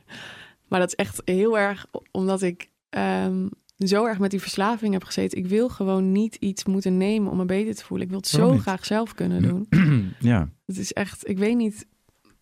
Maar 0.68 0.80
dat 0.80 0.88
is 0.88 0.96
echt 0.96 1.22
heel 1.26 1.60
erg 1.60 1.86
omdat 2.12 2.42
ik 2.42 2.70
ehm, 2.90 3.48
zo 3.78 4.06
erg 4.06 4.20
met 4.20 4.32
die 4.32 4.42
verslaving 4.42 4.94
heb 4.94 5.04
gezeten. 5.04 5.38
Ik 5.38 5.46
wil 5.48 5.70
gewoon 5.70 6.12
niet 6.12 6.36
iets 6.36 6.66
moeten 6.66 6.98
nemen 6.98 7.32
om 7.32 7.38
me 7.38 7.46
beter 7.46 7.76
te 7.76 7.86
voelen. 7.86 8.06
Ik 8.06 8.12
wil 8.12 8.22
het 8.22 8.32
Waarom 8.32 8.50
zo 8.50 8.56
niet? 8.56 8.64
graag 8.66 8.86
zelf 8.86 9.14
kunnen 9.14 9.42
doen. 9.42 9.68
ja. 10.32 10.50
Het 10.66 10.78
is 10.78 10.94
echt, 10.94 11.30
ik 11.30 11.38
weet 11.38 11.56
niet. 11.58 11.86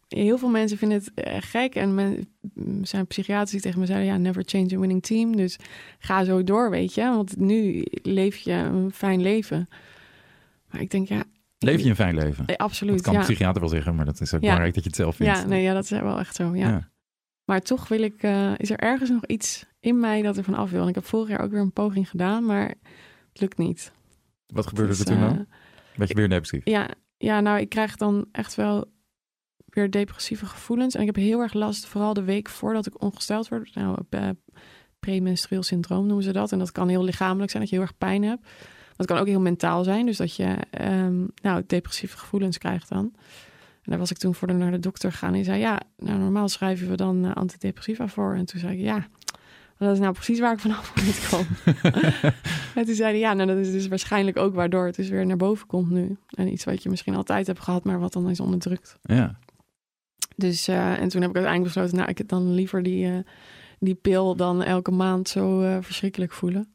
Heel 0.07 0.37
veel 0.37 0.49
mensen 0.49 0.77
vinden 0.77 0.97
het 0.97 1.13
eh, 1.13 1.37
gek. 1.39 1.75
En 1.75 1.95
men, 1.95 2.29
m, 2.53 2.83
zijn 2.83 3.07
psychiaters 3.07 3.51
die 3.51 3.61
tegen 3.61 3.79
me 3.79 3.85
zeiden: 3.85 4.07
ja, 4.07 4.17
never 4.17 4.43
change 4.45 4.75
a 4.75 4.79
winning 4.79 5.03
team. 5.03 5.35
Dus 5.35 5.57
ga 5.99 6.23
zo 6.23 6.43
door, 6.43 6.69
weet 6.69 6.93
je. 6.93 7.01
Want 7.01 7.37
nu 7.37 7.85
leef 8.01 8.37
je 8.37 8.51
een 8.51 8.91
fijn 8.91 9.21
leven. 9.21 9.69
Maar 10.71 10.81
ik 10.81 10.89
denk, 10.91 11.07
ja. 11.07 11.23
Leef 11.57 11.81
je 11.81 11.89
een 11.89 11.95
fijn 11.95 12.15
leven? 12.15 12.45
Eh, 12.45 12.55
absoluut. 12.55 12.93
Dat 12.93 13.01
kan 13.03 13.13
een 13.13 13.19
ja. 13.19 13.25
psychiater 13.25 13.59
wel 13.61 13.69
zeggen, 13.69 13.95
maar 13.95 14.05
dat 14.05 14.21
is 14.21 14.27
ook 14.33 14.41
Ja. 14.41 14.45
belangrijk 14.45 14.73
dat 14.73 14.83
je 14.83 14.89
het 14.89 14.99
zelf 14.99 15.15
vindt. 15.15 15.37
ja, 15.37 15.45
nee, 15.45 15.61
ja, 15.63 15.73
dat 15.73 15.83
is 15.83 15.89
wel 15.89 16.19
echt 16.19 16.35
zo. 16.35 16.55
Ja. 16.55 16.69
Ja. 16.69 16.89
Maar 17.45 17.61
toch 17.61 17.87
wil 17.87 18.01
ik, 18.01 18.23
eh, 18.23 18.51
is 18.57 18.69
er 18.69 18.79
ergens 18.79 19.09
nog 19.09 19.25
iets 19.25 19.65
in 19.79 19.99
mij 19.99 20.21
dat 20.21 20.37
er 20.37 20.43
van 20.43 20.53
af 20.53 20.71
wil. 20.71 20.81
En 20.81 20.87
ik 20.87 20.95
heb 20.95 21.05
vorig 21.05 21.29
jaar 21.29 21.41
ook 21.41 21.51
weer 21.51 21.61
een 21.61 21.73
poging 21.73 22.09
gedaan, 22.09 22.45
maar 22.45 22.67
het 23.29 23.41
lukt 23.41 23.57
niet. 23.57 23.91
Wat 24.47 24.67
gebeurde 24.67 24.89
Dus, 24.89 24.99
er 24.99 25.05
toen 25.05 25.15
eh, 25.17 25.21
dan? 25.21 25.45
Werd 25.95 26.09
je 26.09 26.15
weer 26.15 26.29
depressief? 26.29 26.61
Ja, 26.65 26.89
ja, 27.17 27.39
nou, 27.39 27.59
ik 27.59 27.69
krijg 27.69 27.95
dan 27.95 28.25
echt 28.31 28.55
wel 28.55 28.85
weer 29.77 29.91
depressieve 29.91 30.45
gevoelens. 30.45 30.95
En 30.95 30.99
ik 30.99 31.05
heb 31.05 31.15
heel 31.15 31.39
erg 31.39 31.53
last, 31.53 31.85
vooral 31.85 32.13
de 32.13 32.23
week 32.23 32.49
voordat 32.49 32.85
ik 32.85 33.01
ongesteld 33.01 33.47
word. 33.47 33.75
Nou, 33.75 33.97
eh, 34.09 34.29
premenstrueel 34.99 35.63
syndroom 35.63 36.05
noemen 36.05 36.23
ze 36.23 36.31
dat. 36.31 36.51
En 36.51 36.59
dat 36.59 36.71
kan 36.71 36.87
heel 36.87 37.03
lichamelijk 37.03 37.51
zijn, 37.51 37.63
dat 37.63 37.71
je 37.71 37.77
heel 37.77 37.85
erg 37.85 37.97
pijn 37.97 38.23
hebt. 38.23 38.47
Het 38.95 39.05
kan 39.05 39.17
ook 39.17 39.27
heel 39.27 39.39
mentaal 39.39 39.83
zijn. 39.83 40.05
Dus 40.05 40.17
dat 40.17 40.35
je 40.35 40.55
ehm, 40.69 41.25
nou, 41.41 41.63
depressieve 41.67 42.17
gevoelens 42.17 42.57
krijgt 42.57 42.89
dan. 42.89 43.11
En 43.81 43.93
daar 43.93 43.97
was 43.97 44.11
ik 44.11 44.17
toen 44.17 44.35
voor 44.35 44.47
de, 44.47 44.53
naar 44.53 44.71
de 44.71 44.79
dokter 44.79 45.11
gegaan. 45.11 45.33
En 45.33 45.43
zei, 45.43 45.59
ja, 45.59 45.79
nou, 45.97 46.19
normaal 46.19 46.49
schrijven 46.49 46.89
we 46.89 46.95
dan 46.95 47.25
eh, 47.25 47.35
antidepressiva 47.35 48.07
voor. 48.07 48.35
En 48.35 48.45
toen 48.45 48.59
zei 48.59 48.77
ik, 48.77 48.83
ja, 48.83 49.07
dat 49.77 49.93
is 49.93 49.99
nou 49.99 50.13
precies 50.13 50.39
waar 50.39 50.53
ik 50.53 50.59
vanaf 50.59 50.93
moet 51.05 51.27
komen. 51.29 51.83
en 52.75 52.85
toen 52.85 52.95
zei 52.95 53.09
hij, 53.09 53.19
ja, 53.19 53.33
nou, 53.33 53.47
dat 53.47 53.57
is 53.57 53.71
dus 53.71 53.87
waarschijnlijk 53.87 54.37
ook 54.37 54.55
waardoor 54.55 54.85
het 54.85 54.95
dus 54.95 55.09
weer 55.09 55.25
naar 55.25 55.37
boven 55.37 55.67
komt 55.67 55.89
nu. 55.89 56.17
En 56.29 56.51
iets 56.51 56.63
wat 56.63 56.83
je 56.83 56.89
misschien 56.89 57.15
altijd 57.15 57.47
hebt 57.47 57.59
gehad, 57.59 57.83
maar 57.83 57.99
wat 57.99 58.13
dan 58.13 58.29
is 58.29 58.39
onderdrukt. 58.39 58.97
Ja. 59.01 59.37
Dus, 60.39 60.67
eh, 60.67 60.99
en 60.99 61.07
toen 61.09 61.21
heb 61.21 61.29
ik 61.29 61.35
uiteindelijk 61.35 61.63
besloten, 61.63 61.97
nou, 61.97 62.09
ik 62.09 62.17
heb 62.17 62.27
dan 62.27 62.53
liever 62.53 62.83
die, 62.83 63.05
eh, 63.11 63.17
die 63.79 63.95
pil 63.95 64.35
dan 64.35 64.63
elke 64.63 64.91
maand 64.91 65.29
zo 65.29 65.61
eh, 65.61 65.77
verschrikkelijk 65.81 66.31
voelen. 66.31 66.71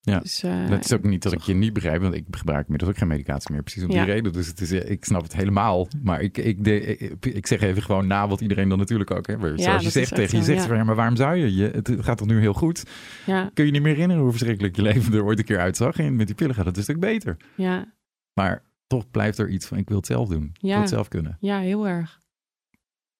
Ja, 0.00 0.18
Dus, 0.18 0.40
dat 0.68 0.84
is 0.84 0.92
ook 0.92 1.02
niet 1.02 1.22
dat 1.22 1.32
ik 1.32 1.40
je 1.40 1.54
niet 1.54 1.72
begrijp, 1.72 2.00
want 2.02 2.14
ik 2.14 2.24
gebruik 2.30 2.64
inmiddels 2.64 2.90
ook 2.90 2.98
geen 2.98 3.08
medicatie 3.08 3.52
meer. 3.52 3.62
Precies 3.62 3.82
om 3.82 3.90
Ja. 3.90 4.04
die 4.04 4.12
reden. 4.12 4.32
Dus 4.32 4.46
het 4.46 4.60
is, 4.60 4.70
ik 4.72 5.04
snap 5.04 5.22
het 5.22 5.36
helemaal. 5.36 5.88
Maar 6.02 6.20
ik, 6.20 6.38
ik, 6.38 6.64
de, 6.64 6.80
ik, 6.96 7.26
ik 7.26 7.46
zeg 7.46 7.60
even 7.60 7.82
gewoon 7.82 8.06
na 8.06 8.28
wat 8.28 8.40
iedereen 8.40 8.68
dan 8.68 8.78
natuurlijk 8.78 9.10
ook. 9.10 9.26
Hè. 9.26 9.38
Zoals 9.38 9.62
Ja, 9.62 9.78
je 9.80 9.90
zegt 9.90 10.14
tegen 10.14 10.38
je 10.38 10.44
zegt 10.44 10.60
ja. 10.62 10.66
van 10.68 10.76
ja, 10.76 10.84
maar 10.84 10.94
waarom 10.94 11.16
zou 11.16 11.36
je? 11.36 11.54
je? 11.54 11.68
Het 11.70 11.92
gaat 11.98 12.18
toch 12.18 12.26
nu 12.26 12.40
heel 12.40 12.52
goed? 12.52 12.82
Ja, 13.26 13.50
Kun 13.54 13.64
je 13.66 13.70
niet 13.70 13.82
meer 13.82 13.92
herinneren 13.92 14.22
hoe 14.22 14.30
verschrikkelijk 14.32 14.76
je 14.76 14.82
leven 14.82 15.14
er 15.14 15.24
ooit 15.24 15.38
een 15.38 15.44
keer 15.44 15.58
uitzag? 15.58 15.96
En 15.98 16.16
met 16.16 16.26
die 16.26 16.36
pillen 16.36 16.54
gaat 16.54 16.66
het 16.66 16.76
een 16.76 16.82
stuk 16.82 17.00
beter. 17.00 17.36
ja, 17.56 17.92
Maar 18.32 18.62
toch 18.86 19.10
blijft 19.10 19.38
er 19.38 19.48
iets 19.48 19.66
van 19.66 19.78
ik 19.78 19.88
wil 19.88 19.96
het 19.96 20.06
zelf 20.06 20.28
doen. 20.28 20.44
Ik 20.52 20.60
wil 20.60 20.78
het 20.80 20.88
zelf 20.88 21.08
kunnen. 21.08 21.36
ja, 21.40 21.58
heel 21.60 21.88
erg. 21.88 22.20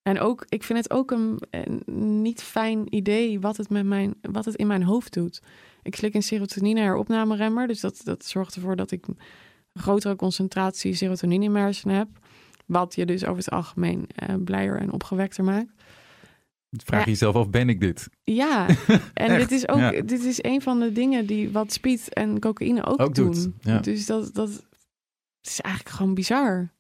En 0.04 0.20
ook, 0.20 0.44
ik 0.48 0.62
vind 0.62 0.78
het 0.78 0.90
ook 0.90 1.10
een, 1.10 1.38
een 1.50 1.82
niet 2.22 2.42
fijn 2.42 2.94
idee 2.94 3.40
wat 3.40 3.56
het, 3.56 3.70
met 3.70 3.84
mijn, 3.86 4.14
wat 4.20 4.44
het 4.44 4.54
in 4.54 4.66
mijn 4.66 4.82
hoofd 4.82 5.12
doet. 5.12 5.42
Ik 5.82 5.96
slik 5.96 6.14
een 6.14 6.22
serotonine 6.22 6.80
heropnameremmer. 6.80 7.66
Dus 7.66 7.80
dat, 7.80 8.00
dat 8.04 8.24
zorgt 8.24 8.54
ervoor 8.54 8.76
dat 8.76 8.90
ik 8.90 9.06
een 9.06 9.18
grotere 9.74 10.16
concentratie 10.16 10.94
serotonine 10.94 11.44
in 11.44 11.52
mijn 11.52 11.64
hersenen 11.64 11.96
heb. 11.96 12.08
Wat 12.66 12.94
je 12.94 13.06
dus 13.06 13.24
over 13.24 13.36
het 13.36 13.50
algemeen 13.50 14.06
eh, 14.14 14.34
blijer 14.44 14.76
en 14.80 14.92
opgewekter 14.92 15.44
maakt. 15.44 15.72
Vraag 16.70 17.00
je 17.00 17.06
Ja. 17.06 17.12
jezelf 17.12 17.34
af, 17.34 17.50
ben 17.50 17.68
ik 17.68 17.80
dit? 17.80 18.08
Ja, 18.24 18.66
en 19.14 19.38
dit 19.38 19.50
is 19.50 19.68
ook 19.68 19.78
ja. 19.78 19.90
dit 19.90 20.24
is 20.24 20.42
een 20.42 20.62
van 20.62 20.80
de 20.80 20.92
dingen 20.92 21.26
die 21.26 21.50
wat 21.50 21.72
speed 21.72 22.12
en 22.12 22.40
cocaïne 22.40 22.84
ook, 22.84 23.00
Ook 23.00 23.14
doen. 23.14 23.32
doet, 23.32 23.48
ja. 23.60 23.78
Dus 23.78 24.06
dat, 24.06 24.34
dat 24.34 24.64
is 25.42 25.60
eigenlijk 25.60 25.96
gewoon 25.96 26.14
bizar. 26.14 26.72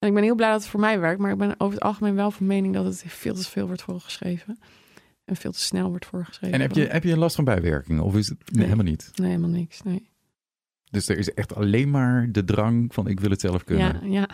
En 0.00 0.08
ik 0.08 0.14
ben 0.14 0.22
heel 0.22 0.34
blij 0.34 0.50
dat 0.50 0.60
het 0.60 0.70
voor 0.70 0.80
mij 0.80 1.00
werkt, 1.00 1.20
maar 1.20 1.30
ik 1.32 1.38
ben 1.38 1.54
over 1.58 1.74
het 1.74 1.82
algemeen 1.84 2.14
wel 2.14 2.30
van 2.30 2.46
mening 2.46 2.74
dat 2.74 2.84
het 2.84 3.02
veel 3.06 3.34
te 3.34 3.42
veel 3.50 3.66
wordt 3.66 3.82
voorgeschreven. 3.82 4.58
En 5.24 5.36
veel 5.36 5.52
te 5.52 5.60
snel 5.60 5.88
wordt 5.88 6.06
voorgeschreven. 6.06 6.54
En 6.54 6.60
heb 6.60 6.72
je, 6.72 6.86
heb 6.86 7.04
je 7.04 7.16
last 7.16 7.34
van 7.36 7.44
bijwerkingen? 7.44 8.02
Of 8.02 8.16
is 8.16 8.28
het 8.28 8.38
nee, 8.38 8.48
Nee. 8.52 8.64
helemaal 8.64 8.84
niet? 8.84 9.10
Nee, 9.14 9.28
helemaal 9.28 9.50
niks. 9.50 9.82
Nee. 9.82 10.10
Dus 10.90 11.08
er 11.08 11.18
is 11.18 11.34
echt 11.34 11.54
alleen 11.54 11.90
maar 11.90 12.28
de 12.32 12.44
drang 12.44 12.94
van 12.94 13.06
ik 13.06 13.20
wil 13.20 13.30
het 13.30 13.40
zelf 13.40 13.64
kunnen. 13.64 14.10
Ja, 14.10 14.20
ja, 14.20 14.28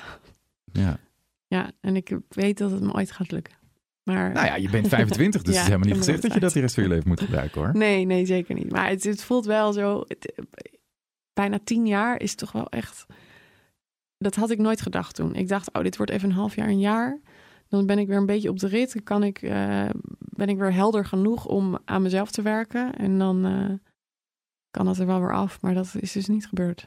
Ja. 0.73 0.99
ja, 1.47 1.71
en 1.81 1.97
ik 1.97 2.17
weet 2.29 2.59
dat 2.59 2.71
het 2.71 2.81
me 2.83 2.93
ooit 2.93 3.11
gaat 3.11 3.31
lukken. 3.31 3.55
Maar 4.03 4.33
Nou 4.33 4.47
ja, 4.47 4.57
je 4.57 4.71
bent 4.71 4.89
25, 4.89 5.43
dus 5.43 5.55
Ja, 5.55 5.61
het 5.61 5.69
is 5.69 5.73
helemaal 5.75 5.89
niet 5.97 6.05
gezegd 6.07 6.23
dat 6.23 6.35
je 6.35 6.41
dat 6.41 6.53
de 6.53 6.61
rest 6.61 6.75
van 6.75 6.83
je 6.83 6.89
leven 6.89 7.09
moet 7.09 7.21
gebruiken 7.29 7.61
hoor. 7.61 7.77
nee, 7.77 8.05
nee, 8.05 8.27
zeker 8.27 8.55
niet. 8.55 8.71
Maar 8.71 8.89
het, 8.89 9.05
het 9.05 9.23
voelt 9.25 9.45
wel 9.45 9.73
zo. 9.73 10.05
het- 10.07 10.43
bijna 11.33 11.59
tien 11.65 11.87
jaar 11.87 12.21
is 12.21 12.35
toch 12.35 12.53
wel 12.53 12.69
echt. 12.69 13.07
Dat 14.27 14.35
had 14.35 14.51
ik 14.51 14.59
nooit 14.59 14.81
gedacht 14.81 15.15
toen. 15.15 15.35
Ik 15.35 15.49
dacht, 15.49 15.73
oh, 15.73 15.83
dit 15.83 15.97
wordt 15.97 16.13
even 16.13 16.29
een 16.29 16.35
half 16.37 16.55
jaar, 16.55 16.69
een 16.69 16.79
jaar. 16.79 17.21
Dan 17.69 17.87
ben 17.87 17.99
ik 17.99 18.07
weer 18.07 18.17
een 18.17 18.27
beetje 18.27 18.49
op 18.49 18.59
de 18.59 18.67
rit. 18.67 19.01
Kan 19.05 19.23
ik, 19.23 19.43
eh, 19.43 19.89
ben 20.19 20.49
ik 20.49 20.59
weer 20.59 20.73
helder 20.73 21.05
genoeg 21.05 21.47
om 21.47 21.79
aan 21.85 22.03
mezelf 22.03 22.31
te 22.31 22.43
werken. 22.43 22.95
En 22.97 23.19
dan 23.19 23.45
eh, 23.45 23.75
kan 24.71 24.87
dat 24.87 24.99
er 24.99 25.07
wel 25.07 25.21
weer 25.21 25.33
af. 25.33 25.61
Maar 25.61 25.75
dat 25.75 25.95
is 26.01 26.13
dus 26.13 26.27
niet 26.27 26.47
gebeurd. 26.47 26.87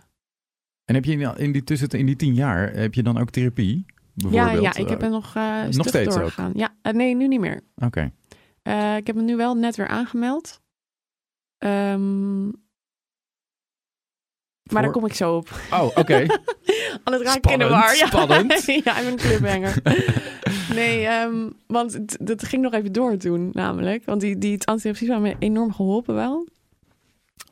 En 0.85 0.95
heb 0.95 1.05
je 1.05 1.11
in, 1.11 1.37
in 1.37 1.51
die, 1.51 1.63
tussen, 1.63 1.89
in 1.89 2.05
die 2.05 2.15
tien 2.15 2.33
jaar, 2.33 2.71
heb 2.71 2.93
je 2.93 3.03
dan 3.03 3.17
ook 3.17 3.29
therapie? 3.29 3.85
Ja, 4.13 4.29
Bijvoorbeeld? 4.29 4.75
ja, 4.75 4.81
ik 4.81 4.89
heb 4.89 5.01
er 5.01 5.09
nog, 5.09 5.35
eh 5.35 5.63
nog 5.63 5.87
steeds 5.87 6.07
ook? 6.07 6.19
doorgegaan. 6.19 6.51
Ja, 6.55 6.75
nee, 6.91 7.15
nu 7.15 7.27
niet 7.27 7.39
meer. 7.39 7.61
Oké. 7.75 8.11
Ik 8.97 9.07
heb 9.07 9.15
me 9.15 9.21
nu 9.21 9.35
wel 9.35 9.55
net 9.55 9.75
weer 9.75 9.87
aangemeld. 9.87 10.61
Ehm, 11.57 12.49
maar 14.71 14.81
daar 14.81 14.91
kom 14.91 15.05
ik 15.05 15.13
zo 15.13 15.35
op. 15.35 15.49
Oh, 15.71 15.83
oké. 15.95 16.25
Anders 17.03 17.23
raak 17.23 17.35
ik 17.35 17.51
in 17.51 17.59
de 17.59 17.67
war. 17.67 17.95
Ja. 17.95 18.05
spannend. 18.07 18.65
ja, 18.83 18.97
ik 18.97 19.03
ben 19.03 19.07
een 19.11 19.15
clubhanger. 19.17 19.81
nee, 20.79 21.05
ehm, 21.05 21.49
want 21.67 21.99
dat 22.27 22.43
ging 22.43 22.61
nog 22.61 22.73
even 22.73 22.91
door 22.91 23.17
toen 23.17 23.49
namelijk. 23.53 24.05
Want 24.05 24.21
die, 24.21 24.37
die 24.37 24.65
antidepressiva 24.65 25.11
hebben 25.13 25.29
me 25.31 25.45
enorm 25.45 25.73
geholpen 25.73 26.15
wel. 26.15 26.47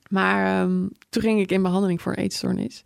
Maar 0.09 0.61
ehm, 0.61 0.87
toen 1.09 1.21
ging 1.21 1.39
ik 1.39 1.51
in 1.51 1.61
behandeling 1.61 2.01
voor 2.01 2.13
eetstoornis. 2.13 2.83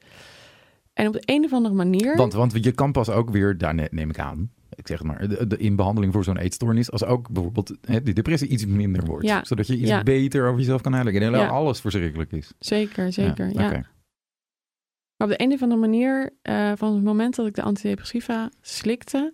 En 0.94 1.08
op 1.08 1.14
de 1.14 1.22
een 1.26 1.44
of 1.44 1.54
andere 1.54 1.76
manier... 1.76 2.16
want, 2.16 2.34
want 2.34 2.64
je 2.64 2.72
kan 2.72 2.92
pas 2.92 3.10
ook 3.10 3.30
weer, 3.30 3.58
daar 3.58 3.74
ne- 3.76 3.88
neem 3.92 4.10
ik 4.10 4.20
aan, 4.20 4.52
ik 4.76 4.88
zeg 4.88 4.98
het 4.98 5.08
maar, 5.08 5.28
de, 5.28 5.48
de, 5.48 5.58
in 5.58 5.76
behandeling 5.76 6.14
voor 6.14 6.24
zo'n 6.24 6.38
eetstoornis, 6.38 6.92
als 6.92 7.04
ook 7.04 7.30
bijvoorbeeld 7.30 7.76
hè, 7.82 8.04
die 8.04 8.14
depressie 8.14 8.48
iets 8.48 8.66
minder 8.66 9.06
wordt. 9.06 9.26
Ja. 9.26 9.44
Zodat 9.44 9.68
je 9.68 9.78
iets 9.78 9.90
Ja. 9.90 10.04
beter 10.04 10.48
over 10.48 10.60
jezelf 10.60 10.82
kan 10.82 10.92
nadenken. 10.92 11.22
En 11.22 11.32
Ja. 11.32 11.48
alles 11.48 11.80
verschrikkelijk 11.82 12.32
is. 12.32 12.52
Zeker, 12.60 13.14
zeker, 13.14 13.50
ja. 13.54 13.84
Maar 15.22 15.30
op 15.30 15.38
de 15.38 15.44
een 15.44 15.54
of 15.54 15.62
andere 15.62 15.82
manier, 15.82 16.34
eh, 16.42 16.72
van 16.76 16.94
het 16.94 17.04
moment 17.04 17.36
dat 17.36 17.46
ik 17.46 17.56
de 17.56 17.62
antidepressiva 17.62 18.50
slikte, 18.62 19.34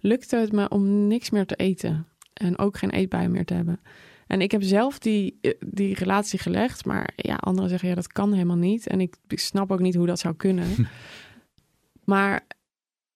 lukte 0.00 0.36
het 0.36 0.52
me 0.52 0.68
om 0.68 1.06
niks 1.06 1.30
meer 1.30 1.46
te 1.46 1.54
eten. 1.54 2.06
En 2.32 2.58
ook 2.58 2.78
geen 2.78 2.90
eetbuien 2.90 3.30
meer 3.30 3.44
te 3.44 3.54
hebben. 3.54 3.80
En 4.26 4.40
ik 4.40 4.50
heb 4.50 4.62
zelf 4.62 4.98
die, 4.98 5.38
eh, 5.40 5.52
die 5.66 5.94
relatie 5.94 6.38
gelegd, 6.38 6.84
maar 6.84 7.12
ja, 7.16 7.34
anderen 7.34 7.70
zeggen 7.70 7.88
ja, 7.88 7.94
dat 7.94 8.12
kan 8.12 8.32
helemaal 8.32 8.56
niet. 8.56 8.86
En 8.86 9.00
ik, 9.00 9.16
ik 9.28 9.38
snap 9.38 9.72
ook 9.72 9.80
niet 9.80 9.94
hoe 9.94 10.06
dat 10.06 10.18
zou 10.18 10.34
kunnen. 10.34 10.66
maar 12.04 12.46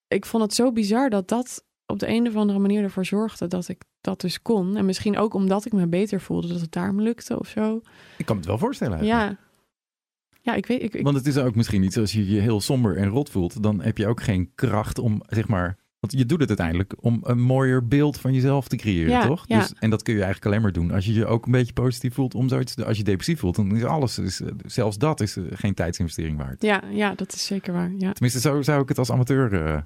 ik 0.07 0.25
vond 0.25 0.43
het 0.43 0.53
zo 0.53 0.71
bizar 0.71 1.09
dat 1.09 1.27
dat 1.27 1.65
op 1.85 1.99
de 1.99 2.07
een 2.07 2.27
of 2.27 2.35
andere 2.35 2.59
manier 2.59 2.83
ervoor 2.83 3.05
zorgde 3.05 3.47
dat 3.47 3.67
ik 3.67 3.81
dat 4.01 4.21
dus 4.21 4.41
kon. 4.41 4.77
En 4.77 4.85
misschien 4.85 5.17
ook 5.17 5.33
omdat 5.33 5.65
ik 5.65 5.73
me 5.73 5.87
beter 5.87 6.21
voelde, 6.21 6.47
dat 6.47 6.61
het 6.61 6.71
daarom 6.71 7.01
lukte 7.01 7.39
of 7.39 7.47
zo. 7.47 7.81
Ik 8.17 8.25
kan 8.25 8.37
het 8.37 8.45
wel 8.45 8.57
voorstellen. 8.57 8.97
eigenlijk. 8.97 9.29
Ja. 9.29 9.51
Ja, 10.45 10.53
ik 10.53 10.65
weet. 10.65 10.81
Ik, 10.83 10.93
ik, 10.93 11.03
Want 11.03 11.15
het 11.15 11.27
is 11.27 11.37
ook 11.37 11.55
misschien 11.55 11.83
iets 11.83 11.97
als 11.97 12.11
je 12.11 12.29
je 12.29 12.39
heel 12.39 12.61
somber 12.61 12.97
en 12.97 13.07
rot 13.07 13.29
voelt, 13.29 13.63
dan 13.63 13.81
heb 13.81 13.97
je 13.97 14.07
ook 14.07 14.21
geen 14.21 14.51
kracht 14.55 14.99
om, 14.99 15.21
zeg 15.27 15.47
maar, 15.47 15.77
want 15.99 16.13
je 16.13 16.25
doet 16.25 16.39
het 16.39 16.47
uiteindelijk 16.47 16.93
om 16.99 17.19
een 17.23 17.41
mooier 17.41 17.87
beeld 17.87 18.17
van 18.19 18.33
jezelf 18.33 18.67
te 18.67 18.75
creëren, 18.75 19.11
Ja, 19.11 19.27
toch? 19.27 19.43
ja. 19.47 19.59
Dus, 19.59 19.73
en 19.79 19.89
dat 19.89 20.01
kun 20.03 20.13
je 20.13 20.19
eigenlijk 20.23 20.47
alleen 20.51 20.61
maar 20.61 20.71
doen 20.71 20.91
als 20.91 21.05
je 21.05 21.13
je 21.13 21.25
ook 21.25 21.45
een 21.45 21.51
beetje 21.51 21.73
positief 21.73 22.13
voelt 22.13 22.35
om 22.35 22.49
zoiets. 22.49 22.75
te- 22.75 22.85
Als 22.85 22.97
je 22.97 23.03
depressief 23.03 23.39
voelt, 23.39 23.55
dan 23.55 23.75
is 23.75 23.83
alles, 23.83 24.17
eh, 24.19 24.47
zelfs 24.65 24.97
dat 24.97 25.21
is 25.21 25.37
eh, 25.37 25.43
geen 25.53 25.73
tijdsinvestering 25.73 26.37
waard. 26.37 26.61
Ja, 26.61 26.83
ja, 26.91 27.15
dat 27.15 27.33
is 27.33 27.45
zeker 27.45 27.73
waar. 27.73 27.91
Ja, 27.97 28.11
Tenminste, 28.13 28.39
zo 28.39 28.61
zou 28.61 28.81
ik 28.81 28.89
het 28.89 28.97
als 28.97 29.11
amateur 29.11 29.53
eh, 29.65 29.81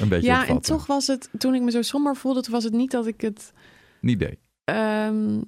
een 0.00 0.08
beetje 0.08 0.26
ja 0.30 0.46
en 0.46 0.60
toch 0.60 0.86
was 0.86 1.06
het, 1.06 1.28
toen 1.38 1.54
ik 1.54 1.62
me 1.62 1.70
zo 1.70 1.82
somber 1.82 2.16
voelde, 2.16 2.40
toen 2.42 2.52
was 2.52 2.64
het 2.64 2.72
niet 2.72 2.90
dat 2.90 3.06
ik 3.06 3.20
het, 3.20 3.52
Niet 4.00 4.14
idee. 4.14 4.38
ehm, 4.64 5.40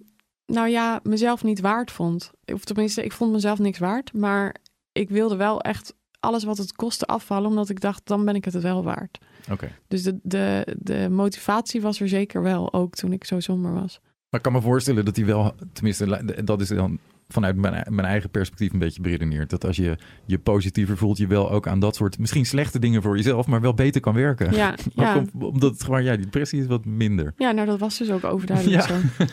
nou 0.51 0.69
ja, 0.69 1.01
mezelf 1.03 1.45
niet 1.45 1.61
waard 1.61 1.91
vond. 1.91 2.31
Of 2.45 2.65
tenminste, 2.65 3.05
ik 3.05 3.13
vond 3.13 3.33
mezelf 3.33 3.59
niks 3.59 3.79
waard, 3.79 4.13
maar 4.13 4.57
ik 4.93 5.11
wilde 5.11 5.37
wel 5.37 5.61
echt 5.61 5.95
alles 6.21 6.45
wat 6.45 6.59
het 6.59 6.73
kostte 6.73 7.07
afvallen, 7.07 7.49
omdat 7.49 7.69
ik 7.69 7.81
dacht, 7.81 8.01
dan 8.05 8.25
ben 8.25 8.35
ik 8.35 8.45
het 8.45 8.61
wel 8.61 8.85
waard. 8.85 9.19
Oké. 9.51 9.73
Dus 9.89 10.03
de, 10.03 10.19
de, 10.23 10.77
de 10.79 11.09
motivatie 11.11 11.81
was 11.81 12.01
er 12.01 12.09
zeker 12.09 12.43
wel, 12.43 12.73
ook 12.73 12.95
toen 12.95 13.13
ik 13.13 13.25
zo 13.25 13.41
somber 13.41 13.73
was. 13.73 14.01
Maar 14.03 14.41
ik 14.41 14.43
kan 14.43 14.53
me 14.53 14.61
voorstellen 14.61 15.05
dat 15.05 15.17
hij 15.17 15.25
wel, 15.25 15.55
tenminste, 15.73 16.43
dat 16.45 16.61
is 16.61 16.69
dan 16.69 16.99
vanuit 17.33 17.57
mijn, 17.57 17.87
mijn 17.95 18.07
eigen 18.09 18.31
perspectief 18.31 18.73
een 18.73 18.79
beetje 18.79 19.01
beredeneerd. 19.03 19.51
Dat 19.51 19.65
als 19.67 19.77
je 19.77 19.97
je 20.27 20.39
positiever 20.39 20.97
voelt, 20.97 21.19
je 21.19 21.27
wel 21.27 21.51
ook 21.51 21.67
aan 21.69 21.81
dat 21.81 21.97
soort 21.97 22.19
misschien 22.19 22.47
slechte 22.47 22.79
dingen 22.79 23.03
voor 23.03 23.17
jezelf, 23.17 23.47
maar 23.47 23.61
wel 23.61 23.75
beter 23.75 24.01
kan 24.01 24.15
werken. 24.15 24.55
Ja, 24.55 24.71
Ook 24.71 24.79
ja. 25.07 25.17
om- 25.19 25.43
omdat 25.43 25.73
het 25.73 25.83
gewoon, 25.83 26.05
ja, 26.05 26.15
die 26.17 26.25
depressie 26.25 26.61
is 26.61 26.67
wat 26.67 26.85
minder. 26.85 27.35
Ja, 27.37 27.51
nou 27.51 27.67
dat 27.67 27.79
was 27.79 27.99
dus 27.99 28.11
ook 28.11 28.25
overduidelijk 28.25 28.87
Ja. 28.87 28.87
zo. 28.87 29.25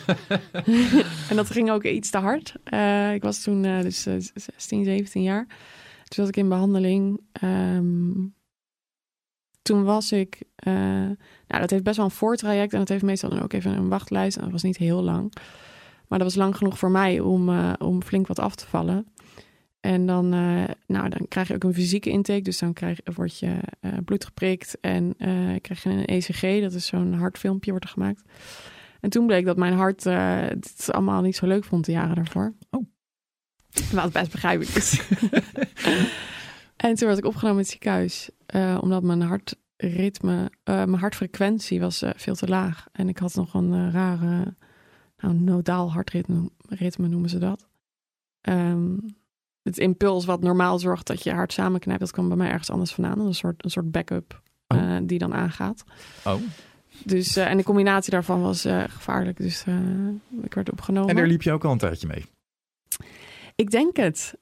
en 1.30 1.36
dat 1.36 1.50
ging 1.50 1.70
ook 1.70 1.84
iets 1.84 2.10
te 2.10 2.18
hard. 2.18 2.54
Eh, 2.64 3.14
ik 3.14 3.22
was 3.22 3.42
toen 3.42 3.64
eh, 3.64 3.80
dus 3.80 4.06
eh, 4.06 4.14
16, 4.34 4.84
17 4.84 5.22
jaar. 5.22 5.46
Toen 5.46 6.24
zat 6.24 6.28
ik 6.28 6.36
in 6.36 6.48
behandeling. 6.48 7.20
Ehm, 7.32 8.12
toen 9.62 9.84
was 9.84 10.12
ik... 10.12 10.42
eh, 10.56 10.72
nou, 11.46 11.60
dat 11.60 11.70
heeft 11.70 11.82
best 11.82 11.96
wel 11.96 12.04
een 12.04 12.10
voortraject. 12.10 12.72
En 12.72 12.78
dat 12.78 12.88
heeft 12.88 13.02
meestal 13.02 13.30
dan 13.30 13.42
ook 13.42 13.52
even 13.52 13.72
een 13.72 13.88
wachtlijst. 13.88 14.36
En 14.36 14.42
dat 14.42 14.52
was 14.52 14.62
niet 14.62 14.76
heel 14.76 15.02
lang. 15.02 15.32
Maar 16.08 16.18
dat 16.18 16.28
was 16.28 16.36
lang 16.36 16.56
genoeg 16.56 16.78
voor 16.78 16.90
mij 16.90 17.20
om, 17.20 17.48
eh, 17.48 17.72
om 17.78 18.02
flink 18.02 18.26
wat 18.26 18.38
af 18.38 18.54
te 18.54 18.66
vallen. 18.66 19.06
En 19.80 20.06
dan, 20.06 20.32
eh, 20.32 20.64
nou, 20.86 21.08
dan 21.08 21.28
krijg 21.28 21.48
je 21.48 21.54
ook 21.54 21.64
een 21.64 21.74
fysieke 21.74 22.10
intake. 22.10 22.40
Dus 22.40 22.58
dan 22.58 22.72
krijg, 22.72 23.00
word 23.14 23.38
je 23.38 23.58
eh, 23.80 23.92
bloed 24.04 24.24
geprikt 24.24 24.80
en 24.80 25.14
krijg 25.60 25.82
je 25.82 25.90
een 25.90 26.04
ECG. 26.04 26.60
Dat 26.60 26.72
is 26.72 26.86
zo'n 26.86 27.12
hartfilmpje 27.12 27.70
wordt 27.70 27.84
er 27.86 27.92
gemaakt. 27.92 28.22
En 29.00 29.10
toen 29.10 29.26
bleek 29.26 29.44
dat 29.44 29.56
mijn 29.56 29.72
hart 29.72 30.04
het 30.04 30.88
allemaal 30.90 31.22
niet 31.22 31.36
zo 31.36 31.46
leuk 31.46 31.64
vond 31.64 31.84
de 31.84 31.92
jaren 31.92 32.14
daarvoor. 32.14 32.54
Oh. 32.70 32.86
Wat 33.92 34.12
best 34.12 34.30
begrijpelijk 34.30 34.74
is. 34.74 35.02
en 36.76 36.94
toen 36.94 37.06
werd 37.06 37.18
ik 37.18 37.24
opgenomen 37.24 37.58
in 37.58 37.62
het 37.62 37.70
ziekenhuis. 37.70 38.30
omdat 38.80 39.02
mijn 39.02 39.22
hartritme, 39.22 40.50
mijn 40.64 40.94
hartfrequentie 40.94 41.80
was 41.80 42.02
veel 42.16 42.34
te 42.34 42.48
laag. 42.48 42.86
En 42.92 43.08
ik 43.08 43.18
had 43.18 43.34
nog 43.34 43.54
een 43.54 43.90
rare, 43.90 44.54
nou, 45.20 45.34
nodaal 45.34 45.92
hartritme 45.92 46.50
ritme 46.68 47.08
noemen 47.08 47.30
ze 47.30 47.38
dat. 47.38 47.66
Ehm, 48.40 48.96
het 49.62 49.78
impuls 49.78 50.24
wat 50.24 50.40
normaal 50.40 50.78
zorgt 50.78 51.06
dat 51.06 51.22
je 51.22 51.32
hart 51.32 51.52
samenknijpt, 51.52 52.00
dat 52.00 52.10
kwam 52.10 52.28
bij 52.28 52.36
mij 52.36 52.48
ergens 52.50 52.70
anders 52.70 52.92
vandaan. 52.92 53.20
Een 53.20 53.34
soort, 53.34 53.64
een 53.64 53.70
soort 53.70 53.90
backup 53.90 54.42
Oh. 54.68 54.78
eh, 54.78 55.02
die 55.02 55.18
dan 55.18 55.34
aangaat. 55.34 55.84
Oh. 56.24 56.34
Dus, 57.04 57.36
eh, 57.36 57.50
en 57.50 57.56
de 57.56 57.62
combinatie 57.62 58.10
daarvan 58.10 58.40
was 58.42 58.64
eh, 58.64 58.84
gevaarlijk. 58.88 59.36
Dus 59.36 59.64
ik 60.42 60.54
werd 60.54 60.70
opgenomen. 60.70 61.08
En 61.10 61.16
daar 61.16 61.26
liep 61.26 61.42
je 61.42 61.52
ook 61.52 61.64
al 61.64 61.72
een 61.72 61.78
tijdje 61.78 62.06
mee. 62.06 62.24
Ik 63.54 63.70
denk 63.70 63.96
het. 63.96 64.34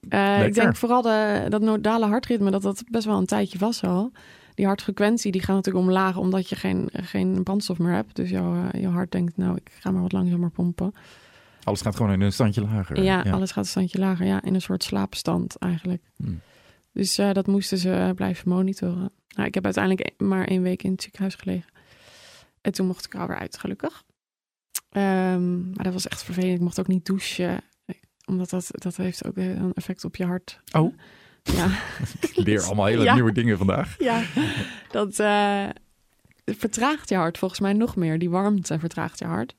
Ik 0.45 0.53
denk 0.53 0.75
vooral 0.75 1.01
de, 1.01 1.45
dat 1.49 1.61
nodale 1.61 2.05
hartritme, 2.05 2.51
dat 2.51 2.61
dat 2.61 2.83
best 2.91 3.05
wel 3.05 3.17
een 3.17 3.25
tijdje 3.25 3.57
was 3.57 3.83
al. 3.83 4.11
Die 4.57 4.65
hartfrequentie 4.65 5.31
die 5.31 5.41
gaat 5.41 5.55
natuurlijk 5.55 5.85
omlaag 5.85 6.17
omdat 6.17 6.49
je 6.49 6.55
geen, 6.55 6.89
geen 6.91 7.43
brandstof 7.43 7.77
meer 7.77 7.91
hebt. 7.91 8.15
Dus 8.15 8.29
jouw, 8.29 8.69
eh, 8.69 8.81
jouw 8.81 8.91
hart 8.91 9.11
denkt, 9.11 9.37
nou, 9.37 9.55
ik 9.55 9.71
ga 9.79 9.91
maar 9.91 10.01
wat 10.01 10.11
langzamer 10.11 10.49
pompen. 10.49 10.93
Alles 11.63 11.81
gaat 11.81 11.95
gewoon 11.95 12.11
in 12.11 12.21
een 12.21 12.33
standje 12.33 12.61
lager. 12.61 13.03
Ja, 13.03 13.21
alles 13.21 13.51
gaat 13.51 13.63
een 13.63 13.69
standje 13.69 13.99
lager. 13.99 14.25
Ja, 14.25 14.43
in 14.43 14.53
een 14.53 14.61
soort 14.61 14.83
slaapstand 14.83 15.57
eigenlijk. 15.57 16.01
Hmm. 16.15 16.39
Dus 16.91 17.17
eh, 17.17 17.31
dat 17.31 17.47
moesten 17.47 17.77
ze 17.77 17.91
eh, 17.91 18.09
blijven 18.09 18.49
monitoren. 18.49 19.11
Nou, 19.35 19.47
ik 19.47 19.53
heb 19.53 19.65
uiteindelijk 19.65 20.07
e- 20.07 20.23
maar 20.23 20.47
één 20.47 20.61
week 20.61 20.83
in 20.83 20.91
het 20.91 21.01
ziekenhuis 21.01 21.35
gelegen. 21.35 21.71
En 22.61 22.71
toen 22.71 22.87
mocht 22.87 23.05
ik 23.05 23.13
er 23.13 23.19
alweer 23.19 23.37
uit, 23.37 23.57
gelukkig. 23.57 24.03
Ehm, 24.89 25.69
maar 25.69 25.83
dat 25.83 25.93
was 25.93 26.07
echt 26.07 26.23
vervelend. 26.23 26.55
Ik 26.55 26.61
mocht 26.61 26.79
ook 26.79 26.87
niet 26.87 27.05
douchen. 27.05 27.61
Omdat 28.25 28.49
dat, 28.49 28.67
dat 28.71 28.95
heeft 28.95 29.25
ook 29.25 29.37
een 29.37 29.73
effect 29.73 30.05
op 30.05 30.15
je 30.15 30.25
hart. 30.25 30.59
Oh. 30.71 30.93
Ja, 31.55 31.67
Ik 32.31 32.35
leer 32.35 32.61
allemaal 32.63 32.85
hele 32.85 33.03
Ja. 33.03 33.13
nieuwe 33.13 33.31
dingen 33.31 33.57
vandaag. 33.57 33.95
ja. 33.99 34.21
dat 34.91 35.19
eh, 35.19 35.63
vertraagt 36.45 37.09
je 37.09 37.15
hart 37.15 37.37
volgens 37.37 37.59
mij 37.59 37.73
nog 37.73 37.95
meer. 37.95 38.19
Die 38.19 38.29
warmte 38.29 38.79
vertraagt 38.79 39.19
je 39.19 39.25
hart. 39.25 39.55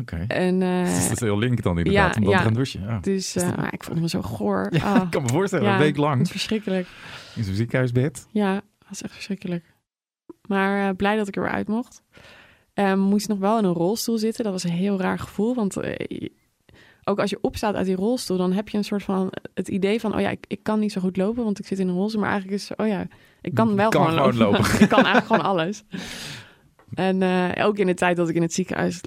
Oké. 0.00 0.24
En 0.28 0.62
eh, 0.62 0.84
Dus 0.84 1.02
dat 1.08 1.12
is 1.12 1.20
heel 1.20 1.38
link 1.38 1.62
dan 1.62 1.78
inderdaad, 1.78 2.14
ja, 2.14 2.18
om 2.20 2.24
dan 2.24 2.32
ja. 2.32 2.38
te 2.38 2.44
gaan 2.44 2.52
douchen. 2.54 2.80
Ja. 2.82 2.98
dus 2.98 3.36
eh, 3.36 3.56
maar 3.56 3.72
ik 3.72 3.84
vond 3.84 4.00
me 4.00 4.08
zo 4.08 4.22
goor. 4.22 4.68
Ja, 4.70 4.94
Ah, 4.94 5.02
ik 5.02 5.10
kan 5.10 5.22
me 5.22 5.28
voorstellen, 5.28 5.72
een 5.72 5.78
week 5.78 5.96
lang 5.96 6.28
verschrikkelijk. 6.28 6.86
in 7.34 7.44
zo'n 7.44 7.54
ziekenhuisbed. 7.54 8.26
Ja, 8.30 8.54
dat 8.54 8.88
was 8.88 9.02
echt 9.02 9.12
verschrikkelijk. 9.12 9.64
Maar 10.48 10.94
blij 10.94 11.16
dat 11.16 11.28
ik 11.28 11.36
er 11.36 11.42
weer 11.42 11.50
uit 11.52 11.68
mocht. 11.68 12.02
Ehm, 12.74 12.98
moest 12.98 13.28
nog 13.28 13.38
wel 13.38 13.58
in 13.58 13.64
een 13.64 13.72
rolstoel 13.72 14.18
zitten. 14.18 14.44
Dat 14.44 14.52
was 14.52 14.64
een 14.64 14.70
heel 14.70 15.00
raar 15.00 15.18
gevoel. 15.18 15.54
Want 15.54 15.76
ook 17.04 17.20
als 17.20 17.30
je 17.30 17.38
opstaat 17.40 17.74
uit 17.74 17.86
die 17.86 17.96
rolstoel, 17.96 18.36
dan 18.36 18.52
heb 18.52 18.68
je 18.68 18.78
een 18.78 18.84
soort 18.84 19.02
van 19.02 19.32
het 19.54 19.68
idee 19.68 20.00
van, 20.00 20.14
oh 20.14 20.20
ja, 20.20 20.30
ik, 20.30 20.44
ik 20.48 20.62
kan 20.62 20.78
niet 20.78 20.92
zo 20.92 21.00
goed 21.00 21.16
lopen, 21.16 21.44
want 21.44 21.58
ik 21.58 21.66
zit 21.66 21.78
in 21.78 21.88
een 21.88 21.94
rolstoel. 21.94 22.20
Maar 22.20 22.30
eigenlijk 22.30 22.60
is, 22.62 22.70
oh 22.76 22.86
ja, 22.86 23.06
ik 23.40 23.54
kan 23.54 23.76
wel 23.76 23.88
kan 23.88 24.06
gewoon, 24.06 24.36
lopen. 24.36 24.60
ik 24.80 24.88
kan 24.88 25.04
eigenlijk 25.04 25.26
gewoon 25.26 25.44
alles. 25.44 25.82
En 26.94 27.22
eh, 27.22 27.66
ook 27.66 27.78
in 27.78 27.86
de 27.86 27.94
tijd 27.94 28.16
dat 28.16 28.28
ik 28.28 28.34
in 28.34 28.42
het 28.42 28.52
ziekenhuis 28.52 29.00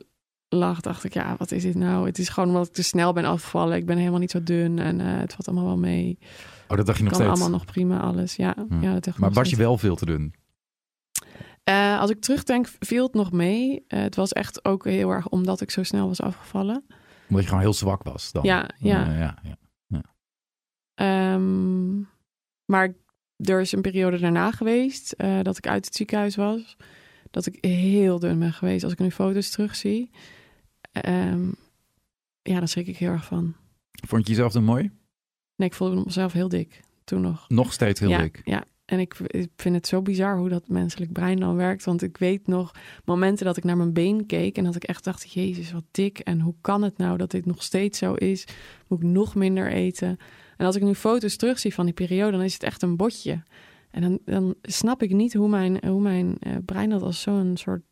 lag, 0.49 0.81
dacht 0.81 1.03
ik, 1.03 1.13
ja, 1.13 1.35
wat 1.37 1.51
is 1.51 1.63
dit 1.63 1.75
nou? 1.75 2.05
Het 2.05 2.17
is 2.17 2.29
gewoon 2.29 2.49
omdat 2.49 2.67
ik 2.67 2.73
te 2.73 2.83
snel 2.83 3.13
ben 3.13 3.25
afgevallen. 3.25 3.77
Ik 3.77 3.85
ben 3.85 3.97
helemaal 3.97 4.19
niet 4.19 4.31
zo 4.31 4.43
dun 4.43 4.79
en 4.79 5.01
eh, 5.01 5.17
het 5.17 5.33
valt 5.33 5.47
allemaal 5.47 5.65
wel 5.65 5.77
mee. 5.77 6.17
Oh, 6.67 6.77
dat 6.77 6.85
dacht 6.85 6.97
je 6.97 7.03
nog 7.03 7.13
kan 7.13 7.21
steeds. 7.21 7.39
allemaal 7.39 7.57
nog 7.57 7.65
prima, 7.65 7.99
alles. 7.99 8.35
Ja, 8.35 8.55
Ja. 8.69 8.77
ja. 8.81 8.99
dat 8.99 9.17
Maar 9.17 9.31
was 9.31 9.49
je 9.49 9.55
wel 9.55 9.77
veel 9.77 9.95
te 9.95 10.05
dun? 10.05 10.33
Eh, 11.63 11.99
als 11.99 12.09
ik 12.09 12.21
terugdenk, 12.21 12.67
viel 12.79 13.03
het 13.03 13.13
nog 13.13 13.31
mee. 13.31 13.85
Het 13.87 14.15
was 14.15 14.33
echt 14.33 14.65
ook 14.65 14.85
heel 14.85 15.09
erg 15.09 15.27
omdat 15.27 15.61
ik 15.61 15.71
zo 15.71 15.83
snel 15.83 16.07
was 16.07 16.21
afgevallen. 16.21 16.85
Omdat 17.27 17.41
je 17.41 17.47
gewoon 17.47 17.63
heel 17.63 17.73
zwak 17.73 18.03
was 18.03 18.31
dan? 18.31 18.43
Ja, 18.43 18.69
ja. 18.77 19.07
Eh, 19.07 19.19
ja, 19.19 19.37
ja. 19.43 19.57
Ehm, 20.93 21.97
maar 22.65 22.93
er 23.35 23.61
is 23.61 23.71
een 23.71 23.81
periode 23.81 24.19
daarna 24.19 24.51
geweest 24.51 25.11
eh, 25.11 25.39
dat 25.41 25.57
ik 25.57 25.67
uit 25.67 25.85
het 25.85 25.95
ziekenhuis 25.95 26.35
was. 26.35 26.77
Dat 27.31 27.45
ik 27.45 27.65
heel 27.65 28.19
dun 28.19 28.39
ben 28.39 28.53
geweest. 28.53 28.83
Als 28.83 28.93
ik 28.93 28.99
nu 28.99 29.11
foto's 29.11 29.49
terugzie. 29.49 30.11
Ehm 30.91 31.49
ja, 32.47 32.59
daar 32.59 32.67
schrik 32.67 32.87
ik 32.87 32.97
heel 32.97 33.11
erg 33.11 33.25
van. 33.25 33.55
Vond 34.07 34.27
je 34.27 34.33
jezelf 34.33 34.51
dan 34.51 34.63
mooi? 34.63 34.91
Nee, 35.55 35.67
ik 35.67 35.73
voelde 35.73 36.01
mezelf 36.05 36.33
heel 36.33 36.49
dik 36.49 36.81
toen 37.03 37.21
nog. 37.21 37.49
Nog 37.49 37.73
steeds 37.73 37.99
heel 37.99 38.09
ja, 38.09 38.21
dik. 38.21 38.41
Ja, 38.43 38.63
en 38.87 38.99
ik, 38.99 39.19
ik 39.19 39.49
vind 39.55 39.75
het 39.75 39.87
zo 39.87 40.01
bizar 40.01 40.37
hoe 40.37 40.49
dat 40.49 40.67
menselijk 40.67 41.11
brein 41.11 41.39
dan 41.39 41.55
werkt. 41.55 41.85
Want 41.85 42.01
ik 42.01 42.17
weet 42.17 42.47
nog 42.47 42.71
momenten 43.05 43.45
dat 43.45 43.57
ik 43.57 43.63
naar 43.63 43.77
mijn 43.77 43.93
been 43.93 44.25
keek 44.25 44.57
en 44.57 44.63
dat 44.63 44.75
ik 44.75 44.83
echt 44.83 45.03
dacht: 45.03 45.33
Jezus, 45.33 45.71
wat 45.71 45.83
dik. 45.91 46.19
En 46.19 46.39
hoe 46.39 46.55
kan 46.61 46.81
het 46.81 46.97
nou 46.97 47.17
dat 47.17 47.31
dit 47.31 47.45
nog 47.45 47.63
steeds 47.63 47.97
zo 47.99 48.13
is? 48.13 48.47
Moet 48.87 48.99
ik 48.99 49.07
nog 49.07 49.35
minder 49.35 49.71
eten? 49.71 50.17
En 50.57 50.65
als 50.65 50.75
ik 50.75 50.81
nu 50.81 50.93
foto's 50.93 51.35
terugzie 51.35 51.73
van 51.73 51.85
die 51.85 51.93
periode, 51.93 52.31
dan 52.31 52.41
is 52.41 52.53
het 52.53 52.63
echt 52.63 52.81
een 52.81 52.95
botje. 52.95 53.43
En 53.91 54.01
dan, 54.01 54.19
dan 54.25 54.55
snap 54.61 55.03
ik 55.03 55.13
niet 55.13 55.33
hoe 55.33 55.49
mijn, 55.49 55.85
hoe 55.87 56.01
mijn 56.01 56.37
eh, 56.39 56.55
brein 56.65 56.89
dat 56.89 57.01
als 57.01 57.21
zo'n 57.21 57.57
soort 57.57 57.83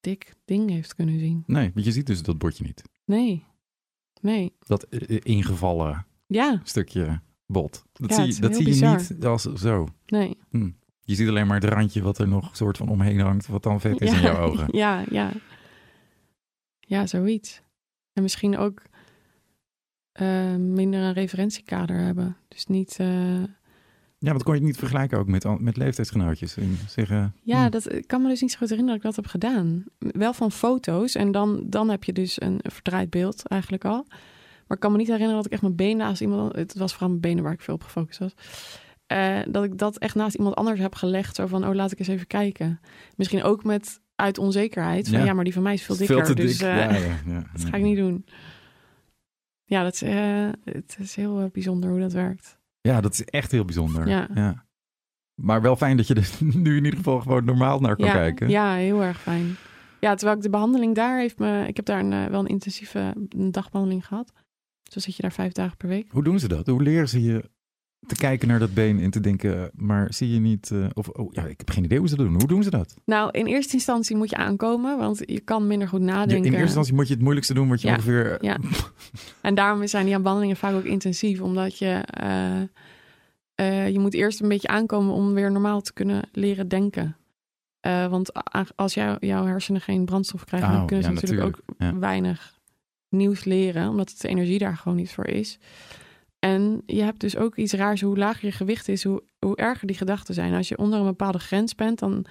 dik 0.00 0.34
ding 0.44 0.70
heeft 0.70 0.94
kunnen 0.94 1.18
zien. 1.18 1.42
Nee, 1.46 1.70
want 1.74 1.86
je 1.86 1.92
ziet 1.92 2.06
dus 2.06 2.22
dat 2.22 2.38
bordje 2.38 2.64
niet. 2.64 2.82
Nee, 3.04 3.44
nee. 4.20 4.54
Dat 4.58 4.82
eh, 4.82 5.18
ingevallen 5.22 6.06
Ja, 6.26 6.60
stukje 6.64 7.20
bot. 7.52 7.84
Dat 7.92 8.10
Ja, 8.10 8.16
zie, 8.16 8.24
het 8.24 8.34
je- 8.34 8.40
dat 8.40 8.54
zie 8.56 8.74
je 8.74 8.86
niet 8.86 9.24
als 9.24 9.42
zo. 9.42 9.88
nee. 10.06 10.36
Je 11.00 11.14
ziet 11.14 11.28
alleen 11.28 11.46
maar 11.46 11.60
het 11.60 11.70
randje 11.70 12.02
wat 12.02 12.18
er 12.18 12.28
nog 12.28 12.56
soort 12.56 12.76
van 12.76 12.88
omheen 12.88 13.20
hangt, 13.20 13.46
wat 13.46 13.62
dan 13.62 13.80
vet 13.80 14.00
is 14.00 14.12
in 14.12 14.20
jouw 14.20 14.38
ogen. 14.38 14.66
Ja, 14.76 15.04
ja. 15.10 15.32
Ja, 16.80 17.06
zoiets. 17.06 17.62
En 18.12 18.22
misschien 18.22 18.56
ook 18.58 18.82
eh, 20.12 20.54
minder 20.56 21.00
een 21.00 21.12
referentiekader 21.12 21.96
hebben. 21.98 22.36
Dus 22.48 22.66
niet... 22.66 22.96
eh, 22.98 23.42
Ja, 24.18 24.32
dat 24.32 24.42
kon 24.42 24.54
je 24.54 24.60
niet 24.60 24.76
vergelijken 24.76 25.18
ook 25.18 25.26
met, 25.28 25.60
met 25.60 25.76
leeftijdsgenootjes. 25.76 26.56
En 26.56 26.76
zeggen, 26.88 27.34
Ja, 27.42 27.64
hm, 27.64 27.70
dat 27.70 27.92
ik 27.92 28.06
kan 28.06 28.22
me 28.22 28.28
dus 28.28 28.40
niet 28.40 28.50
zo 28.52 28.58
goed 28.58 28.68
herinneren 28.70 29.00
dat 29.00 29.10
ik 29.10 29.16
dat 29.16 29.24
heb 29.32 29.42
gedaan. 29.42 29.84
Wel 29.98 30.32
van 30.32 30.52
foto's 30.52 31.14
en 31.14 31.32
dan, 31.32 31.62
dan 31.66 31.88
heb 31.88 32.04
je 32.04 32.12
dus 32.12 32.40
een 32.40 32.58
verdraaid 32.62 33.10
beeld 33.10 33.46
eigenlijk 33.46 33.84
al. 33.84 34.06
Maar 34.68 34.76
ik 34.76 34.82
kan 34.82 34.92
me 34.92 34.98
niet 34.98 35.06
herinneren 35.06 35.36
dat 35.36 35.46
ik 35.46 35.52
echt 35.52 35.62
mijn 35.62 35.76
been 35.76 35.96
naast 35.96 36.20
iemand... 36.20 36.56
Het 36.56 36.74
was 36.74 36.92
vooral 36.92 37.08
mijn 37.08 37.20
benen 37.20 37.42
waar 37.42 37.52
ik 37.52 37.60
veel 37.60 37.74
op 37.74 37.82
gefocust 37.82 38.18
was. 38.18 38.34
Eh, 39.06 39.38
dat 39.48 39.64
ik 39.64 39.78
dat 39.78 39.98
echt 39.98 40.14
naast 40.14 40.34
iemand 40.34 40.54
anders 40.54 40.80
heb 40.80 40.94
gelegd. 40.94 41.34
Zo 41.36 41.46
van, 41.46 41.66
oh, 41.66 41.74
laat 41.74 41.92
ik 41.92 41.98
eens 41.98 42.08
even 42.08 42.26
kijken. 42.26 42.80
Misschien 43.16 43.42
ook 43.42 43.64
met 43.64 44.00
uit 44.14 44.38
onzekerheid. 44.38 45.08
Van, 45.08 45.18
Ja. 45.18 45.24
ja. 45.24 45.32
maar 45.32 45.44
die 45.44 45.52
van 45.52 45.62
mij 45.62 45.74
is 45.74 45.82
veel 45.82 45.94
veel 45.94 46.06
dikker. 46.06 46.26
te 46.26 46.34
dus 46.34 46.58
dik. 46.58 46.68
eh, 46.68 46.76
ja, 46.76 46.90
ja, 46.90 47.16
ja. 47.26 47.44
dat 47.52 47.64
ga 47.64 47.76
ik 47.76 47.82
niet 47.82 47.96
doen. 47.96 48.26
Ja, 49.64 49.82
dat 49.82 49.94
is, 49.94 50.02
eh, 50.02 50.48
het 50.64 50.96
is 51.00 51.14
heel 51.16 51.48
bijzonder 51.52 51.90
hoe 51.90 52.00
dat 52.00 52.12
werkt. 52.12 52.58
Ja, 52.80 53.00
dat 53.00 53.12
is 53.12 53.24
echt 53.24 53.50
heel 53.50 53.64
bijzonder. 53.64 54.08
Ja. 54.08 54.66
Maar 55.34 55.62
wel 55.62 55.76
fijn 55.76 55.96
dat 55.96 56.06
je 56.06 56.14
er 56.14 56.30
nu 56.64 56.76
in 56.76 56.84
ieder 56.84 56.96
geval 56.98 57.20
gewoon 57.20 57.44
normaal 57.44 57.80
naar 57.80 57.96
kan 57.96 58.10
kijken. 58.10 58.48
ja, 58.48 58.74
heel 58.74 59.02
erg 59.02 59.20
fijn. 59.20 59.56
Ja, 60.00 60.14
terwijl 60.14 60.36
ik 60.36 60.42
de 60.42 60.50
behandeling 60.50 60.94
daar 60.94 61.18
heeft 61.18 61.38
me... 61.38 61.64
Ik 61.66 61.76
heb 61.76 61.84
daar 61.84 62.00
een, 62.00 62.30
wel 62.30 62.40
een 62.40 62.46
intensieve 62.46 63.14
dagbehandeling 63.50 64.06
gehad. 64.06 64.32
Dus 64.88 64.94
dan 64.96 65.02
zit 65.02 65.16
je 65.16 65.22
daar 65.22 65.32
vijf 65.32 65.52
dagen 65.52 65.76
per 65.76 65.88
week. 65.88 66.06
Hoe 66.10 66.22
doen 66.24 66.38
ze 66.38 66.48
dat? 66.48 66.66
Hoe 66.66 66.82
leren 66.82 67.08
ze 67.08 67.22
je 67.22 67.50
te 68.06 68.14
kijken 68.14 68.48
naar 68.48 68.58
dat 68.58 68.74
been 68.74 69.00
en 69.00 69.10
te 69.10 69.20
denken, 69.20 69.70
maar 69.74 70.14
zie 70.14 70.32
je 70.32 70.40
niet... 70.40 70.70
eh, 70.70 70.86
of, 70.94 71.08
oh, 71.08 71.32
ja, 71.32 71.44
ik 71.44 71.58
heb 71.58 71.70
geen 71.70 71.84
idee 71.84 71.98
hoe 71.98 72.08
ze 72.08 72.16
dat 72.16 72.26
doen. 72.26 72.34
Hoe 72.34 72.46
doen 72.48 72.62
ze 72.62 72.70
dat? 72.70 72.94
Nou, 73.04 73.30
in 73.32 73.46
eerste 73.46 73.72
instantie 73.74 74.16
moet 74.16 74.30
je 74.30 74.36
aankomen, 74.36 74.98
want 74.98 75.22
je 75.26 75.40
kan 75.40 75.66
minder 75.66 75.88
goed 75.88 76.00
nadenken. 76.00 76.36
in 76.36 76.44
eerste 76.44 76.60
instantie 76.62 76.94
moet 76.94 77.06
je 77.06 77.12
het 77.12 77.22
moeilijkste 77.22 77.54
doen 77.54 77.68
wat 77.68 77.80
je 77.80 77.88
Ja, 77.88 77.94
ongeveer... 77.94 78.44
ja. 78.44 78.56
En 79.40 79.54
daarom 79.54 79.86
zijn 79.86 80.06
die 80.06 80.18
behandelingen 80.20 80.56
vaak 80.56 80.74
ook 80.74 80.84
intensief, 80.84 81.40
omdat 81.40 81.78
je... 81.78 81.90
eh, 81.90 82.62
eh, 83.54 83.88
je 83.90 83.98
moet 83.98 84.14
eerst 84.14 84.40
een 84.40 84.48
beetje 84.48 84.68
aankomen 84.68 85.14
om 85.14 85.34
weer 85.34 85.52
normaal 85.52 85.80
te 85.80 85.92
kunnen 85.92 86.28
leren 86.32 86.68
denken. 86.68 87.16
Eh, 87.80 88.06
want 88.06 88.32
als 88.76 88.94
jou, 88.94 89.16
jouw 89.26 89.44
hersenen 89.46 89.80
geen 89.80 90.04
brandstof 90.04 90.44
krijgen, 90.44 90.68
Oh, 90.68 90.74
dan 90.76 90.86
kunnen 90.86 91.04
ze 91.04 91.10
ja, 91.10 91.14
natuurlijk 91.20 91.46
ook 91.46 91.62
natuurlijk. 91.66 92.00
Weinig 92.00 92.57
nieuws 93.08 93.44
leren, 93.44 93.88
omdat 93.88 94.14
de 94.18 94.28
energie 94.28 94.58
daar 94.58 94.76
gewoon 94.76 94.96
niet 94.98 95.12
voor 95.12 95.26
is. 95.26 95.58
En 96.38 96.82
je 96.86 97.02
hebt 97.02 97.20
dus 97.20 97.36
ook 97.36 97.56
iets 97.56 97.72
raars, 97.72 98.00
hoe 98.00 98.18
lager 98.18 98.44
je 98.46 98.52
gewicht 98.52 98.88
is, 98.88 99.04
hoe, 99.04 99.22
hoe 99.38 99.56
erger 99.56 99.86
die 99.86 99.96
gedachten 99.96 100.34
zijn. 100.34 100.54
Als 100.54 100.68
je 100.68 100.78
onder 100.78 100.98
een 100.98 101.04
bepaalde 101.04 101.38
grens 101.38 101.74
bent, 101.74 101.98
dan, 101.98 102.24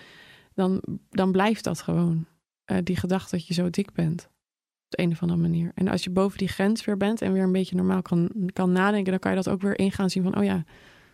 dan, 0.53 0.81
dan 1.09 1.31
blijft 1.31 1.63
dat 1.63 1.81
gewoon. 1.81 2.25
Eh, 2.65 2.77
die 2.83 2.95
gedachte 2.95 3.35
dat 3.35 3.47
je 3.47 3.53
zo 3.53 3.69
dik 3.69 3.93
bent. 3.93 4.23
Op 4.23 4.97
de 4.97 5.01
een 5.01 5.11
of 5.11 5.21
andere 5.21 5.41
manier. 5.41 5.71
En 5.75 5.87
als 5.87 6.03
je 6.03 6.09
boven 6.09 6.37
die 6.37 6.47
grens 6.47 6.85
weer 6.85 6.97
bent 6.97 7.21
en 7.21 7.33
weer 7.33 7.43
een 7.43 7.51
beetje 7.51 7.75
normaal 7.75 8.01
kan, 8.01 8.31
kan 8.53 8.71
nadenken, 8.71 9.11
dan 9.11 9.19
kan 9.19 9.31
je 9.31 9.37
dat 9.37 9.49
ook 9.49 9.61
weer 9.61 9.79
ingaan 9.79 10.09
zien 10.09 10.23
van, 10.23 10.37
oh 10.37 10.43
ja, 10.43 10.63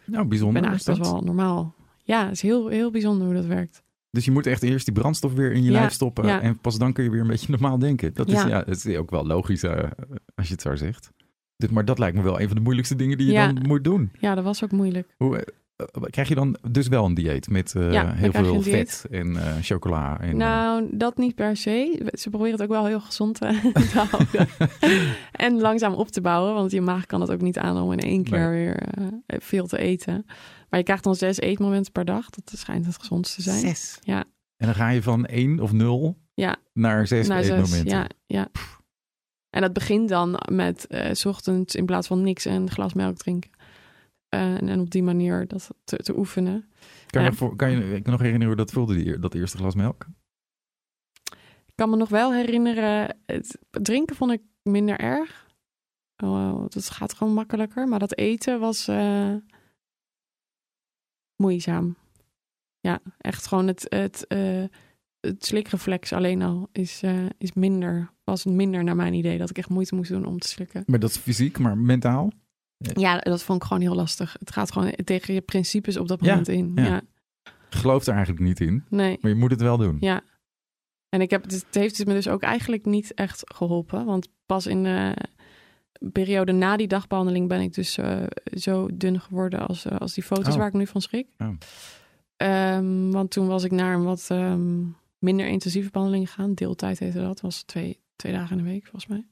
Nou, 0.06 0.24
ik 0.24 0.30
bijzonder 0.30 0.62
ben 0.62 0.72
is 0.72 0.78
eigenlijk 0.86 1.00
best 1.00 1.12
wel 1.12 1.22
normaal. 1.22 1.76
Ja, 2.04 2.24
het 2.24 2.34
is 2.34 2.42
heel, 2.42 2.68
heel 2.68 2.92
bijzonder 2.92 3.26
hoe 3.26 3.36
dat 3.36 3.46
werkt. 3.46 3.84
Dus 4.14 4.26
je 4.26 4.32
moet 4.32 4.48
echt 4.48 4.64
eerst 4.64 4.86
die 4.86 4.94
brandstof 4.94 5.34
weer 5.34 5.52
in 5.52 5.64
je 5.64 5.72
Ja, 5.72 5.80
lijf 5.80 5.94
stoppen. 5.94 6.26
ja. 6.26 6.42
En 6.42 6.58
pas 6.60 6.78
dan 6.78 6.94
kun 6.94 7.04
je 7.04 7.10
weer 7.10 7.22
een 7.22 7.28
beetje 7.28 7.52
normaal 7.58 7.80
denken. 7.80 8.14
Dat 8.14 8.28
is, 8.28 8.34
ja. 8.34 8.48
Ja. 8.48 8.64
het 8.66 8.86
is 8.86 8.98
ook 8.98 9.12
wel 9.12 9.26
logisch 9.26 9.64
eh, 9.64 9.84
als 10.36 10.48
je 10.48 10.54
het 10.54 10.62
zo 10.62 10.76
zegt. 10.76 11.12
Dus, 11.58 11.70
maar 11.70 11.86
dat 11.86 12.00
lijkt 12.00 12.18
me 12.18 12.24
wel 12.24 12.40
een 12.40 12.48
van 12.48 12.56
de 12.56 12.62
moeilijkste 12.62 12.96
dingen 12.96 13.18
die 13.18 13.28
je 13.28 13.34
dan 13.34 13.60
moet 13.68 13.84
doen. 13.84 14.12
Ja, 14.20 14.36
dat 14.36 14.44
was 14.44 14.64
ook 14.64 14.72
moeilijk. 14.72 15.14
Hoe, 15.18 15.38
eh, 15.38 15.44
eh, 15.76 16.04
krijg 16.10 16.28
je 16.28 16.36
dan 16.36 16.58
dus 16.72 16.88
wel 16.88 17.06
een 17.06 17.14
dieet 17.14 17.50
met 17.50 17.74
heel 17.74 18.32
veel 18.32 18.62
vet 18.62 19.06
en 19.12 19.38
chocola? 19.62 20.20
En, 20.20 20.38
nou, 20.38 20.88
dat 20.92 21.18
niet 21.18 21.36
per 21.36 21.58
se. 21.58 22.10
Ze 22.14 22.30
proberen 22.30 22.54
het 22.54 22.62
ook 22.62 22.70
wel 22.70 22.86
heel 22.86 23.02
gezond 23.02 23.36
te, 23.40 23.72
houden. 24.10 24.48
en 25.32 25.60
langzaam 25.60 25.94
op 25.94 26.08
te 26.08 26.22
bouwen, 26.22 26.54
want 26.54 26.72
je 26.72 26.82
maag 26.82 27.06
kan 27.06 27.22
het 27.22 27.32
ook 27.32 27.42
niet 27.42 27.58
aan 27.58 27.82
om 27.82 27.92
in 27.92 28.00
één 28.00 28.24
keer 28.24 28.50
weer 28.50 28.84
veel 29.26 29.68
te 29.68 29.78
eten. 29.78 30.26
Maar 30.74 30.82
je 30.82 30.88
krijgt 30.88 31.04
dan 31.04 31.16
zes 31.16 31.40
eetmomenten 31.40 31.92
per 31.92 32.06
dag. 32.06 32.30
Dat 32.30 32.60
schijnt 32.60 32.86
het 32.86 32.98
gezondste 32.98 33.36
te 33.36 33.42
zijn. 33.42 33.60
Zes? 33.60 34.00
Ja. 34.04 34.20
En 34.58 34.66
dan 34.66 34.76
ga 34.76 34.90
je 34.90 35.02
van 35.04 35.26
één 35.26 35.60
of 35.60 35.72
nul 35.72 36.18
Ja. 36.34 36.56
naar 36.74 37.08
zes 37.08 37.28
Na 37.28 37.44
zes, 37.44 37.50
eetmomenten. 37.52 37.98
ja, 37.98 38.08
ja. 38.26 38.48
En 39.50 39.62
dat 39.62 39.74
begint 39.74 40.10
dan 40.10 40.40
met 40.52 40.88
eh, 40.88 41.14
s 41.14 41.26
ochtends 41.26 41.76
in 41.76 41.86
plaats 41.86 42.08
van 42.08 42.22
niks 42.22 42.46
een 42.46 42.70
glas 42.70 42.94
melk 42.94 43.18
drinken. 43.18 43.50
Eh, 44.30 44.56
en, 44.56 44.70
en 44.70 44.80
op 44.80 44.90
die 44.92 45.04
manier 45.04 45.48
dat 45.48 45.70
te, 45.84 45.98
te 45.98 46.18
oefenen. 46.18 46.70
Kan, 47.08 47.24
je 47.24 47.34
voor, 47.34 47.56
kan 47.56 47.72
je 47.72 47.96
ik 47.96 48.04
kan 48.04 48.12
nog 48.12 48.22
herinneren 48.22 48.56
hoe 48.56 48.64
dat 48.66 48.72
voelde, 48.72 48.96
die, 48.96 49.20
dat 49.20 49.34
eerste 49.34 49.58
glas 49.58 49.76
melk? 49.76 50.06
Ik 51.66 51.74
kan 51.76 51.90
me 51.90 51.96
nog 51.96 52.10
wel 52.10 52.34
herinneren, 52.34 53.18
het 53.26 53.58
drinken 53.70 54.16
vond 54.16 54.32
ik 54.32 54.42
minder 54.64 55.00
erg. 55.00 55.48
Oh, 56.24 56.66
dat 56.68 56.90
gaat 56.90 57.14
gewoon 57.14 57.34
makkelijker. 57.34 57.88
Maar 57.88 58.00
dat 58.00 58.18
eten 58.18 58.60
was 58.60 58.88
eh, 58.88 59.36
moeizaam. 61.44 61.96
Ja, 62.80 63.00
echt 63.18 63.48
gewoon 63.48 63.68
het, 63.68 63.86
het, 63.90 64.28
eh, 64.28 64.64
het 65.20 65.46
slikreflex 65.46 66.14
alleen 66.14 66.42
al 66.42 66.70
is, 66.72 67.02
eh, 67.04 67.26
is 67.38 67.54
minder. 67.54 68.12
Was 68.24 68.46
minder 68.46 68.84
naar 68.84 68.96
mijn 68.96 69.14
idee. 69.14 69.38
Dat 69.38 69.50
ik 69.50 69.58
echt 69.58 69.70
moeite 69.70 69.96
moest 69.96 70.10
doen 70.12 70.26
om 70.26 70.40
te 70.40 70.48
slikken. 70.48 70.84
Maar 70.86 71.00
dat 71.00 71.10
is 71.10 71.18
fysiek, 71.18 71.60
maar 71.60 71.78
mentaal? 71.78 72.32
Ja, 72.78 73.18
dat 73.18 73.44
vond 73.44 73.62
ik 73.62 73.68
gewoon 73.68 73.82
heel 73.84 73.96
lastig. 73.96 74.36
Het 74.40 74.52
gaat 74.52 74.72
gewoon 74.72 74.92
tegen 75.04 75.34
je 75.34 75.42
principes 75.42 75.98
op 75.98 76.08
dat 76.08 76.20
Ja, 76.22 76.30
moment 76.30 76.48
in. 76.48 76.72
ja. 76.76 77.02
Gelooft 77.70 78.08
er 78.08 78.14
eigenlijk 78.14 78.44
niet 78.46 78.60
in, 78.60 78.84
nee. 78.90 79.18
maar 79.22 79.32
je 79.32 79.38
moet 79.38 79.52
het 79.52 79.62
wel 79.62 79.78
doen. 79.78 79.98
Ja. 80.00 80.22
En 81.10 81.22
ik 81.22 81.30
heb, 81.30 81.44
het 81.44 81.66
heeft 81.72 82.06
me 82.06 82.14
dus 82.14 82.28
ook 82.28 82.42
eigenlijk 82.42 82.86
niet 82.86 83.14
echt 83.14 83.42
geholpen. 83.56 84.06
Want 84.06 84.28
pas 84.46 84.68
in 84.68 84.84
de 84.84 85.16
periode 86.12 86.52
na 86.52 86.78
die 86.78 86.88
dagbehandeling 86.88 87.48
ben 87.48 87.62
ik 87.62 87.74
dus 87.74 87.98
eh, 87.98 88.24
zo 88.54 88.88
dun 88.94 89.20
geworden 89.20 89.68
als, 89.68 89.86
eh, 89.86 89.98
als 89.98 90.14
die 90.14 90.24
foto's 90.24 90.54
Oh. 90.54 90.58
waar 90.60 90.68
ik 90.68 90.74
nu 90.74 90.88
van 90.88 91.02
schrik. 91.02 91.28
Oh. 91.38 91.48
Ehm, 92.38 93.10
want 93.12 93.32
toen 93.32 93.48
was 93.48 93.64
ik 93.64 93.72
naar 93.72 93.94
een 93.96 94.04
wat 94.04 94.26
ehm, 94.30 94.84
minder 95.20 95.48
intensieve 95.48 95.90
behandeling 95.92 96.30
gegaan. 96.30 96.54
Deeltijd 96.54 97.00
heette 97.00 97.20
dat. 97.22 97.42
was 97.42 97.64
twee, 97.64 98.00
twee 98.16 98.34
dagen 98.34 98.58
in 98.58 98.64
de 98.64 98.70
week 98.70 98.82
volgens 98.84 99.08
mij. 99.08 99.26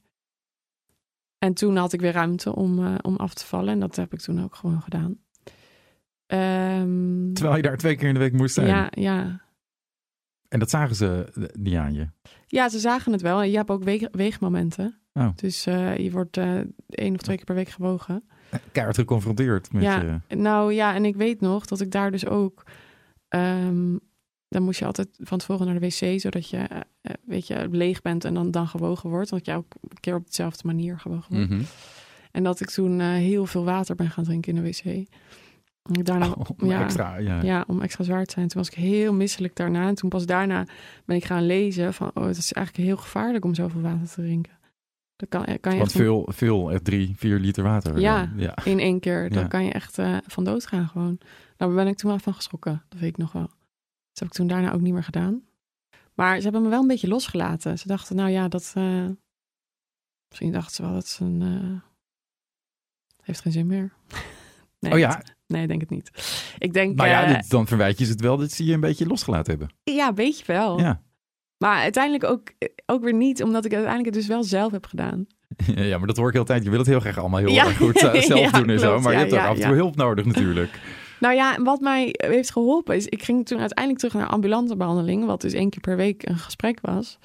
En 1.38 1.54
toen 1.54 1.76
had 1.76 1.92
ik 1.92 2.00
weer 2.00 2.12
ruimte 2.12 2.54
om, 2.54 2.84
eh, 2.86 2.94
om 3.02 3.16
af 3.16 3.34
te 3.34 3.46
vallen. 3.46 3.68
En 3.72 3.80
dat 3.80 3.96
heb 3.96 4.12
ik 4.12 4.20
toen 4.20 4.42
ook 4.42 4.54
gewoon 4.54 4.82
gedaan. 4.82 5.18
Ehm, 6.26 7.32
Terwijl 7.32 7.56
je 7.56 7.62
daar 7.62 7.76
twee 7.76 7.96
keer 7.96 8.08
in 8.08 8.14
de 8.14 8.20
week 8.20 8.32
moest 8.32 8.54
zijn. 8.54 8.66
ja, 8.66 8.88
ja, 8.90 9.40
En 10.48 10.58
dat 10.58 10.70
zagen 10.70 10.96
ze 10.96 11.32
niet 11.58 11.74
aan 11.74 11.94
je. 11.94 12.08
Ja, 12.46 12.68
ze 12.68 12.78
zagen 12.78 13.12
het 13.12 13.20
wel. 13.22 13.40
En 13.42 13.50
je 13.50 13.56
hebt 13.56 13.70
ook 13.70 13.82
weeg- 13.84 14.08
weegmomenten. 14.10 15.00
Oh. 15.12 15.28
Dus 15.34 15.66
eh, 15.66 15.96
je 15.96 16.10
wordt 16.10 16.36
eh 16.36 16.60
één 16.88 17.14
of 17.14 17.20
twee 17.20 17.36
keer 17.36 17.44
per 17.44 17.54
week 17.54 17.68
gewogen. 17.68 18.24
Keihard 18.72 18.96
geconfronteerd 18.98 19.72
met 19.72 19.82
Ja. 19.82 20.20
je... 20.28 20.36
Nou 20.36 20.72
ja, 20.72 20.94
en 20.94 21.04
ik 21.04 21.16
weet 21.16 21.40
nog 21.40 21.66
dat 21.66 21.80
ik 21.80 21.90
daar 21.90 22.10
dus 22.10 22.26
ook. 22.26 22.62
ehm, 23.28 23.96
dan 24.48 24.62
moest 24.62 24.78
je 24.78 24.84
altijd 24.84 25.08
van 25.18 25.38
tevoren 25.38 25.66
naar 25.66 25.80
de 25.80 25.86
wc, 25.86 26.20
zodat 26.20 26.50
je, 26.50 26.56
eh, 26.56 26.80
eh, 27.00 27.12
weet 27.24 27.46
je, 27.46 27.68
leeg 27.70 28.02
bent 28.02 28.24
en 28.24 28.34
dan, 28.34 28.50
dan 28.50 28.66
gewogen 28.68 29.10
wordt. 29.10 29.30
Want 29.30 29.46
je 29.46 29.54
ook 29.54 29.74
een 29.88 30.00
keer 30.00 30.14
op 30.14 30.26
dezelfde 30.26 30.66
manier 30.66 30.98
gewogen 30.98 31.34
wordt. 31.36 31.50
Mhm. 31.50 31.62
En 32.32 32.42
dat 32.42 32.60
ik 32.60 32.70
toen 32.70 33.00
eh, 33.00 33.06
heel 33.06 33.46
veel 33.46 33.64
water 33.64 33.94
ben 33.94 34.10
gaan 34.10 34.24
drinken 34.24 34.56
in 34.56 34.62
de 34.62 34.68
wc. 34.68 35.06
Daarna, 36.06 36.26
Oh, 36.38 36.68
ja, 36.68 36.82
extra, 36.82 37.16
ja. 37.16 37.42
ja, 37.42 37.64
om 37.66 37.80
extra 37.80 38.04
zwaar 38.04 38.24
te 38.24 38.32
zijn. 38.32 38.48
Toen 38.48 38.60
was 38.62 38.70
ik 38.70 38.76
heel 38.76 39.12
misselijk 39.12 39.56
daarna. 39.56 39.86
En 39.88 39.94
toen 39.94 40.08
pas 40.08 40.26
daarna 40.26 40.66
ben 41.04 41.16
ik 41.16 41.24
gaan 41.24 41.46
lezen 41.46 41.94
van, 41.94 42.10
oh, 42.14 42.24
het 42.24 42.36
is 42.36 42.52
eigenlijk 42.52 42.86
heel 42.86 42.96
gevaarlijk 42.96 43.44
om 43.44 43.54
zoveel 43.54 43.80
water 43.80 44.08
te 44.08 44.20
drinken. 44.22 44.52
Dat 45.28 45.28
kan, 45.44 45.58
kan 45.60 45.72
je 45.72 45.78
Want 45.78 45.90
echt 45.90 46.00
veel, 46.00 46.28
veel, 46.32 46.72
echt 46.72 46.84
drie, 46.84 47.12
vier 47.16 47.38
liter 47.38 47.62
water. 47.64 48.00
Ja. 48.00 48.32
ja. 48.36 48.64
in 48.64 48.78
één 48.78 49.00
keer. 49.00 49.30
Dan 49.30 49.42
Ja. 49.42 49.48
kan 49.48 49.64
je 49.64 49.72
echt 49.72 49.98
eh, 49.98 50.16
van 50.26 50.44
dood 50.44 50.66
gaan 50.66 50.88
gewoon. 50.88 51.18
Nou, 51.56 51.74
daar 51.74 51.84
ben 51.84 51.86
ik 51.86 51.96
toen 51.96 52.10
wel 52.10 52.18
van 52.18 52.34
geschrokken. 52.34 52.82
Dat 52.88 53.00
weet 53.00 53.08
ik 53.08 53.16
nog 53.16 53.32
wel. 53.32 53.42
Dat 53.46 54.18
heb 54.18 54.28
ik 54.28 54.34
toen 54.34 54.46
daarna 54.46 54.72
ook 54.72 54.80
niet 54.80 54.92
meer 54.92 55.04
gedaan. 55.04 55.42
Maar 56.14 56.36
ze 56.36 56.42
hebben 56.42 56.62
me 56.62 56.68
wel 56.68 56.80
een 56.80 56.86
beetje 56.86 57.08
losgelaten. 57.08 57.78
Ze 57.78 57.86
dachten, 57.86 58.16
nou 58.16 58.30
ja, 58.30 58.48
dat... 58.48 58.72
eh, 58.76 59.06
Misschien 60.28 60.52
dachten 60.52 60.74
ze 60.74 60.82
wel 60.82 60.92
dat 60.92 61.06
ze 61.06 61.24
een... 61.24 61.42
eh, 61.42 61.80
heeft 63.22 63.40
geen 63.40 63.52
zin 63.52 63.66
meer. 63.66 63.92
nee, 64.80 64.92
Oh 64.92 64.98
ja, 64.98 65.08
dat- 65.16 65.34
nee, 65.46 65.66
denk 65.66 65.80
het 65.80 65.90
niet. 65.90 66.10
Ik 66.58 66.72
denk... 66.72 66.96
nou 66.96 67.08
ja, 67.08 67.24
eh, 67.24 67.34
dit- 67.34 67.50
dan 67.50 67.66
verwijt 67.66 67.98
je 67.98 68.04
ze 68.04 68.10
het 68.10 68.20
wel 68.20 68.36
dat 68.36 68.50
ze 68.50 68.64
je 68.64 68.72
een 68.74 68.80
beetje 68.80 69.06
losgelaten 69.06 69.50
hebben. 69.58 69.76
ja, 69.84 70.08
een 70.08 70.14
beetje 70.14 70.44
wel. 70.46 70.78
Ja. 70.80 71.02
Maar 71.62 71.82
uiteindelijk 71.82 72.24
ook, 72.24 72.42
ook 72.86 73.02
weer 73.02 73.14
niet, 73.14 73.42
omdat 73.42 73.64
ik 73.64 73.72
uiteindelijk 73.72 74.14
het 74.14 74.24
dus 74.24 74.34
wel 74.34 74.42
zelf 74.42 74.72
heb 74.72 74.86
gedaan. 74.86 75.26
ja, 75.90 75.98
maar 75.98 76.06
dat 76.06 76.16
hoor 76.16 76.28
ik 76.28 76.34
heel 76.34 76.44
tijd. 76.44 76.64
Je 76.64 76.70
wil 76.70 76.78
het 76.78 76.88
heel 76.88 77.00
graag 77.00 77.18
allemaal 77.18 77.40
heel 77.40 77.48
Ja. 77.48 77.66
erg 77.66 77.76
goed 77.76 78.02
eh, 78.02 78.20
zelf 78.32 78.40
Ja, 78.40 78.50
doen 78.50 78.68
en 78.70 78.78
zo. 78.78 79.00
Maar 79.00 79.12
je 79.12 79.18
hebt 79.18 79.32
ook 79.32 79.38
af 79.38 79.58
en 79.58 79.66
toe 79.66 79.74
hulp 79.74 79.96
nodig 79.96 80.24
natuurlijk. 80.24 80.70
Nou 81.20 81.34
ja, 81.34 81.56
en 81.56 81.64
wat 81.64 81.80
mij 81.80 82.14
heeft 82.16 82.52
geholpen 82.52 82.96
is, 82.96 83.06
ik 83.06 83.22
ging 83.22 83.46
toen 83.46 83.58
uiteindelijk 83.58 83.98
terug 83.98 84.14
naar 84.14 84.26
ambulante 84.32 84.76
behandeling, 84.76 85.24
wat 85.24 85.40
dus 85.40 85.52
één 85.52 85.70
keer 85.70 85.80
per 85.80 85.96
week 85.96 86.28
een 86.28 86.38
gesprek 86.38 86.78
was. 86.80 87.18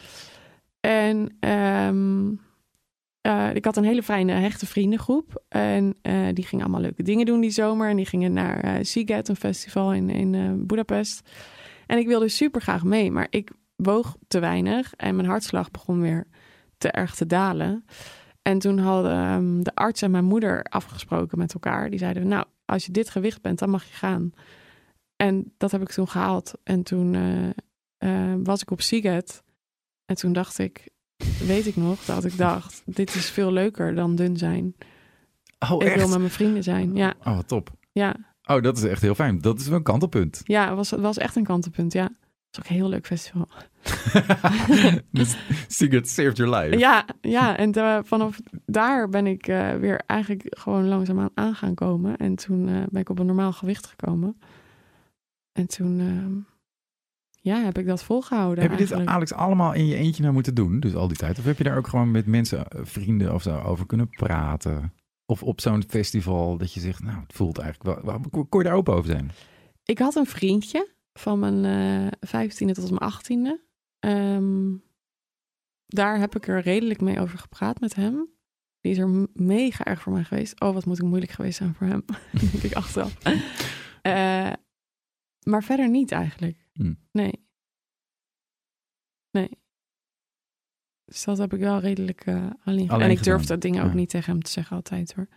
En 0.80 1.36
ehm, 1.40 2.32
eh, 3.22 3.56
ik 3.56 3.66
had 3.66 3.78
een 3.78 3.84
hele 3.84 4.04
fijne, 4.04 4.32
hechte 4.32 4.66
vriendengroep. 4.66 5.44
En 5.50 5.96
eh, 6.02 6.14
die 6.34 6.46
gingen 6.46 6.66
allemaal 6.66 6.82
leuke 6.84 7.04
dingen 7.04 7.26
doen 7.26 7.42
die 7.42 7.50
zomer. 7.50 7.90
En 7.90 7.96
die 7.96 8.06
gingen 8.06 8.34
naar 8.34 8.60
eh 8.60 8.74
Seagate, 8.82 9.32
een 9.32 9.38
festival 9.38 9.94
in, 9.94 10.10
in 10.10 10.64
Budapest. 10.66 11.30
En 11.88 11.98
ik 11.98 12.08
wilde 12.08 12.28
super 12.28 12.62
graag 12.62 12.84
mee, 12.84 13.12
maar 13.12 13.28
ik 13.30 13.52
woog 13.78 14.16
te 14.28 14.40
weinig. 14.40 14.94
En 14.94 15.16
mijn 15.16 15.28
hartslag 15.28 15.72
begon 15.72 16.02
weer 16.02 16.28
te 16.78 16.92
erg 16.92 17.16
te 17.16 17.26
dalen. 17.26 17.86
En 18.42 18.60
toen 18.60 18.78
hadden 18.78 19.12
ehm, 19.12 19.62
de 19.64 19.76
arts 19.76 20.02
en 20.02 20.12
mijn 20.12 20.26
moeder 20.26 20.64
afgesproken 20.64 21.38
met 21.38 21.54
elkaar. 21.54 21.90
Die 21.90 22.00
zeiden, 22.00 22.28
nou, 22.28 22.46
als 22.66 22.86
je 22.86 22.92
dit 22.92 23.10
gewicht 23.10 23.42
bent, 23.42 23.60
dan 23.60 23.70
mag 23.70 23.84
je 23.84 23.94
gaan. 23.94 24.32
En 25.16 25.54
dat 25.58 25.72
heb 25.72 25.82
ik 25.82 25.90
toen 25.92 26.08
gehaald. 26.10 26.54
En 26.64 26.84
toen 26.84 27.16
eh, 27.16 27.50
eh, 28.32 28.40
was 28.44 28.62
ik 28.62 28.72
op 28.72 28.82
Seagate. 28.82 29.34
En 30.06 30.16
toen 30.16 30.34
dacht 30.34 30.58
ik, 30.60 30.90
weet 31.46 31.66
ik 31.68 31.76
nog, 31.76 32.00
dat 32.06 32.24
ik 32.26 32.38
dacht, 32.38 32.82
dit 32.86 33.16
is 33.16 33.30
veel 33.30 33.52
leuker 33.52 33.96
dan 33.96 34.16
dun 34.16 34.38
zijn. 34.38 34.76
Oh, 35.70 35.84
Ik 35.86 35.96
wil 35.96 36.08
met 36.08 36.18
mijn 36.20 36.30
vrienden 36.32 36.64
zijn. 36.64 36.96
Ja, 36.96 37.14
Oh, 37.24 37.36
wat 37.36 37.48
top. 37.48 37.72
ja, 37.92 38.16
Oh, 38.50 38.62
dat 38.62 38.78
is 38.78 38.84
echt 38.84 39.02
heel 39.02 39.16
fijn. 39.16 39.40
Dat 39.42 39.60
is 39.60 39.68
wel 39.68 39.78
een 39.78 39.84
kantelpunt. 39.84 40.42
ja, 40.44 40.68
het 40.68 40.76
was, 40.76 40.92
het 40.92 41.00
was 41.00 41.18
echt 41.18 41.36
een 41.36 41.44
kantelpunt, 41.44 41.94
ja. 41.94 42.10
Het 42.50 42.58
was 42.58 42.66
ook 42.66 42.70
een 42.70 42.76
heel 42.76 42.90
leuk 42.90 43.06
festival. 43.06 43.48
dus 45.12 45.38
Sigurd 45.68 46.08
saved 46.10 46.38
your 46.38 46.56
life. 46.56 46.78
Ja, 46.78 47.06
ja 47.22 47.58
en 47.58 48.06
vanaf 48.06 48.40
daar 48.66 49.10
ben 49.10 49.28
ik 49.28 49.48
eh, 49.48 49.74
weer 49.76 50.02
eigenlijk 50.06 50.44
gewoon 50.50 50.88
langzaamaan 50.88 51.30
aan 51.34 51.56
gaan 51.56 51.74
komen. 51.74 52.18
En 52.18 52.36
toen 52.36 52.68
eh, 52.68 52.84
ben 52.90 53.02
ik 53.02 53.10
op 53.10 53.20
een 53.20 53.26
normaal 53.26 53.52
gewicht 53.54 53.86
gekomen. 53.88 54.40
En 55.52 55.68
toen 55.68 56.00
ehm, 56.00 56.36
ja, 57.42 57.64
heb 57.64 57.78
ik 57.78 57.86
dat 57.86 58.04
volgehouden 58.04 58.64
Heb 58.70 58.80
je 58.80 58.86
dit. 58.86 59.06
Alex, 59.06 59.34
allemaal 59.34 59.74
in 59.74 59.86
je 59.86 59.96
eentje 59.96 60.22
nou 60.22 60.34
moeten 60.34 60.56
doen? 60.56 60.80
Dus 60.80 60.96
al 60.96 61.08
die 61.08 61.18
tijd? 61.18 61.40
Of 61.40 61.46
heb 61.46 61.58
je 61.58 61.64
daar 61.64 61.78
ook 61.78 61.88
gewoon 61.88 62.12
met 62.12 62.26
mensen, 62.26 62.68
eh, 62.68 62.80
vrienden 62.84 63.34
of 63.34 63.42
zo 63.42 63.60
over 63.60 63.86
kunnen 63.86 64.10
praten? 64.10 64.94
Of 65.26 65.44
op 65.44 65.62
zo'n 65.62 65.84
festival 65.88 66.58
dat 66.58 66.74
je 66.74 66.80
zegt, 66.80 67.04
nou, 67.04 67.20
het 67.20 67.34
voelt 67.34 67.58
eigenlijk 67.58 68.04
wel... 68.06 68.06
wel- 68.32 68.46
Kon 68.50 68.62
je 68.62 68.68
daar 68.68 68.78
open 68.78 68.94
over 68.94 69.10
zijn? 69.10 69.32
Ik 69.84 70.00
had 70.00 70.16
een 70.16 70.26
vriendje 70.26 70.88
van 71.20 71.40
mijn 71.40 72.12
vijftiende 72.20 72.74
tot 72.74 72.90
mijn 72.90 73.02
achttiende. 73.02 73.66
Ehm, 74.00 74.76
daar 75.86 76.20
heb 76.20 76.36
ik 76.36 76.48
er 76.48 76.62
redelijk 76.62 77.02
mee 77.02 77.20
over 77.20 77.38
gepraat 77.40 77.80
met 77.80 77.96
hem. 77.96 78.30
Die 78.82 78.92
is 78.92 78.98
er 78.98 79.28
mega 79.34 79.86
erg 79.86 80.02
voor 80.02 80.14
mij 80.14 80.24
geweest. 80.24 80.62
Oh, 80.62 80.74
wat 80.74 80.86
moet 80.86 80.98
ik 80.98 81.04
moeilijk 81.04 81.32
geweest 81.32 81.58
zijn 81.58 81.74
voor 81.74 81.88
hem. 81.88 82.06
denk 82.52 82.64
ik 82.64 82.74
achteraf. 82.74 83.18
Eh, 84.02 84.54
maar 85.44 85.64
verder 85.64 85.90
niet 85.90 86.12
eigenlijk. 86.12 86.68
Hm. 86.74 86.94
Nee. 87.12 87.48
Nee. 89.32 89.50
Dus 91.06 91.24
dat 91.24 91.38
heb 91.38 91.54
ik 91.54 91.60
wel 91.60 91.80
redelijk 91.80 92.26
eh, 92.26 92.36
alleen, 92.64 92.90
Alleen 92.90 93.06
En 93.06 93.12
ik 93.12 93.18
gedaan. 93.18 93.36
durfde 93.38 93.58
dingen 93.58 93.84
ook 93.84 93.90
Ja. 93.90 93.96
niet 93.96 94.10
tegen 94.10 94.32
hem 94.32 94.42
te 94.42 94.52
zeggen 94.52 94.76
altijd 94.76 95.14
hoor. 95.14 95.28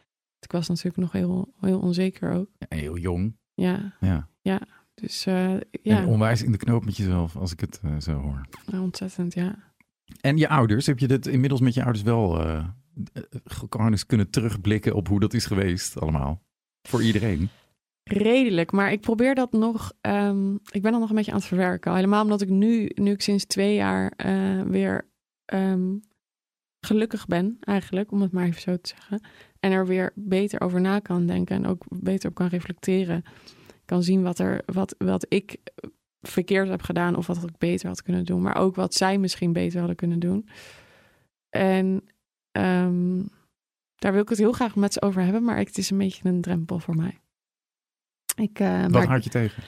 Ik 0.41 0.53
was 0.53 0.69
natuurlijk 0.69 0.97
nog 0.97 1.13
heel, 1.13 1.55
heel 1.61 1.81
onzeker 1.81 2.33
ook. 2.33 2.49
Ja, 2.59 2.77
heel 2.77 2.99
jong. 2.99 3.37
Ja, 3.55 3.97
Ja. 4.41 4.67
Dus 5.01 5.27
eh, 5.27 5.55
ja, 5.83 5.99
En 5.99 6.07
onwijs 6.07 6.43
in 6.43 6.53
de 6.53 6.59
knoop 6.59 6.85
met 6.85 6.97
jezelf, 6.97 7.37
als 7.37 7.53
ik 7.53 7.61
het 7.61 7.81
eh, 7.85 7.99
zo 7.99 8.13
hoor. 8.13 8.41
Nou, 8.67 8.83
ontzettend, 8.83 9.35
ja. 9.35 9.73
En 10.21 10.37
je 10.37 10.49
ouders, 10.49 10.87
heb 10.87 10.99
je 10.99 11.09
dit 11.09 11.27
inmiddels 11.27 11.61
met 11.61 11.75
je 11.75 11.83
ouders 11.83 12.03
wel 12.03 12.45
eens 13.91 14.07
kunnen 14.07 14.31
terugblikken 14.31 14.95
op 14.95 15.09
hoe 15.09 15.21
dat 15.21 15.35
is 15.35 15.47
geweest 15.47 16.01
allemaal? 16.01 16.43
Voor 16.83 17.03
iedereen. 17.03 17.49
Redelijk, 18.03 18.73
maar 18.73 18.93
ik 18.93 19.01
probeer 19.01 19.35
dat 19.35 19.53
nog. 19.53 19.93
ehm, 20.01 20.55
ik 20.55 20.83
ben 20.83 20.93
dat 20.93 21.01
nog 21.01 21.11
een 21.11 21.17
beetje 21.17 21.31
aan 21.31 21.39
het 21.39 21.47
verwerken. 21.47 21.95
Helemaal 21.95 22.23
omdat 22.23 22.41
ik 22.41 22.49
nu, 22.49 22.91
nu 22.95 23.11
ik 23.11 23.23
sinds 23.23 23.45
twee 23.45 23.75
jaar 23.75 24.13
weer 24.67 25.09
ehm, 25.45 25.97
gelukkig 26.81 27.27
ben, 27.27 27.57
eigenlijk, 27.61 28.13
om 28.13 28.21
het 28.21 28.33
maar 28.33 28.47
even 28.47 28.61
zo 28.61 28.77
te 28.77 28.89
zeggen. 28.89 29.21
En 29.61 29.73
er 29.73 29.87
weer 29.87 30.13
beter 30.15 30.61
over 30.61 30.81
na 30.81 30.99
kan 30.99 31.27
denken 31.27 31.57
en 31.57 31.67
ook 31.67 31.85
beter 31.89 32.29
op 32.29 32.35
kan 32.35 32.47
reflecteren. 32.47 33.23
Kan 33.91 34.03
zien 34.03 34.23
wat, 34.23 34.39
er, 34.39 34.63
wat, 34.67 34.95
wat 34.99 35.27
ik 35.29 35.57
verkeerd 36.21 36.69
heb 36.69 36.83
gedaan 36.83 37.17
of 37.17 37.27
wat 37.27 37.43
ik 37.43 37.59
beter 37.59 37.89
had 37.89 38.03
kunnen 38.03 38.25
doen. 38.25 38.43
Maar 38.43 38.57
ook 38.57 38.75
wat 38.75 38.95
zij 38.95 39.19
misschien 39.19 39.53
beter 39.53 39.79
hadden 39.79 39.97
kunnen 39.97 40.19
doen. 40.19 40.49
En 41.49 42.05
ehm, 42.53 43.23
daar 43.95 44.13
wil 44.13 44.23
ik 44.23 44.29
het 44.29 44.39
heel 44.39 44.53
graag 44.53 44.77
met 44.77 44.93
ze 44.93 45.03
over 45.03 45.23
hebben, 45.23 45.45
maar 45.45 45.57
het 45.57 45.79
is 45.79 45.91
een 45.91 45.99
beetje 45.99 46.29
een 46.29 46.41
drempel 46.41 46.79
voor 46.79 46.97
mij. 46.97 47.21
Ik, 48.37 48.59
eh, 48.59 48.81
Wat 48.83 48.91
merk, 48.91 49.09
houd 49.09 49.25
je 49.25 49.31
tegen? 49.31 49.63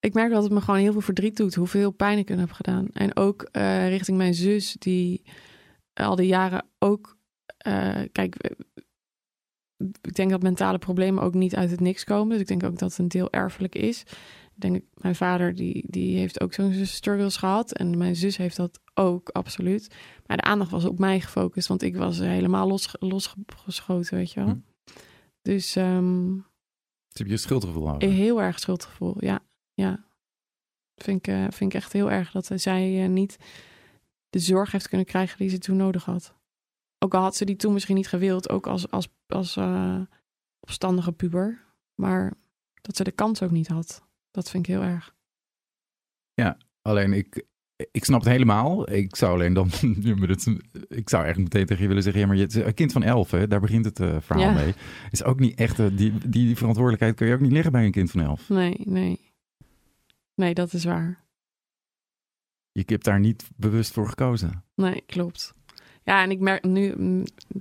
ik 0.00 0.14
merk 0.14 0.30
dat 0.32 0.42
het 0.42 0.52
me 0.52 0.60
gewoon 0.60 0.80
heel 0.80 0.92
veel 0.92 1.00
verdriet 1.00 1.36
doet, 1.36 1.54
hoeveel 1.54 1.90
pijn 1.90 2.18
ik 2.18 2.28
hun 2.28 2.38
heb 2.38 2.50
gedaan. 2.52 2.88
En 2.92 3.16
ook 3.16 3.42
eh, 3.42 3.88
richting 3.88 4.16
mijn 4.16 4.34
zus, 4.34 4.72
die 4.72 5.22
al 5.92 6.16
die 6.16 6.26
jaren 6.26 6.64
ook. 6.78 7.16
eh, 7.56 8.02
kijk, 8.12 8.34
eh, 8.34 8.56
ik 10.02 10.14
denk 10.14 10.30
dat 10.30 10.42
mentale 10.42 10.78
problemen 10.78 11.22
ook 11.22 11.34
niet 11.34 11.56
uit 11.56 11.70
het 11.70 11.80
niks 11.80 12.04
komen. 12.04 12.30
Dus 12.30 12.40
ik 12.40 12.46
denk 12.46 12.62
ook 12.62 12.78
dat 12.78 12.90
het 12.90 12.98
een 12.98 13.08
deel 13.08 13.30
erfelijk 13.30 13.74
is. 13.74 14.00
Ik 14.54 14.60
denk, 14.60 14.82
mijn 14.94 15.14
vader 15.14 15.54
die, 15.54 15.84
die 15.88 16.18
heeft 16.18 16.40
ook 16.40 16.52
zo'n 16.52 16.86
struggles 16.86 17.36
gehad. 17.36 17.72
En 17.72 17.98
mijn 17.98 18.16
zus 18.16 18.36
heeft 18.36 18.56
dat 18.56 18.80
ook, 18.94 19.28
absoluut. 19.28 19.94
Maar 20.26 20.36
de 20.36 20.42
aandacht 20.42 20.70
was 20.70 20.84
op 20.84 20.98
mij 20.98 21.20
gefocust, 21.20 21.68
want 21.68 21.82
ik 21.82 21.96
was 21.96 22.18
helemaal 22.18 22.68
los, 22.68 22.94
losgeschoten, 22.98 24.16
weet 24.16 24.32
je 24.32 24.40
wel. 24.40 24.48
Hm. 24.48 24.58
Dus 25.42 25.76
ehm, 25.76 26.34
Dus 27.08 27.18
heb 27.18 27.26
je 27.26 27.32
een 27.32 27.38
schuldgevoel 27.38 27.88
over? 27.88 28.08
heel 28.08 28.42
erg 28.42 28.58
schuldgevoel, 28.58 29.16
ja. 29.18 29.40
ja. 29.74 30.04
Vind 30.94 31.26
ik, 31.26 31.34
eh, 31.34 31.46
vind 31.50 31.74
ik 31.74 31.74
echt 31.74 31.92
heel 31.92 32.10
erg 32.10 32.30
dat 32.30 32.50
zij 32.54 33.02
eh, 33.02 33.08
niet 33.08 33.36
de 34.30 34.38
zorg 34.38 34.72
heeft 34.72 34.88
kunnen 34.88 35.06
krijgen 35.06 35.38
die 35.38 35.48
ze 35.48 35.58
toen 35.58 35.76
nodig 35.76 36.04
had. 36.04 36.34
Ook 37.02 37.14
al 37.14 37.22
had 37.22 37.36
ze 37.36 37.44
die 37.44 37.56
toen 37.56 37.72
misschien 37.72 37.94
niet 37.96 38.08
gewild, 38.08 38.48
ook 38.50 38.66
als, 38.66 38.90
als, 38.90 39.08
als 39.26 39.56
eh, 39.56 40.00
opstandige 40.60 41.12
puber. 41.12 41.64
Maar 41.94 42.32
dat 42.82 42.96
ze 42.96 43.04
de 43.04 43.10
kans 43.10 43.42
ook 43.42 43.50
niet 43.50 43.68
had. 43.68 44.02
Dat 44.30 44.50
vind 44.50 44.66
ik 44.68 44.72
heel 44.74 44.82
erg. 44.82 45.14
Alleen 46.82 47.12
ik, 47.12 47.44
ik 47.90 48.04
snap 48.04 48.20
het 48.20 48.28
helemaal. 48.28 48.90
Ik 48.90 49.16
zou 49.16 49.32
alleen 49.32 49.52
dan. 49.54 49.68
ja, 50.00 50.14
ik 50.88 51.08
zou 51.08 51.24
echt 51.24 51.38
meteen 51.38 51.66
tegen 51.66 51.82
je 51.82 51.88
willen 51.88 52.02
zeggen: 52.02 52.20
ja, 52.20 52.26
maar 52.26 52.36
je 52.36 52.46
is 52.46 52.54
een 52.54 52.74
kind 52.74 52.92
van 52.92 53.02
elf, 53.02 53.30
hè, 53.30 53.46
daar 53.46 53.60
begint 53.60 53.84
het 53.84 54.00
eh, 54.00 54.16
verhaal 54.20 54.44
Ja. 54.44 54.52
mee. 54.52 54.74
Is 55.10 55.24
ook 55.24 55.40
niet 55.40 55.58
echt. 55.58 55.78
eh, 55.78 55.86
die, 55.86 56.18
die, 56.18 56.28
die 56.28 56.56
verantwoordelijkheid 56.56 57.14
kun 57.16 57.26
je 57.26 57.34
ook 57.34 57.40
niet 57.40 57.52
leggen 57.52 57.72
bij 57.72 57.84
een 57.84 57.90
kind 57.90 58.10
van 58.10 58.20
elf. 58.20 58.48
Nee, 58.48 58.80
nee. 58.84 59.32
Nee, 60.34 60.54
dat 60.54 60.72
is 60.72 60.84
waar. 60.84 61.24
Je 62.72 62.82
hebt 62.86 63.04
daar 63.04 63.20
niet 63.20 63.50
bewust 63.56 63.92
voor 63.92 64.08
gekozen. 64.08 64.64
Nee, 64.74 65.02
klopt. 65.06 65.54
Ja, 66.04 66.22
en 66.22 66.30
ik 66.30 66.40
merk 66.40 66.64
nu, 66.64 66.94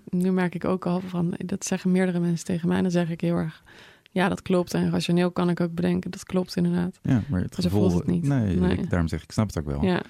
nu 0.10 0.32
merk 0.32 0.56
ik 0.56 0.66
ook 0.66 0.86
al 0.86 1.00
van, 1.00 1.34
dat 1.38 1.66
zeggen 1.66 1.92
meerdere 1.92 2.20
mensen 2.20 2.46
tegen 2.46 2.68
mij. 2.68 2.78
En 2.78 2.84
dan 2.84 2.92
zeg 2.92 3.10
ik 3.10 3.22
heel 3.22 3.36
erg, 3.36 3.64
ja, 4.12 4.30
dat 4.30 4.42
klopt. 4.42 4.74
En 4.74 4.89
rationeel 4.89 5.32
kan 5.32 5.50
ik 5.50 5.60
ook 5.60 5.74
bedenken, 5.74 6.12
dat 6.12 6.24
klopt 6.24 6.56
inderdaad. 6.56 7.00
Ja, 7.02 7.22
maar 7.28 7.42
het 7.42 7.56
gevoel. 7.56 7.89
voelt 7.89 7.94
het 7.94 8.08
niet. 8.08 8.24
Nee, 8.24 8.56
Nee. 8.56 8.78
Ik, 8.78 8.89
daarom 8.89 9.08
zeg 9.08 9.20
ik, 9.20 9.26
ik 9.26 9.32
snap 9.32 9.48
het 9.48 9.58
ook 9.58 9.66
wel. 9.66 9.84
Ja, 9.84 10.02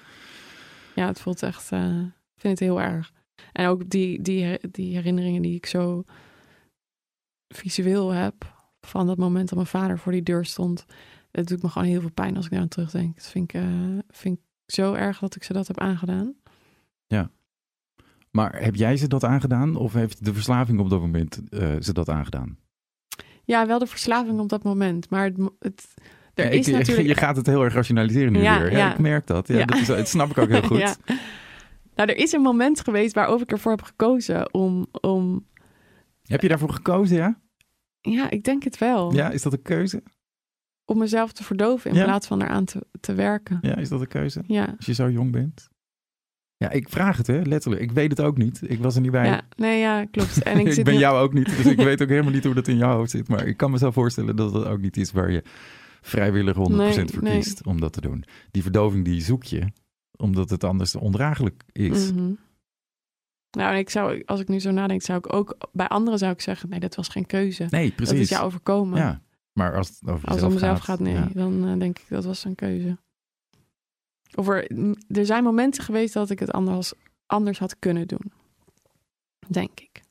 ja 0.94 1.06
het 1.06 1.20
voelt 1.20 1.42
echt, 1.42 1.72
eh, 1.72 1.96
vind 2.36 2.58
het 2.58 2.58
heel 2.58 2.80
erg. 2.80 3.12
En 3.52 3.66
ook 3.66 3.90
die, 3.90 4.22
die, 4.22 4.58
die 4.70 4.94
herinneringen 4.94 5.42
die 5.42 5.54
ik 5.54 5.66
zo 5.66 6.04
visueel 7.48 8.10
heb 8.10 8.54
van 8.80 9.06
dat 9.06 9.16
moment 9.16 9.48
dat 9.48 9.54
mijn 9.54 9.70
vader 9.70 9.98
voor 9.98 10.12
die 10.12 10.22
deur 10.22 10.44
stond. 10.44 10.86
Het 11.30 11.48
doet 11.48 11.62
me 11.62 11.68
gewoon 11.68 11.88
heel 11.88 12.00
veel 12.00 12.10
pijn 12.10 12.36
als 12.36 12.44
ik 12.44 12.50
daar 12.50 12.60
aan 12.60 12.68
terugdenk. 12.68 13.16
Dat 13.16 13.26
vind 13.26 13.54
ik, 13.54 13.62
uh, 13.62 13.98
vind 14.08 14.38
ik 14.38 14.44
zo 14.66 14.92
erg 14.92 15.18
dat 15.18 15.36
ik 15.36 15.42
ze 15.42 15.52
dat 15.52 15.66
heb 15.66 15.78
aangedaan. 15.78 16.34
Ja. 17.06 17.30
Maar 18.32 18.62
heb 18.62 18.74
jij 18.74 18.96
ze 18.96 19.08
dat 19.08 19.24
aangedaan 19.24 19.76
of 19.76 19.92
heeft 19.92 20.24
de 20.24 20.34
verslaving 20.34 20.80
op 20.80 20.90
dat 20.90 21.00
moment 21.00 21.42
uh, 21.50 21.74
ze 21.80 21.92
dat 21.92 22.08
aangedaan? 22.08 22.58
Ja, 23.44 23.66
wel 23.66 23.78
de 23.78 23.86
verslaving 23.86 24.40
op 24.40 24.48
dat 24.48 24.62
moment. 24.62 25.10
Maar 25.10 25.24
het, 25.24 25.36
het 25.58 25.94
er 26.34 26.44
ja, 26.44 26.50
is 26.50 26.68
ik, 26.68 26.74
natuurlijk... 26.78 27.08
Je 27.08 27.14
gaat 27.14 27.36
het 27.36 27.46
heel 27.46 27.64
erg 27.64 27.74
rationaliseren 27.74 28.32
nu 28.32 28.40
Ja, 28.40 28.60
weer. 28.60 28.70
Ja, 28.70 28.78
ja. 28.78 28.92
ik 28.92 28.98
merk 28.98 29.26
dat. 29.26 29.48
Ja. 29.48 29.64
Dat, 29.64 29.78
is, 29.78 29.86
dat 29.86 30.08
snap 30.08 30.30
ik 30.30 30.38
ook 30.38 30.48
heel 30.48 30.62
goed. 30.78 30.96
Nou, 31.94 32.08
er 32.08 32.16
is 32.16 32.32
een 32.32 32.40
moment 32.40 32.80
geweest 32.80 33.14
waarop 33.14 33.40
ik 33.40 33.52
ervoor 33.52 33.70
heb 33.70 33.82
gekozen 33.82 34.54
om... 34.54 34.86
om 35.00 35.46
Heb 36.22 36.42
je 36.42 36.48
daarvoor 36.48 36.72
gekozen, 36.72 37.16
ja? 37.16 37.40
ja, 38.00 38.30
ik 38.30 38.44
denk 38.44 38.62
het 38.62 38.78
wel. 38.78 39.14
Ja, 39.14 39.30
is 39.30 39.42
dat 39.42 39.52
een 39.52 39.62
keuze? 39.62 40.02
Om 40.84 40.98
mezelf 40.98 41.32
te 41.32 41.44
verdoven 41.44 41.90
in 41.90 42.04
plaats 42.04 42.26
van 42.26 42.42
eraan 42.42 42.64
te, 42.64 42.86
te 43.00 43.14
werken. 43.14 43.58
Ja, 43.60 43.76
is 43.76 43.88
dat 43.88 44.00
een 44.00 44.08
keuze? 44.08 44.42
Ja. 44.46 44.74
Als 44.76 44.86
je 44.86 44.94
zo 44.94 45.10
jong 45.10 45.32
bent? 45.32 45.70
Ja, 46.62 46.70
ik 46.70 46.88
vraag 46.88 47.16
het, 47.16 47.26
hè, 47.26 47.40
letterlijk. 47.42 47.82
Ik 47.82 47.92
weet 47.92 48.10
het 48.10 48.20
ook 48.20 48.36
niet. 48.36 48.60
Ik 48.70 48.78
was 48.78 48.94
er 48.94 49.00
niet 49.00 49.10
bij. 49.10 49.26
Ja, 49.26 49.42
nee, 49.56 49.78
ja, 49.80 50.04
klopt. 50.04 50.42
En 50.42 50.58
ik, 50.60 50.66
ik 50.66 50.72
zit 50.72 50.84
ben 50.84 50.94
nu- 50.94 51.00
jou 51.00 51.22
ook 51.22 51.32
niet, 51.32 51.56
dus 51.56 51.66
ik 51.66 51.76
weet 51.88 52.02
ook 52.02 52.08
helemaal 52.08 52.32
niet 52.32 52.44
hoe 52.44 52.54
dat 52.54 52.68
in 52.68 52.76
jouw 52.76 52.96
hoofd 52.96 53.10
zit. 53.10 53.28
Maar 53.28 53.46
ik 53.46 53.56
kan 53.56 53.70
me 53.70 53.78
zo 53.78 53.90
voorstellen 53.90 54.36
dat 54.36 54.52
het 54.54 54.64
ook 54.66 54.80
niet 54.80 54.96
is 54.96 55.12
waar 55.12 55.30
je 55.30 55.42
vrijwillig 56.00 56.56
100% 56.56 56.60
Nee, 56.74 56.92
voor 57.08 57.22
nee. 57.22 57.38
kiest 57.38 57.66
om 57.66 57.80
dat 57.80 57.92
te 57.92 58.00
doen. 58.00 58.24
Die 58.50 58.62
verdoving 58.62 59.04
die 59.04 59.20
zoek 59.22 59.44
je, 59.44 59.66
omdat 60.16 60.50
het 60.50 60.64
anders 60.64 60.94
ondraaglijk 60.94 61.62
is. 61.72 62.12
Mhm. 62.12 62.32
Nou, 63.50 63.72
en 63.72 63.78
ik 63.78 63.90
zou, 63.90 64.22
als 64.26 64.40
ik 64.40 64.48
nu 64.48 64.60
zo 64.60 64.70
nadenk, 64.70 65.02
zou 65.02 65.18
ik 65.18 65.32
ook 65.34 65.56
bij 65.72 65.88
anderen 65.88 66.18
zou 66.18 66.32
ik 66.32 66.40
zeggen: 66.40 66.68
nee, 66.68 66.80
dat 66.80 66.94
was 66.94 67.08
geen 67.08 67.26
keuze. 67.26 67.66
Nee, 67.70 67.90
Dat 67.90 68.00
is 68.00 68.08
precies. 68.08 68.28
jou 68.28 68.44
overkomen. 68.44 68.98
Ja, 68.98 69.20
maar 69.52 69.76
als 69.76 69.88
het 69.88 70.10
over 70.10 70.28
Als 70.28 70.36
het 70.36 70.46
om 70.46 70.52
mezelf 70.52 70.78
gaat, 70.78 71.00
nee, 71.00 71.14
ja. 71.14 71.28
dan 71.34 71.66
eh, 71.68 71.78
denk 71.78 71.98
ik 71.98 72.04
dat 72.08 72.24
was 72.24 72.44
een 72.44 72.54
keuze. 72.54 72.98
Of 74.34 74.48
er, 74.48 74.70
er 75.08 75.26
zijn 75.26 75.44
momenten 75.44 75.84
geweest 75.84 76.14
dat 76.14 76.30
ik 76.30 76.38
het 76.38 76.50
anders, 76.52 76.92
anders 77.26 77.58
had 77.58 77.78
kunnen 77.78 78.06
doen. 78.08 78.32
Denk 79.48 79.80
ik. 79.80 80.02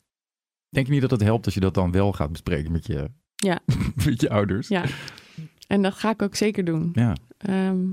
Denk 0.70 0.86
je 0.86 0.92
niet 0.92 1.02
dat 1.02 1.12
het 1.12 1.22
helpt 1.22 1.46
als 1.46 1.54
je 1.54 1.60
dat 1.60 1.74
dan 1.74 1.92
wel 1.92 2.14
gaat 2.14 2.32
bespreken 2.32 2.72
met 2.72 2.86
je, 2.86 3.10
Ja. 3.36 3.60
met 4.06 4.22
je 4.22 4.30
ouders? 4.30 4.68
Ja. 4.68 4.86
En 5.68 5.82
dat 5.82 5.94
ga 5.94 6.10
ik 6.10 6.22
ook 6.22 6.36
zeker 6.36 6.64
doen. 6.66 6.90
Ja. 6.94 7.16
Ehm, 7.38 7.86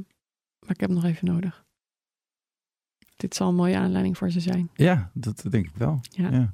maar 0.58 0.70
ik 0.70 0.80
heb 0.80 0.90
nog 0.90 1.04
even 1.04 1.26
nodig. 1.26 1.66
Dit 3.16 3.34
zal 3.34 3.48
een 3.48 3.54
mooie 3.54 3.76
aanleiding 3.76 4.18
voor 4.18 4.30
ze 4.30 4.40
zijn. 4.40 4.70
Ja, 4.74 5.10
dat 5.14 5.44
denk 5.50 5.66
ik 5.66 5.76
wel. 5.76 6.00
Ja. 6.10 6.52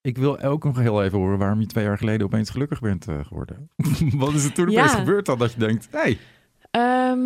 Ik 0.00 0.18
wil 0.18 0.40
ook 0.40 0.64
nog 0.64 0.78
heel 0.78 1.02
even 1.02 1.18
horen 1.18 1.38
waarom 1.38 1.60
je 1.60 1.66
twee 1.66 1.84
jaar 1.84 1.98
geleden 1.98 2.26
opeens 2.26 2.50
gelukkig 2.50 2.80
bent 2.80 3.08
eh, 3.08 3.24
geworden. 3.24 3.70
Wat 4.18 4.32
is 4.34 4.44
er 4.44 4.52
toen 4.52 4.70
Ja. 4.70 4.80
opeens 4.80 4.94
gebeurd 4.98 5.26
dan 5.26 5.38
dat 5.38 5.52
je 5.52 5.58
denkt, 5.58 5.88
hé, 5.90 5.98
hey, 5.98 6.18
Ehm, 6.70 7.20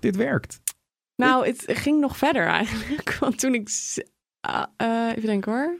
dit 0.00 0.16
werkt. 0.16 0.60
Nou, 1.16 1.46
het 1.46 1.64
ging 1.66 2.00
nog 2.00 2.16
verder 2.16 2.46
eigenlijk. 2.46 3.16
Want 3.20 3.38
toen 3.38 3.54
ik... 3.54 3.68
ah, 4.40 4.64
eh, 4.76 5.08
even 5.10 5.26
denken 5.26 5.52
hoor. 5.52 5.78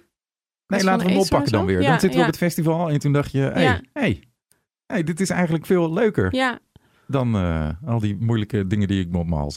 Nee, 0.66 0.84
laten 0.84 1.06
we 1.06 1.12
hem 1.12 1.20
oppakken 1.20 1.52
dan 1.52 1.66
weer. 1.66 1.80
Ja, 1.80 1.90
dan 1.90 2.00
zitten 2.00 2.10
we 2.10 2.16
ja. 2.16 2.20
op 2.20 2.26
het 2.26 2.36
festival 2.36 2.90
en 2.90 2.98
toen 2.98 3.12
dacht 3.12 3.32
je, 3.32 3.38
hé, 3.38 3.50
hey, 3.50 3.62
Ja. 3.62 3.80
hey, 3.92 4.22
hey, 4.86 5.02
dit 5.02 5.20
is 5.20 5.30
eigenlijk 5.30 5.66
veel 5.66 5.92
leuker 5.92 6.34
Ja, 6.34 6.58
dan 7.06 7.34
eh, 7.34 7.68
al 7.86 8.00
die 8.00 8.16
moeilijke 8.16 8.66
dingen 8.66 8.88
die 8.88 9.00
ik 9.00 9.14
op 9.14 9.26
mijn 9.26 9.40
hals. 9.40 9.56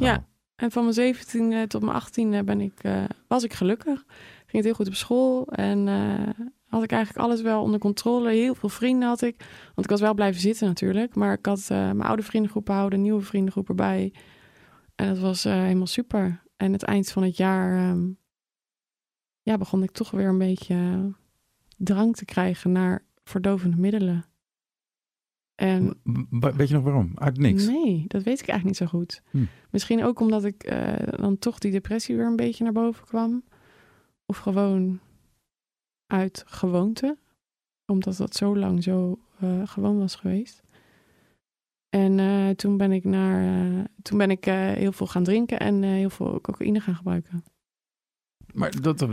En 0.56 0.72
van 0.72 0.82
mijn 0.82 0.94
17 0.94 1.68
tot 1.68 1.82
mijn 1.82 1.96
18 1.96 2.46
ben 2.46 2.62
ik, 2.62 2.74
eh, 2.82 3.04
was 3.28 3.44
ik 3.44 3.54
gelukkig. 3.54 4.04
Ging 4.46 4.52
het 4.52 4.64
heel 4.64 4.74
goed 4.74 4.88
op 4.88 4.94
school. 4.94 5.48
En 5.48 5.88
had 6.68 6.84
ik 6.84 6.92
eigenlijk 6.92 7.26
alles 7.26 7.42
wel 7.42 7.62
onder 7.62 7.80
controle. 7.80 8.30
Heel 8.30 8.56
veel 8.56 8.70
vrienden 8.70 9.08
had 9.08 9.22
ik. 9.22 9.36
Want 9.66 9.86
ik 9.86 9.90
was 9.90 10.02
wel 10.02 10.14
blijven 10.14 10.42
zitten 10.42 10.68
natuurlijk. 10.68 11.16
Maar 11.16 11.34
ik 11.34 11.46
had 11.46 11.66
mijn 11.70 12.02
oude 12.02 12.24
vriendengroep 12.24 12.68
houden, 12.68 13.02
nieuwe 13.02 13.22
vriendengroep 13.22 13.70
erbij. 13.70 14.14
En 14.98 15.08
dat 15.08 15.20
was 15.20 15.46
eh, 15.46 15.54
helemaal 15.54 15.88
super. 15.88 16.44
En 16.56 16.72
het 16.72 16.84
eind 16.84 17.12
van 17.12 17.24
het 17.24 17.38
jaar 17.38 17.90
ehm, 17.90 18.10
ja, 19.42 19.58
begon 19.58 19.84
ik 19.84 19.92
toch 19.92 20.12
weer 20.12 20.28
een 20.28 20.38
beetje 20.38 21.12
drang 21.78 22.16
te 22.16 22.26
krijgen 22.26 22.72
naar 22.72 23.06
verdovende 23.24 23.78
middelen. 23.78 24.26
En 25.56 26.00
Weet 26.30 26.68
je 26.68 26.74
nog 26.74 26.84
waarom? 26.84 27.12
Uit 27.16 27.38
niks. 27.38 27.68
Nee, 27.68 28.06
dat 28.08 28.24
weet 28.24 28.40
ik 28.42 28.48
eigenlijk 28.48 28.64
niet 28.64 28.90
zo 28.90 28.98
goed. 28.98 29.22
Hm. 29.32 29.46
Misschien 29.70 30.04
ook 30.04 30.20
omdat 30.20 30.44
ik 30.44 30.64
eh, 30.64 31.08
dan 31.20 31.40
toch 31.40 31.60
die 31.60 31.72
depressie 31.72 32.16
weer 32.16 32.26
een 32.26 32.36
beetje 32.36 32.64
naar 32.64 32.74
boven 32.74 33.06
kwam. 33.06 33.44
Of 34.26 34.38
gewoon 34.38 35.00
uit 36.08 36.44
gewoonte. 36.48 37.18
Omdat 37.86 38.18
dat 38.18 38.36
zo 38.36 38.58
lang 38.58 38.84
zo 38.84 39.20
eh, 39.40 39.68
gewoon 39.68 39.98
was 39.98 40.16
geweest. 40.16 40.64
Eh, 42.48 42.56
toen 42.56 42.78
ben 42.78 42.92
ik, 42.92 43.04
naar, 43.04 43.44
eh, 43.44 43.84
toen 44.02 44.18
ben 44.18 44.32
ik 44.32 44.46
eh, 44.46 44.56
heel 44.56 44.92
veel 44.92 45.08
gaan 45.08 45.24
drinken 45.24 45.60
en 45.60 45.84
heel 45.84 46.10
veel 46.10 46.42
cocaïne 46.42 46.80
gaan 46.80 46.96
gebruiken. 46.96 47.44
Maar 48.54 48.82
dat, 48.82 49.08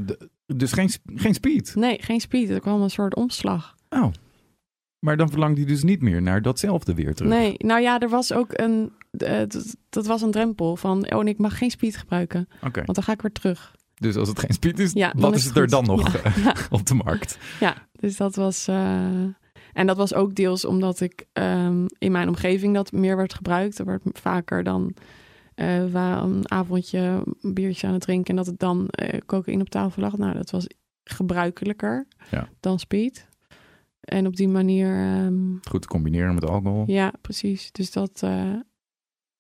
dus 0.47 0.72
geen, 0.72 0.91
geen 1.14 1.35
speed. 1.35 1.74
Nee, 1.74 2.03
geen 2.03 2.20
speed. 2.20 2.51
Er 2.51 2.61
kwam 2.61 2.82
een 2.82 2.91
soort 2.91 3.14
omslag. 3.14 3.74
Oh. 3.89 4.12
Maar 4.99 5.16
dan 5.16 5.30
verlangt 5.30 5.57
hij 5.59 5.66
dus 5.66 5.82
niet 5.82 6.03
meer 6.03 6.22
naar 6.22 6.43
datzelfde 6.43 6.95
weer 6.95 7.14
terug. 7.14 7.32
Nee, 7.32 7.55
nou 7.59 7.80
ja, 7.80 8.01
er 8.01 8.09
was 8.09 8.32
ook 8.32 8.59
een. 8.59 8.93
dat, 9.11 9.76
dat 9.89 10.07
was 10.07 10.22
een 10.22 10.30
drempel 10.30 10.76
van. 10.76 11.12
Oh, 11.12 11.20
en 11.20 11.28
ik 11.28 11.39
mag 11.39 11.59
geen 11.59 11.70
speed 11.70 11.97
gebruiken. 11.97 12.49
Oké. 12.62 12.82
Want 12.85 12.95
dan 12.95 13.05
ga 13.05 13.12
ik 13.12 13.22
weer 13.22 13.32
terug. 13.32 13.74
Dus 13.95 14.16
als 14.16 14.28
het 14.28 14.39
geen 14.39 14.53
speed 14.53 14.78
is, 14.78 14.93
Ja, 14.93 15.12
wat 15.16 15.35
is 15.35 15.45
het 15.45 15.55
het 15.55 15.62
er 15.62 15.68
dan 15.68 15.85
nog 15.85 16.22
Ja. 16.22 16.55
op 16.70 16.87
de 16.87 16.95
markt? 16.95 17.39
Ja, 17.61 17.87
dus 17.93 18.16
dat 18.16 18.35
was. 18.35 18.68
En 19.75 19.87
dat 19.87 19.97
was 19.97 20.14
ook 20.14 20.35
deels 20.35 20.64
omdat 20.64 21.01
ik 21.01 21.27
ehm, 21.33 21.87
in 21.99 22.12
mijn 22.12 22.29
omgeving 22.29 22.75
dat 22.75 22.93
meer 22.93 23.16
werd 23.16 23.35
gebruikt. 23.35 23.79
Er 23.79 23.85
werd 23.85 24.03
vaker 24.12 24.62
dan 24.64 24.95
waar 25.91 26.22
een 26.22 26.51
avondje 26.51 27.22
een 27.41 27.55
biertje 27.55 27.87
aan 27.87 27.93
het 27.93 28.03
drinken 28.03 28.31
en 28.31 28.37
dat 28.37 28.47
het 28.47 28.59
dan 28.59 28.89
eh 28.89 29.18
cocaïne 29.27 29.61
op 29.62 29.68
tafel 29.68 30.03
lag. 30.03 30.16
Nou, 30.16 30.35
dat 30.35 30.51
was 30.51 30.66
gebruikelijker 31.05 32.07
Ja. 32.31 32.49
dan 32.61 32.79
speed. 32.79 33.29
En 34.01 34.27
op 34.27 34.37
die 34.37 34.49
manier, 34.49 34.97
ehm, 34.97 35.57
Goed 35.68 35.83
te 35.83 35.89
combineren 35.89 36.35
met 36.35 36.45
alcohol. 36.49 36.85
ja, 36.87 37.12
precies. 37.20 37.72
Dus 37.72 37.91
dat 37.93 38.22
eh, 38.22 38.55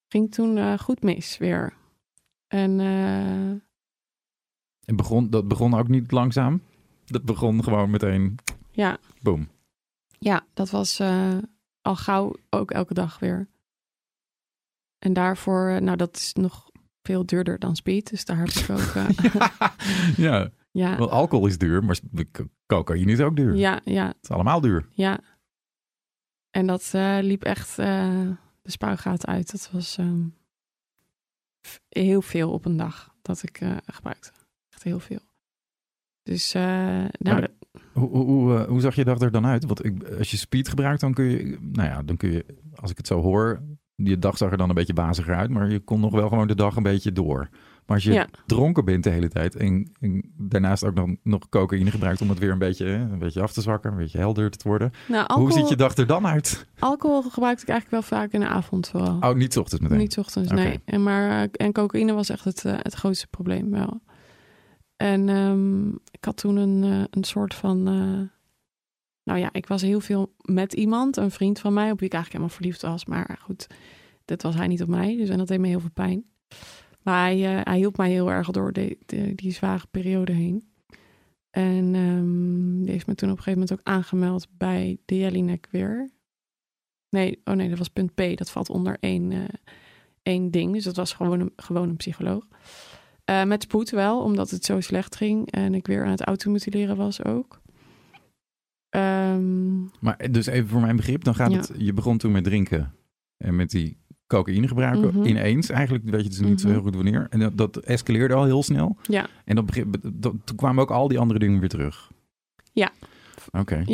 ging 0.08 0.32
toen 0.32 0.78
goed 0.78 1.02
mis 1.02 1.38
weer. 1.38 1.72
En 2.48 2.80
En 4.84 4.96
begon, 4.96 5.30
dat 5.30 5.48
begon 5.48 5.74
ook 5.74 5.88
niet 5.88 6.10
langzaam. 6.12 6.62
Dat 7.04 7.22
begon 7.24 7.64
gewoon 7.64 7.90
meteen, 7.90 8.34
ja, 8.70 8.98
boom. 9.22 9.48
Ja, 10.24 10.46
dat 10.54 10.70
was 10.70 10.98
eh, 10.98 11.38
al 11.82 11.96
gauw 11.96 12.34
ook 12.50 12.70
elke 12.70 12.94
dag 12.94 13.18
weer. 13.18 13.48
En 14.98 15.12
daarvoor, 15.12 15.68
eh, 15.68 15.80
nou 15.80 15.96
dat 15.96 16.16
is 16.16 16.32
nog 16.32 16.70
veel 17.02 17.26
duurder 17.26 17.58
dan 17.58 17.76
speed. 17.76 18.10
Dus 18.10 18.24
daar 18.24 18.36
heb 18.38 18.48
ik 18.48 18.70
ook... 18.70 18.78
eh, 18.94 19.08
ja, 20.26 20.50
ja, 20.70 20.96
want 20.96 21.10
alcohol 21.10 21.46
is 21.46 21.58
duur, 21.58 21.84
maar 21.84 21.98
cocaïne 22.66 23.12
is 23.12 23.20
ook 23.20 23.36
duur. 23.36 23.54
ja, 23.54 23.80
ja, 23.84 24.06
Het 24.06 24.16
is 24.22 24.30
allemaal 24.30 24.60
duur. 24.60 24.88
ja. 24.90 25.20
En 26.50 26.66
dat 26.66 26.90
liep 27.20 27.42
echt 27.44 27.76
de 27.76 28.36
spuigaat 28.62 29.26
uit. 29.26 29.50
Dat 29.50 29.70
was 29.70 29.96
ehm, 29.98 30.26
heel 31.88 32.22
veel 32.22 32.52
op 32.52 32.64
een 32.64 32.76
dag 32.76 33.14
dat 33.22 33.42
ik 33.42 33.60
gebruikte. 33.86 34.32
Echt 34.70 34.82
heel 34.82 35.00
veel. 35.00 35.20
Dus, 36.22 36.54
eh, 36.54 36.62
nou, 36.62 37.10
Maar- 37.40 37.50
Hoe, 37.92 38.08
hoe, 38.08 38.24
hoe, 38.24 38.58
eh, 38.58 38.64
hoe 38.68 38.80
zag 38.80 38.94
je 38.94 39.04
dag 39.04 39.20
er 39.20 39.30
dan 39.30 39.46
uit? 39.46 39.64
Want 39.66 39.84
ik, 39.84 40.08
als 40.18 40.30
je 40.30 40.36
speed 40.36 40.68
gebruikt, 40.68 41.00
dan 41.00 41.14
kun 41.14 41.24
je, 41.24 41.58
nou 41.60 41.88
ja, 41.88 42.02
dan 42.02 42.16
kun 42.16 42.30
je, 42.32 42.44
als 42.74 42.90
ik 42.90 42.96
het 42.96 43.06
zo 43.06 43.20
hoor, 43.20 43.60
je 43.96 44.18
dag 44.18 44.36
zag 44.36 44.50
er 44.50 44.56
dan 44.56 44.68
een 44.68 44.74
beetje 44.74 44.92
baziger 44.92 45.34
uit, 45.34 45.50
maar 45.50 45.70
je 45.70 45.78
kon 45.80 46.00
nog 46.00 46.12
wel 46.12 46.28
gewoon 46.28 46.46
de 46.46 46.54
dag 46.54 46.76
een 46.76 46.82
beetje 46.82 47.12
door. 47.12 47.48
Maar 47.86 47.96
als 47.96 48.04
je 48.04 48.12
Ja. 48.12 48.26
dronken 48.46 48.84
bent 48.84 49.04
de 49.04 49.10
hele 49.10 49.28
tijd 49.28 49.56
en, 49.56 49.90
en 50.00 50.32
daarnaast 50.36 50.84
ook 50.84 50.94
nog, 50.94 51.08
nog 51.22 51.48
cocaïne 51.48 51.90
gebruikt 51.90 52.20
om 52.20 52.28
het 52.28 52.38
weer 52.38 52.50
een 52.50 52.58
beetje, 52.58 52.86
hè, 52.86 52.94
een 52.94 53.18
beetje 53.18 53.40
af 53.42 53.52
te 53.52 53.60
zwakken, 53.60 53.90
een 53.90 53.96
beetje 53.96 54.18
helder 54.18 54.50
te 54.50 54.68
worden. 54.68 54.92
nou, 55.08 55.40
Hoe 55.40 55.52
ziet 55.52 55.68
je 55.68 55.76
dag 55.76 55.96
er 55.96 56.06
dan 56.06 56.26
uit? 56.26 56.66
alcohol 56.78 57.22
gebruikte 57.22 57.62
ik 57.62 57.68
eigenlijk 57.68 58.08
wel 58.08 58.18
vaak 58.20 58.32
in 58.32 58.40
de 58.40 58.46
avond 58.48 58.88
vooral. 58.88 59.16
Oh, 59.20 59.34
niet 59.34 59.58
ochtends 59.58 59.82
meteen. 59.82 59.98
Niet 59.98 60.18
ochtends, 60.18 60.50
nee. 60.50 60.80
En, 60.84 61.02
maar, 61.02 61.42
eh, 61.42 61.48
en 61.66 61.72
cocaïne 61.72 62.12
was 62.12 62.28
echt 62.30 62.44
het, 62.44 62.64
eh, 62.64 62.74
het 62.78 62.94
grootste 62.94 63.26
probleem 63.26 63.70
wel. 63.70 64.00
En 64.96 65.28
ehm, 65.28 65.88
ik 65.88 66.24
had 66.24 66.36
toen 66.36 66.56
een, 66.56 66.84
eh, 66.84 67.04
een 67.10 67.24
soort 67.24 67.54
van... 67.54 67.86
eh, 67.88 68.38
nou 69.22 69.38
ja, 69.38 69.48
ik 69.52 69.66
was 69.66 69.82
heel 69.82 70.00
veel 70.00 70.34
met 70.42 70.72
iemand, 70.72 71.16
een 71.16 71.30
vriend 71.30 71.58
van 71.60 71.72
mij... 71.72 71.90
op 71.90 71.98
wie 71.98 72.08
ik 72.08 72.14
eigenlijk 72.14 72.32
helemaal 72.32 72.56
verliefd 72.56 72.82
was. 72.82 73.04
Maar 73.04 73.38
goed, 73.42 73.66
dat 74.24 74.42
was 74.42 74.54
hij 74.54 74.66
niet 74.66 74.82
op 74.82 74.88
mij. 74.88 75.16
Dus 75.16 75.28
en 75.28 75.38
dat 75.38 75.48
deed 75.48 75.60
me 75.60 75.66
heel 75.68 75.80
veel 75.80 75.90
pijn. 75.94 76.24
Maar 77.02 77.20
hij, 77.24 77.56
eh, 77.56 77.64
hij 77.64 77.76
hielp 77.76 77.96
mij 77.96 78.10
heel 78.10 78.30
erg 78.30 78.50
door 78.50 78.72
de, 78.72 78.98
de- 79.06 79.34
die 79.34 79.52
zware 79.52 79.86
periode 79.90 80.32
heen. 80.32 80.68
En 81.50 81.94
ehm, 81.94 82.82
die 82.82 82.90
heeft 82.90 83.06
me 83.06 83.14
toen 83.14 83.30
op 83.30 83.36
een 83.36 83.42
gegeven 83.42 83.60
moment 83.60 83.72
ook 83.72 83.92
aangemeld 83.94 84.46
bij 84.50 84.98
de 85.04 85.18
Jellinek 85.18 85.68
weer. 85.70 86.10
Nee, 87.08 87.40
oh 87.44 87.54
nee, 87.54 87.68
dat 87.68 87.78
was 87.78 87.88
punt 87.88 88.14
P. 88.14 88.22
Dat 88.36 88.50
valt 88.50 88.68
onder 88.70 88.96
één, 89.00 89.32
één 90.22 90.50
ding. 90.50 90.72
Dus 90.72 90.84
dat 90.84 90.96
was 90.96 91.12
gewoon 91.12 91.40
een, 91.40 91.52
gewoon 91.56 91.88
een 91.88 91.96
psycholoog. 91.96 92.48
Eh, 93.24 93.44
met 93.44 93.62
spoed 93.62 93.90
wel, 93.90 94.20
omdat 94.22 94.50
het 94.50 94.64
zo 94.64 94.80
slecht 94.80 95.16
ging 95.16 95.50
en 95.50 95.74
ik 95.74 95.86
weer 95.86 96.04
aan 96.04 96.10
het 96.10 96.22
automutileren 96.24 96.96
was 96.96 97.24
ook. 97.24 97.60
Ehm, 98.88 99.80
Maar 100.00 100.30
dus 100.30 100.46
even 100.46 100.68
voor 100.68 100.80
mijn 100.80 100.96
begrip, 100.96 101.24
dan 101.24 101.34
gaat 101.34 101.50
Ja. 101.50 101.56
het... 101.56 101.70
Je 101.78 101.92
begon 101.92 102.18
toen 102.18 102.32
met 102.32 102.44
drinken 102.44 102.94
en 103.36 103.56
met 103.56 103.70
die 103.70 103.96
cocaïne 104.26 104.68
gebruiken 104.68 105.16
Mhm. 105.18 105.26
ineens. 105.26 105.68
Eigenlijk 105.68 106.04
weet 106.10 106.22
je 106.22 106.28
dus 106.28 106.40
niet 106.40 106.60
zo 106.60 106.66
Mhm. 106.66 106.74
heel 106.76 106.84
goed 106.84 106.94
wanneer. 106.94 107.26
En 107.30 107.38
dat, 107.38 107.56
dat 107.56 107.76
escaleerde 107.76 108.34
al 108.34 108.44
heel 108.44 108.62
snel. 108.62 108.96
ja, 109.02 109.26
En 109.44 109.54
dat 109.56 109.64
dat, 110.12 110.34
toen 110.44 110.56
kwamen 110.56 110.82
ook 110.82 110.90
al 110.90 111.08
die 111.08 111.18
andere 111.18 111.38
dingen 111.38 111.60
weer 111.60 111.68
terug. 111.68 112.10
Ja. 112.72 112.90
Oké. 113.50 113.84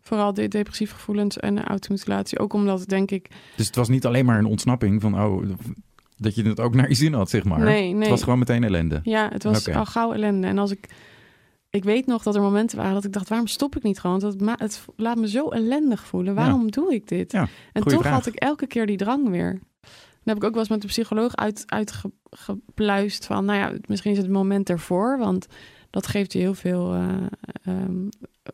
vooral 0.00 0.34
de 0.34 0.48
depressieve 0.48 0.94
gevoelens 0.94 1.38
en 1.38 1.54
de 1.54 1.62
automutilatie. 1.64 2.38
Ook 2.38 2.52
omdat, 2.52 2.88
denk 2.88 3.10
ik... 3.10 3.28
Dus 3.56 3.66
het 3.66 3.76
was 3.76 3.88
niet 3.88 4.06
alleen 4.06 4.24
maar 4.24 4.38
een 4.38 4.44
ontsnapping 4.46 5.00
van... 5.00 5.20
Oh, 5.22 5.44
dat 6.16 6.34
je 6.34 6.42
het 6.42 6.60
ook 6.60 6.74
naar 6.74 6.88
je 6.88 6.94
zin 6.94 7.12
had, 7.12 7.30
zeg 7.30 7.44
maar. 7.44 7.58
nee, 7.58 7.92
nee. 7.92 8.00
Het 8.00 8.08
was 8.08 8.22
gewoon 8.22 8.38
meteen 8.38 8.64
ellende. 8.64 9.00
Ja, 9.02 9.28
het 9.32 9.42
was 9.42 9.68
al 9.68 9.86
gauw 9.86 10.12
ellende. 10.12 10.46
En 10.46 10.58
als 10.58 10.70
ik... 10.70 10.88
Ik 11.70 11.84
weet 11.84 12.06
nog 12.06 12.22
dat 12.22 12.34
er 12.34 12.40
momenten 12.40 12.78
waren 12.78 12.94
dat 12.94 13.04
ik 13.04 13.12
dacht, 13.12 13.28
waarom 13.28 13.46
stop 13.46 13.76
ik 13.76 13.82
niet 13.82 14.00
gewoon? 14.00 14.20
Want 14.20 14.32
het, 14.32 14.42
ma- 14.42 14.56
het 14.58 14.84
laat 14.96 15.16
me 15.16 15.28
zo 15.28 15.48
ellendig 15.48 16.06
voelen. 16.06 16.34
Waarom 16.34 16.70
doe 16.70 16.94
ik 16.94 17.08
dit? 17.08 17.32
Ja, 17.32 17.48
en 17.72 17.82
toch 17.82 18.00
vraag. 18.00 18.12
had 18.12 18.26
ik 18.26 18.34
elke 18.34 18.66
keer 18.66 18.86
die 18.86 18.96
drang 18.96 19.28
weer. 19.28 19.60
Dan 19.80 20.34
heb 20.34 20.36
ik 20.36 20.44
ook 20.44 20.50
wel 20.50 20.60
eens 20.60 20.68
met 20.68 20.80
de 20.80 20.86
psycholoog 20.86 21.36
uit, 21.36 21.62
uitgepluist 21.66 23.26
van, 23.26 23.44
nou 23.44 23.58
ja, 23.58 23.78
misschien 23.86 24.12
is 24.12 24.18
het 24.18 24.28
moment 24.28 24.70
ervoor. 24.70 25.18
Want 25.18 25.46
dat 25.90 26.06
geeft 26.06 26.32
je 26.32 26.38
heel 26.38 26.54
veel 26.54 26.94
ehm, 27.64 28.08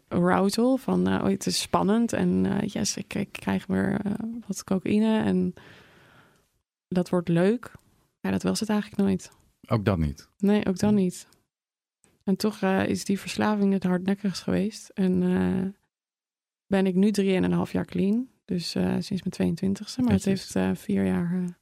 arousal. 0.09 0.77
Van, 0.77 1.07
oh, 1.07 1.25
het 1.25 1.47
is 1.47 1.61
spannend 1.61 2.13
en 2.13 2.47
eh, 2.47 2.69
yes, 2.69 2.97
ik, 2.97 3.15
ik 3.15 3.33
krijg 3.33 3.67
weer 3.67 4.01
eh, 4.05 4.13
wat 4.47 4.65
cocaïne 4.65 5.23
en 5.23 5.55
dat 6.93 7.09
wordt 7.09 7.28
leuk. 7.28 7.72
Ja, 8.20 8.30
dat 8.30 8.43
was 8.43 8.61
het 8.61 8.68
eigenlijk 8.68 9.03
nooit. 9.03 9.30
Ook 9.66 9.84
dat 9.84 9.99
niet. 9.99 10.28
Nee, 10.38 10.66
ook 10.66 10.78
dan 10.78 10.95
niet. 10.95 11.26
En 12.24 12.36
toch 12.36 12.61
eh, 12.61 12.86
is 12.86 13.05
die 13.05 13.18
verslaving 13.18 13.72
het 13.72 13.82
hardnekkigst 13.82 14.43
geweest. 14.43 14.88
En 14.88 15.22
eh, 15.22 15.68
ben 16.66 16.86
ik 16.86 16.95
nu 16.95 17.11
drieënhalf 17.11 17.72
jaar 17.72 17.84
clean. 17.84 18.28
Dus 18.45 18.74
eh, 18.74 18.97
sinds 18.99 19.22
mijn 19.22 19.59
22e. 19.59 20.05
Maar 20.05 20.12
het 20.12 20.24
heeft 20.24 20.57
vier 20.74 21.05
jaar... 21.05 21.59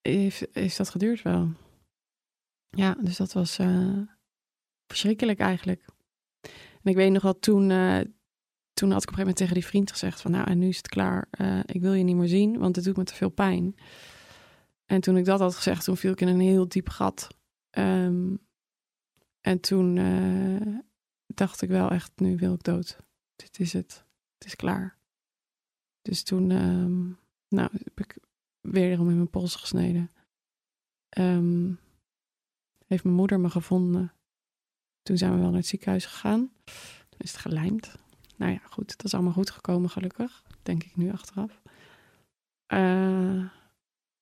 heeft, 0.00 0.56
is 0.56 0.76
dat 0.76 0.90
geduurd 0.90 1.22
wel. 1.22 1.48
Ja, 2.70 2.96
dus 3.00 3.16
dat 3.16 3.32
was 3.32 3.58
verschrikkelijk 4.86 5.38
eigenlijk. 5.38 5.84
En 6.82 6.90
ik 6.90 6.96
weet 6.96 7.12
nog 7.12 7.22
wel 7.22 7.38
toen... 7.38 7.68
toen 8.78 8.90
had 8.90 9.02
ik 9.02 9.08
op 9.08 9.18
een 9.18 9.18
gegeven 9.18 9.18
moment 9.18 9.36
tegen 9.36 9.54
die 9.54 9.66
vriend 9.66 9.90
gezegd 9.90 10.20
van... 10.20 10.30
nou, 10.30 10.50
en 10.50 10.58
nu 10.58 10.68
is 10.68 10.76
het 10.76 10.88
klaar. 10.88 11.28
Eh, 11.30 11.60
ik 11.64 11.80
wil 11.80 11.92
je 11.92 12.04
niet 12.04 12.16
meer 12.16 12.28
zien, 12.28 12.58
want 12.58 12.76
het 12.76 12.84
doet 12.84 12.96
me 12.96 13.04
te 13.04 13.14
veel 13.14 13.28
pijn. 13.28 13.74
En 14.86 15.00
toen 15.00 15.16
ik 15.16 15.24
dat 15.24 15.40
had 15.40 15.54
gezegd, 15.54 15.84
toen 15.84 15.96
viel 15.96 16.12
ik 16.12 16.20
in 16.20 16.28
een 16.28 16.40
heel 16.40 16.68
diep 16.68 16.88
gat. 16.88 17.28
Ehm, 17.70 18.36
en 19.40 19.60
toen 19.60 19.96
eh, 19.96 20.78
dacht 21.26 21.62
ik 21.62 21.68
wel 21.68 21.90
echt, 21.90 22.12
nu 22.16 22.36
wil 22.36 22.54
ik 22.54 22.62
dood. 22.62 22.98
Dit 23.36 23.58
is 23.60 23.72
het. 23.72 24.04
Het 24.38 24.46
is 24.46 24.56
klaar. 24.56 24.98
Dus 26.02 26.22
toen 26.22 26.50
ehm, 26.50 27.06
nou, 27.48 27.70
heb 27.72 28.00
ik 28.00 28.18
weer 28.60 29.00
om 29.00 29.08
in 29.08 29.16
mijn 29.16 29.30
pols 29.30 29.54
gesneden. 29.54 30.10
Ehm, 31.08 31.72
heeft 32.86 33.04
mijn 33.04 33.16
moeder 33.16 33.40
me 33.40 33.50
gevonden. 33.50 34.12
Toen 35.02 35.16
zijn 35.16 35.32
we 35.32 35.38
wel 35.38 35.48
naar 35.48 35.58
het 35.58 35.66
ziekenhuis 35.66 36.06
gegaan. 36.06 36.52
Toen 37.08 37.20
is 37.20 37.32
het 37.32 37.40
gelijmd. 37.40 38.06
Nou 38.38 38.52
ja, 38.52 38.58
goed. 38.58 38.88
Dat 38.96 39.04
is 39.04 39.14
allemaal 39.14 39.32
goed 39.32 39.50
gekomen, 39.50 39.90
gelukkig. 39.90 40.42
Denk 40.62 40.84
ik 40.84 40.96
nu 40.96 41.12
achteraf. 41.12 41.62
Eh, 42.66 43.44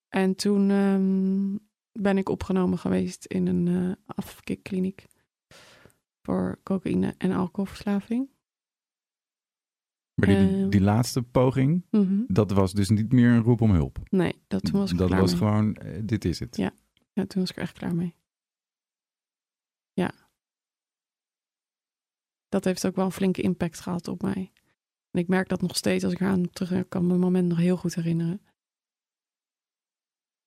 en 0.09 0.35
toen 0.37 0.71
ehm, 0.71 1.57
ben 2.03 2.19
ik 2.19 2.29
opgenomen 2.29 2.79
geweest 2.79 3.25
in 3.25 3.47
een 3.47 3.69
eh 3.69 4.14
afkikkliniek. 4.17 5.07
Voor 6.23 6.61
cocaïne 6.62 7.14
en 7.19 7.33
alcoholverslaving. 7.33 8.29
Maar 10.14 10.29
die, 10.29 10.37
Eh. 10.64 10.69
die 10.69 10.81
laatste 10.81 11.23
poging, 11.23 11.85
Mhm. 11.91 12.23
dat 12.27 12.51
was 12.51 12.73
dus 12.73 12.89
niet 12.89 13.12
meer 13.12 13.31
een 13.31 13.43
roep 13.43 13.61
om 13.61 13.71
hulp. 13.71 13.99
Nee, 14.11 14.43
dat, 14.47 14.64
toen 14.64 14.81
was 14.81 14.91
ik 14.93 14.99
dat 14.99 15.07
klaar 15.09 15.21
was 15.21 15.31
mee. 15.31 15.39
gewoon, 15.39 15.77
dit 16.07 16.25
is 16.25 16.39
het. 16.39 16.57
Ja. 16.57 16.73
Ja, 17.12 17.27
toen 17.27 17.41
was 17.41 17.51
ik 17.51 17.57
er 17.57 17.62
echt 17.62 17.79
klaar 17.79 17.95
mee. 17.95 18.14
Ja. 19.93 20.12
Dat 22.57 22.64
heeft 22.64 22.86
ook 22.86 22.96
wel 22.96 23.04
een 23.04 23.12
flinke 23.12 23.42
impact 23.42 23.80
gehad 23.80 24.09
op 24.09 24.22
mij. 24.22 24.52
En 25.11 25.20
ik 25.20 25.28
merk 25.28 25.48
dat 25.48 25.61
nog 25.61 25.76
steeds 25.76 26.04
als 26.04 26.12
ik 26.12 26.20
eraan 26.20 26.50
terug 26.50 26.88
kan 26.88 27.07
me 27.07 27.12
het 27.12 27.20
moment 27.20 27.48
nog 27.48 27.59
heel 27.59 27.76
goed 27.76 27.94
herinneren. 27.94 28.40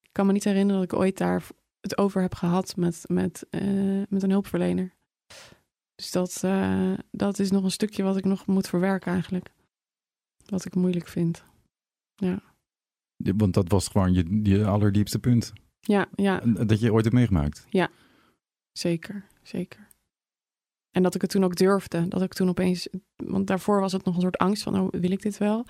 Ik 0.02 0.10
kan 0.12 0.26
me 0.26 0.32
niet 0.32 0.44
herinneren 0.44 0.82
dat 0.82 0.92
ik 0.92 1.00
ooit 1.00 1.18
daar 1.18 1.48
het 1.82 1.98
over 1.98 2.22
heb 2.22 2.36
gehad 2.36 2.76
met, 2.76 3.04
met, 3.08 3.46
eh, 3.50 4.02
met 4.10 4.24
een 4.24 4.30
hulpverlener. 4.30 4.94
Dus 5.96 6.12
dat, 6.12 6.44
eh, 6.44 6.94
dat 7.12 7.40
is 7.40 7.52
nog 7.52 7.64
een 7.64 7.72
stukje 7.72 8.04
wat 8.04 8.18
ik 8.18 8.26
nog 8.26 8.46
moet 8.46 8.68
verwerken 8.68 9.12
eigenlijk. 9.12 9.52
Wat 10.46 10.66
ik 10.66 10.76
moeilijk 10.76 11.08
vind. 11.08 11.44
Ja, 12.16 12.42
Want 13.16 13.54
dat 13.54 13.70
was 13.70 13.88
gewoon 13.88 14.14
je, 14.14 14.40
je 14.44 14.66
allerdiepste 14.66 15.20
punt. 15.20 15.54
Ja, 15.80 16.08
ja. 16.16 16.42
eh, 16.42 16.68
Dat 16.68 16.80
je 16.80 16.94
ooit 16.94 17.04
hebt 17.04 17.16
meegemaakt. 17.16 17.68
Zeker, 18.72 19.26
zeker. 19.44 19.88
En 21.00 21.06
dat 21.06 21.16
ik 21.16 21.22
het 21.22 21.30
toen 21.30 21.44
ook 21.44 21.56
durfde. 21.56 22.08
Dat 22.08 22.22
ik 22.22 22.34
toen 22.34 22.50
opeens... 22.50 22.88
Want 23.16 23.48
daarvoor 23.48 23.80
was 23.80 23.92
het 23.92 24.06
nog 24.06 24.16
een 24.16 24.22
soort 24.22 24.38
angst 24.38 24.64
van... 24.64 24.80
Oh, 24.80 24.88
wil 24.92 25.12
ik 25.12 25.22
dit 25.22 25.38
wel? 25.38 25.66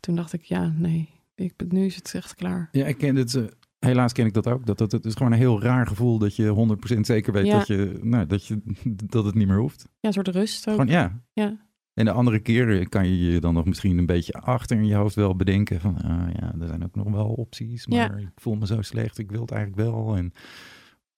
Toen 0.00 0.14
dacht 0.14 0.32
ik, 0.32 0.42
ja, 0.42 0.72
nee. 0.76 1.08
Ik, 1.34 1.56
ben- 1.56 1.68
nu 1.70 1.84
is 1.84 1.94
het 1.96 2.14
echt 2.14 2.34
klaar. 2.34 2.68
Ja, 2.72 2.86
ik 2.86 2.98
ken 2.98 3.16
het. 3.16 3.34
eh, 3.34 3.42
helaas 3.78 4.12
ken 4.12 4.26
ik 4.26 4.32
dat 4.34 4.46
ook. 4.46 4.66
Dat, 4.66 4.78
dat, 4.78 4.92
het 4.92 5.04
is 5.04 5.14
gewoon 5.14 5.32
een 5.32 5.38
heel 5.38 5.62
raar 5.62 5.86
gevoel 5.86 6.18
dat 6.18 6.36
je 6.36 6.76
100% 6.96 7.00
zeker 7.00 7.32
weet 7.32 7.46
Ja. 7.46 7.58
dat, 7.58 7.66
je, 7.66 7.98
nou, 8.02 8.26
dat, 8.26 8.46
je, 8.46 8.60
dat 9.06 9.24
het 9.24 9.34
niet 9.34 9.46
meer 9.48 9.58
hoeft. 9.58 9.84
Ja, 10.00 10.08
een 10.08 10.12
soort 10.12 10.28
rust 10.28 10.68
ook. 10.68 10.74
Gewoon 10.74 10.90
ja. 10.90 11.22
Ja. 11.32 11.56
En 11.94 12.04
de 12.04 12.10
andere 12.12 12.38
keren 12.38 12.88
kan 12.88 13.08
je 13.08 13.32
je 13.32 13.40
dan 13.40 13.54
nog 13.54 13.64
misschien 13.64 13.98
een 13.98 14.06
beetje 14.06 14.32
achter 14.32 14.76
in 14.76 14.86
je 14.86 14.94
hoofd 14.94 15.14
wel 15.14 15.36
bedenken 15.36 15.80
van, 15.80 15.96
ah 16.02 16.28
ja, 16.40 16.54
er 16.60 16.66
zijn 16.66 16.84
ook 16.84 16.94
nog 16.94 17.10
wel 17.10 17.26
opties, 17.28 17.84
Ja. 17.88 18.08
maar 18.08 18.18
ik 18.20 18.28
voel 18.34 18.54
me 18.54 18.66
zo 18.66 18.82
slecht, 18.82 19.18
ik 19.18 19.30
wil 19.30 19.40
het 19.40 19.50
eigenlijk 19.50 19.90
wel. 19.90 20.16
En, 20.16 20.32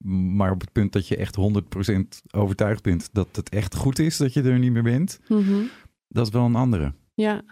maar 0.05 0.51
op 0.51 0.61
het 0.61 0.73
punt 0.73 0.93
dat 0.93 1.09
je 1.09 1.17
echt 1.17 1.37
100% 1.37 2.21
overtuigd 2.31 2.83
bent 2.83 3.09
dat 3.13 3.37
het 3.37 3.49
echt 3.49 3.75
goed 3.75 3.99
is 3.99 4.17
dat 4.17 4.33
je 4.33 4.43
er 4.43 4.59
niet 4.59 4.73
meer 4.73 4.83
bent, 4.83 5.21
Mhm. 5.29 5.63
dat 6.09 6.27
is 6.27 6.33
wel 6.33 6.45
een 6.45 6.55
andere. 6.55 6.93
Ja. 7.15 7.43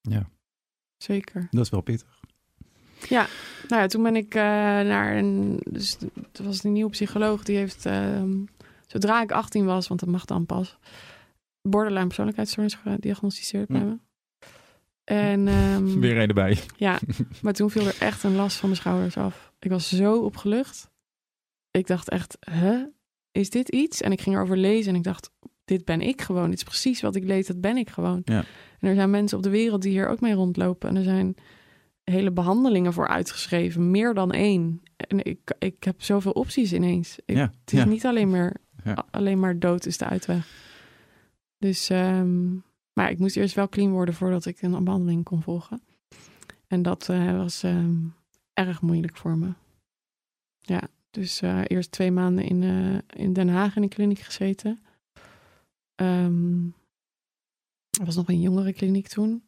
Ja. 0.00 0.28
Zeker. 0.96 1.48
Dat 1.50 1.64
is 1.64 1.70
wel 1.70 1.80
pittig. 1.80 2.18
Nou 3.68 3.82
ja, 3.82 3.86
toen 3.86 4.02
ben 4.02 4.16
ik 4.16 4.34
eh, 4.34 4.42
naar 4.42 5.16
een... 5.16 5.60
Dus 5.70 5.96
er 6.32 6.44
was 6.44 6.64
een 6.64 6.72
nieuwe 6.72 6.90
psycholoog. 6.90 7.42
Die 7.42 7.56
heeft... 7.56 7.86
ehm, 7.86 8.30
zodra 8.86 9.22
ik 9.22 9.32
18 9.32 9.64
was, 9.64 9.88
want 9.88 10.00
dat 10.00 10.08
mag 10.08 10.24
dan 10.24 10.46
pas... 10.46 10.78
Borderline 11.62 12.06
persoonlijkheidsstoornis 12.06 12.74
gediagnosticeerd 12.74 13.68
bij 13.68 13.80
Hm. 13.80 13.86
me. 13.86 13.98
En... 15.04 15.48
ehm, 15.48 15.98
Weer 16.00 16.18
een 16.18 16.28
erbij. 16.28 16.58
Ja, 16.76 16.98
maar 17.42 17.52
toen 17.52 17.70
viel 17.70 17.86
er 17.86 17.96
echt 18.00 18.22
een 18.22 18.34
last 18.34 18.56
van 18.56 18.68
mijn 18.68 18.80
schouders 18.80 19.16
af. 19.16 19.52
Ik 19.58 19.70
was 19.70 19.88
zo 19.88 20.18
opgelucht. 20.24 20.89
Ik 21.70 21.86
dacht 21.86 22.08
echt, 22.08 22.36
hè? 22.40 22.84
Is 23.32 23.50
dit 23.50 23.68
iets? 23.68 24.00
En 24.00 24.12
ik 24.12 24.20
ging 24.20 24.36
erover 24.36 24.56
lezen 24.56 24.92
en 24.92 24.98
ik 24.98 25.04
dacht, 25.04 25.30
dit 25.64 25.84
ben 25.84 26.00
ik 26.00 26.20
gewoon. 26.20 26.48
Dit 26.50 26.58
is 26.58 26.64
precies 26.64 27.00
wat 27.00 27.14
ik 27.16 27.24
lees, 27.24 27.46
dat 27.46 27.60
ben 27.60 27.76
ik 27.76 27.90
gewoon. 27.90 28.20
Ja. 28.24 28.44
En 28.78 28.88
er 28.88 28.94
zijn 28.94 29.10
mensen 29.10 29.36
op 29.36 29.42
de 29.42 29.50
wereld 29.50 29.82
die 29.82 29.90
hier 29.90 30.08
ook 30.08 30.20
mee 30.20 30.32
rondlopen. 30.34 30.88
En 30.88 30.96
er 30.96 31.02
zijn 31.02 31.34
hele 32.04 32.30
behandelingen 32.32 32.92
voor 32.92 33.08
uitgeschreven. 33.08 33.90
Meer 33.90 34.14
dan 34.14 34.32
één. 34.32 34.82
En 34.96 35.24
ik, 35.24 35.54
ik 35.58 35.84
heb 35.84 36.02
zoveel 36.02 36.32
opties 36.32 36.72
ineens. 36.72 37.18
Ik, 37.24 37.36
Ja, 37.36 37.52
Het 37.60 37.72
is 37.72 37.78
ja. 37.78 37.84
niet 37.84 38.06
alleen 38.06 38.30
maar, 38.30 38.56
Ja. 38.84 39.04
alleen 39.10 39.40
maar 39.40 39.58
dood 39.58 39.86
is 39.86 39.98
de 39.98 40.04
uitweg. 40.06 40.48
Dus, 41.58 41.90
ehm, 41.90 42.52
maar 42.92 43.10
ik 43.10 43.18
moest 43.18 43.36
eerst 43.36 43.54
wel 43.54 43.68
clean 43.68 43.90
worden 43.90 44.14
voordat 44.14 44.46
ik 44.46 44.62
een 44.62 44.84
behandeling 44.84 45.24
kon 45.24 45.42
volgen. 45.42 45.82
En 46.66 46.82
dat 46.82 47.08
eh, 47.08 47.36
was 47.36 47.62
ehm, 47.62 47.96
erg 48.52 48.80
moeilijk 48.82 49.16
voor 49.16 49.36
me. 49.38 49.52
Ja, 50.58 50.82
dus 51.10 51.40
eh, 51.40 51.60
eerst 51.66 51.90
twee 51.92 52.10
maanden 52.10 52.44
in, 52.44 52.62
eh, 52.62 53.22
in 53.24 53.32
Den 53.32 53.48
Haag 53.48 53.76
in 53.76 53.82
een 53.82 53.88
kliniek 53.88 54.18
gezeten. 54.18 54.78
Ehm 55.94 56.64
er 57.98 58.06
was 58.06 58.16
nog 58.16 58.28
een 58.28 58.40
jongere 58.40 58.72
kliniek 58.72 59.08
toen. 59.08 59.44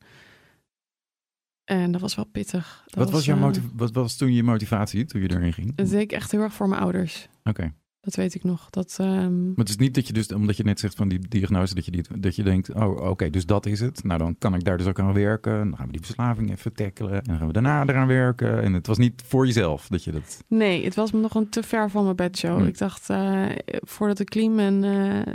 En 1.65 1.93
dat 1.93 2.01
was 2.01 2.15
wel 2.15 2.25
pittig. 2.25 2.83
Dat 2.87 2.95
Wat 3.05 3.11
was, 3.13 3.25
jouw 3.25 3.37
eh, 3.37 3.43
motiv- 3.43 3.69
wat 3.75 3.91
was 3.93 4.17
toen 4.17 4.33
je 4.33 4.43
motivatie 4.43 5.05
toen 5.05 5.21
je 5.23 5.31
erin 5.31 5.53
ging? 5.53 5.75
Dat 5.75 5.89
deed 5.89 6.01
ik 6.01 6.13
echt 6.13 6.31
heel 6.31 6.41
erg 6.41 6.53
voor 6.53 6.69
mijn 6.69 6.81
ouders. 6.83 7.29
Oké. 7.45 7.75
Dat 8.03 8.15
weet 8.15 8.35
ik 8.35 8.45
nog. 8.45 8.71
Dat, 8.71 8.97
ehm, 9.01 9.47
Maar 9.47 9.57
het 9.57 9.69
is 9.69 9.77
niet 9.77 9.95
dat 9.95 10.07
je 10.07 10.13
dus, 10.13 10.33
omdat 10.33 10.57
je 10.57 10.65
net 10.65 10.81
zegt 10.81 10.95
van 10.95 11.09
die 11.09 11.29
diagnose, 11.29 11.75
dat 11.75 11.85
je, 11.85 11.91
die, 11.91 12.03
dat 12.19 12.37
je 12.37 12.43
denkt, 12.43 12.75
oh 12.75 13.09
oké, 13.11 13.31
dus 13.31 13.47
dat 13.47 13.67
is 13.67 13.81
het. 13.81 14.05
Nou 14.05 14.19
dan 14.19 14.37
kan 14.39 14.55
ik 14.55 14.65
daar 14.65 14.79
dus 14.79 14.87
ook 14.87 14.99
aan 15.01 15.13
werken. 15.13 15.59
Dan 15.59 15.77
gaan 15.77 15.87
we 15.87 15.93
die 15.93 16.01
verslaving 16.01 16.51
even 16.51 16.73
tackelen. 16.73 17.13
En 17.13 17.23
dan 17.25 17.39
gaan 17.39 17.47
we 17.47 17.53
daarna 17.53 17.87
eraan 17.87 18.07
werken. 18.07 18.63
En 18.63 18.73
het 18.73 18.87
was 18.87 18.99
niet 18.99 19.23
voor 19.27 19.47
jezelf 19.47 19.89
dat 19.89 20.05
je 20.05 20.13
dat... 20.13 20.45
Nee, 20.49 20.85
het 20.85 20.95
was 20.95 21.13
me 21.13 21.21
nog 21.21 21.35
een 21.35 21.49
te 21.49 21.63
ver 21.63 21.91
van 21.91 22.05
mijn 22.05 22.17
bedshow. 22.17 22.59
Hm. 22.59 22.67
Ik 22.67 22.79
dacht, 22.79 23.11
eh, 23.11 23.45
voordat 23.67 24.19
ik 24.19 24.29
clean 24.29 24.57
ben 24.57 24.85
eh, 24.85 25.33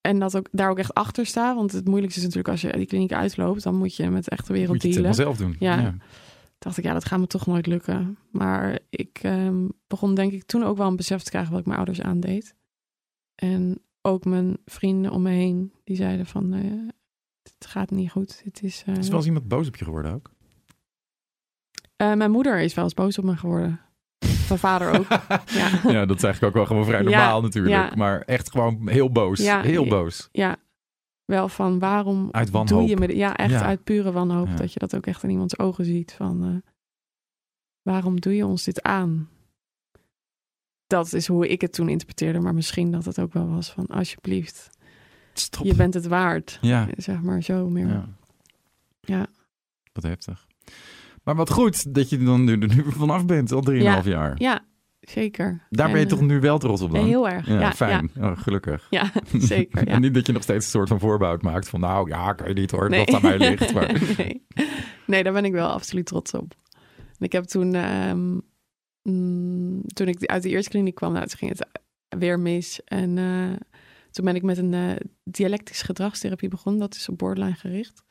en 0.00 0.18
dat 0.18 0.36
ook, 0.36 0.48
daar 0.52 0.70
ook 0.70 0.78
echt 0.78 0.94
achter 0.94 1.26
sta. 1.26 1.54
Want 1.54 1.72
het 1.72 1.84
moeilijkste 1.86 2.20
is 2.20 2.26
natuurlijk 2.26 2.52
als 2.52 2.60
je 2.60 2.72
die 2.76 2.86
kliniek 2.86 3.12
uitloopt, 3.12 3.62
dan 3.62 3.74
moet 3.74 3.96
je 3.96 4.10
met 4.10 4.24
de 4.24 4.30
echte 4.30 4.52
wereld 4.52 4.72
Moet 4.72 4.82
je 4.82 4.88
het 4.88 4.96
dealen. 4.96 5.14
zelf 5.14 5.36
doen. 5.36 5.56
Ja. 5.58 5.94
Dacht 6.64 6.78
ik, 6.78 6.84
ja, 6.84 6.92
dat 6.92 7.04
gaat 7.04 7.18
me 7.18 7.26
toch 7.26 7.46
nooit 7.46 7.66
lukken. 7.66 8.18
Maar 8.30 8.78
ik 8.90 9.18
ehm, 9.22 9.68
begon 9.86 10.14
denk 10.14 10.32
ik 10.32 10.44
toen 10.44 10.64
ook 10.64 10.76
wel 10.76 10.86
een 10.86 10.96
besef 10.96 11.22
te 11.22 11.30
krijgen 11.30 11.50
wat 11.50 11.60
ik 11.60 11.66
mijn 11.66 11.78
ouders 11.78 12.00
aandeed. 12.00 12.54
En 13.34 13.78
ook 14.02 14.24
mijn 14.24 14.56
vrienden 14.64 15.10
om 15.10 15.22
me 15.22 15.30
heen, 15.30 15.72
die 15.84 15.96
zeiden 15.96 16.26
van, 16.26 16.52
eh, 16.52 16.60
het 17.42 17.66
gaat 17.66 17.90
niet 17.90 18.10
goed. 18.10 18.40
Het 18.44 18.62
is, 18.62 18.82
eh, 18.86 18.96
Is 18.96 19.08
wel 19.08 19.16
eens 19.16 19.26
iemand 19.26 19.48
boos 19.48 19.68
op 19.68 19.76
je 19.76 19.84
geworden 19.84 20.12
ook? 20.12 20.30
eh, 21.96 22.12
mijn 22.12 22.30
moeder 22.30 22.60
is 22.60 22.74
wel 22.74 22.84
eens 22.84 22.94
boos 22.94 23.18
op 23.18 23.24
me 23.24 23.36
geworden. 23.36 23.80
Mijn 24.48 24.60
vader 24.60 24.90
ook. 24.98 25.06
Ja. 25.60 25.80
ja, 25.92 26.06
dat 26.06 26.16
is 26.16 26.22
eigenlijk 26.22 26.44
ook 26.44 26.54
wel 26.54 26.66
gewoon 26.66 26.84
vrij 26.84 26.98
Ja, 26.98 27.04
normaal 27.04 27.40
natuurlijk. 27.40 27.74
ja. 27.74 27.92
Maar 27.96 28.20
echt 28.20 28.50
gewoon 28.50 28.88
heel 28.88 29.10
boos. 29.10 29.38
Ja, 29.40 29.60
heel 29.60 29.86
boos. 29.86 30.28
ja, 30.32 30.56
wel 31.24 31.48
van 31.48 31.78
waarom 31.78 32.28
Uit 32.30 32.46
doe 32.52 32.52
wanhoop. 32.64 32.88
je 32.88 32.96
me... 32.96 33.16
Ja, 33.16 33.36
echt 33.36 33.50
Ja. 33.50 33.62
uit 33.64 33.84
pure 33.84 34.12
wanhoop. 34.12 34.46
Ja. 34.48 34.54
Dat 34.56 34.72
je 34.72 34.78
dat 34.78 34.96
ook 34.96 35.06
echt 35.06 35.22
in 35.22 35.30
iemands 35.30 35.58
ogen 35.58 35.84
ziet. 35.84 36.12
Van 36.12 36.44
eh, 36.44 36.70
waarom 37.82 38.20
doe 38.20 38.36
je 38.36 38.46
ons 38.46 38.64
dit 38.64 38.82
aan? 38.82 39.28
Dat 40.86 41.12
is 41.12 41.26
hoe 41.26 41.48
ik 41.48 41.60
het 41.60 41.72
toen 41.72 41.88
interpreteerde. 41.88 42.40
Maar 42.40 42.54
misschien 42.54 42.90
dat 42.90 43.04
het 43.04 43.18
ook 43.20 43.32
wel 43.32 43.48
was 43.48 43.70
van 43.70 43.86
alsjeblieft, 43.86 44.70
Stop. 45.32 45.64
je 45.64 45.74
bent 45.74 45.94
het 45.94 46.06
waard. 46.06 46.58
Ja. 46.60 46.88
Zeg 46.96 47.20
maar 47.22 47.42
zo 47.42 47.68
meer. 47.68 47.88
ja. 47.88 48.08
Ja. 49.00 49.26
Wat 49.92 50.02
heftig. 50.02 50.46
Maar 51.22 51.34
wat 51.34 51.50
goed 51.50 51.94
dat 51.94 52.08
je 52.10 52.18
er 52.18 52.24
dan 52.24 52.44
nu, 52.44 52.52
er 52.58 52.74
nu 52.74 52.84
vanaf 52.92 53.26
bent, 53.26 53.52
al 53.52 53.62
3,5 53.70 53.74
Ja. 53.82 54.00
jaar. 54.04 54.34
Ja, 54.42 54.64
zeker. 55.10 55.66
Daar 55.70 55.90
ben 55.90 56.00
je 56.00 56.06
toch 56.06 56.20
nu 56.20 56.40
wel 56.40 56.58
trots 56.58 56.82
op 56.82 56.92
dan? 56.92 57.04
Heel 57.04 57.28
erg. 57.28 57.46
Ja, 57.46 57.60
Ja, 57.60 57.72
fijn. 57.72 58.10
Oh, 58.18 58.38
gelukkig. 58.38 58.86
Ja, 58.90 59.10
ja 59.32 59.40
zeker. 59.56 59.86
Ja. 59.86 59.92
en 59.92 60.00
niet 60.00 60.14
dat 60.14 60.26
je 60.26 60.32
nog 60.32 60.42
steeds 60.42 60.64
een 60.64 60.70
soort 60.70 60.88
van 60.88 61.00
voorbouw 61.00 61.36
maakt 61.40 61.68
van 61.68 61.80
nou 61.80 62.08
ja, 62.08 62.32
kan 62.32 62.48
je 62.48 62.54
niet 62.54 62.70
hoor, 62.70 62.88
Nee. 62.90 63.04
dat 63.04 63.14
aan 63.14 63.22
mij 63.22 63.38
ligt. 63.38 63.72
Maar... 63.74 63.92
nee. 64.16 64.46
nee, 65.06 65.22
daar 65.22 65.32
ben 65.32 65.44
ik 65.44 65.52
wel 65.52 65.68
absoluut 65.68 66.06
trots 66.06 66.34
op. 66.34 66.54
En 67.18 67.26
ik 67.26 67.32
heb 67.32 67.44
toen, 67.44 67.74
ehm, 67.74 68.38
mm, 69.02 69.82
toen 69.86 70.08
ik 70.08 70.26
uit 70.26 70.42
de 70.42 70.48
eerste 70.48 70.70
kliniek 70.70 70.94
kwam, 70.94 71.12
nou, 71.12 71.26
toen 71.26 71.38
ging 71.38 71.58
het 71.58 71.66
weer 72.20 72.38
mis. 72.40 72.80
En 72.84 73.18
eh, 73.18 73.52
toen 74.10 74.24
ben 74.24 74.34
ik 74.34 74.42
met 74.42 74.58
een 74.58 74.74
eh 74.74 74.90
dialectische 75.24 75.84
gedragstherapie 75.84 76.48
begonnen. 76.48 76.80
Dat 76.80 76.94
is 76.94 77.08
op 77.08 77.18
borderline 77.18 77.54
gericht. 77.54 78.02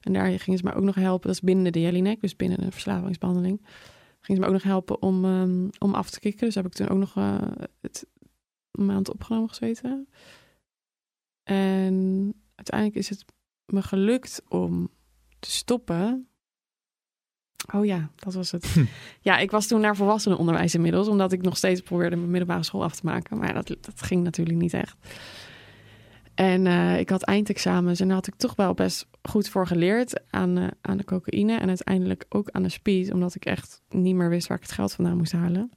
En 0.00 0.12
daar 0.12 0.38
gingen 0.38 0.58
ze 0.58 0.64
mij 0.64 0.74
ook 0.74 0.82
nog 0.82 0.94
helpen. 0.94 1.26
Dat 1.26 1.36
is 1.36 1.40
binnen 1.42 1.72
de 1.72 1.80
Jellinek, 1.80 2.20
dus 2.20 2.36
binnen 2.36 2.64
een 2.64 2.72
verslavingsbehandeling. 2.72 3.66
Gingen 4.20 4.42
ze 4.42 4.48
me 4.48 4.54
ook 4.54 4.62
nog 4.62 4.72
helpen 4.72 5.02
om, 5.02 5.24
ehm, 5.24 5.68
om 5.78 5.94
af 5.94 6.10
te 6.10 6.20
kicken. 6.20 6.46
Dus 6.46 6.54
heb 6.54 6.66
ik 6.66 6.72
toen 6.72 6.88
ook 6.88 6.98
nog 6.98 7.16
eh, 7.16 7.42
het, 7.80 8.06
een 8.70 8.86
maand 8.86 9.10
opgenomen 9.10 9.48
gezeten. 9.48 10.08
En 11.42 12.34
uiteindelijk 12.54 12.98
is 12.98 13.08
het 13.08 13.24
me 13.64 13.82
gelukt 13.82 14.42
om 14.48 14.90
te 15.38 15.50
stoppen. 15.50 16.28
Oh 17.74 17.84
ja, 17.84 18.10
dat 18.14 18.34
was 18.34 18.50
het. 18.50 18.74
ja, 19.20 19.38
ik 19.38 19.50
was 19.50 19.66
toen 19.66 19.80
naar 19.80 19.96
volwassenenonderwijs 19.96 20.74
inmiddels, 20.74 21.08
omdat 21.08 21.32
ik 21.32 21.42
nog 21.42 21.56
steeds 21.56 21.80
probeerde 21.80 22.16
mijn 22.16 22.30
middelbare 22.30 22.62
school 22.62 22.82
af 22.82 22.94
te 22.94 23.04
maken. 23.04 23.38
Maar 23.38 23.54
dat, 23.54 23.66
dat 23.66 24.02
ging 24.02 24.22
natuurlijk 24.22 24.58
niet 24.58 24.74
echt. 24.74 24.96
En 26.38 26.66
eh, 26.66 26.98
ik 26.98 27.08
had 27.10 27.22
eindexamens 27.22 28.00
en 28.00 28.06
daar 28.06 28.16
had 28.16 28.26
ik 28.26 28.34
toch 28.34 28.54
wel 28.56 28.74
best 28.74 29.06
goed 29.22 29.48
voor 29.48 29.66
geleerd 29.66 30.20
aan, 30.30 30.58
eh, 30.58 30.66
aan 30.80 30.96
de 30.96 31.04
cocaïne 31.04 31.56
en 31.58 31.68
uiteindelijk 31.68 32.24
ook 32.28 32.50
aan 32.50 32.62
de 32.62 32.68
speed, 32.68 33.12
omdat 33.12 33.34
ik 33.34 33.44
echt 33.44 33.82
niet 33.88 34.14
meer 34.14 34.28
wist 34.28 34.46
waar 34.46 34.56
ik 34.56 34.62
het 34.62 34.72
geld 34.72 34.92
vandaan 34.92 35.16
moest 35.16 35.32
halen. 35.32 35.70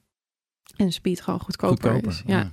En 0.75 0.91
speed 0.91 1.21
gewoon 1.21 1.39
goedkoper, 1.39 1.91
Goedkoper. 1.91 2.09
is. 2.11 2.23
Ja. 2.25 2.51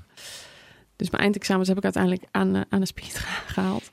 Dus 0.96 1.10
mijn 1.10 1.22
eindexamens 1.22 1.68
heb 1.68 1.76
ik 1.76 1.84
uiteindelijk 1.84 2.24
aan, 2.30 2.54
eh, 2.54 2.62
aan 2.68 2.80
de 2.80 2.86
speed 2.86 3.14
ge- 3.18 3.46
gehaald. 3.54 3.90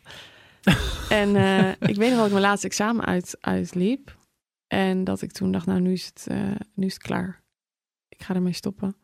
en 1.09 1.29
ik 1.89 1.95
weet 1.95 2.09
nog 2.09 2.17
dat 2.17 2.25
ik 2.25 2.31
mijn 2.31 2.43
laatste 2.45 2.67
examen 2.67 3.05
uit, 3.05 3.37
uitliep. 3.39 4.17
En 4.67 5.03
dat 5.03 5.21
ik 5.21 5.31
toen 5.31 5.51
dacht, 5.51 5.65
nou 5.65 5.79
nu 5.79 5.91
is, 5.91 6.05
het, 6.05 6.27
nu 6.73 6.85
is 6.85 6.93
het 6.93 7.03
klaar. 7.03 7.43
Ik 8.09 8.21
ga 8.23 8.35
ermee 8.35 8.53
stoppen. 8.53 8.95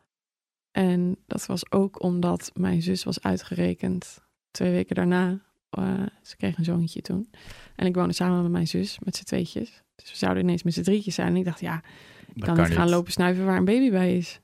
En 0.70 1.16
dat 1.26 1.46
was 1.46 1.70
ook 1.72 2.02
omdat 2.02 2.50
mijn 2.54 2.82
zus 2.82 3.04
was 3.04 3.22
uitgerekend 3.22 4.20
twee 4.52 4.70
weken 4.72 4.94
daarna. 4.94 5.38
eh, 5.70 6.02
ze 6.22 6.36
kreeg 6.36 6.58
een 6.58 6.64
zoontje 6.64 7.00
toen. 7.02 7.30
En 7.76 7.86
ik 7.86 7.94
woonde 7.94 8.12
samen 8.12 8.42
met 8.42 8.50
mijn 8.50 8.66
zus, 8.68 8.98
met 8.98 9.16
z'n 9.16 9.24
tweetjes. 9.24 9.82
Dus 9.94 10.10
we 10.10 10.16
zouden 10.16 10.42
ineens 10.42 10.62
met 10.62 10.74
z'n 10.74 10.82
drietjes 10.82 11.14
zijn. 11.14 11.28
En 11.28 11.36
ik 11.36 11.44
dacht, 11.44 11.60
ja, 11.60 11.82
ik 12.34 12.42
kan, 12.42 12.56
niet 12.56 12.66
gaan 12.66 12.88
lopen 12.88 13.12
snuiven 13.12 13.44
waar 13.44 13.56
een 13.56 13.64
baby 13.64 13.90
bij 13.90 14.16
is. 14.16 14.40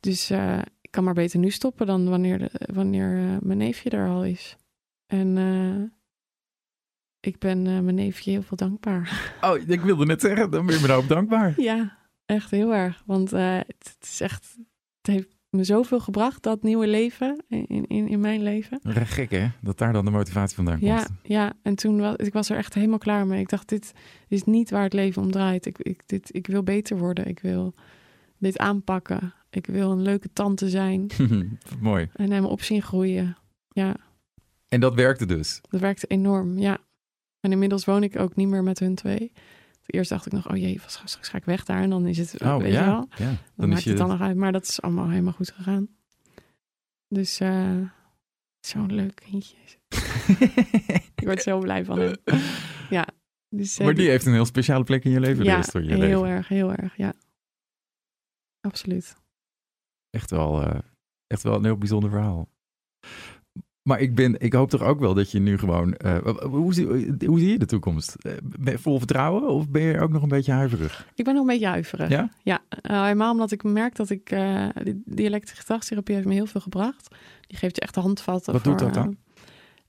Dus 0.00 0.30
eh, 0.30 0.58
ik 0.80 0.90
kan 0.90 1.04
maar 1.04 1.14
beter 1.14 1.38
nu 1.38 1.50
stoppen 1.50 1.86
dan 1.86 2.08
wanneer, 2.08 2.38
de, 2.38 2.50
wanneer 2.72 3.16
eh, 3.16 3.36
mijn 3.40 3.58
neefje 3.58 3.90
er 3.90 4.08
al 4.08 4.24
is. 4.24 4.56
En 5.06 5.36
ik 7.20 7.38
ben 7.38 7.62
mijn 7.62 7.94
neefje 7.94 8.30
heel 8.30 8.42
veel 8.42 8.56
dankbaar. 8.56 9.34
Oh, 9.40 9.68
ik 9.68 9.80
wilde 9.80 10.06
net 10.06 10.20
zeggen, 10.20 10.50
dan 10.50 10.66
ben 10.66 10.74
je 10.74 10.80
me 10.80 10.86
daarop 10.86 11.08
dankbaar. 11.08 11.60
ja, 11.60 11.98
echt 12.26 12.50
heel 12.50 12.74
erg. 12.74 13.02
Want 13.06 13.30
het, 13.30 13.66
het 13.66 13.96
is 14.00 14.20
echt, 14.20 14.56
het 15.02 15.14
heeft 15.14 15.35
me 15.56 15.64
zoveel 15.64 16.00
gebracht, 16.00 16.42
dat 16.42 16.62
nieuwe 16.62 16.86
leven 16.86 17.44
in, 17.48 17.66
in, 17.86 18.08
in 18.08 18.20
mijn 18.20 18.42
leven. 18.42 18.80
Gek 18.82 19.30
hè, 19.30 19.46
dat 19.60 19.78
daar 19.78 19.92
dan 19.92 20.04
de 20.04 20.10
motivatie 20.10 20.56
vandaan 20.56 20.78
komt. 20.78 20.90
Ja, 20.90 21.06
ja, 21.22 21.52
en 21.62 21.74
toen 21.74 22.00
was 22.00 22.16
ik 22.16 22.32
was 22.32 22.50
er 22.50 22.56
echt 22.56 22.74
helemaal 22.74 22.98
klaar 22.98 23.26
mee. 23.26 23.40
Ik 23.40 23.48
dacht, 23.48 23.68
dit 23.68 23.92
is 24.28 24.44
niet 24.44 24.70
waar 24.70 24.82
het 24.82 24.92
leven 24.92 25.22
om 25.22 25.30
draait. 25.30 25.66
Ik, 25.66 25.78
ik, 25.78 26.02
dit, 26.06 26.34
ik 26.34 26.46
wil 26.46 26.62
beter 26.62 26.98
worden. 26.98 27.26
Ik 27.26 27.40
wil 27.40 27.74
dit 28.38 28.58
aanpakken. 28.58 29.34
Ik 29.50 29.66
wil 29.66 29.90
een 29.90 30.02
leuke 30.02 30.32
tante 30.32 30.68
zijn 30.68 31.06
Mooi. 31.80 32.08
en 32.12 32.30
hem 32.30 32.44
op 32.44 32.62
zien 32.62 32.82
groeien. 32.82 33.36
Ja, 33.72 33.96
En 34.68 34.80
dat 34.80 34.94
werkte 34.94 35.26
dus. 35.26 35.60
dat 35.70 35.80
werkte 35.80 36.06
enorm, 36.06 36.58
ja. 36.58 36.78
En 37.40 37.52
inmiddels 37.52 37.84
woon 37.84 38.02
ik 38.02 38.18
ook 38.18 38.36
niet 38.36 38.48
meer 38.48 38.62
met 38.62 38.78
hun 38.78 38.94
twee. 38.94 39.32
Eerst 39.86 40.10
dacht 40.10 40.26
ik 40.26 40.32
nog, 40.32 40.50
oh 40.50 40.56
jee, 40.56 40.80
straks, 40.86 41.18
ga 41.28 41.36
ik 41.38 41.44
weg 41.44 41.64
daar. 41.64 41.82
En 41.82 41.90
dan 41.90 42.06
is 42.06 42.18
het, 42.18 42.42
Oh 42.42 42.56
weet 42.56 42.66
je 42.66 42.72
ja, 42.72 42.86
wel. 42.86 43.06
ja. 43.10 43.24
Dan, 43.26 43.36
Dan 43.56 43.68
maakt 43.68 43.82
je... 43.82 43.88
het 43.88 43.98
dan 43.98 44.08
nog 44.08 44.20
uit. 44.20 44.36
Maar 44.36 44.52
dat 44.52 44.62
is 44.66 44.82
allemaal 44.82 45.08
helemaal 45.08 45.32
goed 45.32 45.50
gegaan. 45.50 45.88
Dus 47.08 47.40
eh, 47.40 47.80
zo'n 48.60 48.94
leuk 48.94 49.14
kindje. 49.14 49.56
ik 51.14 51.22
word 51.24 51.42
zo 51.42 51.58
blij 51.58 51.84
van 51.84 51.98
hem. 51.98 52.16
Ja. 52.90 53.06
Dus, 53.48 53.78
eh, 53.78 53.84
maar 53.84 53.94
die 53.94 54.08
heeft 54.08 54.26
een 54.26 54.32
heel 54.32 54.44
speciale 54.44 54.84
plek 54.84 55.04
in 55.04 55.10
je 55.10 55.20
leven. 55.20 55.38
de 55.38 55.50
ja, 55.50 55.56
rest 55.56 55.70
van 55.70 55.84
je 55.84 55.88
heel 55.88 55.98
leven. 55.98 56.24
erg, 56.28 56.48
heel 56.48 56.74
erg, 56.74 56.96
ja. 56.96 57.14
Absoluut. 58.60 59.16
Echt 60.10 60.30
wel, 60.30 60.62
eh, 60.62 60.78
echt 61.26 61.42
wel 61.42 61.54
een 61.54 61.64
heel 61.64 61.78
bijzonder 61.78 62.10
verhaal. 62.10 62.48
Maar 63.86 64.00
ik, 64.00 64.14
ben, 64.14 64.40
ik 64.40 64.52
hoop 64.52 64.70
toch 64.70 64.82
ook 64.82 65.00
wel 65.00 65.14
dat 65.14 65.30
je 65.30 65.38
nu 65.38 65.58
gewoon... 65.58 65.94
eh, 65.94 66.18
hoe, 66.42 66.74
zie, 66.74 66.86
hoe 67.26 67.38
zie 67.38 67.50
je 67.50 67.58
de 67.58 67.66
toekomst? 67.66 68.14
Eh, 68.14 68.32
ben 68.42 68.72
je 68.72 68.78
vol 68.78 68.98
vertrouwen 68.98 69.48
of 69.48 69.68
ben 69.68 69.82
je 69.82 70.00
ook 70.00 70.10
nog 70.10 70.22
een 70.22 70.28
beetje 70.28 70.52
huiverig? 70.52 71.06
Ik 71.14 71.24
ben 71.24 71.34
nog 71.34 71.42
een 71.42 71.48
beetje 71.48 71.66
huiverig. 71.66 72.08
Ja? 72.08 72.30
Ja, 72.42 72.60
eh, 72.68 73.02
helemaal 73.02 73.32
omdat 73.32 73.52
ik 73.52 73.62
merk 73.62 73.96
dat 73.96 74.10
ik... 74.10 74.30
eh 74.30 74.66
die 74.82 75.02
dialectische 75.04 75.56
gedragstherapie 75.56 76.14
heeft 76.14 76.26
me 76.26 76.34
heel 76.34 76.46
veel 76.46 76.60
gebracht. 76.60 77.14
Die 77.46 77.58
geeft 77.58 77.76
je 77.76 77.80
echt 77.82 77.94
de 77.94 78.00
handvatten 78.00 78.52
Wat 78.52 78.62
voor... 78.62 78.70
doet 78.70 78.80
dat 78.80 78.94
dan? 78.94 79.16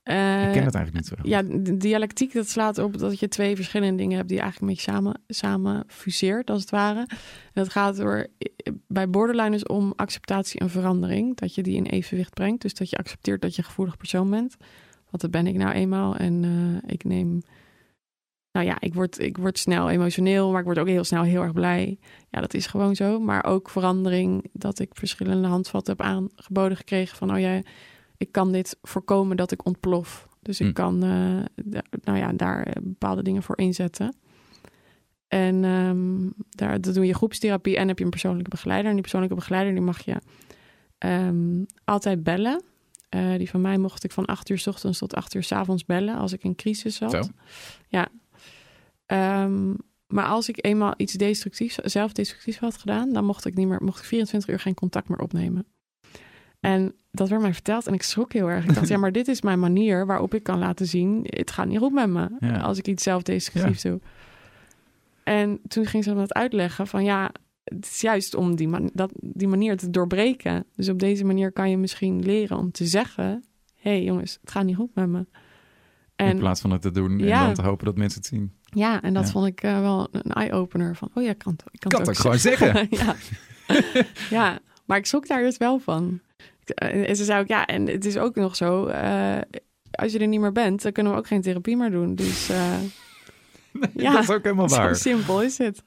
Eh, 0.02 0.46
ik 0.46 0.52
ken 0.52 0.64
het 0.64 0.74
eigenlijk 0.74 0.94
niet 0.94 1.06
zo. 1.06 1.14
Ja, 1.22 1.42
de 1.42 1.76
dialectiek 1.76 2.32
dat 2.32 2.48
slaat 2.48 2.78
op 2.78 2.98
dat 2.98 3.18
je 3.18 3.28
twee 3.28 3.56
verschillende 3.56 3.96
dingen 3.96 4.16
hebt 4.16 4.28
die 4.28 4.40
eigenlijk 4.40 4.70
een 4.70 4.76
beetje 4.76 4.92
samen, 4.92 5.20
samen 5.28 5.84
fuseert, 5.86 6.50
als 6.50 6.60
het 6.60 6.70
ware. 6.70 6.98
En 6.98 7.52
dat 7.52 7.68
gaat 7.68 7.96
door 7.96 8.26
bij 8.86 9.10
borderliners 9.10 9.66
om 9.66 9.92
acceptatie 9.96 10.60
en 10.60 10.70
verandering. 10.70 11.36
Dat 11.36 11.54
je 11.54 11.62
die 11.62 11.76
in 11.76 11.86
evenwicht 11.86 12.34
brengt. 12.34 12.62
Dus 12.62 12.74
dat 12.74 12.90
je 12.90 12.96
accepteert 12.96 13.42
dat 13.42 13.54
je 13.54 13.58
een 13.58 13.68
gevoelig 13.68 13.96
persoon 13.96 14.30
bent. 14.30 14.56
Want 15.10 15.22
dat 15.22 15.30
ben 15.30 15.46
ik 15.46 15.56
nou 15.56 15.72
eenmaal. 15.72 16.16
En 16.16 16.44
eh, 16.44 16.90
ik 16.90 17.04
neem. 17.04 17.42
Nou 18.52 18.66
ja, 18.66 18.76
ik 18.80 18.94
word, 18.94 19.18
ik 19.18 19.36
word 19.36 19.58
snel 19.58 19.90
emotioneel, 19.90 20.50
maar 20.50 20.60
ik 20.60 20.66
word 20.66 20.78
ook 20.78 20.86
heel 20.86 21.04
snel 21.04 21.22
heel 21.22 21.42
erg 21.42 21.52
blij. 21.52 21.98
Ja, 22.30 22.40
dat 22.40 22.54
is 22.54 22.66
gewoon 22.66 22.94
zo. 22.96 23.20
Maar 23.20 23.44
ook 23.44 23.70
verandering, 23.70 24.50
dat 24.52 24.78
ik 24.78 24.90
verschillende 24.92 25.48
handvatten 25.48 25.96
heb 25.96 26.06
aangeboden 26.06 26.76
gekregen 26.76 27.16
van, 27.16 27.32
oh 27.32 27.40
ja, 27.40 27.62
ik 28.18 28.32
kan 28.32 28.52
dit 28.52 28.78
voorkomen 28.82 29.36
dat 29.36 29.52
ik 29.52 29.66
ontplof. 29.66 30.28
Dus 30.42 30.60
ik 30.60 30.66
Hm. 30.66 30.72
kan 30.72 31.02
eh, 31.02 31.64
nou 32.04 32.18
ja, 32.18 32.32
daar 32.32 32.62
eh, 32.62 32.82
bepaalde 32.82 33.22
dingen 33.22 33.42
voor 33.42 33.58
inzetten. 33.58 34.16
En 35.28 35.64
ehm, 35.64 36.30
daar 36.48 36.80
dat 36.80 36.94
doe 36.94 37.06
je 37.06 37.14
groepstherapie 37.14 37.76
en 37.76 37.88
heb 37.88 37.98
je 37.98 38.04
een 38.04 38.10
persoonlijke 38.10 38.50
begeleider. 38.50 38.86
En 38.86 38.92
die 38.92 39.02
persoonlijke 39.02 39.36
begeleider 39.36 39.72
die 39.72 39.82
mag 39.82 40.04
je 40.04 40.16
ehm, 40.98 41.64
altijd 41.84 42.22
bellen. 42.22 42.62
Eh, 43.08 43.36
die 43.36 43.50
van 43.50 43.60
mij 43.60 43.78
mocht 43.78 44.04
ik 44.04 44.12
van 44.12 44.24
8 44.24 44.48
uur 44.48 44.58
s 44.58 44.66
ochtends 44.66 44.98
tot 44.98 45.14
8 45.14 45.34
uur 45.34 45.42
s 45.42 45.52
avonds 45.52 45.84
bellen 45.84 46.16
als 46.16 46.32
ik 46.32 46.44
in 46.44 46.54
crisis 46.54 46.96
zat. 46.96 47.10
Zo. 47.10 47.22
Ja. 47.88 48.08
Ehm, 49.06 49.74
maar 50.06 50.24
als 50.24 50.48
ik 50.48 50.64
eenmaal 50.64 50.94
iets 50.96 51.12
destructiefs, 51.12 51.74
zelf 51.74 52.12
destructief 52.12 52.58
had 52.58 52.76
gedaan, 52.76 53.12
dan 53.12 53.24
mocht 53.24 53.44
ik 53.44 53.54
niet 53.54 53.68
meer, 53.68 53.82
mocht 53.82 53.98
ik 53.98 54.04
24 54.04 54.50
uur 54.50 54.60
geen 54.60 54.74
contact 54.74 55.08
meer 55.08 55.20
opnemen. 55.20 55.66
En 56.60 56.94
dat 57.10 57.28
werd 57.28 57.42
mij 57.42 57.52
verteld 57.52 57.86
en 57.86 57.94
ik 57.94 58.02
schrok 58.02 58.32
heel 58.32 58.50
erg. 58.50 58.64
Ik 58.64 58.74
dacht, 58.74 58.88
ja, 58.94 58.98
maar 58.98 59.12
dit 59.12 59.28
is 59.28 59.42
mijn 59.42 59.58
manier 59.60 60.06
waarop 60.06 60.34
ik 60.34 60.42
kan 60.42 60.58
laten 60.58 60.86
zien, 60.86 61.20
het 61.28 61.50
gaat 61.50 61.66
niet 61.66 61.78
goed 61.78 61.92
met 61.92 62.08
me 62.08 62.28
Ja. 62.40 62.60
als 62.60 62.78
ik 62.78 62.86
iets 62.86 63.02
zelf 63.02 63.22
destructiefs 63.22 63.82
doe. 63.82 64.00
En 65.24 65.60
toen 65.68 65.86
ging 65.86 66.04
ze 66.04 66.14
dat 66.14 66.32
uitleggen 66.34 66.86
van 66.86 67.04
ja, 67.04 67.30
het 67.64 67.84
is 67.84 68.00
juist 68.00 68.34
om 68.34 68.56
die, 68.56 68.68
man, 68.68 68.90
dat, 68.94 69.10
die 69.14 69.48
manier 69.48 69.76
te 69.76 69.90
doorbreken. 69.90 70.64
Dus 70.76 70.88
op 70.88 70.98
deze 70.98 71.24
manier 71.24 71.52
kan 71.52 71.70
je 71.70 71.76
misschien 71.76 72.22
leren 72.22 72.56
om 72.58 72.70
te 72.70 72.86
zeggen, 72.86 73.44
hé 73.76 73.90
hey 73.90 74.02
jongens, 74.04 74.38
het 74.40 74.50
gaat 74.50 74.64
niet 74.64 74.76
goed 74.76 74.94
met 74.94 75.08
me. 75.08 75.18
In 75.18 75.26
En 76.26 76.38
plaats 76.38 76.60
van 76.60 76.70
het 76.70 76.82
te 76.82 76.90
doen 76.90 77.10
en 77.10 77.26
Ja. 77.26 77.44
dan 77.44 77.54
te 77.54 77.62
hopen 77.62 77.84
dat 77.86 77.96
mensen 77.96 78.18
het 78.20 78.28
zien. 78.28 78.52
Ja, 78.62 79.02
en 79.02 79.14
dat 79.14 79.24
Ja. 79.24 79.30
vond 79.30 79.46
ik 79.46 79.62
eh, 79.62 79.80
wel 79.80 80.08
een 80.12 80.32
eye-opener 80.32 80.96
van, 80.96 81.10
oh 81.14 81.22
ja, 81.22 81.30
ik 81.30 81.38
kan, 81.38 81.52
het- 81.52 81.64
ik 81.72 81.80
kan, 81.80 81.90
Kan 81.90 82.00
het 82.00 82.08
ook 82.08 82.14
ook 82.14 82.20
gewoon 82.20 82.38
zeggen. 82.38 82.86
ja. 83.00 83.14
ja, 84.30 84.58
maar 84.86 84.98
ik 84.98 85.06
schrok 85.06 85.26
daar 85.26 85.42
dus 85.42 85.56
wel 85.56 85.78
van. 85.78 86.20
Ik- 86.70 87.06
En 87.06 87.16
ze 87.16 87.24
zei 87.24 87.40
ook, 87.40 87.48
ja, 87.48 87.66
en 87.66 87.86
het 87.86 88.04
is 88.04 88.16
ook 88.16 88.34
nog 88.34 88.56
zo, 88.56 88.86
eh, 88.86 89.38
als 89.90 90.12
je 90.12 90.18
er 90.18 90.26
niet 90.26 90.40
meer 90.40 90.52
bent, 90.52 90.82
dan 90.82 90.92
kunnen 90.92 91.12
we 91.12 91.18
ook 91.18 91.26
geen 91.26 91.42
therapie 91.42 91.76
meer 91.76 91.90
doen. 91.90 92.14
Dus 92.14 92.48
eh, 92.48 92.72
Ja, 93.94 94.12
dat 94.12 94.22
is 94.22 94.30
ook 94.30 94.42
helemaal 94.42 94.68
zo 94.74 94.76
waar. 94.76 94.96
simpel 94.96 95.42
is 95.42 95.58
het. 95.58 95.82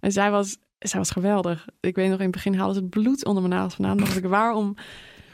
En 0.00 0.12
zij 0.12 0.30
was, 0.30 0.56
zij 0.78 0.98
was 1.00 1.10
geweldig. 1.10 1.66
Ik 1.80 1.94
weet 1.96 2.08
nog, 2.08 2.16
in 2.18 2.22
het 2.22 2.30
begin 2.34 2.54
haalde 2.54 2.74
ze 2.74 2.80
het 2.80 2.90
bloed 2.90 3.24
onder 3.24 3.42
mijn 3.42 3.54
nagels 3.54 3.74
vandaan. 3.74 3.96
dacht 3.96 4.16
ik, 4.16 4.24
waarom 4.24 4.74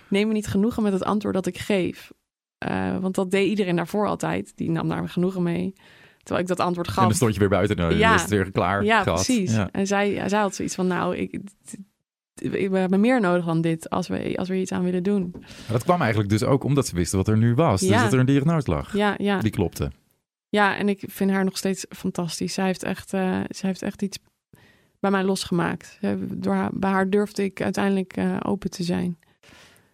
neem 0.08 0.28
je 0.28 0.34
niet 0.34 0.46
genoegen 0.46 0.82
met 0.82 0.92
het 0.92 1.04
antwoord 1.04 1.34
dat 1.34 1.46
ik 1.46 1.58
geef? 1.58 2.10
Eh, 2.58 2.96
want 2.98 3.14
dat 3.14 3.30
deed 3.30 3.48
iedereen 3.48 3.76
daarvoor 3.76 4.06
altijd. 4.06 4.52
Die 4.56 4.70
nam 4.70 4.88
daar 4.88 5.08
genoegen 5.08 5.42
mee. 5.42 5.72
Terwijl 6.18 6.40
ik 6.42 6.48
dat 6.56 6.60
antwoord 6.66 6.86
En 6.86 6.92
gaf. 6.92 7.04
dan 7.04 7.14
stond 7.14 7.32
je 7.34 7.40
weer 7.40 7.48
buiten 7.48 7.76
en 7.76 7.96
Ja. 7.96 8.14
is 8.14 8.20
het 8.20 8.30
weer 8.30 8.50
klaar. 8.50 8.84
Ja, 8.84 9.02
gehad. 9.02 9.24
precies. 9.24 9.54
Ja. 9.54 9.68
En 9.72 9.86
zij, 9.86 10.28
zij 10.28 10.40
had 10.40 10.54
zoiets 10.54 10.74
van, 10.74 10.86
nou, 10.86 11.16
ik, 11.16 11.38
we 12.50 12.78
hebben 12.78 13.00
meer 13.00 13.20
nodig 13.20 13.44
dan 13.44 13.60
dit 13.60 13.90
als 13.90 14.08
we, 14.08 14.32
als 14.36 14.48
we 14.48 14.60
iets 14.60 14.72
aan 14.72 14.84
willen 14.84 15.02
doen. 15.02 15.30
Maar 15.40 15.42
dat 15.72 15.84
kwam 15.84 16.00
eigenlijk 16.00 16.30
dus 16.30 16.44
ook 16.44 16.64
omdat 16.64 16.86
ze 16.86 16.94
wisten 16.94 17.18
wat 17.18 17.28
er 17.28 17.36
nu 17.38 17.54
was. 17.54 17.80
Dus 17.80 18.00
dat 18.02 18.12
er 18.12 18.18
een 18.18 18.26
diagnose 18.26 18.70
lag. 18.70 18.96
Ja, 18.96 19.14
ja. 19.18 19.38
Die 19.40 19.50
klopte. 19.50 19.90
ja, 20.48 20.76
en 20.76 20.88
ik 20.88 21.04
vind 21.06 21.30
haar 21.30 21.44
nog 21.44 21.56
steeds 21.56 21.86
fantastisch. 21.88 22.54
Zij 22.54 22.64
heeft 22.66 22.82
echt, 22.82 23.12
eh, 23.12 23.40
zij 23.48 23.68
heeft 23.68 23.82
echt 23.82 24.02
iets 24.02 24.18
bij 25.00 25.10
mij 25.10 25.22
losgemaakt. 25.24 25.98
Door 26.18 26.54
haar, 26.54 26.70
bij 26.74 26.90
haar 26.90 27.10
durfde 27.10 27.44
ik 27.44 27.62
uiteindelijk 27.62 28.12
eh, 28.16 28.36
open 28.42 28.70
te 28.70 28.82
zijn. 28.82 29.18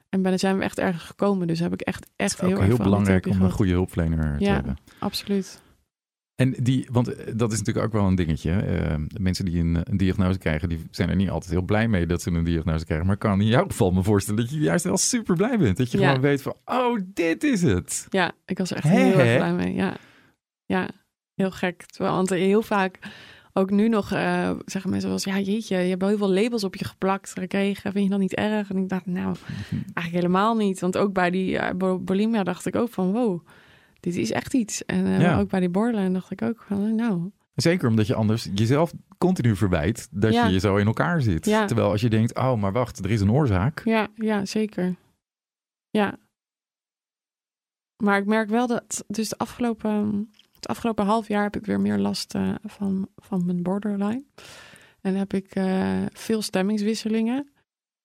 En 0.08 0.22
ben, 0.22 0.38
zijn 0.38 0.58
we 0.58 0.64
echt 0.64 0.78
ergens 0.78 1.02
gekomen. 1.04 1.46
Dus 1.46 1.58
heb 1.60 1.72
ik 1.72 1.80
echt, 1.80 2.06
echt 2.16 2.40
heel 2.40 2.50
erg 2.50 2.60
heel 2.60 2.76
belangrijk 2.76 3.26
om 3.26 3.42
een 3.42 3.50
goede 3.50 3.72
hulpverlener 3.72 4.38
te 4.38 4.44
Ja. 4.44 4.52
hebben. 4.54 4.76
Absoluut. 4.98 5.60
En 6.38 6.54
die, 6.58 6.88
want 6.92 7.14
eh, 7.14 7.32
dat 7.36 7.52
is 7.52 7.58
natuurlijk 7.58 7.86
ook 7.86 7.92
wel 7.92 8.06
een 8.06 8.14
dingetje. 8.14 8.50
Eh, 8.52 8.94
de 9.06 9.20
mensen 9.20 9.44
die 9.44 9.60
een, 9.60 9.78
een 9.84 9.96
diagnose 9.96 10.38
krijgen, 10.38 10.68
die 10.68 10.78
zijn 10.90 11.08
er 11.08 11.16
niet 11.16 11.30
altijd 11.30 11.52
heel 11.52 11.62
blij 11.62 11.88
mee 11.88 12.06
dat 12.06 12.22
ze 12.22 12.30
een 12.30 12.44
diagnose 12.44 12.84
krijgen. 12.84 13.06
Maar 13.06 13.14
ik 13.14 13.20
kan 13.20 13.40
in 13.40 13.46
jouw 13.46 13.64
geval 13.66 13.90
me 13.90 14.02
voorstellen 14.02 14.40
dat 14.40 14.50
je 14.50 14.58
juist 14.58 14.84
wel 14.84 14.96
super 14.96 15.36
blij 15.36 15.58
bent. 15.58 15.76
Dat 15.76 15.90
je 15.90 15.98
Ja. 15.98 16.06
gewoon 16.06 16.20
weet 16.22 16.42
van, 16.42 16.54
oh, 16.64 16.98
dit 17.14 17.44
is 17.44 17.62
het. 17.62 18.06
Ja, 18.10 18.32
ik 18.46 18.58
was 18.58 18.70
er 18.70 18.76
echt 18.76 18.88
heel 18.88 19.18
erg 19.18 19.36
blij 19.36 19.52
mee. 19.52 19.74
Ja, 19.74 19.96
ja 20.66 20.88
heel 21.34 21.50
gek. 21.50 21.82
Terwijl, 21.86 22.14
want 22.16 22.30
heel 22.30 22.62
vaak, 22.62 22.98
ook 23.52 23.70
nu 23.70 23.88
nog, 23.88 24.12
eh, 24.12 24.50
zeggen 24.64 24.90
mensen 24.90 25.08
wel 25.08 25.18
eens... 25.24 25.24
Ja, 25.36 25.38
jeetje, 25.52 25.76
je 25.76 25.88
hebt 25.88 26.00
wel 26.00 26.08
heel 26.08 26.18
veel 26.18 26.32
labels 26.32 26.64
op 26.64 26.74
je 26.76 26.84
geplakt 26.84 27.32
gekregen. 27.38 27.92
Vind 27.92 28.04
je 28.04 28.10
dat 28.10 28.20
niet 28.20 28.34
erg? 28.34 28.70
En 28.70 28.76
ik 28.76 28.88
dacht, 28.88 29.06
nou, 29.06 29.36
eigenlijk 29.70 30.10
helemaal 30.14 30.56
niet. 30.56 30.80
Want 30.80 30.96
ook 30.96 31.12
bij 31.12 31.30
die 31.30 31.58
eh, 31.58 31.74
bu- 31.76 31.98
bulimia 31.98 32.42
dacht 32.42 32.66
ik 32.66 32.76
ook 32.76 32.90
van... 32.90 33.12
Wow, 33.12 33.46
dit 34.00 34.16
is 34.16 34.30
echt 34.30 34.54
iets. 34.54 34.84
En 34.84 35.06
eh, 35.06 35.20
Ja. 35.20 35.38
ook 35.38 35.48
bij 35.48 35.60
die 35.60 35.68
borderline 35.68 36.10
dacht 36.12 36.30
ik 36.30 36.42
ook 36.42 36.62
van... 36.66 36.94
Nou, 36.94 37.30
Zeker 37.54 37.88
omdat 37.88 38.06
je 38.06 38.14
anders 38.14 38.48
jezelf 38.54 38.92
continu 39.18 39.56
verwijt 39.56 40.08
dat 40.10 40.32
Ja. 40.32 40.46
je 40.46 40.52
je 40.52 40.58
zo 40.58 40.76
in 40.76 40.86
elkaar 40.86 41.22
zit. 41.22 41.44
Ja. 41.46 41.64
Terwijl 41.64 41.90
als 41.90 42.00
je 42.00 42.08
denkt, 42.08 42.34
oh, 42.36 42.54
maar 42.54 42.72
wacht, 42.72 42.98
er 42.98 43.10
is 43.10 43.20
een 43.20 43.30
oorzaak. 43.32 43.80
ja, 43.84 44.08
ja, 44.14 44.44
zeker. 44.44 44.94
Ja. 45.90 46.16
Maar 48.02 48.18
ik 48.18 48.26
merk 48.26 48.48
wel 48.48 48.66
dat... 48.66 49.04
Dus 49.06 49.28
de 49.28 49.38
afgelopen, 49.38 50.28
het 50.54 50.66
afgelopen 50.68 51.04
half 51.04 51.28
jaar 51.28 51.42
heb 51.42 51.56
ik 51.56 51.66
weer 51.66 51.80
meer 51.80 51.98
last 51.98 52.34
eh, 52.34 52.54
van, 52.64 53.08
van 53.16 53.44
mijn 53.46 53.62
borderline. 53.62 54.24
En 55.00 55.14
heb 55.14 55.32
ik 55.32 55.54
eh, 55.54 56.02
veel 56.12 56.42
stemmingswisselingen. 56.42 57.48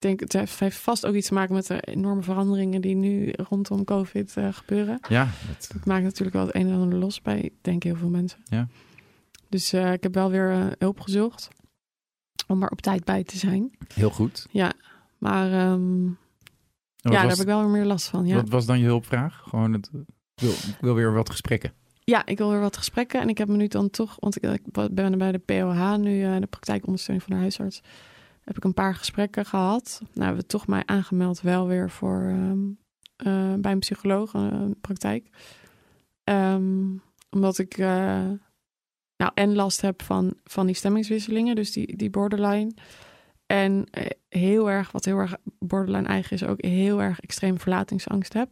Ik 0.04 0.10
denk, 0.10 0.34
het 0.34 0.60
heeft, 0.60 0.76
vast 0.76 1.06
ook 1.06 1.14
iets 1.14 1.28
te 1.28 1.34
maken 1.34 1.54
met 1.56 1.68
de 1.68 1.82
enorme 1.82 2.22
veranderingen 2.22 2.82
die 2.82 2.96
nu 2.96 3.34
rondom 3.50 3.84
COVID 3.84 4.38
eh, 4.38 4.48
gebeuren. 4.52 5.00
Ja, 5.10 5.28
het, 5.30 5.70
Het 5.74 5.86
maakt 5.86 6.04
natuurlijk 6.04 6.36
wel 6.36 6.46
het 6.46 6.56
een 6.56 6.68
en 6.68 6.80
ander 6.80 7.00
los 7.00 7.22
bij, 7.22 7.52
denk 7.62 7.84
heel 7.84 7.96
veel 7.96 8.10
mensen. 8.10 8.40
Ja. 8.44 8.68
Dus 9.50 9.74
eh, 9.74 9.92
ik 9.92 10.04
heb 10.04 10.14
wel 10.14 10.30
weer 10.30 10.52
eh, 10.52 10.66
hulp 10.78 11.00
gezocht 11.00 11.48
om 12.48 12.64
er 12.64 12.70
op 12.70 12.82
tijd 12.82 13.04
bij 13.04 13.24
te 13.24 13.38
zijn. 13.38 13.72
heel 13.94 14.10
goed. 14.10 14.48
Maar 15.18 15.52
ehm, 15.52 16.06
ja, 16.96 17.12
daar 17.12 17.30
heb 17.30 17.38
ik 17.38 17.46
wel 17.46 17.60
weer 17.60 17.70
meer 17.70 17.86
last 17.86 18.08
van. 18.08 18.26
Ja. 18.26 18.36
wat 18.36 18.50
was 18.50 18.66
dan 18.66 18.80
je 18.80 18.86
hulpvraag? 18.86 19.42
Gewoon 19.48 19.74
het, 19.74 19.90
ik 20.36 20.42
wil, 20.42 20.52
ik 20.52 20.78
wil 20.80 20.94
weer 20.94 21.14
wat 21.14 21.30
gesprekken. 21.30 21.74
ja, 22.04 22.26
ik 22.26 22.38
wil 22.38 22.50
weer 22.50 22.60
wat 22.60 22.78
gesprekken. 22.78 23.22
En 23.22 23.30
ik 23.30 23.38
heb 23.38 23.48
me 23.48 23.56
nu 23.56 23.68
dan 23.68 23.90
toch, 23.90 24.16
want 24.20 24.44
ik, 24.44 24.52
ik 24.52 24.92
ben 24.92 25.18
bij 25.18 25.32
de 25.32 25.40
POH 25.40 25.96
nu, 25.96 26.40
de 26.40 26.48
praktijkondersteuning 26.48 27.26
van 27.26 27.36
de 27.36 27.42
huisarts. 27.42 27.82
Heb 28.44 28.58
ik 28.58 28.64
een 28.64 28.74
paar 28.74 28.96
gesprekken 28.96 29.46
gehad. 29.46 30.00
Nou, 30.02 30.26
hebben 30.26 30.42
we 30.42 30.48
toch 30.48 30.68
mij 30.68 30.84
aangemeld 30.86 31.42
wel 31.42 31.68
weer 31.68 31.90
voor 31.90 32.22
ehm, 32.22 32.60
eh, 33.16 33.54
bij 33.54 33.72
een 33.72 33.80
psycholoog, 33.80 34.34
een 34.34 34.80
praktijk. 34.82 35.30
Ehm, 36.24 36.98
omdat 37.30 37.58
ik 37.58 37.78
eh, 37.78 38.30
nou 39.18 39.32
en 39.34 39.56
last 39.56 39.82
heb 39.82 40.02
van, 40.02 40.34
van 40.44 40.66
die 40.66 40.76
stemmingswisselingen, 40.76 41.56
dus 41.56 41.72
die, 41.72 41.98
die 41.98 42.10
borderline. 42.10 42.72
En 43.46 43.86
eh, 43.92 44.06
heel 44.30 44.70
erg, 44.70 44.92
wat 44.92 45.06
heel 45.06 45.18
erg 45.18 45.36
borderline 45.60 46.08
eigen 46.08 46.36
is, 46.36 46.44
ook 46.44 46.62
heel 46.62 47.02
erg 47.02 47.20
extreem 47.20 47.60
verlatingsangst 47.60 48.34
heb. 48.34 48.50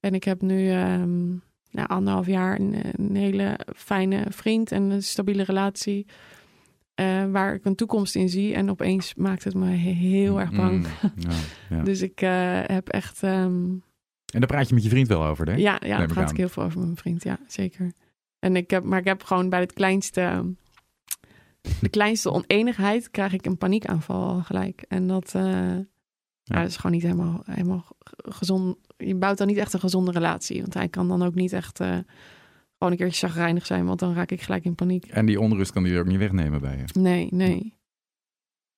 En 0.00 0.14
ik 0.14 0.24
heb 0.24 0.40
nu 0.40 0.70
ehm 0.70 1.34
nou, 1.76 1.88
anderhalf 1.88 2.26
jaar 2.26 2.60
een 2.60 3.16
hele 3.16 3.58
fijne 3.76 4.24
vriend 4.28 4.72
en 4.72 4.82
een 4.82 5.02
stabiele 5.02 5.42
relatie. 5.42 6.06
Eh, 6.96 7.24
waar 7.30 7.54
ik 7.54 7.64
een 7.64 7.74
toekomst 7.74 8.14
in 8.14 8.28
zie. 8.28 8.54
En 8.54 8.70
opeens 8.70 9.14
maakt 9.14 9.44
het 9.44 9.54
me 9.54 9.66
he- 9.66 9.76
heel 9.92 10.40
erg 10.40 10.50
bang. 10.52 10.76
Mm, 10.76 11.10
ja, 11.16 11.30
ja. 11.76 11.82
Dus 11.82 12.02
ik 12.02 12.20
eh, 12.20 12.60
heb 12.66 12.88
echt. 12.88 13.22
ehm, 13.22 13.64
En 14.32 14.40
daar 14.40 14.46
praat 14.46 14.68
je 14.68 14.74
met 14.74 14.82
je 14.82 14.88
vriend 14.88 15.08
wel 15.08 15.24
over, 15.24 15.46
hè? 15.46 15.54
ja, 15.56 15.80
ja 15.86 15.98
daar 15.98 16.06
praat 16.06 16.30
ik 16.30 16.36
heel 16.36 16.48
veel 16.48 16.62
over 16.62 16.76
met 16.78 16.86
mijn 16.86 16.98
vriend. 16.98 17.22
Ja, 17.24 17.38
zeker. 17.46 17.92
En 18.38 18.56
ik 18.56 18.70
heb, 18.70 18.84
maar 18.84 18.98
ik 18.98 19.04
heb 19.04 19.22
gewoon 19.22 19.48
bij 19.48 19.60
het 19.60 19.72
kleinste. 19.72 20.54
De 21.80 21.88
kleinste 21.88 22.30
oneenigheid 22.32 23.10
krijg 23.10 23.32
ik 23.32 23.46
een 23.46 23.58
paniekaanval 23.58 24.40
gelijk. 24.42 24.84
En 24.88 25.06
dat, 25.06 25.34
eh, 25.34 25.42
ja. 26.42 26.60
dat 26.60 26.66
is 26.68 26.76
gewoon 26.76 26.92
niet 26.92 27.02
helemaal, 27.02 27.42
helemaal 27.44 27.84
gezond. 28.16 28.76
Je 28.96 29.14
bouwt 29.14 29.38
dan 29.38 29.46
niet 29.46 29.56
echt 29.56 29.72
een 29.72 29.80
gezonde 29.80 30.10
relatie. 30.10 30.60
Want 30.60 30.74
hij 30.74 30.88
kan 30.88 31.08
dan 31.08 31.22
ook 31.22 31.34
niet 31.34 31.52
echt 31.52 31.80
gewoon 32.78 32.92
een 32.92 32.98
keertje 32.98 33.26
zagrijnig 33.26 33.66
zijn. 33.66 33.86
Want 33.86 33.98
dan 33.98 34.14
raak 34.14 34.30
ik 34.30 34.42
gelijk 34.42 34.64
in 34.64 34.74
paniek. 34.74 35.06
En 35.06 35.26
die 35.26 35.40
onrust 35.40 35.72
kan 35.72 35.82
die 35.82 35.98
ook 35.98 36.06
niet 36.06 36.18
wegnemen 36.18 36.60
bij 36.60 36.76
je. 36.76 37.00
Nee, 37.00 37.28
nee. 37.30 37.74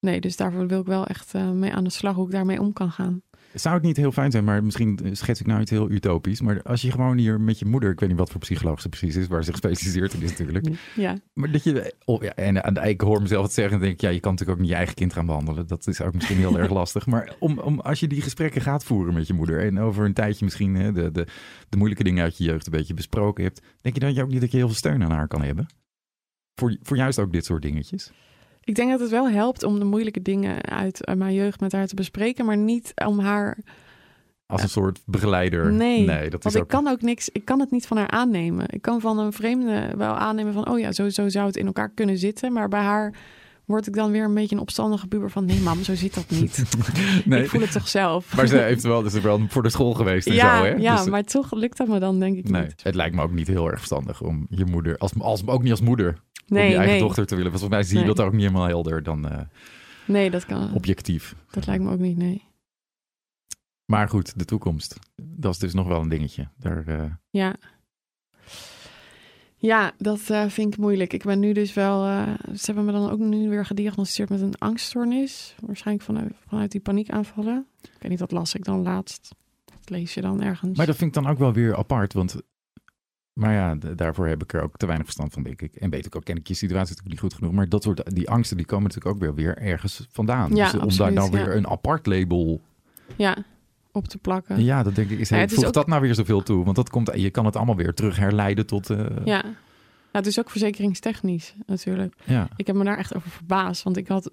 Nee, 0.01 0.21
dus 0.21 0.37
daarvoor 0.37 0.67
wil 0.67 0.81
ik 0.81 0.87
wel 0.87 1.07
echt 1.07 1.35
eh, 1.35 1.51
mee 1.51 1.73
aan 1.73 1.85
de 1.85 1.91
slag 1.91 2.15
hoe 2.15 2.27
ik 2.27 2.33
daarmee 2.33 2.61
om 2.61 2.73
kan 2.73 2.91
gaan. 2.91 3.23
Zou 3.55 3.75
het 3.75 3.85
niet 3.85 3.97
heel 3.97 4.13
fijn 4.13 4.31
zijn, 4.31 4.45
maar 4.45 4.65
misschien 4.65 4.99
schets 5.13 5.41
ik 5.41 5.47
nou 5.47 5.61
iets 5.61 5.71
heel 5.71 5.91
utopisch. 5.91 6.41
Maar 6.41 6.63
als 6.63 6.83
je 6.83 6.91
gewoon 6.91 7.17
hier 7.19 7.41
met 7.41 7.59
je 7.59 7.65
moeder, 7.65 7.91
ik 7.91 8.01
weet 8.01 8.09
niet 8.09 8.19
wat 8.19 8.31
voor 8.31 8.41
psycholoog 8.41 8.81
ze 8.81 8.89
precies 8.89 9.17
is, 9.17 9.27
waar 9.27 9.45
ze 9.45 9.51
gespecialiseerd 9.51 10.15
in 10.15 10.23
is 10.23 10.31
natuurlijk. 10.31 10.69
Ja, 10.95 11.17
Maar 11.33 11.51
dat 11.51 11.65
je, 11.65 11.95
oh 12.05 12.23
ja, 12.23 12.35
en, 12.35 12.63
en 12.63 12.89
ik 12.89 13.01
hoor 13.01 13.23
mezelf 13.23 13.45
het 13.45 13.53
zeggen 13.53 13.75
en 13.75 13.81
denk 13.81 13.93
ik, 13.93 14.01
ja, 14.01 14.09
je 14.09 14.21
kan 14.21 14.31
natuurlijk 14.31 14.59
ook 14.59 14.65
niet 14.65 14.73
je 14.73 14.79
eigen 14.79 14.95
kind 14.95 15.13
gaan 15.13 15.27
behandelen. 15.27 15.67
Dat 15.67 15.87
is 15.87 16.01
ook 16.01 16.15
misschien 16.15 16.37
heel 16.37 16.59
erg 16.59 16.71
lastig. 16.81 17.07
Maar 17.07 17.35
om, 17.39 17.59
om, 17.59 17.81
als 17.81 18.01
je 18.01 18.07
die 18.07 18.23
gesprekken 18.23 18.61
gaat 18.61 18.85
voeren 18.85 19.15
met 19.15 19.27
je 19.27 19.35
moeder 19.35 19.65
en 19.65 19.81
over 19.81 20.05
een 20.05 20.15
tijdje 20.15 20.45
misschien 20.45 20.75
hè, 20.75 20.93
de, 20.93 21.11
de, 21.11 21.27
de 21.69 21.77
moeilijke 21.77 22.05
dingen 22.05 22.25
uit 22.25 22.39
je 22.39 22.45
jeugd 22.45 22.67
een 22.67 22.73
beetje 22.73 22.95
besproken 22.95 23.45
hebt, 23.45 23.63
denk 23.81 23.95
je 23.95 24.01
dan 24.01 24.19
ook 24.25 24.31
niet 24.31 24.41
dat 24.41 24.51
je 24.51 24.57
heel 24.57 24.67
veel 24.67 24.77
steun 24.77 25.03
aan 25.03 25.11
haar 25.11 25.29
kan 25.29 25.43
hebben? 25.43 25.67
Voor, 26.55 26.77
voor 26.83 26.97
juist 26.97 27.19
ook 27.19 27.33
dit 27.33 27.45
soort 27.45 27.63
dingetjes. 27.63 28.13
Ik 28.69 28.75
denk 28.75 28.91
dat 28.91 29.01
het 29.01 29.11
wel 29.11 29.29
helpt 29.31 29.63
om 29.63 29.79
de 29.79 29.85
moeilijke 29.85 30.23
dingen 30.23 30.63
uit, 30.63 31.07
uit 31.07 31.19
mijn 31.19 31.35
jeugd 31.35 31.61
met 31.61 31.73
haar 31.73 31.87
te 31.87 31.95
bespreken. 31.95 32.45
Maar 32.45 32.57
niet 32.57 32.93
om 33.05 33.19
haar 33.19 33.59
Als 34.47 34.63
een 34.63 34.69
soort 34.69 35.01
begeleider. 35.07 35.73
Nee, 35.73 36.07
dat 36.07 36.31
Want 36.31 36.45
is 36.45 36.55
ik 36.55 36.63
ook... 36.63 36.69
kan 36.69 36.89
ook 36.89 37.03
niks, 37.03 37.29
ik 37.29 37.45
kan 37.45 37.61
het 37.61 37.71
niet 37.71 37.87
van 37.87 37.97
haar 37.97 38.11
aannemen. 38.11 38.67
Ik 38.69 38.83
kan 38.83 39.01
van 39.01 39.19
een 39.19 39.33
vreemde 39.33 39.93
wel 39.97 40.15
aannemen 40.15 40.53
van, 40.53 40.69
oh 40.69 40.79
ja, 40.79 40.93
zo, 40.93 41.09
zo 41.09 41.29
zou 41.29 41.47
het 41.47 41.57
in 41.57 41.67
elkaar 41.67 41.91
kunnen 41.91 42.19
zitten. 42.19 42.53
Maar 42.53 42.69
bij 42.69 42.83
haar 42.83 43.15
word 43.69 43.87
ik 43.87 43.95
dan 43.95 44.11
weer 44.11 44.25
een 44.25 44.35
beetje 44.35 44.55
een 44.55 44.63
opstandige 44.63 45.07
puber 45.07 45.31
van, 45.31 45.45
nee 45.45 45.61
mam, 45.61 45.83
zo 45.83 45.95
zit 45.95 46.15
dat 46.15 46.31
niet. 46.31 46.63
Nee, 47.25 47.43
Ik 47.43 47.49
voel 47.49 47.61
het 47.61 47.73
toch 47.73 47.89
zelf. 47.89 48.37
Maar 48.37 48.47
ze 48.47 48.59
heeft 48.59 48.83
wel, 48.83 49.03
dus 49.03 49.21
wel 49.21 49.41
voor 49.49 49.63
de 49.63 49.71
school 49.71 49.95
geweest 49.95 50.27
en 50.27 50.35
ja, 50.35 50.59
zo, 50.59 50.65
hè? 50.65 50.71
ja 50.71 50.97
Dus, 50.97 51.07
maar 51.07 51.25
toch 51.25 51.53
lukt 51.53 51.77
dat 51.77 51.89
me 51.89 51.99
dan 51.99 52.19
denk 52.21 52.37
ik 52.37 52.51
nee, 52.51 52.63
niet. 52.63 52.83
het 52.83 52.95
lijkt 52.95 53.15
me 53.15 53.23
ook 53.23 53.33
niet 53.33 53.47
heel 53.47 53.67
erg 53.67 53.77
verstandig 53.77 54.23
om 54.23 54.47
je 54.51 54.65
moeder, 54.65 54.99
als, 54.99 55.13
als, 55.19 55.47
ook 55.47 55.63
niet 55.63 55.71
als 55.71 55.81
moeder, 55.81 56.19
om 56.51 56.57
Nee, 56.57 56.69
je 56.69 56.75
eigen 56.75 56.93
nee, 56.93 57.01
dochter 57.03 57.27
te 57.27 57.35
willen. 57.37 57.51
Volgens 57.51 57.71
mij 57.73 57.83
zie 57.83 57.99
je 57.99 58.05
Nee. 58.05 58.15
dat 58.15 58.25
ook 58.27 58.33
niet 58.33 58.41
helemaal 58.41 58.67
helder 58.67 59.03
dan 59.03 59.29
eh, 59.29 59.41
nee, 60.07 60.31
dat 60.31 60.45
kan. 60.47 60.73
objectief. 60.75 61.35
Dat 61.51 61.67
lijkt 61.67 61.83
me 61.85 61.91
ook 61.93 61.99
niet, 61.99 62.17
nee. 62.17 62.47
Maar 63.85 64.09
goed, 64.09 64.39
de 64.39 64.45
toekomst. 64.45 64.99
Dat 65.17 65.53
is 65.53 65.59
dus 65.59 65.75
nog 65.75 65.87
wel 65.87 66.01
een 66.01 66.09
dingetje. 66.09 66.49
Daar, 66.57 66.87
eh, 66.87 67.05
Ja. 67.31 67.57
Ja, 69.61 69.93
dat 69.99 70.31
eh, 70.31 70.49
vind 70.49 70.73
ik 70.75 70.81
moeilijk. 70.81 71.13
Ik 71.13 71.23
ben 71.25 71.39
nu 71.41 71.53
dus 71.53 71.75
wel. 71.75 72.03
ze 72.55 72.65
hebben 72.65 72.85
me 72.85 72.93
dan 72.93 73.11
ook 73.11 73.19
nu 73.19 73.49
weer 73.49 73.67
gediagnosticeerd 73.67 74.29
met 74.29 74.41
een 74.41 74.59
angststoornis. 74.59 75.55
Waarschijnlijk 75.61 76.07
vanuit, 76.07 76.33
vanuit 76.47 76.71
die 76.73 76.81
paniekaanvallen. 76.81 77.67
Ik 77.83 77.91
weet 77.99 78.11
niet, 78.11 78.19
dat 78.19 78.31
las 78.33 78.55
ik 78.55 78.65
dan 78.65 78.83
laatst. 78.83 79.29
Dat 79.65 79.91
lees 79.91 80.15
je 80.15 80.21
dan 80.21 80.43
ergens. 80.43 80.77
Maar 80.77 80.87
dat 80.87 80.97
vind 80.97 81.17
ik 81.17 81.23
dan 81.23 81.33
ook 81.33 81.39
wel 81.39 81.53
weer 81.53 81.77
apart, 81.77 82.13
want... 82.13 82.43
Maar 83.39 83.53
ja, 83.53 83.75
daarvoor 83.95 84.27
heb 84.27 84.43
ik 84.43 84.53
er 84.53 84.63
ook 84.63 84.77
te 84.77 84.87
weinig 84.87 85.07
verstand 85.07 85.33
van, 85.33 85.43
denk 85.43 85.63
ik. 85.63 85.75
En 85.75 85.91
weet 85.91 86.07
ik 86.07 86.17
ook, 86.17 86.25
ken 86.25 86.37
ik 86.37 86.47
je 86.49 86.55
situatie 86.55 86.89
natuurlijk 86.95 87.09
niet 87.09 87.21
goed 87.21 87.35
genoeg. 87.35 87.53
Maar 87.53 87.69
dat 87.69 87.83
soort, 87.83 88.15
die 88.15 88.31
angsten, 88.31 88.57
die 88.57 88.67
komen 88.67 88.85
natuurlijk 88.89 89.15
ook 89.15 89.21
wel 89.23 89.35
weer 89.35 89.59
ergens 89.59 90.07
vandaan. 90.11 90.55
Ja, 90.55 90.65
dus 90.65 90.73
om 90.73 90.79
daar 90.79 90.87
absoluut, 90.89 91.15
nou 91.15 91.37
ja. 91.37 91.45
weer 91.45 91.57
een 91.57 91.67
apart 91.69 92.07
label... 92.07 92.61
Ja, 93.17 93.37
op 93.93 94.09
te 94.09 94.19
plakken. 94.19 94.65
Ja, 94.65 94.83
dat 94.83 94.95
denk 94.95 95.11
ik, 95.11 95.19
is, 95.19 95.29
Ja, 95.29 95.49
voegt 95.49 95.67
ook- 95.67 95.73
dat 95.73 95.87
nou 95.87 96.01
weer 96.01 96.15
zoveel 96.15 96.43
toe? 96.43 96.65
Want 96.65 96.77
dat 96.77 96.91
komt, 96.91 97.11
je 97.15 97.31
kan 97.31 97.45
het 97.45 97.57
allemaal 97.57 97.77
weer 97.77 97.95
terug 97.95 98.17
herleiden 98.17 98.67
tot... 98.67 98.91
eh, 98.91 99.07
Ja. 99.25 99.45
het 100.13 100.27
is 100.27 100.39
ook 100.39 100.51
verzekeringstechnisch 100.51 101.55
natuurlijk. 101.67 102.15
Ja. 102.25 102.49
Ik 102.57 102.67
heb 102.67 102.77
me 102.77 102.85
daar 102.85 102.99
echt 102.99 103.15
over 103.17 103.31
verbaasd. 103.31 103.83
Want 103.83 103.97
ik 103.97 104.09
had, 104.09 104.31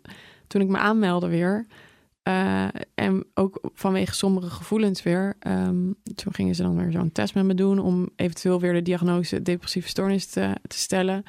toen 0.48 0.62
ik 0.62 0.68
me 0.68 0.78
aanmeldde 0.78 1.28
weer... 1.28 1.66
eh, 2.26 2.68
en 2.96 3.26
ook 3.34 3.60
vanwege 3.74 4.14
sombere 4.14 4.50
gevoelens 4.50 5.04
weer... 5.04 5.36
ehm, 5.40 5.92
toen 6.16 6.34
gingen 6.34 6.56
ze 6.56 6.62
dan 6.62 6.78
weer 6.78 6.92
zo'n 6.92 7.12
test 7.12 7.36
met 7.36 7.46
me 7.46 7.54
doen... 7.54 7.80
om 7.80 8.10
eventueel 8.16 8.60
weer 8.60 8.74
de 8.74 8.82
diagnose 8.82 9.42
depressieve 9.42 9.88
stoornis 9.88 10.26
te, 10.26 10.56
te 10.68 10.78
stellen. 10.78 11.24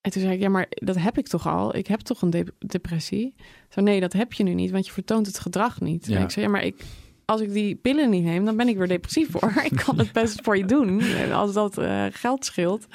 En 0.00 0.10
toen 0.10 0.22
zei 0.22 0.34
ik, 0.34 0.40
ja, 0.40 0.48
maar 0.48 0.66
dat 0.68 0.96
heb 0.96 1.18
ik 1.18 1.28
toch 1.28 1.48
al? 1.48 1.76
Ik 1.76 1.86
heb 1.86 2.00
toch 2.00 2.22
een 2.22 2.30
de- 2.30 2.54
depressie? 2.58 3.34
Zo, 3.68 3.80
nee, 3.80 4.00
dat 4.00 4.12
heb 4.12 4.32
je 4.32 4.42
nu 4.42 4.54
niet, 4.54 4.70
want 4.70 4.86
je 4.86 4.92
vertoont 4.92 5.26
het 5.26 5.38
gedrag 5.38 5.80
niet. 5.80 6.06
Ja. 6.06 6.16
En 6.16 6.22
ik 6.22 6.30
zei, 6.30 6.44
ja, 6.44 6.50
maar 6.50 6.64
ik, 6.64 6.84
als 7.24 7.40
ik 7.40 7.52
die 7.52 7.74
pillen 7.76 8.10
niet 8.10 8.24
neem... 8.24 8.44
dan 8.44 8.56
ben 8.56 8.68
ik 8.68 8.76
weer 8.76 8.88
depressief 8.88 9.32
hoor. 9.32 9.62
ik 9.70 9.82
kan 9.84 9.98
het 9.98 10.12
best 10.12 10.40
voor 10.42 10.56
je 10.56 10.64
doen. 10.64 11.00
En 11.00 11.32
als 11.32 11.52
dat 11.52 11.78
eh, 11.78 12.06
geld 12.10 12.44
scheelt... 12.44 12.86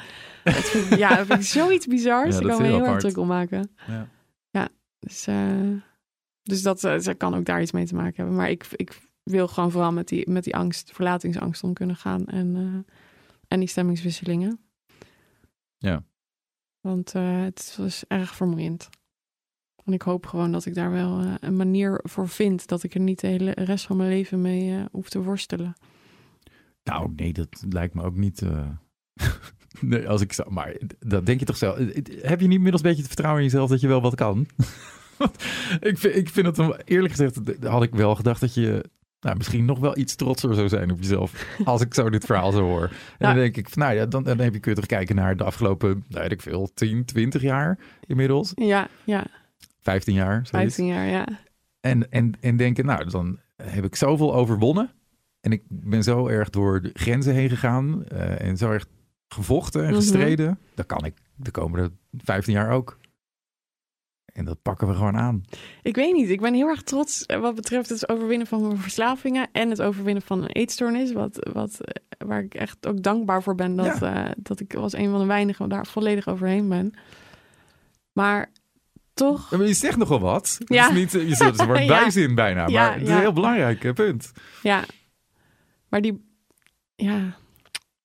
Dat 0.43 0.53
vind 0.53 0.91
ik, 0.91 0.97
ja, 0.97 1.15
dat 1.15 1.25
vind 1.25 1.39
ik 1.39 1.45
zoiets 1.45 1.85
bizars. 1.85 2.35
Ja, 2.35 2.41
ik 2.41 2.47
kan 2.47 2.61
me 2.61 2.67
heel 2.67 2.75
heel 2.75 2.85
erg 2.85 2.99
druk 2.99 3.17
om 3.17 3.27
maken. 3.27 3.71
Ja. 4.51 4.69
Dus, 4.99 5.27
eh, 5.27 5.35
dus 6.45 6.61
dat 6.61 6.83
eh, 6.83 6.97
ze 6.97 7.13
kan 7.13 7.35
ook 7.35 7.45
daar 7.45 7.61
iets 7.61 7.71
mee 7.71 7.85
te 7.85 7.95
maken 7.95 8.15
hebben. 8.15 8.35
Maar 8.35 8.49
ik, 8.49 8.67
ik 8.75 9.01
wil 9.23 9.47
gewoon 9.47 9.71
vooral 9.71 9.91
met 9.91 10.07
die, 10.07 10.29
met 10.29 10.43
die 10.43 10.55
angst, 10.55 10.91
verlatingsangst 10.93 11.63
om 11.63 11.73
kunnen 11.73 11.95
gaan. 11.95 12.25
En, 12.25 12.55
eh, 12.55 12.93
en 13.47 13.59
die 13.59 13.69
stemmingswisselingen. 13.69 14.59
Ja. 15.77 16.03
Want 16.81 17.13
eh, 17.15 17.41
het 17.41 17.75
was 17.77 18.03
erg 18.07 18.35
vermoeiend. 18.35 18.89
En 19.85 19.93
ik 19.93 20.01
hoop 20.01 20.25
gewoon 20.25 20.51
dat 20.51 20.65
ik 20.65 20.73
daar 20.75 20.91
wel 20.91 21.19
eh, 21.19 21.33
een 21.39 21.55
manier 21.55 21.99
voor 22.03 22.27
vind. 22.29 22.67
Dat 22.67 22.83
ik 22.83 22.93
er 22.93 22.99
niet 22.99 23.19
de 23.19 23.27
hele 23.27 23.51
rest 23.51 23.85
van 23.85 23.97
mijn 23.97 24.09
leven 24.09 24.41
mee 24.41 24.77
eh, 24.77 24.85
hoef 24.91 25.09
te 25.09 25.21
worstelen. 25.23 25.73
Nou, 26.83 27.13
nee, 27.15 27.33
dat 27.33 27.63
lijkt 27.69 27.93
me 27.93 28.03
ook 28.03 28.15
niet. 28.15 28.41
eh, 28.41 28.69
nee, 29.81 30.09
als 30.09 30.21
ik 30.21 30.33
zou. 30.33 30.51
Maar 30.51 30.77
dat 30.99 31.25
denk 31.25 31.39
je 31.39 31.45
toch 31.45 31.57
zelf. 31.57 31.77
Heb 31.77 32.39
je 32.39 32.47
niet 32.47 32.55
inmiddels 32.55 32.81
een 32.81 32.87
beetje 32.89 33.03
het 33.03 33.07
vertrouwen 33.07 33.41
in 33.43 33.47
jezelf 33.49 33.69
dat 33.69 33.81
je 33.81 33.87
wel 33.87 34.01
wat 34.01 34.15
kan? 34.15 34.47
Ik, 35.79 35.97
vind, 35.97 36.15
ik 36.15 36.29
vind 36.29 36.57
het 36.57 36.83
eerlijk 36.85 37.13
gezegd, 37.13 37.39
had 37.63 37.83
ik 37.83 37.95
wel 37.95 38.15
gedacht 38.15 38.39
dat 38.41 38.53
je. 38.53 38.83
Nou, 39.19 39.37
misschien 39.37 39.65
nog 39.65 39.79
wel 39.79 39.97
iets 39.97 40.15
trotser 40.15 40.55
zou 40.55 40.69
zijn 40.69 40.91
op 40.91 40.99
jezelf. 40.99 41.45
Als 41.65 41.81
ik 41.81 41.93
zo 41.93 42.09
dit 42.09 42.25
verhaal 42.25 42.51
zo 42.51 42.61
hoor. 42.61 42.83
En 42.83 42.89
Ja. 43.19 43.27
dan 43.27 43.35
denk 43.35 43.57
ik, 43.57 43.69
van, 43.69 43.81
nou 43.83 43.95
ja, 43.95 44.05
dan, 44.05 44.23
dan 44.23 44.39
heb 44.39 44.53
je 44.53 44.59
kun 44.59 44.71
je 44.71 44.77
toch 44.77 44.85
kijken 44.85 45.15
naar 45.15 45.37
de 45.37 45.43
afgelopen, 45.43 46.03
nou, 46.07 46.21
weet 46.21 46.31
ik 46.31 46.41
veel, 46.41 46.69
10, 46.73 47.05
20 47.05 47.41
jaar 47.41 47.77
inmiddels. 48.07 48.51
Ja, 48.55 48.87
ja, 49.03 49.25
15 49.81 50.13
jaar. 50.13 50.31
zoiets. 50.33 50.75
15 50.75 50.85
jaar, 50.85 51.05
ja. 51.07 51.27
En, 51.81 52.11
en, 52.11 52.33
en 52.41 52.57
denken, 52.57 52.85
nou, 52.85 53.09
dan 53.09 53.39
heb 53.63 53.83
ik 53.85 53.95
zoveel 53.95 54.35
overwonnen. 54.35 54.91
En 55.41 55.51
ik 55.51 55.61
ben 55.67 56.03
zo 56.03 56.27
erg 56.27 56.49
door 56.49 56.81
de 56.81 56.89
grenzen 56.93 57.33
heen 57.33 57.49
gegaan. 57.49 58.05
eh, 58.07 58.41
en 58.41 58.57
zo 58.57 58.71
erg 58.71 58.85
gevochten 59.27 59.81
en 59.81 59.87
Mhm. 59.89 59.95
gestreden. 59.99 60.59
Dan 60.75 60.85
kan 60.85 61.05
ik 61.05 61.13
de 61.35 61.51
komende 61.51 61.91
15 62.17 62.53
jaar 62.53 62.71
ook. 62.71 62.97
En 64.35 64.45
dat 64.45 64.61
pakken 64.61 64.87
we 64.87 64.93
gewoon 64.93 65.17
aan. 65.17 65.43
Ik 65.81 65.95
weet 65.95 66.13
niet. 66.13 66.29
Ik 66.29 66.41
ben 66.41 66.53
heel 66.53 66.67
erg 66.67 66.81
trots 66.83 67.25
eh, 67.25 67.39
wat 67.39 67.55
betreft 67.55 67.89
het 67.89 68.09
overwinnen 68.09 68.47
van 68.47 68.67
mijn 68.67 68.77
verslavingen 68.77 69.47
en 69.51 69.69
het 69.69 69.81
overwinnen 69.81 70.23
van 70.23 70.41
een 70.43 70.49
eetstoornis. 70.49 71.11
Wat, 71.11 71.49
wat, 71.53 71.79
eh, 71.79 72.27
waar 72.27 72.39
ik 72.41 72.53
echt 72.53 72.87
ook 72.87 73.01
dankbaar 73.03 73.43
voor 73.43 73.55
ben 73.55 73.75
dat, 73.75 74.01
eh, 74.01 74.25
dat 74.37 74.59
ik 74.59 74.73
als 74.75 74.93
een 74.93 75.09
van 75.09 75.19
de 75.19 75.25
weinigen 75.25 75.69
daar 75.69 75.87
volledig 75.87 76.27
overheen 76.27 76.69
ben. 76.69 76.93
Maar 78.13 78.51
toch, 79.13 79.51
Maar 79.51 79.67
je 79.67 79.73
zegt 79.73 79.97
nogal 79.97 80.19
wat. 80.19 80.57
Ja. 80.65 80.87
is 80.89 80.93
niet, 80.93 81.11
je 81.11 81.35
zult 81.35 81.55
Ja. 81.65 81.73
bijzin 81.87 82.35
bijna. 82.35 82.61
Maar 82.61 82.71
Ja, 82.71 82.93
het 82.93 83.01
is 83.01 83.09
een 83.09 83.19
heel 83.19 83.33
belangrijk 83.33 83.93
punt. 83.93 84.31
ja. 84.63 84.83
Maar 85.89 86.01
die, 86.01 86.25
ja, 86.95 87.35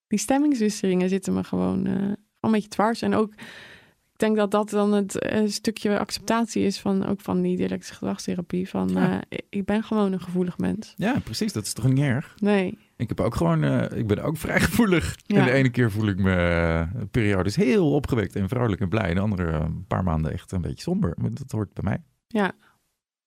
die 0.08 0.18
stemmingswisselingen 0.18 1.08
zitten 1.08 1.34
me 1.34 1.44
gewoon 1.44 1.86
eh, 1.86 2.12
een 2.40 2.50
beetje 2.50 2.68
dwars. 2.68 3.02
En 3.02 3.14
ook, 3.14 3.32
denk 4.20 4.36
dat 4.36 4.50
dat 4.50 4.70
dan 4.70 4.92
het 4.92 5.18
eh, 5.18 5.42
stukje 5.46 5.98
acceptatie 5.98 6.64
is 6.64 6.80
van 6.80 7.06
ook 7.06 7.20
van 7.20 7.42
die 7.42 7.56
dialectische 7.56 7.94
gedragstherapie. 7.94 8.68
Van, 8.68 8.88
Ja. 8.88 9.22
eh, 9.28 9.38
ik 9.48 9.64
ben 9.64 9.82
gewoon 9.82 10.12
een 10.12 10.20
gevoelig 10.20 10.58
mens. 10.58 10.94
Ja, 10.96 11.18
precies. 11.24 11.52
Dat 11.52 11.64
is 11.64 11.72
toch 11.72 11.88
niet 11.88 11.98
erg? 11.98 12.34
Nee. 12.38 12.78
Ik 12.96 13.08
heb 13.08 13.20
ook 13.20 13.34
gewoon, 13.34 13.64
eh, 13.64 13.98
ik 13.98 14.06
ben 14.06 14.22
ook 14.22 14.36
vrij 14.36 14.60
gevoelig. 14.70 15.16
Ja. 15.26 15.36
En 15.38 15.44
de 15.44 15.50
ene 15.52 15.70
keer 15.70 15.90
voel 15.90 16.06
ik 16.08 16.16
me 16.18 16.86
periodes 17.10 17.56
heel 17.56 17.92
opgewekt 17.92 18.36
en 18.36 18.48
vrolijk 18.48 18.80
en 18.80 18.88
blij. 18.88 19.14
De 19.14 19.20
andere 19.20 19.50
een 19.52 19.84
paar 19.86 20.04
maanden 20.04 20.32
echt 20.32 20.52
een 20.52 20.60
beetje 20.60 20.82
somber. 20.82 21.14
Dat 21.30 21.50
hoort 21.50 21.72
bij 21.74 21.84
mij. 21.84 21.98
Ja. 22.28 22.52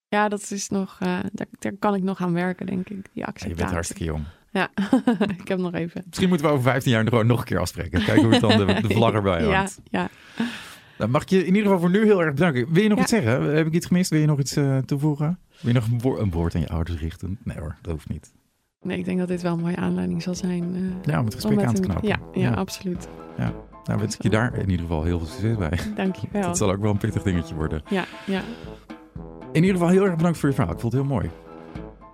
Ja, 0.07 0.29
dat 0.29 0.51
is 0.51 0.69
nog, 0.69 0.97
daar, 0.97 1.47
daar 1.59 1.73
kan 1.79 1.95
ik 1.95 2.03
nog 2.03 2.21
aan 2.21 2.33
werken, 2.33 2.65
denk 2.65 2.89
ik. 2.89 2.95
Die 2.95 3.01
Ja, 3.13 3.25
acceptatie. 3.25 3.49
je 3.49 3.55
bent 3.55 3.71
hartstikke 3.71 4.03
jong. 4.03 4.23
Ja, 4.51 4.69
ik 5.41 5.47
heb 5.47 5.59
nog 5.59 5.73
even. 5.73 6.03
Misschien 6.07 6.27
moeten 6.29 6.47
we 6.47 6.51
over 6.53 6.63
15 6.71 6.91
jaar 6.91 7.03
gewoon 7.07 7.27
nog 7.27 7.39
een 7.39 7.45
keer 7.45 7.59
afspreken. 7.59 8.03
Kijken 8.03 8.23
hoe 8.23 8.31
het 8.33 8.41
dan 8.41 8.57
de, 8.67 8.87
de 8.87 8.93
vlag 8.93 9.13
erbij 9.13 9.43
Ja, 9.43 9.67
ja. 9.91 10.09
Dan 11.03 11.11
mag 11.11 11.21
ik 11.21 11.29
je 11.29 11.39
in 11.39 11.45
ieder 11.55 11.63
geval 11.63 11.79
voor 11.79 11.89
nu 11.89 12.03
heel 12.03 12.21
erg 12.23 12.33
bedanken. 12.33 12.67
Wil 12.73 12.83
je 12.83 12.87
nog 12.89 12.97
Ja. 12.97 13.03
iets 13.03 13.11
zeggen? 13.13 13.55
Heb 13.55 13.67
ik 13.67 13.73
iets 13.73 13.85
gemist? 13.85 14.09
Wil 14.09 14.19
je 14.19 14.25
nog 14.25 14.39
iets 14.39 14.55
eh, 14.55 14.77
toevoegen? 14.77 15.39
Wil 15.61 15.73
je 15.73 15.79
nog 15.79 15.87
een, 15.87 15.99
woor- 16.01 16.19
een 16.21 16.31
woord 16.31 16.55
aan 16.55 16.61
je 16.61 16.69
ouders 16.69 16.99
richten? 16.99 17.39
Nee 17.43 17.57
hoor, 17.59 17.75
dat 17.81 17.91
hoeft 17.91 18.09
niet. 18.09 18.33
Nee, 18.81 18.97
ik 18.97 19.05
denk 19.05 19.19
dat 19.19 19.27
dit 19.27 19.41
wel 19.41 19.53
een 19.53 19.59
mooie 19.59 19.75
aanleiding 19.75 20.21
zal 20.23 20.35
zijn. 20.35 20.63
eh, 20.75 21.11
Ja, 21.13 21.19
om 21.19 21.25
het 21.25 21.33
gesprek 21.33 21.59
om 21.59 21.65
aan 21.65 21.73
te 21.73 21.81
een- 21.81 21.87
knopen. 21.87 22.07
Ja, 22.07 22.17
ja, 22.33 22.41
Ja. 22.41 22.51
absoluut. 22.53 23.07
Nou 23.85 23.99
wens 23.99 24.15
ik 24.15 24.21
je 24.23 24.29
daar 24.29 24.53
in 24.57 24.69
ieder 24.69 24.85
geval 24.85 25.03
heel 25.03 25.17
veel 25.19 25.27
succes 25.27 25.57
bij. 25.57 25.79
Dank 25.95 26.15
je 26.15 26.27
wel. 26.31 26.41
Dat 26.47 26.57
zal 26.57 26.71
ook 26.71 26.81
wel 26.81 26.91
een 26.91 26.97
pittig 26.97 27.23
dingetje 27.23 27.55
worden. 27.55 27.81
Ja, 27.89 28.05
ja, 28.25 28.41
In 29.51 29.61
ieder 29.63 29.71
geval 29.71 29.87
heel 29.93 30.03
erg 30.05 30.15
bedankt 30.15 30.37
voor 30.37 30.49
je 30.49 30.55
verhaal. 30.55 30.73
Ik 30.73 30.79
vond 30.79 30.93
het 30.93 31.01
heel 31.01 31.11
mooi. 31.11 31.29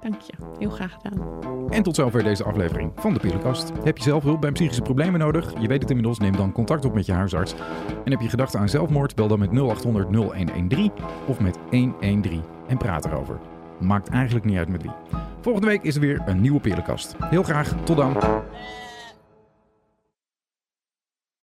Dank 0.02 0.22
je. 0.22 0.34
Heel 0.60 0.70
graag 0.70 0.98
gedaan. 1.02 1.28
En 1.70 1.84
tot 1.84 1.96
zover 1.96 2.24
deze 2.24 2.44
aflevering 2.44 2.92
van 2.96 3.14
de 3.14 3.20
Pillenkast. 3.20 3.72
Heb 3.84 3.98
je 3.98 4.04
zelf 4.04 4.24
hulp 4.24 4.42
bij 4.42 4.52
psychische 4.52 4.82
problemen 4.82 5.20
nodig? 5.20 5.54
Je 5.60 5.68
weet 5.68 5.82
het 5.82 5.90
inmiddels, 5.90 6.20
neem 6.20 6.36
dan 6.36 6.52
contact 6.52 6.86
op 6.86 6.94
met 6.94 7.06
je 7.06 7.12
huisarts. 7.12 7.54
En 8.06 8.12
heb 8.12 8.22
je 8.22 8.30
gedachten 8.30 8.60
aan 8.60 8.70
zelfmoord? 8.70 9.16
Bel 9.16 9.28
dan 9.28 9.40
met 9.40 9.52
0800 9.52 10.10
0113 10.10 10.92
of 11.28 11.40
met 11.40 11.58
113 11.70 12.42
en 12.68 12.78
praat 12.78 13.06
erover. 13.06 13.40
Maakt 13.80 14.10
eigenlijk 14.10 14.46
niet 14.46 14.58
uit 14.58 14.70
met 14.70 14.82
wie. 14.82 14.92
Volgende 15.42 15.68
week 15.68 15.84
is 15.84 15.96
er 15.96 16.02
weer 16.02 16.22
een 16.26 16.42
nieuwe 16.42 16.60
Pillenkast. 16.60 17.16
Heel 17.24 17.44
graag, 17.44 17.76
tot 17.84 17.98
dan. 17.98 18.18